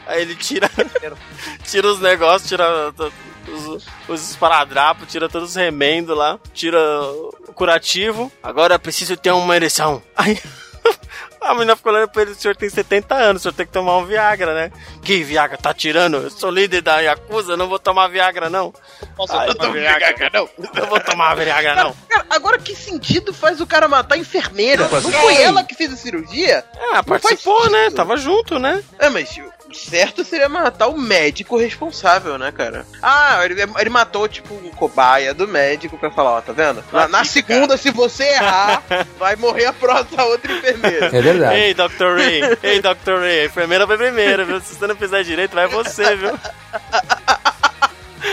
Aí 0.06 0.22
ele 0.22 0.34
tira, 0.34 0.68
tira 1.64 1.86
os 1.86 2.00
negócios, 2.00 2.48
tira 2.48 2.92
os, 3.48 3.86
os 4.08 4.30
esparadrapos, 4.30 5.10
tira 5.10 5.28
todos 5.28 5.50
os 5.50 5.56
remendos 5.56 6.16
lá, 6.16 6.38
tira 6.52 6.78
o 7.48 7.52
curativo. 7.54 8.32
Agora 8.42 8.78
preciso 8.78 9.16
ter 9.16 9.30
uma 9.30 9.54
ereção. 9.56 10.02
Aí 10.16 10.38
a 11.44 11.54
menina 11.54 11.76
ficou 11.76 11.92
olhando 11.92 12.08
pra 12.08 12.22
ele, 12.22 12.32
o 12.32 12.34
senhor 12.34 12.56
tem 12.56 12.68
70 12.68 13.14
anos, 13.14 13.40
o 13.40 13.42
senhor 13.42 13.54
tem 13.54 13.66
que 13.66 13.72
tomar 13.72 13.98
um 13.98 14.06
Viagra, 14.06 14.54
né? 14.54 14.72
Que 15.02 15.22
Viagra? 15.22 15.58
Tá 15.58 15.72
tirando? 15.74 16.16
Eu 16.16 16.30
sou 16.30 16.50
líder 16.50 16.80
da 16.82 17.00
Yakuza, 17.00 17.56
não 17.56 17.68
vou 17.68 17.78
tomar 17.78 18.08
Viagra, 18.08 18.48
não. 18.48 18.72
Posso 19.16 19.36
Ai, 19.36 19.52
tomar 19.54 19.72
Viagra, 19.72 20.30
não? 20.32 20.48
Não 20.74 20.86
vou 20.86 21.00
tomar 21.00 21.34
Viagra, 21.34 21.74
não. 21.74 21.94
Cara, 22.08 22.26
agora 22.30 22.58
que 22.58 22.74
sentido 22.74 23.32
faz 23.32 23.60
o 23.60 23.66
cara 23.66 23.86
matar 23.88 24.14
a 24.14 24.18
enfermeira? 24.18 24.88
Não 24.88 25.00
foi 25.00 25.42
ela 25.42 25.62
que 25.62 25.74
fez 25.74 25.92
a 25.92 25.96
cirurgia? 25.96 26.64
Ah, 26.92 27.02
participou, 27.02 27.70
né? 27.70 27.90
Tava 27.90 28.16
junto, 28.16 28.58
né? 28.58 28.82
É, 28.98 29.08
mas 29.08 29.36
o 29.36 29.63
certo 29.74 30.24
seria 30.24 30.48
matar 30.48 30.88
o 30.88 30.98
médico 30.98 31.56
responsável, 31.56 32.38
né, 32.38 32.52
cara? 32.52 32.86
Ah, 33.02 33.40
ele, 33.44 33.60
ele 33.62 33.90
matou, 33.90 34.28
tipo, 34.28 34.54
um 34.54 34.70
cobaia 34.70 35.34
do 35.34 35.46
médico 35.46 35.98
pra 35.98 36.10
falar, 36.10 36.38
ó, 36.38 36.40
tá 36.40 36.52
vendo? 36.52 36.82
Na, 36.92 37.08
na 37.08 37.24
segunda, 37.24 37.76
se 37.76 37.90
você 37.90 38.24
errar, 38.24 38.82
vai 39.18 39.36
morrer 39.36 39.66
a 39.66 39.72
próxima 39.72 40.22
a 40.22 40.26
outra 40.26 40.52
enfermeira. 40.52 41.06
É 41.06 41.22
verdade. 41.22 41.56
Ei, 41.56 41.74
Dr. 41.74 42.16
Ray, 42.16 42.58
ei, 42.62 42.80
Dr. 42.80 43.18
Ray, 43.20 43.40
a 43.40 43.44
enfermeira 43.46 43.86
vai 43.86 43.96
primeiro, 43.96 44.46
viu? 44.46 44.60
Se 44.60 44.74
você 44.74 44.86
não 44.86 44.96
fizer 44.96 45.22
direito, 45.22 45.54
vai 45.54 45.66
você, 45.66 46.16
viu? 46.16 46.38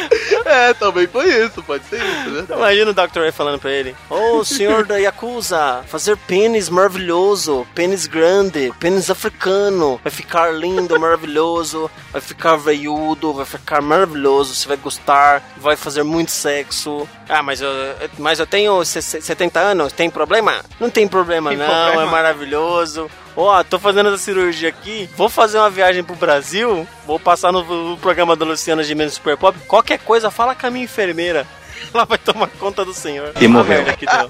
É, 0.43 0.73
também 0.73 1.07
foi 1.07 1.27
isso, 1.45 1.61
pode 1.63 1.85
ser 1.85 1.97
isso, 1.97 2.27
é 2.27 2.29
verdade. 2.29 2.59
Imagina 2.59 2.91
o 2.91 2.93
Dr. 2.93 3.19
Ray 3.19 3.31
falando 3.31 3.59
pra 3.59 3.71
ele: 3.71 3.95
Ô, 4.09 4.43
senhor 4.43 4.85
da 4.85 4.97
Yakuza, 4.97 5.81
fazer 5.87 6.17
pênis 6.17 6.67
maravilhoso, 6.67 7.65
pênis 7.75 8.05
grande, 8.07 8.73
pênis 8.79 9.09
africano, 9.09 9.99
vai 10.03 10.11
ficar 10.11 10.51
lindo, 10.51 10.99
maravilhoso, 10.99 11.89
vai 12.11 12.19
ficar 12.21 12.55
veiudo, 12.57 13.33
vai 13.33 13.45
ficar 13.45 13.81
maravilhoso, 13.81 14.53
você 14.55 14.67
vai 14.67 14.77
gostar, 14.77 15.43
vai 15.57 15.75
fazer 15.75 16.03
muito 16.03 16.31
sexo. 16.31 17.07
Ah, 17.29 17.43
mas 17.43 17.61
eu, 17.61 17.69
mas 18.17 18.39
eu 18.39 18.47
tenho 18.47 18.83
se- 18.83 19.01
se- 19.01 19.21
70 19.21 19.59
anos, 19.59 19.93
tem 19.93 20.09
problema? 20.09 20.63
Não 20.79 20.89
tem 20.89 21.07
problema, 21.07 21.49
Tem 21.51 21.59
não, 21.59 21.65
problema. 21.65 22.01
é 22.01 22.05
maravilhoso. 22.05 23.09
Ó, 23.35 23.63
tô 23.63 23.79
fazendo 23.79 24.09
essa 24.09 24.17
cirurgia 24.17 24.69
aqui, 24.69 25.09
vou 25.15 25.29
fazer 25.29 25.57
uma 25.57 25.69
viagem 25.69 26.03
pro 26.03 26.15
Brasil, 26.15 26.87
vou 27.05 27.19
passar 27.19 27.51
no, 27.51 27.63
no 27.91 27.97
programa 27.97 28.35
da 28.35 28.45
Luciana 28.45 28.83
Gimenez 28.83 29.13
Super 29.13 29.37
Pop, 29.37 29.57
qualquer 29.67 29.99
coisa, 29.99 30.29
fala 30.29 30.53
com 30.53 30.67
a 30.67 30.69
minha 30.69 30.85
enfermeira. 30.85 31.47
Ela 31.93 32.05
vai 32.05 32.17
tomar 32.17 32.47
conta 32.59 32.83
do 32.85 32.93
senhor. 32.93 33.31
E 33.39 33.45
a 33.45 33.49
morreu. 33.49 33.77
merda 33.83 33.93
que 33.93 34.05
deu. 34.05 34.27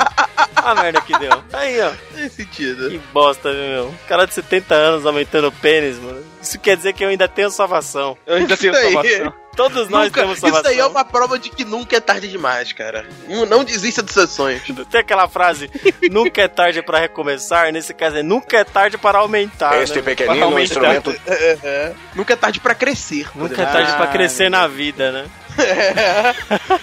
A 0.55 0.75
merda 0.75 1.01
que 1.01 1.17
deu. 1.17 1.43
Aí, 1.53 1.81
ó. 1.81 1.91
Tem 2.15 2.29
sentido. 2.29 2.89
Que 2.89 2.97
bosta, 3.13 3.51
viu, 3.51 3.61
meu? 3.61 3.95
Cara 4.07 4.25
de 4.27 4.33
70 4.33 4.73
anos 4.75 5.05
aumentando 5.05 5.47
o 5.47 5.51
pênis, 5.51 5.97
mano. 5.97 6.23
Isso 6.41 6.59
quer 6.59 6.75
dizer 6.77 6.93
que 6.93 7.03
eu 7.03 7.09
ainda 7.09 7.27
tenho 7.27 7.49
salvação. 7.49 8.17
Eu 8.25 8.35
ainda 8.37 8.55
tenho 8.57 8.73
Isso 8.73 8.81
salvação. 8.91 9.33
Todos 9.55 9.89
nós 9.89 10.05
Nunca- 10.05 10.21
temos 10.21 10.37
isso 10.37 10.47
salvação. 10.47 10.71
aí 10.71 10.79
é 10.79 10.85
uma 10.85 11.03
prova 11.03 11.37
de 11.37 11.49
que 11.49 11.65
nunca 11.65 11.97
é 11.97 11.99
tarde 11.99 12.27
demais, 12.29 12.71
cara. 12.71 13.05
Não, 13.49 13.63
desista 13.65 14.01
dos 14.01 14.13
seus 14.13 14.29
sonhos. 14.29 14.61
Tem 14.89 15.01
aquela 15.01 15.27
frase, 15.27 15.69
nunca 16.09 16.41
é 16.41 16.47
tarde 16.47 16.81
pra 16.81 16.99
recomeçar, 16.99 17.69
nesse 17.71 17.93
caso 17.93 18.17
é 18.17 18.23
nunca 18.23 18.57
é 18.57 18.63
tarde 18.63 18.97
para 18.97 19.19
aumentar. 19.19 19.81
Este 19.81 19.97
né? 19.97 20.03
pequenino 20.03 20.45
Aumentar. 20.45 20.61
instrumento 20.63 21.21
É, 21.27 21.57
é. 21.63 21.93
Nunca 22.15 22.31
é 22.33 22.35
tarde 22.37 22.59
pra 22.61 22.73
crescer. 22.73 23.27
Nunca 23.35 23.61
é 23.61 23.65
tarde 23.65 23.91
pra 23.97 24.07
crescer 24.07 24.49
na 24.49 24.67
vida, 24.67 25.11
né? 25.11 25.25
É. 25.61 26.33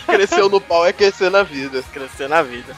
Cresceu 0.07 0.49
no 0.49 0.61
pau 0.61 0.87
é 0.87 0.93
crescer 0.93 1.31
na 1.31 1.43
vida. 1.43 1.83
Crescer 1.93 2.29
na 2.29 2.43
vida. 2.43 2.77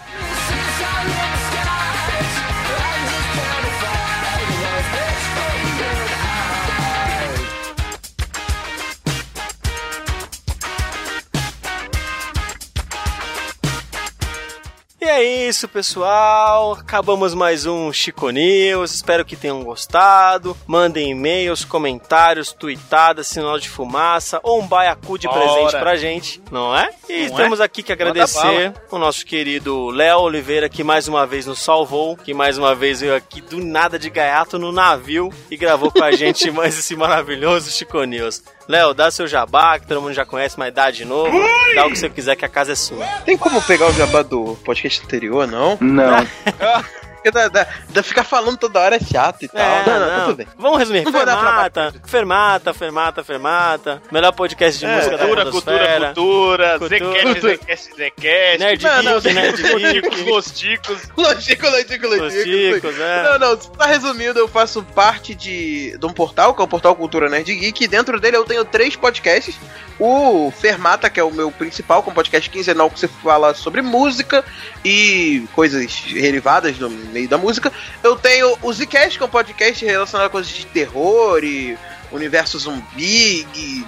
É 15.21 15.49
isso, 15.49 15.69
pessoal. 15.69 16.73
Acabamos 16.73 17.35
mais 17.35 17.67
um 17.67 17.93
Chico 17.93 18.31
News. 18.31 18.95
Espero 18.95 19.23
que 19.23 19.37
tenham 19.37 19.63
gostado. 19.63 20.57
Mandem 20.67 21.11
e-mails, 21.11 21.63
comentários, 21.63 22.53
tweetadas, 22.53 23.27
sinal 23.27 23.59
de 23.59 23.69
fumaça 23.69 24.41
ou 24.43 24.61
um 24.61 24.67
baiacu 24.67 25.19
de 25.19 25.29
Ora. 25.29 25.39
presente 25.39 25.79
pra 25.79 25.97
gente, 25.97 26.43
não 26.51 26.75
é? 26.75 26.89
E 27.09 27.29
Não 27.29 27.37
temos 27.37 27.61
aqui 27.61 27.83
que 27.83 27.93
agradecer 27.93 28.73
o 28.91 28.97
nosso 28.97 29.27
querido 29.27 29.91
Léo 29.91 30.21
Oliveira, 30.21 30.71
que 30.71 30.83
mais 30.83 31.07
uma 31.07 31.27
vez 31.27 31.45
nos 31.45 31.59
salvou, 31.59 32.17
que 32.17 32.33
mais 32.33 32.57
uma 32.57 32.75
vez 32.75 33.01
veio 33.01 33.15
aqui 33.15 33.43
do 33.43 33.63
nada 33.63 33.99
de 33.99 34.09
gaiato 34.09 34.59
no 34.59 34.73
navio 34.73 35.31
e 35.51 35.57
gravou 35.57 35.91
com 35.91 36.03
a 36.03 36.13
gente 36.17 36.51
mais 36.51 36.79
esse 36.79 36.97
maravilhoso 36.97 37.71
Chico 37.71 38.03
News. 38.05 38.43
Léo, 38.71 38.95
dá 38.95 39.11
seu 39.11 39.27
jabá, 39.27 39.81
que 39.81 39.87
todo 39.89 40.01
mundo 40.01 40.13
já 40.15 40.25
conhece, 40.25 40.57
mas 40.57 40.73
dá 40.73 40.93
de 40.93 41.05
novo. 41.05 41.37
Dá 41.75 41.87
o 41.87 41.91
que 41.91 41.99
você 41.99 42.09
quiser, 42.09 42.37
que 42.37 42.45
a 42.45 42.49
casa 42.49 42.71
é 42.71 42.77
sua. 42.77 43.05
Tem 43.25 43.37
como 43.37 43.61
pegar 43.61 43.89
o 43.89 43.93
jabá 43.93 44.23
do 44.23 44.57
podcast 44.65 45.03
anterior, 45.05 45.45
não? 45.45 45.77
Não. 45.81 46.25
Porque 47.21 47.31
da, 47.31 47.49
da, 47.49 47.67
da 47.91 48.03
ficar 48.03 48.25
falando 48.25 48.57
toda 48.57 48.81
hora 48.81 48.97
é 48.97 49.01
chato 49.01 49.43
e 49.45 49.49
tal. 49.49 49.61
É, 49.61 49.87
não, 49.87 50.01
não, 50.01 50.09
tá 50.09 50.17
não. 50.17 50.25
tudo 50.27 50.37
bem. 50.37 50.47
Vamos 50.57 50.79
resumir. 50.79 51.05
Não 51.05 51.13
Fermata, 51.13 51.93
fermata, 52.07 52.75
fermata, 52.75 53.25
fermata. 53.25 54.03
Melhor 54.11 54.33
podcast 54.33 54.79
de 54.79 54.87
É, 54.87 54.97
música 54.97 55.19
da 55.19 55.27
Cultura, 55.27 55.45
cultura, 55.51 56.15
cultura, 56.15 56.79
Cultura. 56.79 57.57
Zcast, 57.57 57.61
Zcast, 57.61 57.91
Zcast. 57.93 58.59
Nerd 58.59 58.83
Não, 59.05 59.21
Geek, 59.21 59.35
Nerd 59.35 59.63
Losticos, 59.63 60.17
Geek. 60.17 60.31
Losticos. 60.31 61.03
Logico, 61.17 61.67
logico, 61.67 62.07
Os 62.07 62.19
logico. 62.19 62.43
chicos, 62.43 62.99
é. 62.99 63.23
Não, 63.23 63.39
não, 63.39 63.57
tá 63.57 63.87
resumindo, 63.87 64.39
eu 64.39 64.49
faço 64.49 64.83
parte 64.95 65.35
de, 65.35 65.99
de 65.99 66.07
um 66.07 66.13
portal, 66.13 66.55
que 66.55 66.63
é 66.63 66.65
o 66.65 66.69
Portal 66.69 66.97
Cultura 66.97 67.29
Nerd 67.29 67.55
Geek, 67.55 67.85
e 67.85 67.89
dentro 67.89 68.19
dele 68.19 68.39
eu 68.39 68.45
tenho 68.45 68.65
três 68.65 68.97
podcasts. 68.97 69.55
O 69.99 70.51
Fermata, 70.51 71.11
que 71.11 71.21
é 71.21 71.23
o 71.25 71.31
meu 71.31 71.51
principal, 71.51 72.03
com 72.03 72.11
um 72.11 72.15
podcast 72.15 72.49
quinzenal 72.49 72.89
que 72.89 72.99
você 72.99 73.07
fala 73.07 73.53
sobre 73.53 73.83
música 73.83 74.43
e 74.83 75.45
coisas 75.55 76.01
derivadas 76.11 76.79
do 76.79 76.89
meio 77.11 77.29
da 77.29 77.37
música. 77.39 77.73
Eu 78.03 78.17
tenho 78.17 78.57
o 78.63 78.73
Zcast, 78.73 79.19
que 79.19 79.23
é 79.23 79.27
um 79.27 79.31
podcast 79.31 79.85
relacionado 79.85 80.27
a 80.27 80.31
coisas 80.31 80.51
de 80.53 80.65
terror 80.67 81.43
e 81.45 81.77
universo 82.13 82.59
zumbi, 82.59 83.47
e 83.55 83.85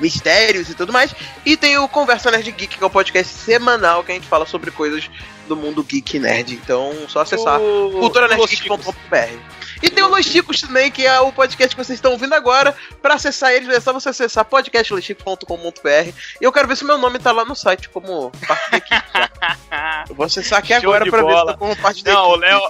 mistérios 0.00 0.68
e 0.70 0.74
tudo 0.74 0.92
mais. 0.92 1.14
E 1.46 1.56
tem 1.56 1.78
o 1.78 1.86
Conversa 1.88 2.30
Nerd 2.30 2.50
Geek, 2.50 2.78
que 2.78 2.82
é 2.82 2.86
um 2.86 2.90
podcast 2.90 3.32
semanal 3.32 4.02
que 4.02 4.10
a 4.10 4.14
gente 4.14 4.26
fala 4.26 4.44
sobre 4.46 4.70
coisas 4.72 5.08
do 5.46 5.56
mundo 5.56 5.82
geek 5.84 6.16
e 6.16 6.20
nerd. 6.20 6.52
Então, 6.54 6.92
só 7.08 7.20
acessar 7.20 7.60
O- 7.60 7.90
culturanerdgeek.com.br. 8.00 9.59
E 9.82 9.88
tem 9.90 10.04
o 10.04 10.08
Los 10.08 10.26
Chicos 10.26 10.60
também, 10.60 10.90
que 10.90 11.06
é 11.06 11.20
o 11.20 11.32
podcast 11.32 11.74
que 11.74 11.82
vocês 11.84 11.96
estão 11.96 12.12
ouvindo 12.12 12.34
agora. 12.34 12.74
Pra 13.00 13.14
acessar 13.14 13.52
eles, 13.52 13.68
é 13.68 13.80
só 13.80 13.92
você 13.92 14.10
acessar 14.10 14.44
podcastloschico.com.br. 14.44 16.12
E 16.40 16.44
eu 16.44 16.52
quero 16.52 16.68
ver 16.68 16.76
se 16.76 16.84
meu 16.84 16.98
nome 16.98 17.18
tá 17.18 17.32
lá 17.32 17.44
no 17.44 17.54
site 17.56 17.88
como 17.88 18.30
parte 18.46 18.70
da 18.70 18.76
equipe. 18.76 19.02
tá? 19.12 19.30
Eu 20.08 20.14
vou 20.14 20.26
acessar 20.26 20.58
aqui 20.58 20.68
Show 20.68 20.78
agora 20.90 21.04
de 21.04 21.10
pra 21.10 21.22
ver 21.22 21.28
se 21.28 21.34
bola. 21.34 21.52
tá 21.52 21.58
como 21.58 21.76
parte 21.76 22.02
da 22.04 22.12
Não, 22.12 22.30
o 22.30 22.36
equipe. 22.36 22.46
Léo. 22.48 22.60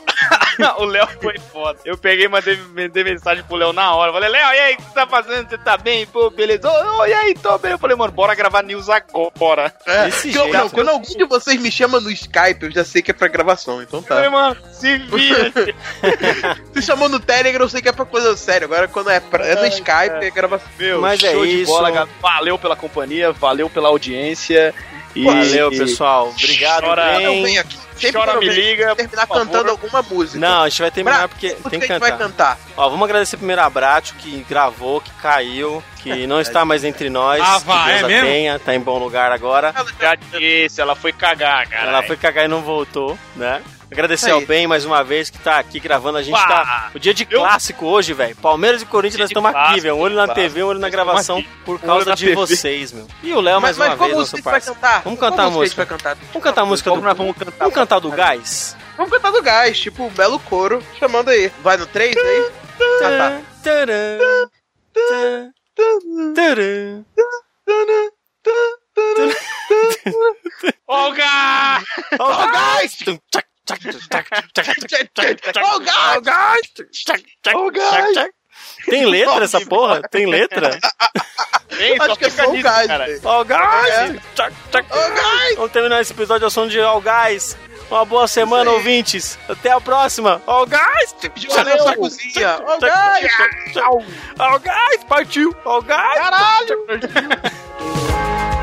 o 0.79 0.85
Léo 0.85 1.09
foi 1.23 1.39
foda. 1.39 1.79
Eu 1.85 1.97
peguei 1.99 2.27
e 2.27 2.29
mandei, 2.29 2.57
mandei 2.57 3.05
mensagem 3.05 3.43
pro 3.45 3.57
Léo 3.57 3.73
na 3.73 3.95
hora. 3.95 4.13
Falei, 4.13 4.29
Léo, 4.29 4.53
e 4.55 4.59
aí, 4.61 4.75
o 4.75 4.77
que 4.77 4.83
você 4.83 4.95
tá 4.95 5.07
fazendo? 5.07 5.49
Você 5.49 5.59
tá 5.59 5.77
bem? 5.77 6.07
Pô, 6.07 6.31
beleza. 6.31 6.69
Ô, 6.71 6.99
ô, 7.01 7.07
e 7.07 7.13
aí, 7.13 7.35
tô 7.35 7.57
bem. 7.59 7.73
Eu 7.73 7.79
falei, 7.79 7.97
mano, 7.97 8.13
bora 8.13 8.35
gravar 8.35 8.63
news 8.63 8.89
agora. 8.89 9.75
É, 9.87 10.07
eu- 10.07 10.11
jeito. 10.11 10.49
não, 10.53 10.69
quando 10.69 10.89
algum 10.91 11.17
de 11.17 11.25
vocês 11.25 11.61
me 11.61 11.71
chama 11.73 11.99
no 12.01 12.11
Skype, 12.11 12.63
eu 12.63 12.71
já 12.71 12.85
sei 12.85 13.01
que 13.03 13.11
é 13.11 13.15
pra 13.15 13.29
gravação, 13.29 13.83
então 13.83 14.01
Eu 14.01 14.05
falei, 14.05 14.25
tá. 14.25 14.31
mano, 14.31 14.57
se 14.73 14.99
vira. 14.99 15.51
Se 16.75 16.83
chamou 17.01 17.09
no 17.09 17.21
Telegram, 17.21 17.65
eu 17.65 17.69
sei 17.69 17.81
que 17.81 17.89
é 17.89 17.93
pra 17.93 18.05
coisa 18.05 18.37
séria. 18.37 18.67
Agora, 18.67 18.87
quando 18.89 19.11
é, 19.11 19.19
pra, 19.21 19.47
é 19.47 19.55
no 19.55 19.67
Skype, 19.67 20.25
é 20.25 20.31
gravação. 20.31 20.69
Meu, 20.79 21.01
Mas 21.01 21.23
é 21.23 21.33
show 21.33 21.45
de 21.47 21.63
isso. 21.63 21.73
bola, 21.73 21.91
galera. 21.91 22.11
Valeu 22.21 22.59
pela 22.59 22.77
companhia, 22.77 23.33
valeu 23.33 23.71
pela 23.71 23.89
audiência. 23.89 24.75
E... 25.15 25.25
Valeu, 25.25 25.71
pessoal. 25.71 26.29
Obrigado, 26.29 26.85
Chora- 26.85 27.17
bem. 27.17 27.43
venho 27.43 27.61
aqui. 27.61 27.77
Sempre 27.97 28.13
Chora, 28.21 28.39
me 28.39 28.49
liga, 28.49 28.95
terminar 28.97 29.27
por 29.27 29.37
favor. 29.37 29.47
cantando 29.53 29.71
alguma 29.71 30.01
música. 30.03 30.39
Não, 30.39 30.63
a 30.63 30.69
gente 30.69 30.81
vai 30.81 30.91
terminar 30.91 31.19
Bra- 31.19 31.29
porque 31.29 31.49
tem 31.51 31.57
que 31.59 31.69
a 31.69 31.81
gente 31.81 31.89
cantar. 31.89 31.99
vai 31.99 32.19
cantar. 32.19 32.59
Ó, 32.77 32.89
vamos 32.89 33.05
agradecer 33.05 33.37
primeiro 33.37 33.61
a 33.61 33.69
Bracho, 33.69 34.15
que 34.15 34.43
gravou, 34.49 35.01
que 35.03 35.11
caiu, 35.21 35.83
que 36.03 36.25
não 36.27 36.41
está 36.41 36.65
mais 36.65 36.83
entre 36.85 37.11
nós. 37.11 37.43
Ah, 37.45 37.59
que 37.61 37.67
vá, 37.67 37.87
Deus 37.89 38.01
é 38.01 38.05
a 38.05 38.07
mesmo? 38.09 38.27
tenha, 38.27 38.59
tá 38.59 38.75
em 38.75 38.81
bom 38.81 38.99
lugar 38.99 39.33
agora. 39.33 39.75
Já 40.01 40.15
disse, 40.15 40.81
ela 40.81 40.95
foi 40.95 41.13
cagar, 41.13 41.69
cara. 41.69 41.89
Ela 41.89 42.03
foi 42.05 42.17
cagar 42.17 42.45
e 42.47 42.49
não 42.49 42.63
voltou, 42.63 43.19
né? 43.37 43.61
Agradecer 43.91 44.27
Aí. 44.27 44.33
ao 44.33 44.41
Ben 44.43 44.67
mais 44.69 44.85
uma 44.85 45.03
vez 45.03 45.31
que 45.31 45.39
tá 45.39 45.59
aqui 45.59 45.81
gravando. 45.81 46.19
A 46.19 46.23
gente 46.23 46.35
Pá! 46.35 46.47
tá. 46.47 46.91
O 46.95 46.99
dia 46.99 47.13
de 47.13 47.27
Eu- 47.29 47.41
clássico 47.41 47.87
hoje, 47.87 48.13
velho. 48.15 48.37
Palmeiras 48.37 48.83
e 48.83 48.87
Corinthians, 48.87 49.19
nós 49.21 49.31
estamos 49.31 49.53
aqui, 49.55 49.81
velho. 49.81 49.97
Um 49.97 50.01
olho 50.01 50.15
na 50.15 50.27
clássico. 50.27 50.47
TV, 50.49 50.63
um 50.63 50.67
olho 50.69 50.79
na 50.79 50.89
gravação 50.89 51.43
por 51.65 51.81
causa 51.81 52.15
de 52.15 52.25
TV. 52.27 52.37
vocês, 52.37 52.93
meu. 52.93 53.09
E 53.23 53.33
o 53.33 53.41
Léo 53.41 53.61
mais 53.61 53.77
mas 53.77 53.89
uma 53.89 53.97
qual 53.97 54.09
vez, 54.09 54.19
nosso 54.21 54.41
parceiro. 54.43 54.75
cantar? 54.81 55.03
Vamos 55.03 55.19
cantar 55.19 55.45
a 55.47 55.51
música? 55.51 55.85
Vamos 55.85 56.03
cantar 56.45 56.63
a 56.63 56.67
música 56.67 56.91
Como 56.91 57.03
do. 57.03 57.09
nós 57.09 57.19
vamos 57.19 57.37
cantar? 57.37 57.53
Vamos 57.59 57.75
cantar 57.75 57.99
do 57.99 58.11
Gás? 58.11 58.77
Vamos 58.97 59.13
cantar 59.13 59.31
do 59.33 59.43
gás, 59.43 59.81
tipo 59.81 60.05
o 60.07 60.11
belo 60.11 60.39
coro, 60.41 60.83
chamando 60.99 61.31
aí. 61.31 61.51
Vai 61.63 61.77
no 61.79 61.87
3 61.87 62.15
aí? 62.17 62.51
Ah, 63.03 63.19
tá. 63.19 63.41
Tcharam. 63.63 63.95
Olga! 70.87 71.83
Ó 73.71 73.77
o 73.77 73.81
Gás! 73.81 73.87
Tum, 73.91 73.99
tchac, 74.03 74.25
tchac, 74.53 74.53
tchac, 74.53 74.81
tchac, 74.87 75.11
tchac, 75.15 75.35
tchac, 75.41 75.53
tchac. 75.53 75.65
Ó 75.65 75.77
o 75.77 75.81
gás! 75.81 76.61
Tchac, 76.93 77.25
tchac, 77.43 77.57
tchac, 77.73 78.13
tchac. 78.13 78.31
Tem 78.87 79.07
letra 79.07 79.45
essa 79.45 79.61
porra? 79.63 80.03
Tem 80.09 80.27
letra? 80.27 80.79
Ei, 81.79 81.97
só 81.97 82.05
Acho 82.05 82.17
que 82.17 82.25
é 82.27 82.31
só 82.31 82.49
o 82.49 82.53
nisso, 82.53 82.65
gás, 82.65 82.87
cara. 82.87 83.07
o 83.23 83.45
Gás! 83.45 83.89
É. 83.89 84.17
Tchac, 84.35 84.55
tchac. 84.71 84.89
Gás! 84.89 85.57
Vamos 85.57 85.73
terminar 85.73 86.01
esse 86.01 86.13
episódio 86.13 86.45
ao 86.45 86.51
som 86.51 86.67
de 86.67 86.81
All 86.81 87.01
Guys. 87.01 87.57
Uma 87.91 88.05
boa 88.05 88.29
semana, 88.29 88.71
ouvintes. 88.71 89.39
Até 89.49 89.71
a 89.71 89.81
próxima. 89.81 90.43
All 90.47 90.67
Guys! 90.67 91.17
Valeu, 91.49 91.85
na 91.85 91.97
cozinha! 91.97 92.59
O 92.59 92.79
gás! 92.79 93.77
All 94.39 94.59
Guys! 94.61 95.05
Partiu! 95.09 95.55
All 95.65 95.83
Guys! 95.83 96.15
Caralho! 96.15 96.87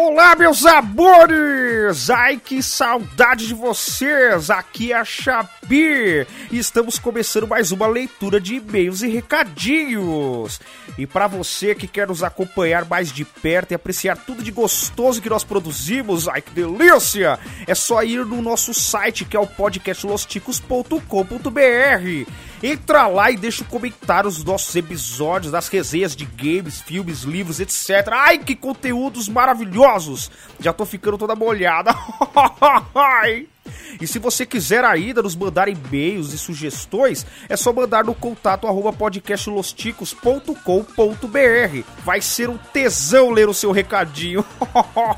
Olá, 0.00 0.36
meus 0.36 0.64
amores! 0.64 2.08
Ai, 2.08 2.36
que 2.36 2.62
saudade 2.62 3.48
de 3.48 3.54
vocês! 3.54 4.48
Aqui 4.48 4.92
é 4.92 4.96
a 4.96 5.04
Xabi! 5.04 6.24
E 6.52 6.56
estamos 6.56 7.00
começando 7.00 7.48
mais 7.48 7.72
uma 7.72 7.88
leitura 7.88 8.40
de 8.40 8.54
e-mails 8.54 9.02
e 9.02 9.08
recadinhos! 9.08 10.60
E 10.96 11.04
para 11.04 11.26
você 11.26 11.74
que 11.74 11.88
quer 11.88 12.06
nos 12.06 12.22
acompanhar 12.22 12.84
mais 12.84 13.10
de 13.10 13.24
perto 13.24 13.72
e 13.72 13.74
apreciar 13.74 14.16
tudo 14.18 14.40
de 14.40 14.52
gostoso 14.52 15.20
que 15.20 15.28
nós 15.28 15.42
produzimos, 15.42 16.28
ai 16.28 16.42
que 16.42 16.52
delícia! 16.52 17.36
É 17.66 17.74
só 17.74 18.04
ir 18.04 18.24
no 18.24 18.40
nosso 18.40 18.72
site 18.72 19.24
que 19.24 19.36
é 19.36 19.40
o 19.40 19.48
podcastlosticos.com.br. 19.48 22.47
Entra 22.62 23.06
lá 23.06 23.30
e 23.30 23.36
deixa 23.36 23.62
um 23.62 23.66
comentário 23.66 24.28
nos 24.28 24.42
nossos 24.42 24.74
episódios, 24.74 25.52
das 25.52 25.68
resenhas 25.68 26.16
de 26.16 26.24
games, 26.24 26.80
filmes, 26.80 27.22
livros, 27.22 27.60
etc. 27.60 28.08
Ai, 28.12 28.38
que 28.38 28.56
conteúdos 28.56 29.28
maravilhosos! 29.28 30.30
Já 30.58 30.72
tô 30.72 30.84
ficando 30.84 31.18
toda 31.18 31.36
molhada. 31.36 31.94
E 34.00 34.06
se 34.06 34.18
você 34.18 34.46
quiser 34.46 34.84
ainda 34.84 35.22
nos 35.22 35.34
mandar 35.34 35.68
e-mails 35.68 36.32
e 36.32 36.38
sugestões, 36.38 37.26
é 37.48 37.56
só 37.56 37.72
mandar 37.72 38.04
no 38.04 38.14
contato 38.14 38.66
arroba 38.66 38.92
podcastlosticos.com.br. 38.92 41.82
Vai 42.04 42.20
ser 42.20 42.48
um 42.48 42.56
tesão 42.56 43.30
ler 43.30 43.48
o 43.48 43.54
seu 43.54 43.72
recadinho. 43.72 44.44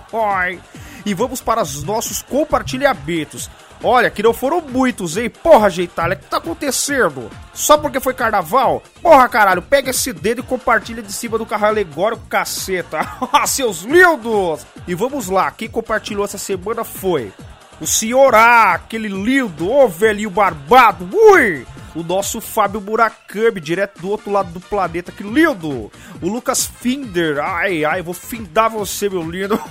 e 1.05 1.15
vamos 1.15 1.41
para 1.41 1.63
os 1.63 1.83
nossos 1.83 2.23
compartilhamentos. 2.23 3.51
Olha, 3.83 4.11
que 4.11 4.23
não 4.23 4.35
foram 4.35 4.61
muitos, 4.61 5.17
hein? 5.17 5.31
Porra, 5.31 5.71
Geitalha, 5.71 6.15
o 6.15 6.19
que 6.19 6.27
tá 6.27 6.37
acontecendo? 6.37 7.31
Só 7.55 7.79
porque 7.79 7.99
foi 7.99 8.13
carnaval? 8.13 8.83
Porra, 9.01 9.29
caralho, 9.29 9.63
pega 9.63 9.91
esse 9.91 10.13
dedo 10.13 10.41
e 10.41 10.45
compartilha 10.45 11.03
de 11.03 11.13
cima 11.13 11.39
do 11.39 11.47
carro 11.47 11.67
alegórico, 11.67 12.27
caceta. 12.29 13.01
Seus 13.47 13.83
lindos! 13.83 14.67
E 14.87 14.95
vamos 14.95 15.29
lá, 15.29 15.51
quem 15.51 15.69
compartilhou 15.69 16.25
essa 16.25 16.39
semana 16.39 16.85
foi 16.85 17.33
o 17.81 17.87
senhor 17.87 18.35
A, 18.35 18.75
aquele 18.75 19.09
lindo, 19.09 19.71
ô 19.71 19.89
velhinho 19.89 20.29
barbado, 20.29 21.09
ui! 21.13 21.67
O 21.95 22.03
nosso 22.03 22.41
Fábio 22.41 22.81
Murakami, 22.81 23.61
direto 23.61 24.01
do 24.01 24.11
outro 24.11 24.31
lado 24.31 24.53
do 24.53 24.61
planeta, 24.61 25.11
que 25.11 25.25
lindo! 25.25 25.91
O 26.23 26.29
Lucas 26.29 26.67
Finder, 26.67 27.41
ai, 27.41 27.85
ai, 27.85 28.01
vou 28.01 28.15
findar 28.15 28.71
você, 28.71 29.09
meu 29.09 29.29
lindo! 29.29 29.59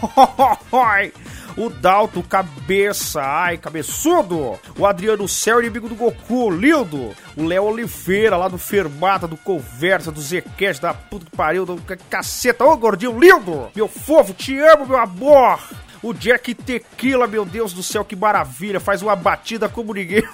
O 1.57 1.69
Dalton, 1.69 2.21
cabeça, 2.21 3.21
ai, 3.21 3.57
cabeçudo! 3.57 4.57
O 4.77 4.85
Adriano 4.85 5.27
Céu, 5.27 5.59
inimigo 5.59 5.89
do 5.89 5.95
Goku, 5.95 6.49
lindo! 6.49 7.13
O 7.35 7.43
Léo 7.43 7.63
Oliveira, 7.63 8.37
lá 8.37 8.47
do 8.47 8.57
Fermata, 8.57 9.27
do 9.27 9.35
Conversa, 9.35 10.11
do 10.11 10.21
Zcast, 10.21 10.81
da 10.81 10.93
puta 10.93 11.25
que 11.25 11.35
pariu, 11.35 11.65
do 11.65 11.81
caceta, 12.09 12.63
ô 12.63 12.77
gordinho, 12.77 13.19
lindo! 13.19 13.69
Meu 13.75 13.87
fofo, 13.87 14.33
te 14.33 14.57
amo, 14.59 14.85
meu 14.85 14.97
amor! 14.97 15.59
O 16.01 16.13
Jack 16.13 16.53
Tequila, 16.53 17.27
meu 17.27 17.45
Deus 17.45 17.73
do 17.73 17.83
céu, 17.83 18.05
que 18.05 18.15
maravilha. 18.15 18.79
Faz 18.79 19.01
uma 19.01 19.15
batida 19.15 19.67
como 19.67 19.93
ninguém. 19.93 20.23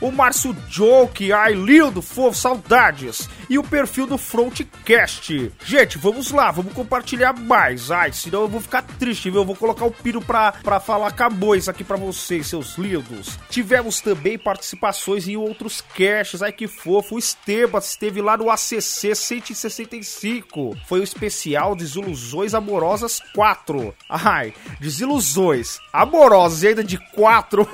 O 0.00 0.10
Márcio 0.10 0.54
Joke, 0.68 1.32
ai, 1.32 1.54
lindo, 1.54 2.02
fofo, 2.02 2.36
saudades. 2.36 3.28
E 3.48 3.58
o 3.58 3.62
perfil 3.62 4.06
do 4.06 4.18
Frontcast. 4.18 5.52
Gente, 5.64 5.98
vamos 5.98 6.30
lá, 6.30 6.50
vamos 6.50 6.72
compartilhar 6.72 7.32
mais. 7.32 7.90
Ai, 7.90 8.12
senão 8.12 8.42
eu 8.42 8.48
vou 8.48 8.60
ficar 8.60 8.82
triste, 8.82 9.30
viu? 9.30 9.40
Eu 9.40 9.46
vou 9.46 9.56
colocar 9.56 9.84
o 9.84 9.90
piro 9.90 10.20
pra, 10.20 10.52
pra 10.52 10.80
falar 10.80 11.14
isso 11.56 11.70
aqui 11.70 11.84
pra 11.84 11.96
vocês, 11.96 12.48
seus 12.48 12.76
lindos. 12.76 13.38
Tivemos 13.48 14.00
também 14.00 14.38
participações 14.38 15.28
em 15.28 15.36
outros 15.36 15.82
casts. 15.96 16.42
Ai, 16.42 16.52
que 16.52 16.66
fofo. 16.66 17.14
O 17.14 17.18
Esteban 17.18 17.78
esteve 17.78 18.20
lá 18.20 18.36
no 18.36 18.50
ACC 18.50 19.14
165. 19.14 20.76
Foi 20.86 21.00
o 21.00 21.04
especial 21.04 21.76
Desilusões 21.76 22.52
Amorosas 22.54 23.20
4. 23.34 23.73
Ai, 24.08 24.52
desilusões 24.80 25.78
amorosas 25.92 26.62
e 26.62 26.68
ainda 26.68 26.84
de 26.84 26.98
4. 27.12 27.68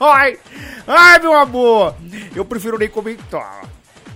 ai, 0.86 1.18
meu 1.20 1.34
amor. 1.34 1.94
Eu 2.34 2.44
prefiro 2.44 2.78
nem 2.78 2.88
comentar. 2.88 3.62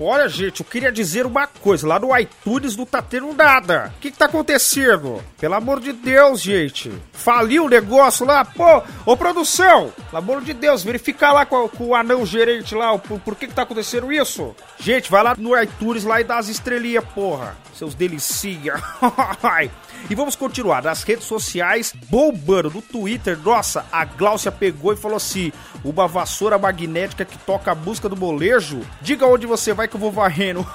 Olha, 0.03 0.27
gente, 0.31 0.61
eu 0.61 0.67
queria 0.67 0.91
dizer 0.91 1.27
uma 1.27 1.47
coisa. 1.47 1.87
Lá 1.87 1.99
no 1.99 2.17
iTunes 2.17 2.75
não 2.75 2.87
tá 2.87 3.03
tendo 3.03 3.35
nada. 3.35 3.93
O 3.97 4.01
que, 4.01 4.11
que 4.11 4.17
tá 4.17 4.25
acontecendo? 4.25 5.23
Pelo 5.39 5.55
amor 5.55 5.79
de 5.79 5.93
Deus, 5.93 6.41
gente. 6.41 6.91
Faliu 7.13 7.67
o 7.67 7.69
negócio 7.69 8.25
lá? 8.25 8.43
Pô, 8.43 8.83
ô 9.05 9.15
produção! 9.15 9.93
Pelo 10.11 10.17
amor 10.17 10.41
de 10.41 10.55
Deus, 10.55 10.83
verifica 10.83 11.31
lá 11.33 11.45
com, 11.45 11.69
com 11.69 11.89
o 11.89 11.95
anão 11.95 12.25
gerente 12.25 12.75
lá. 12.75 12.97
Por, 12.97 13.21
por 13.21 13.37
que, 13.37 13.47
que 13.47 13.53
tá 13.53 13.61
acontecendo 13.63 14.11
isso? 14.11 14.57
Gente, 14.79 15.11
vai 15.11 15.23
lá 15.23 15.35
no 15.37 15.61
iTunes 15.61 16.05
lá 16.05 16.19
e 16.19 16.25
dá 16.25 16.39
as 16.39 16.49
estrelinhas, 16.49 17.05
porra. 17.15 17.55
Seus 17.75 17.95
delicinha. 17.95 18.75
e 20.09 20.15
vamos 20.15 20.37
continuar. 20.37 20.83
Nas 20.83 21.03
redes 21.03 21.25
sociais, 21.25 21.93
bombando. 22.09 22.71
No 22.71 22.83
Twitter, 22.83 23.39
nossa, 23.39 23.85
a 23.91 24.05
Gláucia 24.05 24.53
pegou 24.53 24.93
e 24.93 24.97
falou 24.97 25.17
assim: 25.17 25.53
uma 25.85 26.07
vassoura 26.07 26.59
magnética 26.59 27.25
que 27.25 27.39
toca 27.39 27.73
a 27.73 27.75
música 27.75 28.09
do 28.09 28.17
molejo. 28.17 28.81
Diga 29.01 29.27
onde 29.27 29.47
você 29.47 29.73
vai 29.73 29.89
que 29.89 29.97
eu 29.97 30.01
vou 30.01 30.13
varrendo. 30.13 30.67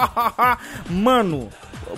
Mano, 0.88 1.50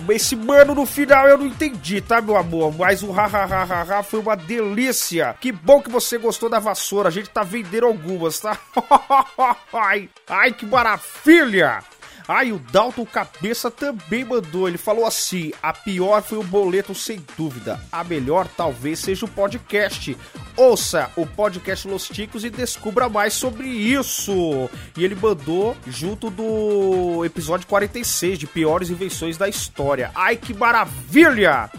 esse 0.09 0.35
mano 0.35 0.75
no 0.75 0.85
final 0.85 1.27
eu 1.27 1.37
não 1.37 1.45
entendi, 1.45 2.01
tá, 2.01 2.21
meu 2.21 2.37
amor? 2.37 2.73
Mas 2.77 3.03
o 3.03 3.11
hahaha 3.11 4.03
foi 4.03 4.19
uma 4.19 4.35
delícia. 4.35 5.35
Que 5.39 5.51
bom 5.51 5.81
que 5.81 5.89
você 5.89 6.17
gostou 6.17 6.49
da 6.49 6.59
vassoura. 6.59 7.09
A 7.09 7.11
gente 7.11 7.29
tá 7.29 7.43
vendendo 7.43 7.87
algumas, 7.87 8.39
tá? 8.39 8.57
ai, 9.73 10.09
ai, 10.27 10.53
que 10.53 10.65
maravilha! 10.65 11.83
Ai, 12.27 12.51
o 12.51 12.59
Dalton 12.59 13.05
Cabeça 13.05 13.71
também 13.71 14.25
mandou. 14.25 14.67
Ele 14.67 14.77
falou 14.77 15.05
assim: 15.05 15.53
a 15.61 15.71
pior 15.71 16.21
foi 16.21 16.37
o 16.37 16.43
boleto, 16.43 16.93
sem 16.93 17.23
dúvida. 17.37 17.79
A 17.91 18.03
melhor 18.03 18.47
talvez 18.47 18.99
seja 18.99 19.25
o 19.25 19.29
podcast. 19.29 20.17
Ouça 20.55 21.09
o 21.15 21.25
podcast 21.25 21.87
Los 21.87 22.07
Ticos 22.07 22.43
e 22.43 22.49
descubra 22.49 23.07
mais 23.07 23.33
sobre 23.33 23.67
isso. 23.67 24.69
E 24.97 25.05
ele 25.05 25.15
mandou 25.15 25.77
junto 25.87 26.29
do 26.29 27.23
episódio 27.23 27.67
46 27.67 28.39
de 28.39 28.47
Piores 28.47 28.89
Invenções 28.89 29.37
da 29.37 29.47
História. 29.47 30.11
Ai, 30.13 30.35
que 30.35 30.53
maravilha! 30.53 31.69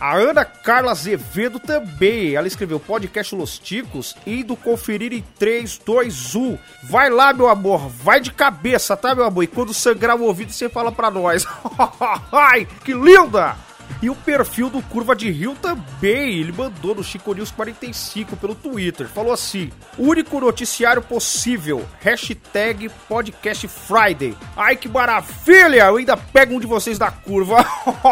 A 0.00 0.16
Ana 0.16 0.44
Carla 0.44 0.92
Azevedo 0.92 1.58
também. 1.58 2.34
Ela 2.34 2.46
escreveu 2.46 2.78
podcast 2.78 3.34
Los 3.34 3.58
Ticos, 3.58 4.14
indo 4.26 4.56
conferir 4.56 5.12
em 5.12 5.24
3, 5.38 5.78
2, 5.84 6.34
1. 6.34 6.58
Vai 6.84 7.10
lá, 7.10 7.32
meu 7.32 7.48
amor. 7.48 7.88
Vai 7.88 8.20
de 8.20 8.32
cabeça, 8.32 8.96
tá, 8.96 9.14
meu 9.14 9.24
amor? 9.24 9.42
E 9.42 9.48
quando 9.48 9.74
sangrar 9.74 10.16
o 10.16 10.24
ouvido, 10.24 10.52
você 10.52 10.68
fala 10.68 10.92
pra 10.92 11.10
nós. 11.10 11.46
Ai, 12.32 12.66
que 12.84 12.92
linda! 12.92 13.67
E 14.00 14.08
o 14.08 14.14
perfil 14.14 14.70
do 14.70 14.80
Curva 14.82 15.16
de 15.16 15.28
Rio 15.30 15.56
também. 15.56 16.38
Ele 16.38 16.52
mandou 16.52 16.94
no 16.94 17.02
Chico 17.02 17.34
News 17.34 17.50
45 17.50 18.36
pelo 18.36 18.54
Twitter. 18.54 19.08
Falou 19.08 19.32
assim: 19.32 19.70
único 19.98 20.40
noticiário 20.40 21.02
possível. 21.02 21.84
Hashtag 22.00 22.88
Podcast 23.08 23.66
Friday. 23.66 24.36
Ai, 24.56 24.76
que 24.76 24.88
maravilha! 24.88 25.86
Eu 25.86 25.96
ainda 25.96 26.16
pego 26.16 26.54
um 26.54 26.60
de 26.60 26.66
vocês 26.66 26.96
da 26.96 27.10
curva. 27.10 27.64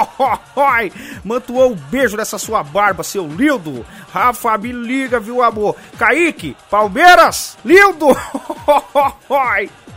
Ai, 0.56 0.90
Mantuão, 1.24 1.72
um 1.72 1.76
beijo 1.76 2.16
nessa 2.16 2.38
sua 2.38 2.64
barba, 2.64 3.04
seu 3.04 3.26
lindo. 3.26 3.86
Rafa, 4.12 4.58
me 4.58 4.72
liga, 4.72 5.20
viu, 5.20 5.42
amor? 5.42 5.76
Kaique, 5.96 6.56
Palmeiras, 6.68 7.56
lindo! 7.64 8.06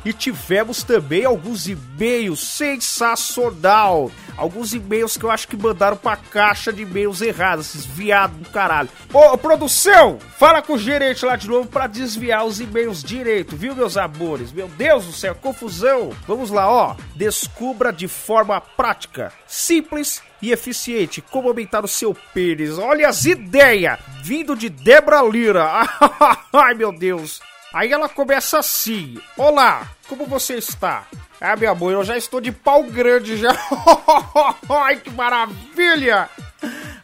E 0.06 0.14
tivemos 0.14 0.82
também 0.82 1.26
alguns 1.26 1.68
e-mails 1.68 2.40
sensacional. 2.40 4.10
Alguns 4.38 4.74
e-mails 4.74 5.18
que 5.18 5.24
eu 5.24 5.32
acho 5.32 5.48
que 5.48 5.58
mandaram 5.58 5.98
pra 5.98 6.16
caixa 6.16 6.72
de 6.72 6.84
e-mails 6.84 7.22
errados, 7.22 7.68
esses 7.68 7.86
viados 7.86 8.38
do 8.38 8.50
caralho. 8.50 8.90
Ô, 9.14 9.38
produção, 9.38 10.20
fala 10.38 10.62
com 10.62 10.74
o 10.74 10.78
gerente 10.78 11.26
lá 11.26 11.36
de 11.36 11.48
novo 11.48 11.68
pra 11.68 11.88
desviar 11.88 12.46
os 12.46 12.60
e-mails 12.60 13.04
direito, 13.04 13.56
viu, 13.56 13.76
meus 13.76 13.98
amores? 13.98 14.52
Meu 14.52 14.68
Deus 14.68 15.06
do 15.06 15.12
céu, 15.12 15.36
confusão. 15.36 16.12
Vamos 16.28 16.50
lá, 16.50 16.70
ó. 16.70 16.96
Descubra 17.16 17.92
de 17.92 18.08
forma 18.08 18.60
prática, 18.62 19.32
simples 19.48 20.22
e 20.42 20.52
eficiente 20.52 21.22
como 21.22 21.50
aumentar 21.50 21.84
o 21.84 21.88
seu 21.88 22.16
pênis. 22.34 22.78
Olha 22.78 23.10
as 23.10 23.26
ideias 23.26 24.00
vindo 24.24 24.56
de 24.56 24.70
Debra 24.70 25.22
Lira. 25.22 25.70
Ai, 26.54 26.74
meu 26.74 26.92
Deus. 26.92 27.42
Aí 27.74 27.92
ela 27.92 28.10
começa 28.10 28.60
assim: 28.60 29.18
Olá, 29.38 29.88
como 30.08 30.26
você 30.26 30.56
está? 30.56 31.06
Ah, 31.40 31.56
meu 31.56 31.72
amor, 31.72 31.94
eu 31.94 32.04
já 32.04 32.18
estou 32.18 32.42
de 32.42 32.52
pau 32.52 32.84
grande 32.84 33.38
já. 33.38 33.52
Ai, 34.70 34.98
que 34.98 35.10
maravilha! 35.12 36.30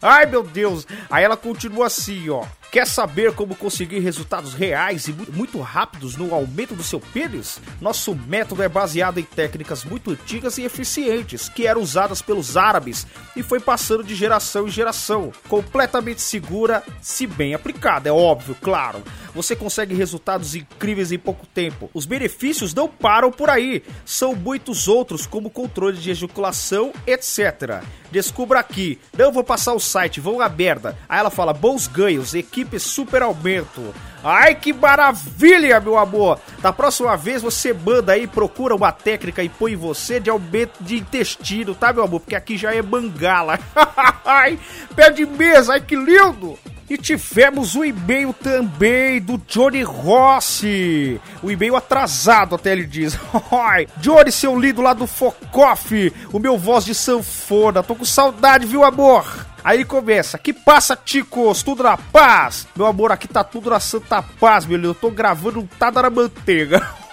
Ai, 0.02 0.26
meu 0.26 0.42
Deus. 0.42 0.86
Aí 1.10 1.24
ela 1.24 1.36
continua 1.36 1.86
assim, 1.86 2.28
ó. 2.28 2.44
Quer 2.72 2.86
saber 2.86 3.32
como 3.32 3.54
conseguir 3.54 4.00
resultados 4.00 4.52
reais 4.52 5.06
e 5.08 5.12
mu- 5.12 5.26
muito 5.32 5.58
rápidos 5.60 6.14
no 6.16 6.34
aumento 6.34 6.74
do 6.74 6.82
seu 6.82 7.00
pênis? 7.00 7.58
Nosso 7.80 8.14
método 8.14 8.62
é 8.62 8.68
baseado 8.68 9.18
em 9.18 9.22
técnicas 9.22 9.82
muito 9.82 10.10
antigas 10.10 10.58
e 10.58 10.62
eficientes 10.64 11.48
que 11.48 11.66
eram 11.66 11.80
usadas 11.80 12.20
pelos 12.20 12.54
árabes 12.56 13.06
e 13.34 13.42
foi 13.42 13.60
passando 13.60 14.04
de 14.04 14.14
geração 14.14 14.66
em 14.66 14.70
geração. 14.70 15.32
Completamente 15.48 16.20
segura, 16.20 16.82
se 17.00 17.26
bem 17.26 17.54
aplicada, 17.54 18.10
é 18.10 18.12
óbvio, 18.12 18.54
claro. 18.60 19.02
Você 19.34 19.54
consegue 19.56 19.94
resultados 19.94 20.54
incríveis 20.54 21.12
em 21.12 21.18
pouco 21.18 21.46
tempo. 21.46 21.88
Os 21.94 22.04
benefícios 22.04 22.74
não 22.74 22.88
param 22.88 23.30
por 23.30 23.48
aí. 23.48 23.82
São 24.04 24.34
muitos 24.34 24.88
outros, 24.88 25.26
como 25.26 25.48
controle 25.50 25.96
de 25.98 26.10
ejaculação, 26.10 26.92
etc. 27.06 27.82
Descubra 28.10 28.60
aqui. 28.60 28.98
Não 29.16 29.32
vou 29.32 29.44
passar 29.44 29.74
o 29.74 29.80
site, 29.80 30.20
vão 30.20 30.40
à 30.40 30.48
merda. 30.48 30.96
Aí 31.08 31.18
ela 31.18 31.30
fala: 31.30 31.52
bons 31.52 31.86
ganhos, 31.86 32.34
equipe 32.34 32.78
super 32.78 33.22
aumento. 33.22 33.94
Ai, 34.22 34.54
que 34.54 34.72
maravilha, 34.72 35.78
meu 35.78 35.96
amor! 35.96 36.40
Da 36.60 36.72
próxima 36.72 37.16
vez 37.16 37.42
você 37.42 37.72
manda 37.72 38.12
aí, 38.12 38.26
procura 38.26 38.74
uma 38.74 38.90
técnica 38.90 39.42
e 39.42 39.48
põe 39.48 39.76
você 39.76 40.18
de 40.18 40.28
aumento 40.28 40.82
de 40.82 40.96
intestino, 40.96 41.74
tá, 41.74 41.92
meu 41.92 42.02
amor? 42.02 42.20
Porque 42.20 42.34
aqui 42.34 42.56
já 42.56 42.74
é 42.74 42.82
mangala. 42.82 43.58
ai, 44.24 44.58
pé 44.94 45.10
de 45.10 45.24
mesa, 45.24 45.74
ai 45.74 45.80
que 45.80 45.94
lindo! 45.94 46.58
E 46.88 46.96
tivemos 46.96 47.74
o 47.74 47.84
e-mail 47.84 48.32
também 48.32 49.20
do 49.20 49.38
Johnny 49.38 49.82
Rossi. 49.82 51.20
O 51.42 51.50
e-mail 51.50 51.74
atrasado, 51.74 52.54
até 52.54 52.72
ele 52.72 52.84
diz. 52.84 53.18
Johnny, 53.98 54.30
seu 54.30 54.58
lindo 54.58 54.80
lá 54.80 54.92
do 54.92 55.06
Focoff, 55.06 56.12
o 56.32 56.38
meu 56.38 56.56
voz 56.56 56.84
de 56.84 56.94
sanfona. 56.94 57.82
Tô 57.82 57.96
com 57.96 58.04
saudade, 58.04 58.66
viu, 58.66 58.84
amor? 58.84 59.46
Aí 59.64 59.84
começa, 59.84 60.38
que 60.38 60.52
passa, 60.52 60.94
ticos? 60.94 61.60
Tudo 61.64 61.82
na 61.82 61.96
paz? 61.96 62.68
Meu 62.76 62.86
amor, 62.86 63.10
aqui 63.10 63.26
tá 63.26 63.42
tudo 63.42 63.68
na 63.68 63.80
santa 63.80 64.22
paz, 64.22 64.64
meu 64.64 64.76
lindo. 64.76 64.90
Eu 64.90 64.94
tô 64.94 65.10
gravando 65.10 65.58
um 65.58 65.66
Tada 65.66 66.02
na 66.02 66.08
Manteiga. 66.08 66.88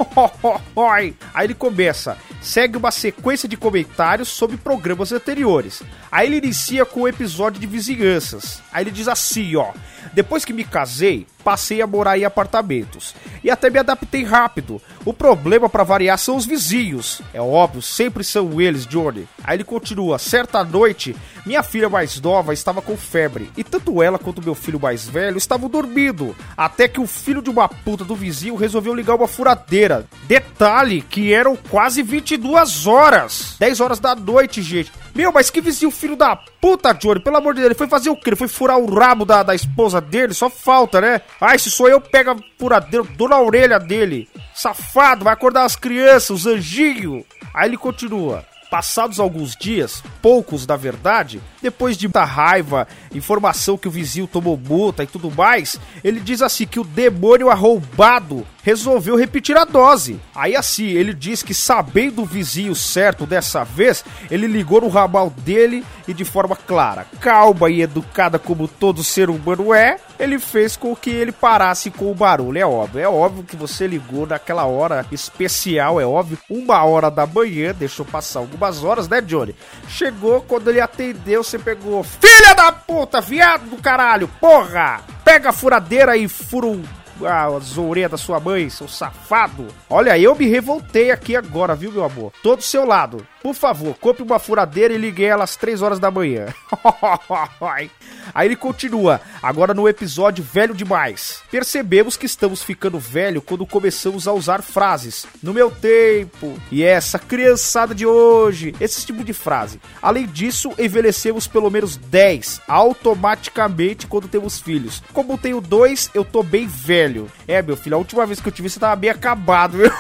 Aí 1.34 1.46
ele 1.46 1.54
começa, 1.54 2.18
segue 2.42 2.78
uma 2.78 2.92
sequência 2.92 3.48
de 3.48 3.58
comentários 3.58 4.28
sobre 4.28 4.58
programas 4.58 5.12
anteriores. 5.12 5.82
Aí 6.12 6.28
ele 6.28 6.38
inicia 6.38 6.86
com 6.86 7.02
o 7.02 7.08
episódio 7.08 7.60
de 7.60 7.68
vizinhanças. 7.68 8.62
Aí 8.72 8.84
ele 8.84 8.92
diz 8.92 9.08
assim, 9.08 9.56
ó. 9.56 9.72
Depois 10.14 10.44
que 10.44 10.54
me 10.54 10.64
casei, 10.64 11.26
passei 11.44 11.82
a 11.82 11.88
morar 11.88 12.18
em 12.18 12.26
apartamentos. 12.26 13.16
E 13.44 13.50
até 13.50 13.70
me 13.70 13.80
adaptei 13.80 14.24
rápido. 14.24 14.82
O 15.06 15.14
problema 15.14 15.70
para 15.70 15.84
variar 15.84 16.18
são 16.18 16.36
os 16.36 16.46
vizinhos. 16.46 17.22
É 17.34 17.42
óbvio, 17.42 17.82
sempre 17.82 18.24
são 18.24 18.62
eles, 18.62 18.86
Johnny. 18.86 19.28
Aí 19.44 19.58
ele 19.58 19.64
continua: 19.64 20.18
certa 20.20 20.64
noite, 20.64 21.16
minha 21.46 21.64
filha 21.64 21.90
mais 21.90 22.20
nova 22.22 22.54
estava 22.54 22.82
com 22.82 22.96
febre. 22.96 23.52
E 23.58 23.64
tanto 23.64 24.02
ela 24.02 24.20
quanto 24.20 24.44
meu 24.44 24.56
filho 24.56 24.80
mais 24.80 25.08
velho 25.08 25.38
estavam 25.38 25.70
dormindo. 25.70 26.36
Até 26.56 26.88
que 26.88 27.00
o 27.00 27.08
filho 27.08 27.42
de 27.42 27.50
uma 27.50 27.68
puta 27.68 28.06
do 28.06 28.16
vizinho 28.16 28.56
resolveu 28.56 28.94
ligar 28.94 29.16
uma 29.16 29.28
furadeira. 29.28 29.93
Detalhe 30.24 31.02
que 31.02 31.34
eram 31.34 31.56
quase 31.56 32.02
22 32.02 32.88
horas. 32.88 33.56
10 33.60 33.80
horas 33.80 34.00
da 34.00 34.16
noite, 34.16 34.62
gente. 34.62 34.92
Meu, 35.16 35.32
mas 35.32 35.50
que 35.50 35.62
vizinho 35.62 35.92
filho 35.92 36.16
da 36.16 36.36
puta, 36.36 36.92
Johnny. 36.94 37.20
Pelo 37.20 37.38
amor 37.38 37.54
de 37.54 37.60
Deus, 37.60 37.68
ele 37.68 37.78
foi 37.78 37.88
fazer 37.88 38.10
o 38.10 38.16
quê? 38.16 38.30
Ele 38.30 38.36
foi 38.36 38.48
furar 38.48 38.80
o 38.80 38.92
rabo 38.92 39.26
da, 39.26 39.44
da 39.44 39.54
esposa 39.54 40.02
dele? 40.02 40.34
Só 40.34 40.50
falta, 40.50 41.00
né? 41.00 41.22
Ai, 41.40 41.60
se 41.60 41.70
sou 41.70 41.88
eu, 41.88 42.02
pega 42.02 42.32
a 42.32 42.38
furadeira, 42.58 43.06
dou 43.16 43.30
na 43.30 43.40
orelha 43.40 43.80
dele. 43.80 44.28
Safado, 44.56 45.24
vai 45.24 45.34
acordar 45.34 45.66
as 45.66 45.76
crianças, 45.76 46.32
os 46.32 46.46
anjinhos. 46.48 47.24
Aí 47.54 47.70
ele 47.70 47.78
continua. 47.78 48.44
Passados 48.72 49.20
alguns 49.20 49.56
dias, 49.56 50.04
poucos 50.20 50.66
da 50.66 50.76
verdade, 50.76 51.40
depois 51.62 51.96
de 51.96 52.08
muita 52.08 52.24
raiva, 52.24 52.88
informação 53.14 53.78
que 53.78 53.88
o 53.88 53.92
vizinho 53.92 54.26
tomou 54.26 54.58
multa 54.58 55.04
e 55.04 55.08
tudo 55.08 55.30
mais, 55.30 55.80
ele 56.04 56.20
diz 56.20 56.42
assim 56.42 56.66
que 56.66 56.80
o 56.80 56.84
demônio 56.84 57.52
arrombado 57.52 58.44
resolveu 58.64 59.16
repetir 59.16 59.56
a 59.58 59.66
dose. 59.66 60.20
Aí 60.34 60.56
assim, 60.56 60.88
ele 60.88 61.14
diz 61.14 61.44
que 61.44 61.54
sabendo 61.54 62.24
o 62.24 62.26
vizinho 62.26 62.74
certo 62.74 63.26
dessa 63.26 63.64
vez, 63.64 64.04
ele 64.32 64.48
ligou 64.48 64.82
no 64.82 64.88
ramal 64.88 65.30
dele 65.30 65.86
e 66.08 66.14
de 66.14 66.26
forma 66.26 66.56
clara, 66.56 67.06
calma 67.20 67.70
e 67.70 67.82
educada 67.82 68.40
como 68.40 68.68
todo 68.68 69.04
ser 69.04 69.30
humano 69.30 69.74
é, 69.74 69.98
ele 70.18 70.40
fez 70.40 70.76
com 70.76 70.96
que 70.96 71.10
ele 71.10 71.32
parasse 71.32 71.92
com 71.92 72.10
o 72.10 72.16
barulho. 72.16 72.58
É 72.58 72.66
óbvio, 72.66 73.02
é 73.02 73.08
óbvio 73.08 73.44
que 73.44 73.56
você 73.56 73.86
ligou 73.86 74.26
naquela 74.26 74.66
hora 74.66 75.06
especial, 75.12 76.00
é 76.00 76.06
óbvio, 76.06 76.38
uma 76.50 76.84
hora 76.84 77.12
da 77.12 77.26
manhã, 77.26 77.74
deixou 77.78 78.06
passar 78.06 78.40
algumas 78.40 78.84
horas, 78.84 79.08
né, 79.08 79.22
Johnny? 79.22 79.56
Chegou, 79.88 80.42
quando 80.42 80.70
ele 80.70 80.80
atendeu, 80.80 81.44
você 81.44 81.60
pegou, 81.60 82.04
filha 82.04 82.54
da 82.56 82.72
puta, 82.72 83.20
viado 83.20 83.70
do 83.70 83.78
caralho, 83.78 84.30
porra! 84.40 85.02
Pega 85.24 85.50
a 85.50 85.54
furadeira 85.54 86.16
e 86.18 86.28
fura 86.28 86.68
o 86.68 86.84
as 87.26 87.78
orelhas 87.78 88.12
da 88.12 88.18
sua 88.18 88.40
mãe, 88.40 88.70
seu 88.70 88.88
safado. 88.88 89.68
Olha, 89.90 90.18
eu 90.18 90.36
me 90.36 90.48
revoltei 90.48 91.12
aqui 91.12 91.36
agora, 91.36 91.76
viu, 91.76 91.92
meu 91.92 92.04
amor? 92.04 92.32
Todo 92.42 92.58
do 92.58 92.64
seu 92.64 92.86
lado. 92.86 93.26
Por 93.44 93.54
favor, 93.54 93.98
compre 94.00 94.24
uma 94.24 94.40
furadeira 94.40 94.94
e 94.94 94.98
ligue 94.98 95.26
ela 95.26 95.44
às 95.44 95.58
3 95.58 95.82
horas 95.82 96.00
da 96.00 96.10
manhã. 96.10 96.48
Aí 98.34 98.48
ele 98.48 98.56
continua, 98.56 99.20
agora 99.42 99.74
no 99.74 99.86
episódio 99.86 100.42
Velho 100.42 100.74
Demais. 100.74 101.42
Percebemos 101.52 102.16
que 102.16 102.26
estamos 102.26 102.64
ficando 102.64 102.98
velho 102.98 103.42
quando 103.42 103.66
começamos 103.66 104.30
a 104.30 104.32
usar 104.32 104.62
frases. 104.62 105.26
No 105.44 105.54
meu 105.54 105.70
tempo. 105.70 106.58
E 106.72 106.84
essa 106.84 107.20
criançada 107.20 107.94
de 107.94 108.06
hoje. 108.06 108.74
Esse 108.80 109.06
tipo 109.06 109.26
de 109.26 109.34
frase. 109.34 109.82
Além 110.02 110.26
disso, 110.26 110.72
envelhecemos 110.80 111.46
pelo 111.46 111.70
menos 111.70 111.98
10 111.98 112.62
automaticamente 112.66 114.08
quando 114.08 114.30
temos 114.30 114.62
filhos. 114.62 115.04
Como 115.12 115.38
tenho 115.38 115.60
dois, 115.60 116.10
eu 116.14 116.24
tô 116.24 116.42
bem 116.44 116.66
velho. 116.66 117.30
É, 117.46 117.62
meu 117.62 117.76
filho, 117.76 117.98
a 117.98 118.00
última 118.00 118.26
vez 118.26 118.40
que 118.40 118.48
eu 118.48 118.54
te 118.54 118.62
vi 118.62 118.70
você 118.70 118.80
tava 118.80 118.96
bem 118.96 119.10
acabado, 119.10 119.80
viu? 119.80 119.92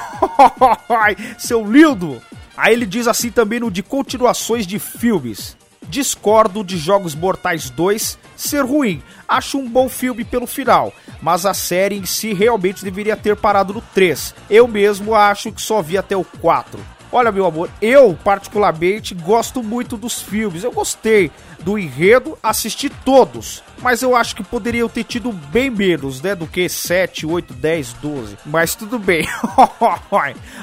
Seu 1.37 1.69
lindo! 1.69 2.21
Aí 2.63 2.75
ele 2.75 2.85
diz 2.85 3.09
assim 3.09 3.29
também 3.29 3.59
no 3.59 3.69
de 3.69 3.83
continuações 3.83 4.65
de 4.65 4.79
filmes. 4.79 5.57
Discordo 5.89 6.63
de 6.63 6.77
Jogos 6.77 7.13
Mortais 7.13 7.69
2 7.69 8.17
ser 8.37 8.63
ruim. 8.63 9.03
Acho 9.27 9.57
um 9.57 9.67
bom 9.67 9.89
filme 9.89 10.23
pelo 10.23 10.47
final, 10.47 10.93
mas 11.21 11.45
a 11.45 11.53
série 11.53 11.97
em 11.97 12.05
si 12.05 12.31
realmente 12.31 12.81
deveria 12.81 13.17
ter 13.17 13.35
parado 13.35 13.73
no 13.73 13.81
3. 13.93 14.33
Eu 14.49 14.65
mesmo 14.65 15.13
acho 15.13 15.51
que 15.51 15.61
só 15.61 15.81
vi 15.81 15.97
até 15.97 16.15
o 16.15 16.23
4. 16.23 16.79
Olha, 17.11 17.33
meu 17.33 17.45
amor, 17.45 17.69
eu 17.81 18.17
particularmente 18.23 19.13
gosto 19.13 19.61
muito 19.61 19.97
dos 19.97 20.21
filmes. 20.21 20.63
Eu 20.63 20.71
gostei 20.71 21.31
do 21.63 21.77
enredo, 21.77 22.37
assisti 22.41 22.89
todos. 22.89 23.63
Mas 23.81 24.01
eu 24.01 24.15
acho 24.15 24.35
que 24.35 24.43
poderiam 24.43 24.87
ter 24.87 25.03
tido 25.03 25.31
bem 25.31 25.69
menos, 25.69 26.21
né? 26.21 26.33
Do 26.33 26.47
que 26.47 26.69
7, 26.69 27.25
8, 27.25 27.53
10, 27.53 27.93
12. 27.93 28.37
Mas 28.45 28.75
tudo 28.75 28.97
bem. 28.97 29.27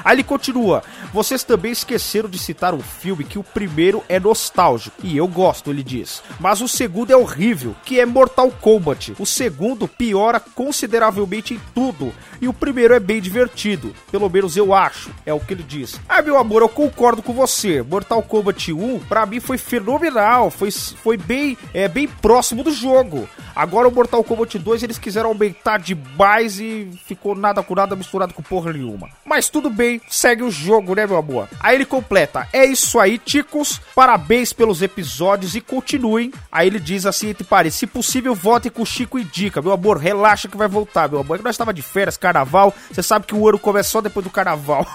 Aí 0.03 0.15
ele 0.15 0.23
continua. 0.23 0.83
Vocês 1.13 1.43
também 1.43 1.71
esqueceram 1.71 2.27
de 2.27 2.39
citar 2.39 2.73
um 2.73 2.81
filme 2.81 3.23
que 3.23 3.37
o 3.37 3.43
primeiro 3.43 4.03
é 4.09 4.19
nostálgico. 4.19 4.97
E 5.03 5.15
eu 5.15 5.27
gosto, 5.27 5.69
ele 5.69 5.83
diz. 5.83 6.23
Mas 6.39 6.61
o 6.61 6.67
segundo 6.67 7.11
é 7.11 7.15
horrível, 7.15 7.75
que 7.85 7.99
é 7.99 8.05
Mortal 8.07 8.49
Kombat. 8.49 9.13
O 9.19 9.25
segundo 9.25 9.87
piora 9.87 10.39
consideravelmente 10.39 11.53
em 11.53 11.61
tudo. 11.75 12.11
E 12.41 12.47
o 12.47 12.53
primeiro 12.53 12.95
é 12.95 12.99
bem 12.99 13.21
divertido. 13.21 13.93
Pelo 14.11 14.29
menos 14.29 14.57
eu 14.57 14.73
acho. 14.73 15.11
É 15.27 15.33
o 15.33 15.39
que 15.39 15.53
ele 15.53 15.63
diz. 15.63 15.99
Ah, 16.09 16.23
meu 16.23 16.37
amor, 16.37 16.63
eu 16.63 16.69
concordo 16.69 17.21
com 17.21 17.33
você. 17.33 17.83
Mortal 17.83 18.23
Kombat 18.23 18.73
1, 18.73 18.99
pra 19.01 19.27
mim, 19.27 19.39
foi 19.39 19.59
fenomenal. 19.59 20.49
Foi, 20.49 20.69
foi 20.91 21.17
bem, 21.17 21.57
é, 21.73 21.87
bem 21.87 22.07
próximo 22.07 22.63
do 22.63 22.71
jogo. 22.71 23.27
Agora 23.55 23.87
o 23.87 23.91
Mortal 23.91 24.23
Kombat 24.23 24.57
2 24.57 24.83
eles 24.83 24.97
quiseram 24.97 25.29
aumentar 25.29 25.77
demais 25.77 26.59
e 26.59 26.89
ficou 27.05 27.35
nada 27.35 27.61
com 27.61 27.75
nada 27.75 27.95
misturado 27.95 28.33
com 28.33 28.41
porra 28.41 28.71
nenhuma. 28.73 29.09
Mas 29.25 29.49
tudo 29.49 29.69
bem, 29.69 30.01
segue 30.09 30.43
o 30.43 30.51
jogo, 30.51 30.95
né, 30.95 31.05
meu 31.05 31.17
amor? 31.17 31.47
Aí 31.59 31.75
ele 31.75 31.85
completa: 31.85 32.47
É 32.53 32.65
isso 32.65 32.99
aí, 32.99 33.17
ticos. 33.17 33.79
Parabéns 33.93 34.53
pelos 34.53 34.81
episódios 34.81 35.55
e 35.55 35.61
continuem. 35.61 36.31
Aí 36.51 36.67
ele 36.67 36.79
diz 36.79 37.05
assim, 37.05 37.29
entre 37.29 37.43
pares: 37.43 37.75
Se 37.75 37.85
possível, 37.85 38.33
votem 38.33 38.71
com 38.71 38.83
o 38.83 38.85
Chico 38.85 39.19
e 39.19 39.23
Dica. 39.23 39.61
Meu 39.61 39.73
amor, 39.73 39.97
relaxa 39.97 40.47
que 40.47 40.57
vai 40.57 40.67
voltar, 40.67 41.09
meu 41.09 41.19
amor. 41.19 41.35
É 41.35 41.37
que 41.39 41.43
nós 41.43 41.55
estava 41.55 41.73
de 41.73 41.81
férias, 41.81 42.17
carnaval. 42.17 42.73
Você 42.91 43.03
sabe 43.03 43.25
que 43.25 43.35
o 43.35 43.47
ano 43.47 43.59
começa 43.59 43.89
só 43.89 44.01
depois 44.01 44.23
do 44.23 44.29
carnaval. 44.29 44.85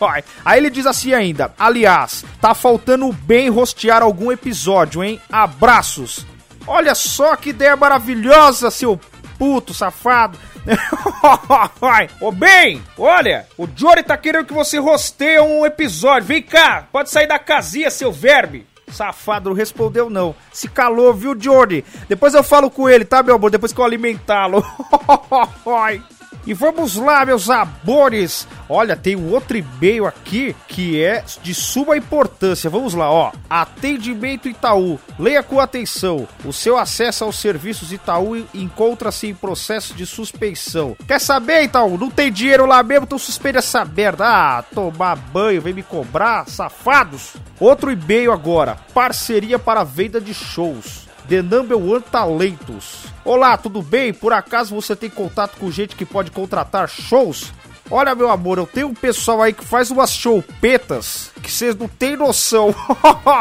aí 0.44 0.58
ele 0.58 0.70
diz 0.70 0.86
assim 0.86 1.12
ainda: 1.12 1.52
Aliás, 1.58 2.24
tá 2.40 2.54
faltando 2.54 3.12
bem 3.12 3.48
rostear 3.48 4.02
algum 4.02 4.32
episódio, 4.32 5.02
hein? 5.02 5.20
Abraços. 5.30 6.26
Olha 6.66 6.94
só 6.94 7.34
que 7.36 7.50
ideia 7.50 7.76
maravilhosa, 7.76 8.70
seu 8.70 8.98
puto 9.38 9.74
safado. 9.74 10.38
Ô 12.20 12.30
bem, 12.30 12.82
olha, 12.96 13.46
o 13.58 13.66
Jory 13.74 14.02
tá 14.02 14.16
querendo 14.16 14.46
que 14.46 14.54
você 14.54 14.78
rosteie 14.78 15.40
um 15.40 15.66
episódio. 15.66 16.28
Vem 16.28 16.42
cá, 16.42 16.86
pode 16.92 17.10
sair 17.10 17.26
da 17.26 17.38
casinha, 17.38 17.90
seu 17.90 18.12
verme. 18.12 18.66
Safado 18.88 19.50
não 19.50 19.56
respondeu 19.56 20.10
não. 20.10 20.34
Se 20.52 20.68
calou, 20.68 21.12
viu, 21.14 21.34
Johnny? 21.34 21.84
Depois 22.08 22.34
eu 22.34 22.44
falo 22.44 22.70
com 22.70 22.88
ele, 22.88 23.04
tá, 23.04 23.22
meu 23.22 23.34
amor? 23.34 23.50
Depois 23.50 23.72
que 23.72 23.80
eu 23.80 23.84
alimentá-lo. 23.84 24.64
E 26.46 26.52
vamos 26.52 26.96
lá, 26.96 27.24
meus 27.24 27.48
amores. 27.48 28.48
Olha, 28.68 28.96
tem 28.96 29.14
um 29.14 29.30
outro 29.32 29.56
e-mail 29.56 30.06
aqui 30.06 30.56
que 30.66 31.02
é 31.02 31.24
de 31.42 31.54
suma 31.54 31.96
importância. 31.96 32.68
Vamos 32.68 32.94
lá, 32.94 33.10
ó. 33.10 33.32
Atendimento 33.48 34.48
Itaú. 34.48 34.98
Leia 35.18 35.42
com 35.42 35.60
atenção. 35.60 36.26
O 36.44 36.52
seu 36.52 36.76
acesso 36.76 37.24
aos 37.24 37.38
serviços 37.38 37.92
Itaú 37.92 38.36
encontra-se 38.54 39.28
em 39.28 39.34
processo 39.34 39.94
de 39.94 40.04
suspensão. 40.04 40.96
Quer 41.06 41.20
saber, 41.20 41.64
Itaú? 41.64 41.96
Não 41.96 42.10
tem 42.10 42.32
dinheiro 42.32 42.66
lá 42.66 42.82
mesmo, 42.82 43.04
então 43.04 43.18
suspende 43.18 43.58
essa 43.58 43.84
merda. 43.84 44.24
Ah, 44.26 44.64
tomar 44.74 45.16
banho, 45.16 45.62
vem 45.62 45.74
me 45.74 45.82
cobrar, 45.82 46.48
safados. 46.48 47.34
Outro 47.60 47.92
e-mail 47.92 48.32
agora. 48.32 48.78
Parceria 48.92 49.58
para 49.58 49.84
venda 49.84 50.20
de 50.20 50.34
shows. 50.34 51.11
The 51.32 51.40
Number 51.40 51.78
One 51.78 52.02
Talentos. 52.02 53.06
Olá, 53.24 53.56
tudo 53.56 53.80
bem? 53.80 54.12
Por 54.12 54.34
acaso 54.34 54.74
você 54.74 54.94
tem 54.94 55.08
contato 55.08 55.56
com 55.56 55.70
gente 55.70 55.96
que 55.96 56.04
pode 56.04 56.30
contratar 56.30 56.86
shows? 56.90 57.54
Olha, 57.90 58.14
meu 58.14 58.28
amor, 58.30 58.58
eu 58.58 58.66
tenho 58.66 58.88
um 58.88 58.94
pessoal 58.94 59.40
aí 59.40 59.54
que 59.54 59.64
faz 59.64 59.90
umas 59.90 60.12
showpetas 60.12 61.30
que 61.42 61.50
vocês 61.50 61.74
não 61.74 61.88
têm 61.88 62.18
noção. 62.18 62.74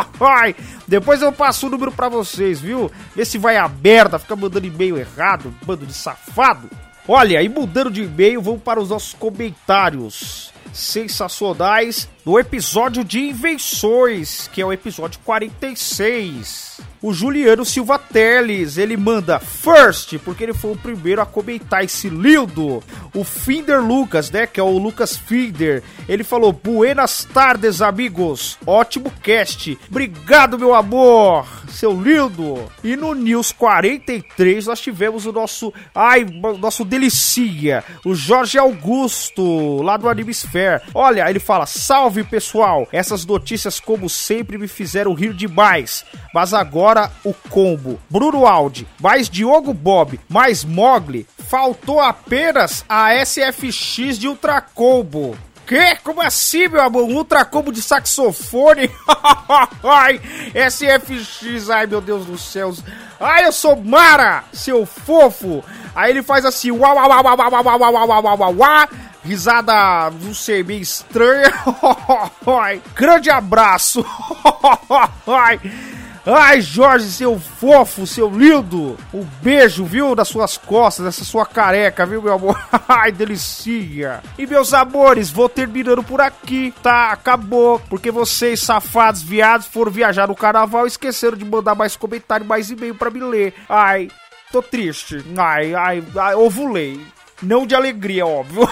Depois 0.87 1.21
eu 1.21 1.33
passo 1.33 1.67
o 1.67 1.69
número 1.69 1.91
pra 1.91 2.07
vocês, 2.07 2.61
viu? 2.61 2.89
Vê 3.13 3.25
se 3.25 3.37
vai 3.37 3.57
a 3.57 3.67
merda, 3.67 4.17
fica 4.17 4.37
mandando 4.37 4.67
e-mail 4.67 4.97
errado, 4.97 5.53
bando 5.65 5.85
de 5.85 5.93
safado. 5.93 6.69
Olha, 7.05 7.43
e 7.43 7.49
mudando 7.49 7.91
de 7.91 8.03
e-mail, 8.03 8.41
vamos 8.41 8.61
para 8.61 8.79
os 8.79 8.89
nossos 8.89 9.13
comentários 9.13 10.53
sensacionais 10.71 12.07
do 12.23 12.39
episódio 12.39 13.03
de 13.03 13.19
invenções, 13.19 14.47
que 14.47 14.61
é 14.61 14.65
o 14.65 14.71
episódio 14.71 15.19
46. 15.25 16.79
O 17.03 17.11
Juliano 17.11 17.65
Silva 17.65 17.97
Teles, 17.97 18.77
ele 18.77 18.95
manda 18.95 19.39
first, 19.39 20.19
porque 20.19 20.43
ele 20.43 20.53
foi 20.53 20.73
o 20.73 20.77
primeiro 20.77 21.19
a 21.19 21.25
comentar 21.25 21.83
esse 21.83 22.07
lindo. 22.09 22.83
O 23.15 23.23
Finder 23.23 23.81
Lucas, 23.81 24.29
né, 24.29 24.45
que 24.45 24.59
é 24.59 24.63
o 24.63 24.77
Lucas 24.77 25.17
Finder, 25.17 25.81
ele 26.07 26.23
falou: 26.23 26.53
Buenas 26.53 27.25
tardes, 27.25 27.81
amigos. 27.81 28.55
Ótimo 28.67 29.11
cast. 29.23 29.79
Obrigado, 29.89 30.59
meu 30.59 30.75
amor. 30.75 31.47
Seu 31.69 31.91
lindo. 31.91 32.71
E 32.83 32.95
no 32.95 33.15
News 33.15 33.51
43 33.51 34.67
nós 34.67 34.79
tivemos 34.79 35.25
o 35.25 35.31
nosso, 35.31 35.73
ai, 35.95 36.23
nosso 36.59 36.85
delicia, 36.85 37.83
o 38.05 38.13
Jorge 38.13 38.59
Augusto, 38.59 39.81
lá 39.81 39.97
do 39.97 40.07
Animesphere. 40.07 40.81
Olha, 40.93 41.27
ele 41.27 41.39
fala: 41.39 41.65
"Salve, 41.65 42.23
pessoal. 42.23 42.87
Essas 42.91 43.25
notícias 43.25 43.79
como 43.79 44.07
sempre 44.07 44.59
me 44.59 44.67
fizeram 44.67 45.15
rir 45.15 45.33
demais. 45.33 46.05
Mas 46.33 46.53
agora 46.53 47.11
o 47.23 47.33
combo. 47.49 47.99
Bruno 48.09 48.45
Aldi, 48.45 48.87
mais 48.99 49.29
Diogo 49.29 49.73
Bob, 49.73 50.19
mais 50.29 50.63
Mogli. 50.63 51.27
Faltou 51.49 51.99
apenas 51.99 52.85
a 52.87 53.13
SFX 53.25 54.17
de 54.17 54.27
Ultra 54.27 54.61
Combo. 54.61 55.37
Que? 55.67 55.95
Como 56.03 56.21
assim, 56.21 56.67
meu 56.67 56.81
amor? 56.81 57.03
Um 57.03 57.15
Ultra 57.15 57.45
Combo 57.45 57.71
de 57.71 57.81
saxofone? 57.81 58.89
ai, 59.83 60.19
SFX, 60.69 61.69
ai 61.69 61.87
meu 61.87 62.01
Deus 62.01 62.25
do 62.25 62.37
céu. 62.37 62.73
Ai, 63.19 63.45
eu 63.45 63.51
sou 63.51 63.75
Mara, 63.75 64.43
seu 64.51 64.85
fofo. 64.85 65.63
Aí 65.95 66.11
ele 66.11 66.23
faz 66.23 66.45
assim, 66.45 66.71
uau, 66.71 66.95
uau, 66.95 67.09
uau, 67.09 67.23
uau, 67.23 67.37
uau, 67.37 67.51
uau, 67.51 67.79
uau, 67.79 68.07
uau, 68.07 68.23
uau, 68.23 68.37
uau, 68.39 68.55
uau. 68.55 68.87
Risada, 69.23 70.09
não 70.21 70.33
sei, 70.33 70.63
meio 70.63 70.81
estranha. 70.81 71.53
Grande 72.95 73.29
abraço. 73.29 74.03
Ai. 76.25 76.61
Jorge, 76.61 77.05
seu 77.11 77.39
fofo, 77.39 78.05
seu 78.07 78.29
lindo. 78.29 78.97
Um 79.13 79.25
beijo, 79.41 79.83
viu, 79.83 80.15
nas 80.15 80.27
suas 80.27 80.57
costas, 80.57 81.05
nessa 81.05 81.23
sua 81.25 81.45
careca, 81.45 82.05
viu, 82.05 82.21
meu 82.21 82.33
amor? 82.33 82.59
Ai, 82.87 83.11
delicia. 83.11 84.21
E 84.37 84.45
meus 84.47 84.73
amores, 84.73 85.29
vou 85.29 85.49
terminando 85.49 86.03
por 86.03 86.21
aqui, 86.21 86.73
tá? 86.81 87.11
Acabou. 87.11 87.79
Porque 87.89 88.11
vocês, 88.11 88.61
safados, 88.61 89.21
viados, 89.21 89.67
foram 89.67 89.91
viajar 89.91 90.27
no 90.27 90.35
carnaval 90.35 90.85
e 90.85 90.87
esqueceram 90.87 91.37
de 91.37 91.45
mandar 91.45 91.75
mais 91.75 91.95
comentário, 91.95 92.45
mais 92.45 92.69
e-mail 92.69 92.95
pra 92.95 93.09
me 93.09 93.19
ler. 93.19 93.53
Ai, 93.67 94.09
tô 94.51 94.61
triste. 94.61 95.23
Ai, 95.37 95.73
ai, 95.73 96.03
ai 96.15 96.35
ovulei. 96.35 96.99
Não 97.41 97.65
de 97.65 97.73
alegria, 97.73 98.25
óbvio. 98.25 98.67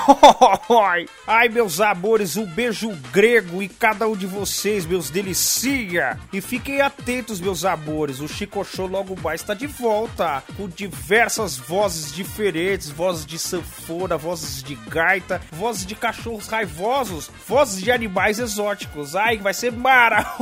Ai, 1.25 1.49
meus 1.49 1.81
amores, 1.81 2.37
um 2.37 2.45
beijo 2.45 2.91
grego 3.11 3.63
em 3.63 3.67
cada 3.67 4.07
um 4.07 4.15
de 4.15 4.27
vocês, 4.27 4.85
meus 4.85 5.09
delicia. 5.09 6.19
E 6.31 6.39
fiquem 6.39 6.79
atentos, 6.79 7.39
meus 7.39 7.65
amores. 7.65 8.19
O 8.19 8.27
Chico 8.27 8.63
Show 8.63 8.85
logo 8.85 9.15
mais 9.23 9.41
está 9.41 9.55
de 9.55 9.65
volta. 9.65 10.43
Com 10.55 10.67
diversas 10.67 11.57
vozes 11.57 12.13
diferentes: 12.13 12.91
vozes 12.91 13.25
de 13.25 13.39
sanfona, 13.39 14.17
vozes 14.17 14.61
de 14.61 14.75
gaita, 14.75 15.41
vozes 15.51 15.85
de 15.85 15.95
cachorros 15.95 16.47
raivosos, 16.47 17.31
vozes 17.47 17.81
de 17.81 17.91
animais 17.91 18.37
exóticos. 18.37 19.15
Ai, 19.15 19.37
vai 19.37 19.53
ser 19.53 19.71
mara. 19.71 20.25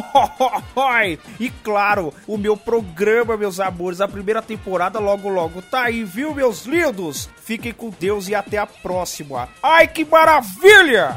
E 1.40 1.50
claro, 1.50 2.14
o 2.26 2.38
meu 2.38 2.56
programa, 2.56 3.38
meus 3.38 3.60
amores, 3.60 4.02
a 4.02 4.08
primeira 4.08 4.42
temporada 4.42 5.00
logo 5.00 5.30
logo 5.30 5.62
tá 5.62 5.84
aí, 5.84 6.04
viu, 6.04 6.34
meus 6.34 6.66
lindos? 6.66 7.30
Fiquem 7.44 7.72
com 7.72 7.90
Deus 7.90 8.17
e 8.28 8.34
até 8.34 8.58
a 8.58 8.66
próxima. 8.66 9.48
Ai, 9.62 9.88
que 9.88 10.04
maravilha! 10.04 11.16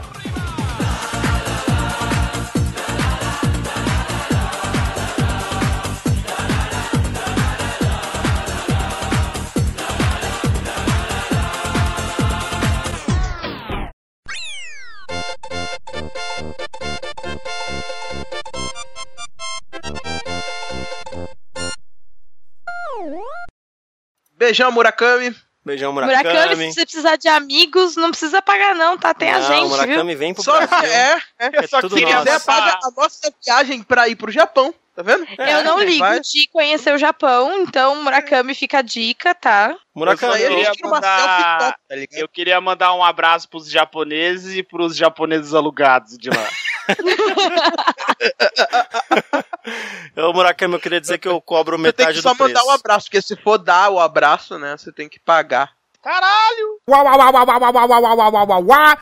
Beijão, 24.50 24.72
Murakami. 24.72 25.34
Beijão, 25.64 25.92
Murakami, 25.92 26.24
Murakami. 26.24 26.66
se 26.68 26.72
você 26.72 26.86
precisar 26.86 27.16
de 27.16 27.28
amigos, 27.28 27.94
não 27.96 28.10
precisa 28.10 28.40
pagar 28.40 28.74
não, 28.74 28.96
tá? 28.96 29.12
Tem 29.12 29.30
a 29.30 29.38
Não, 29.38 29.46
gente, 29.46 29.68
Murakami 29.68 30.10
viu? 30.12 30.18
vem 30.18 30.32
pro 30.34 30.42
Só 30.42 30.56
Brasil. 30.66 30.90
é, 30.90 31.18
é. 31.38 31.50
É 31.52 31.66
só 31.66 31.80
tudo 31.82 31.96
queria 31.96 32.14
nosso. 32.16 32.28
Até 32.30 32.38
paga 32.40 32.78
a 32.82 32.90
nossa 32.96 33.32
viagem 33.44 33.82
pra 33.82 34.08
ir 34.08 34.16
pro 34.16 34.32
Japão, 34.32 34.72
tá 34.96 35.02
vendo? 35.02 35.26
Eu 35.38 35.62
não 35.64 35.78
ligo 35.80 35.98
vai. 35.98 36.18
de 36.20 36.48
conhecer 36.50 36.94
o 36.94 36.98
Japão, 36.98 37.60
então 37.62 38.02
Murakami 38.02 38.54
fica 38.54 38.78
a 38.78 38.82
dica, 38.82 39.34
tá? 39.34 39.76
Murakami, 39.94 40.32
a 40.34 40.40
eu 40.40 40.50
gente 40.52 40.62
ia 40.64 40.72
tira 40.72 40.86
uma 40.88 40.94
mandar- 40.96 41.58
tá? 41.58 41.76
Eu 42.12 42.26
queria 42.28 42.58
mandar 42.60 42.94
um 42.94 43.04
abraço 43.04 43.46
pros 43.48 43.68
japoneses 43.70 44.56
e 44.56 44.62
pros 44.62 44.96
japoneses 44.96 45.52
alugados 45.52 46.16
de 46.16 46.30
lá. 46.30 46.36
Ô, 50.16 50.32
Murakami, 50.32 50.74
eu 50.74 50.80
queria 50.80 51.00
dizer 51.00 51.18
que 51.18 51.28
eu 51.28 51.40
cobro 51.40 51.76
Você 51.78 51.92
tem 51.92 52.06
metade 52.06 52.18
que 52.18 52.22
só 52.22 52.30
do 52.32 52.36
preço. 52.36 52.54
mandar 52.54 52.64
o 52.64 52.70
abraço, 52.70 53.06
porque 53.06 53.22
se 53.22 53.36
for 53.36 53.58
dar 53.58 53.90
o 53.90 53.98
abraço, 54.00 54.58
né, 54.58 54.76
você 54.76 54.92
tem 54.92 55.08
que 55.08 55.18
pagar. 55.18 55.72
Caralho! 56.02 56.80
Uau, 56.88 57.04
uau, 57.04 57.18
uau, 57.18 57.32
uau, 57.34 57.46
uau, 57.46 57.60
uau, 57.60 57.88
uau, 57.88 58.02
uau, 58.02 58.32
uau, 58.32 58.48
uau, 58.48 58.64
uau. 58.66 58.96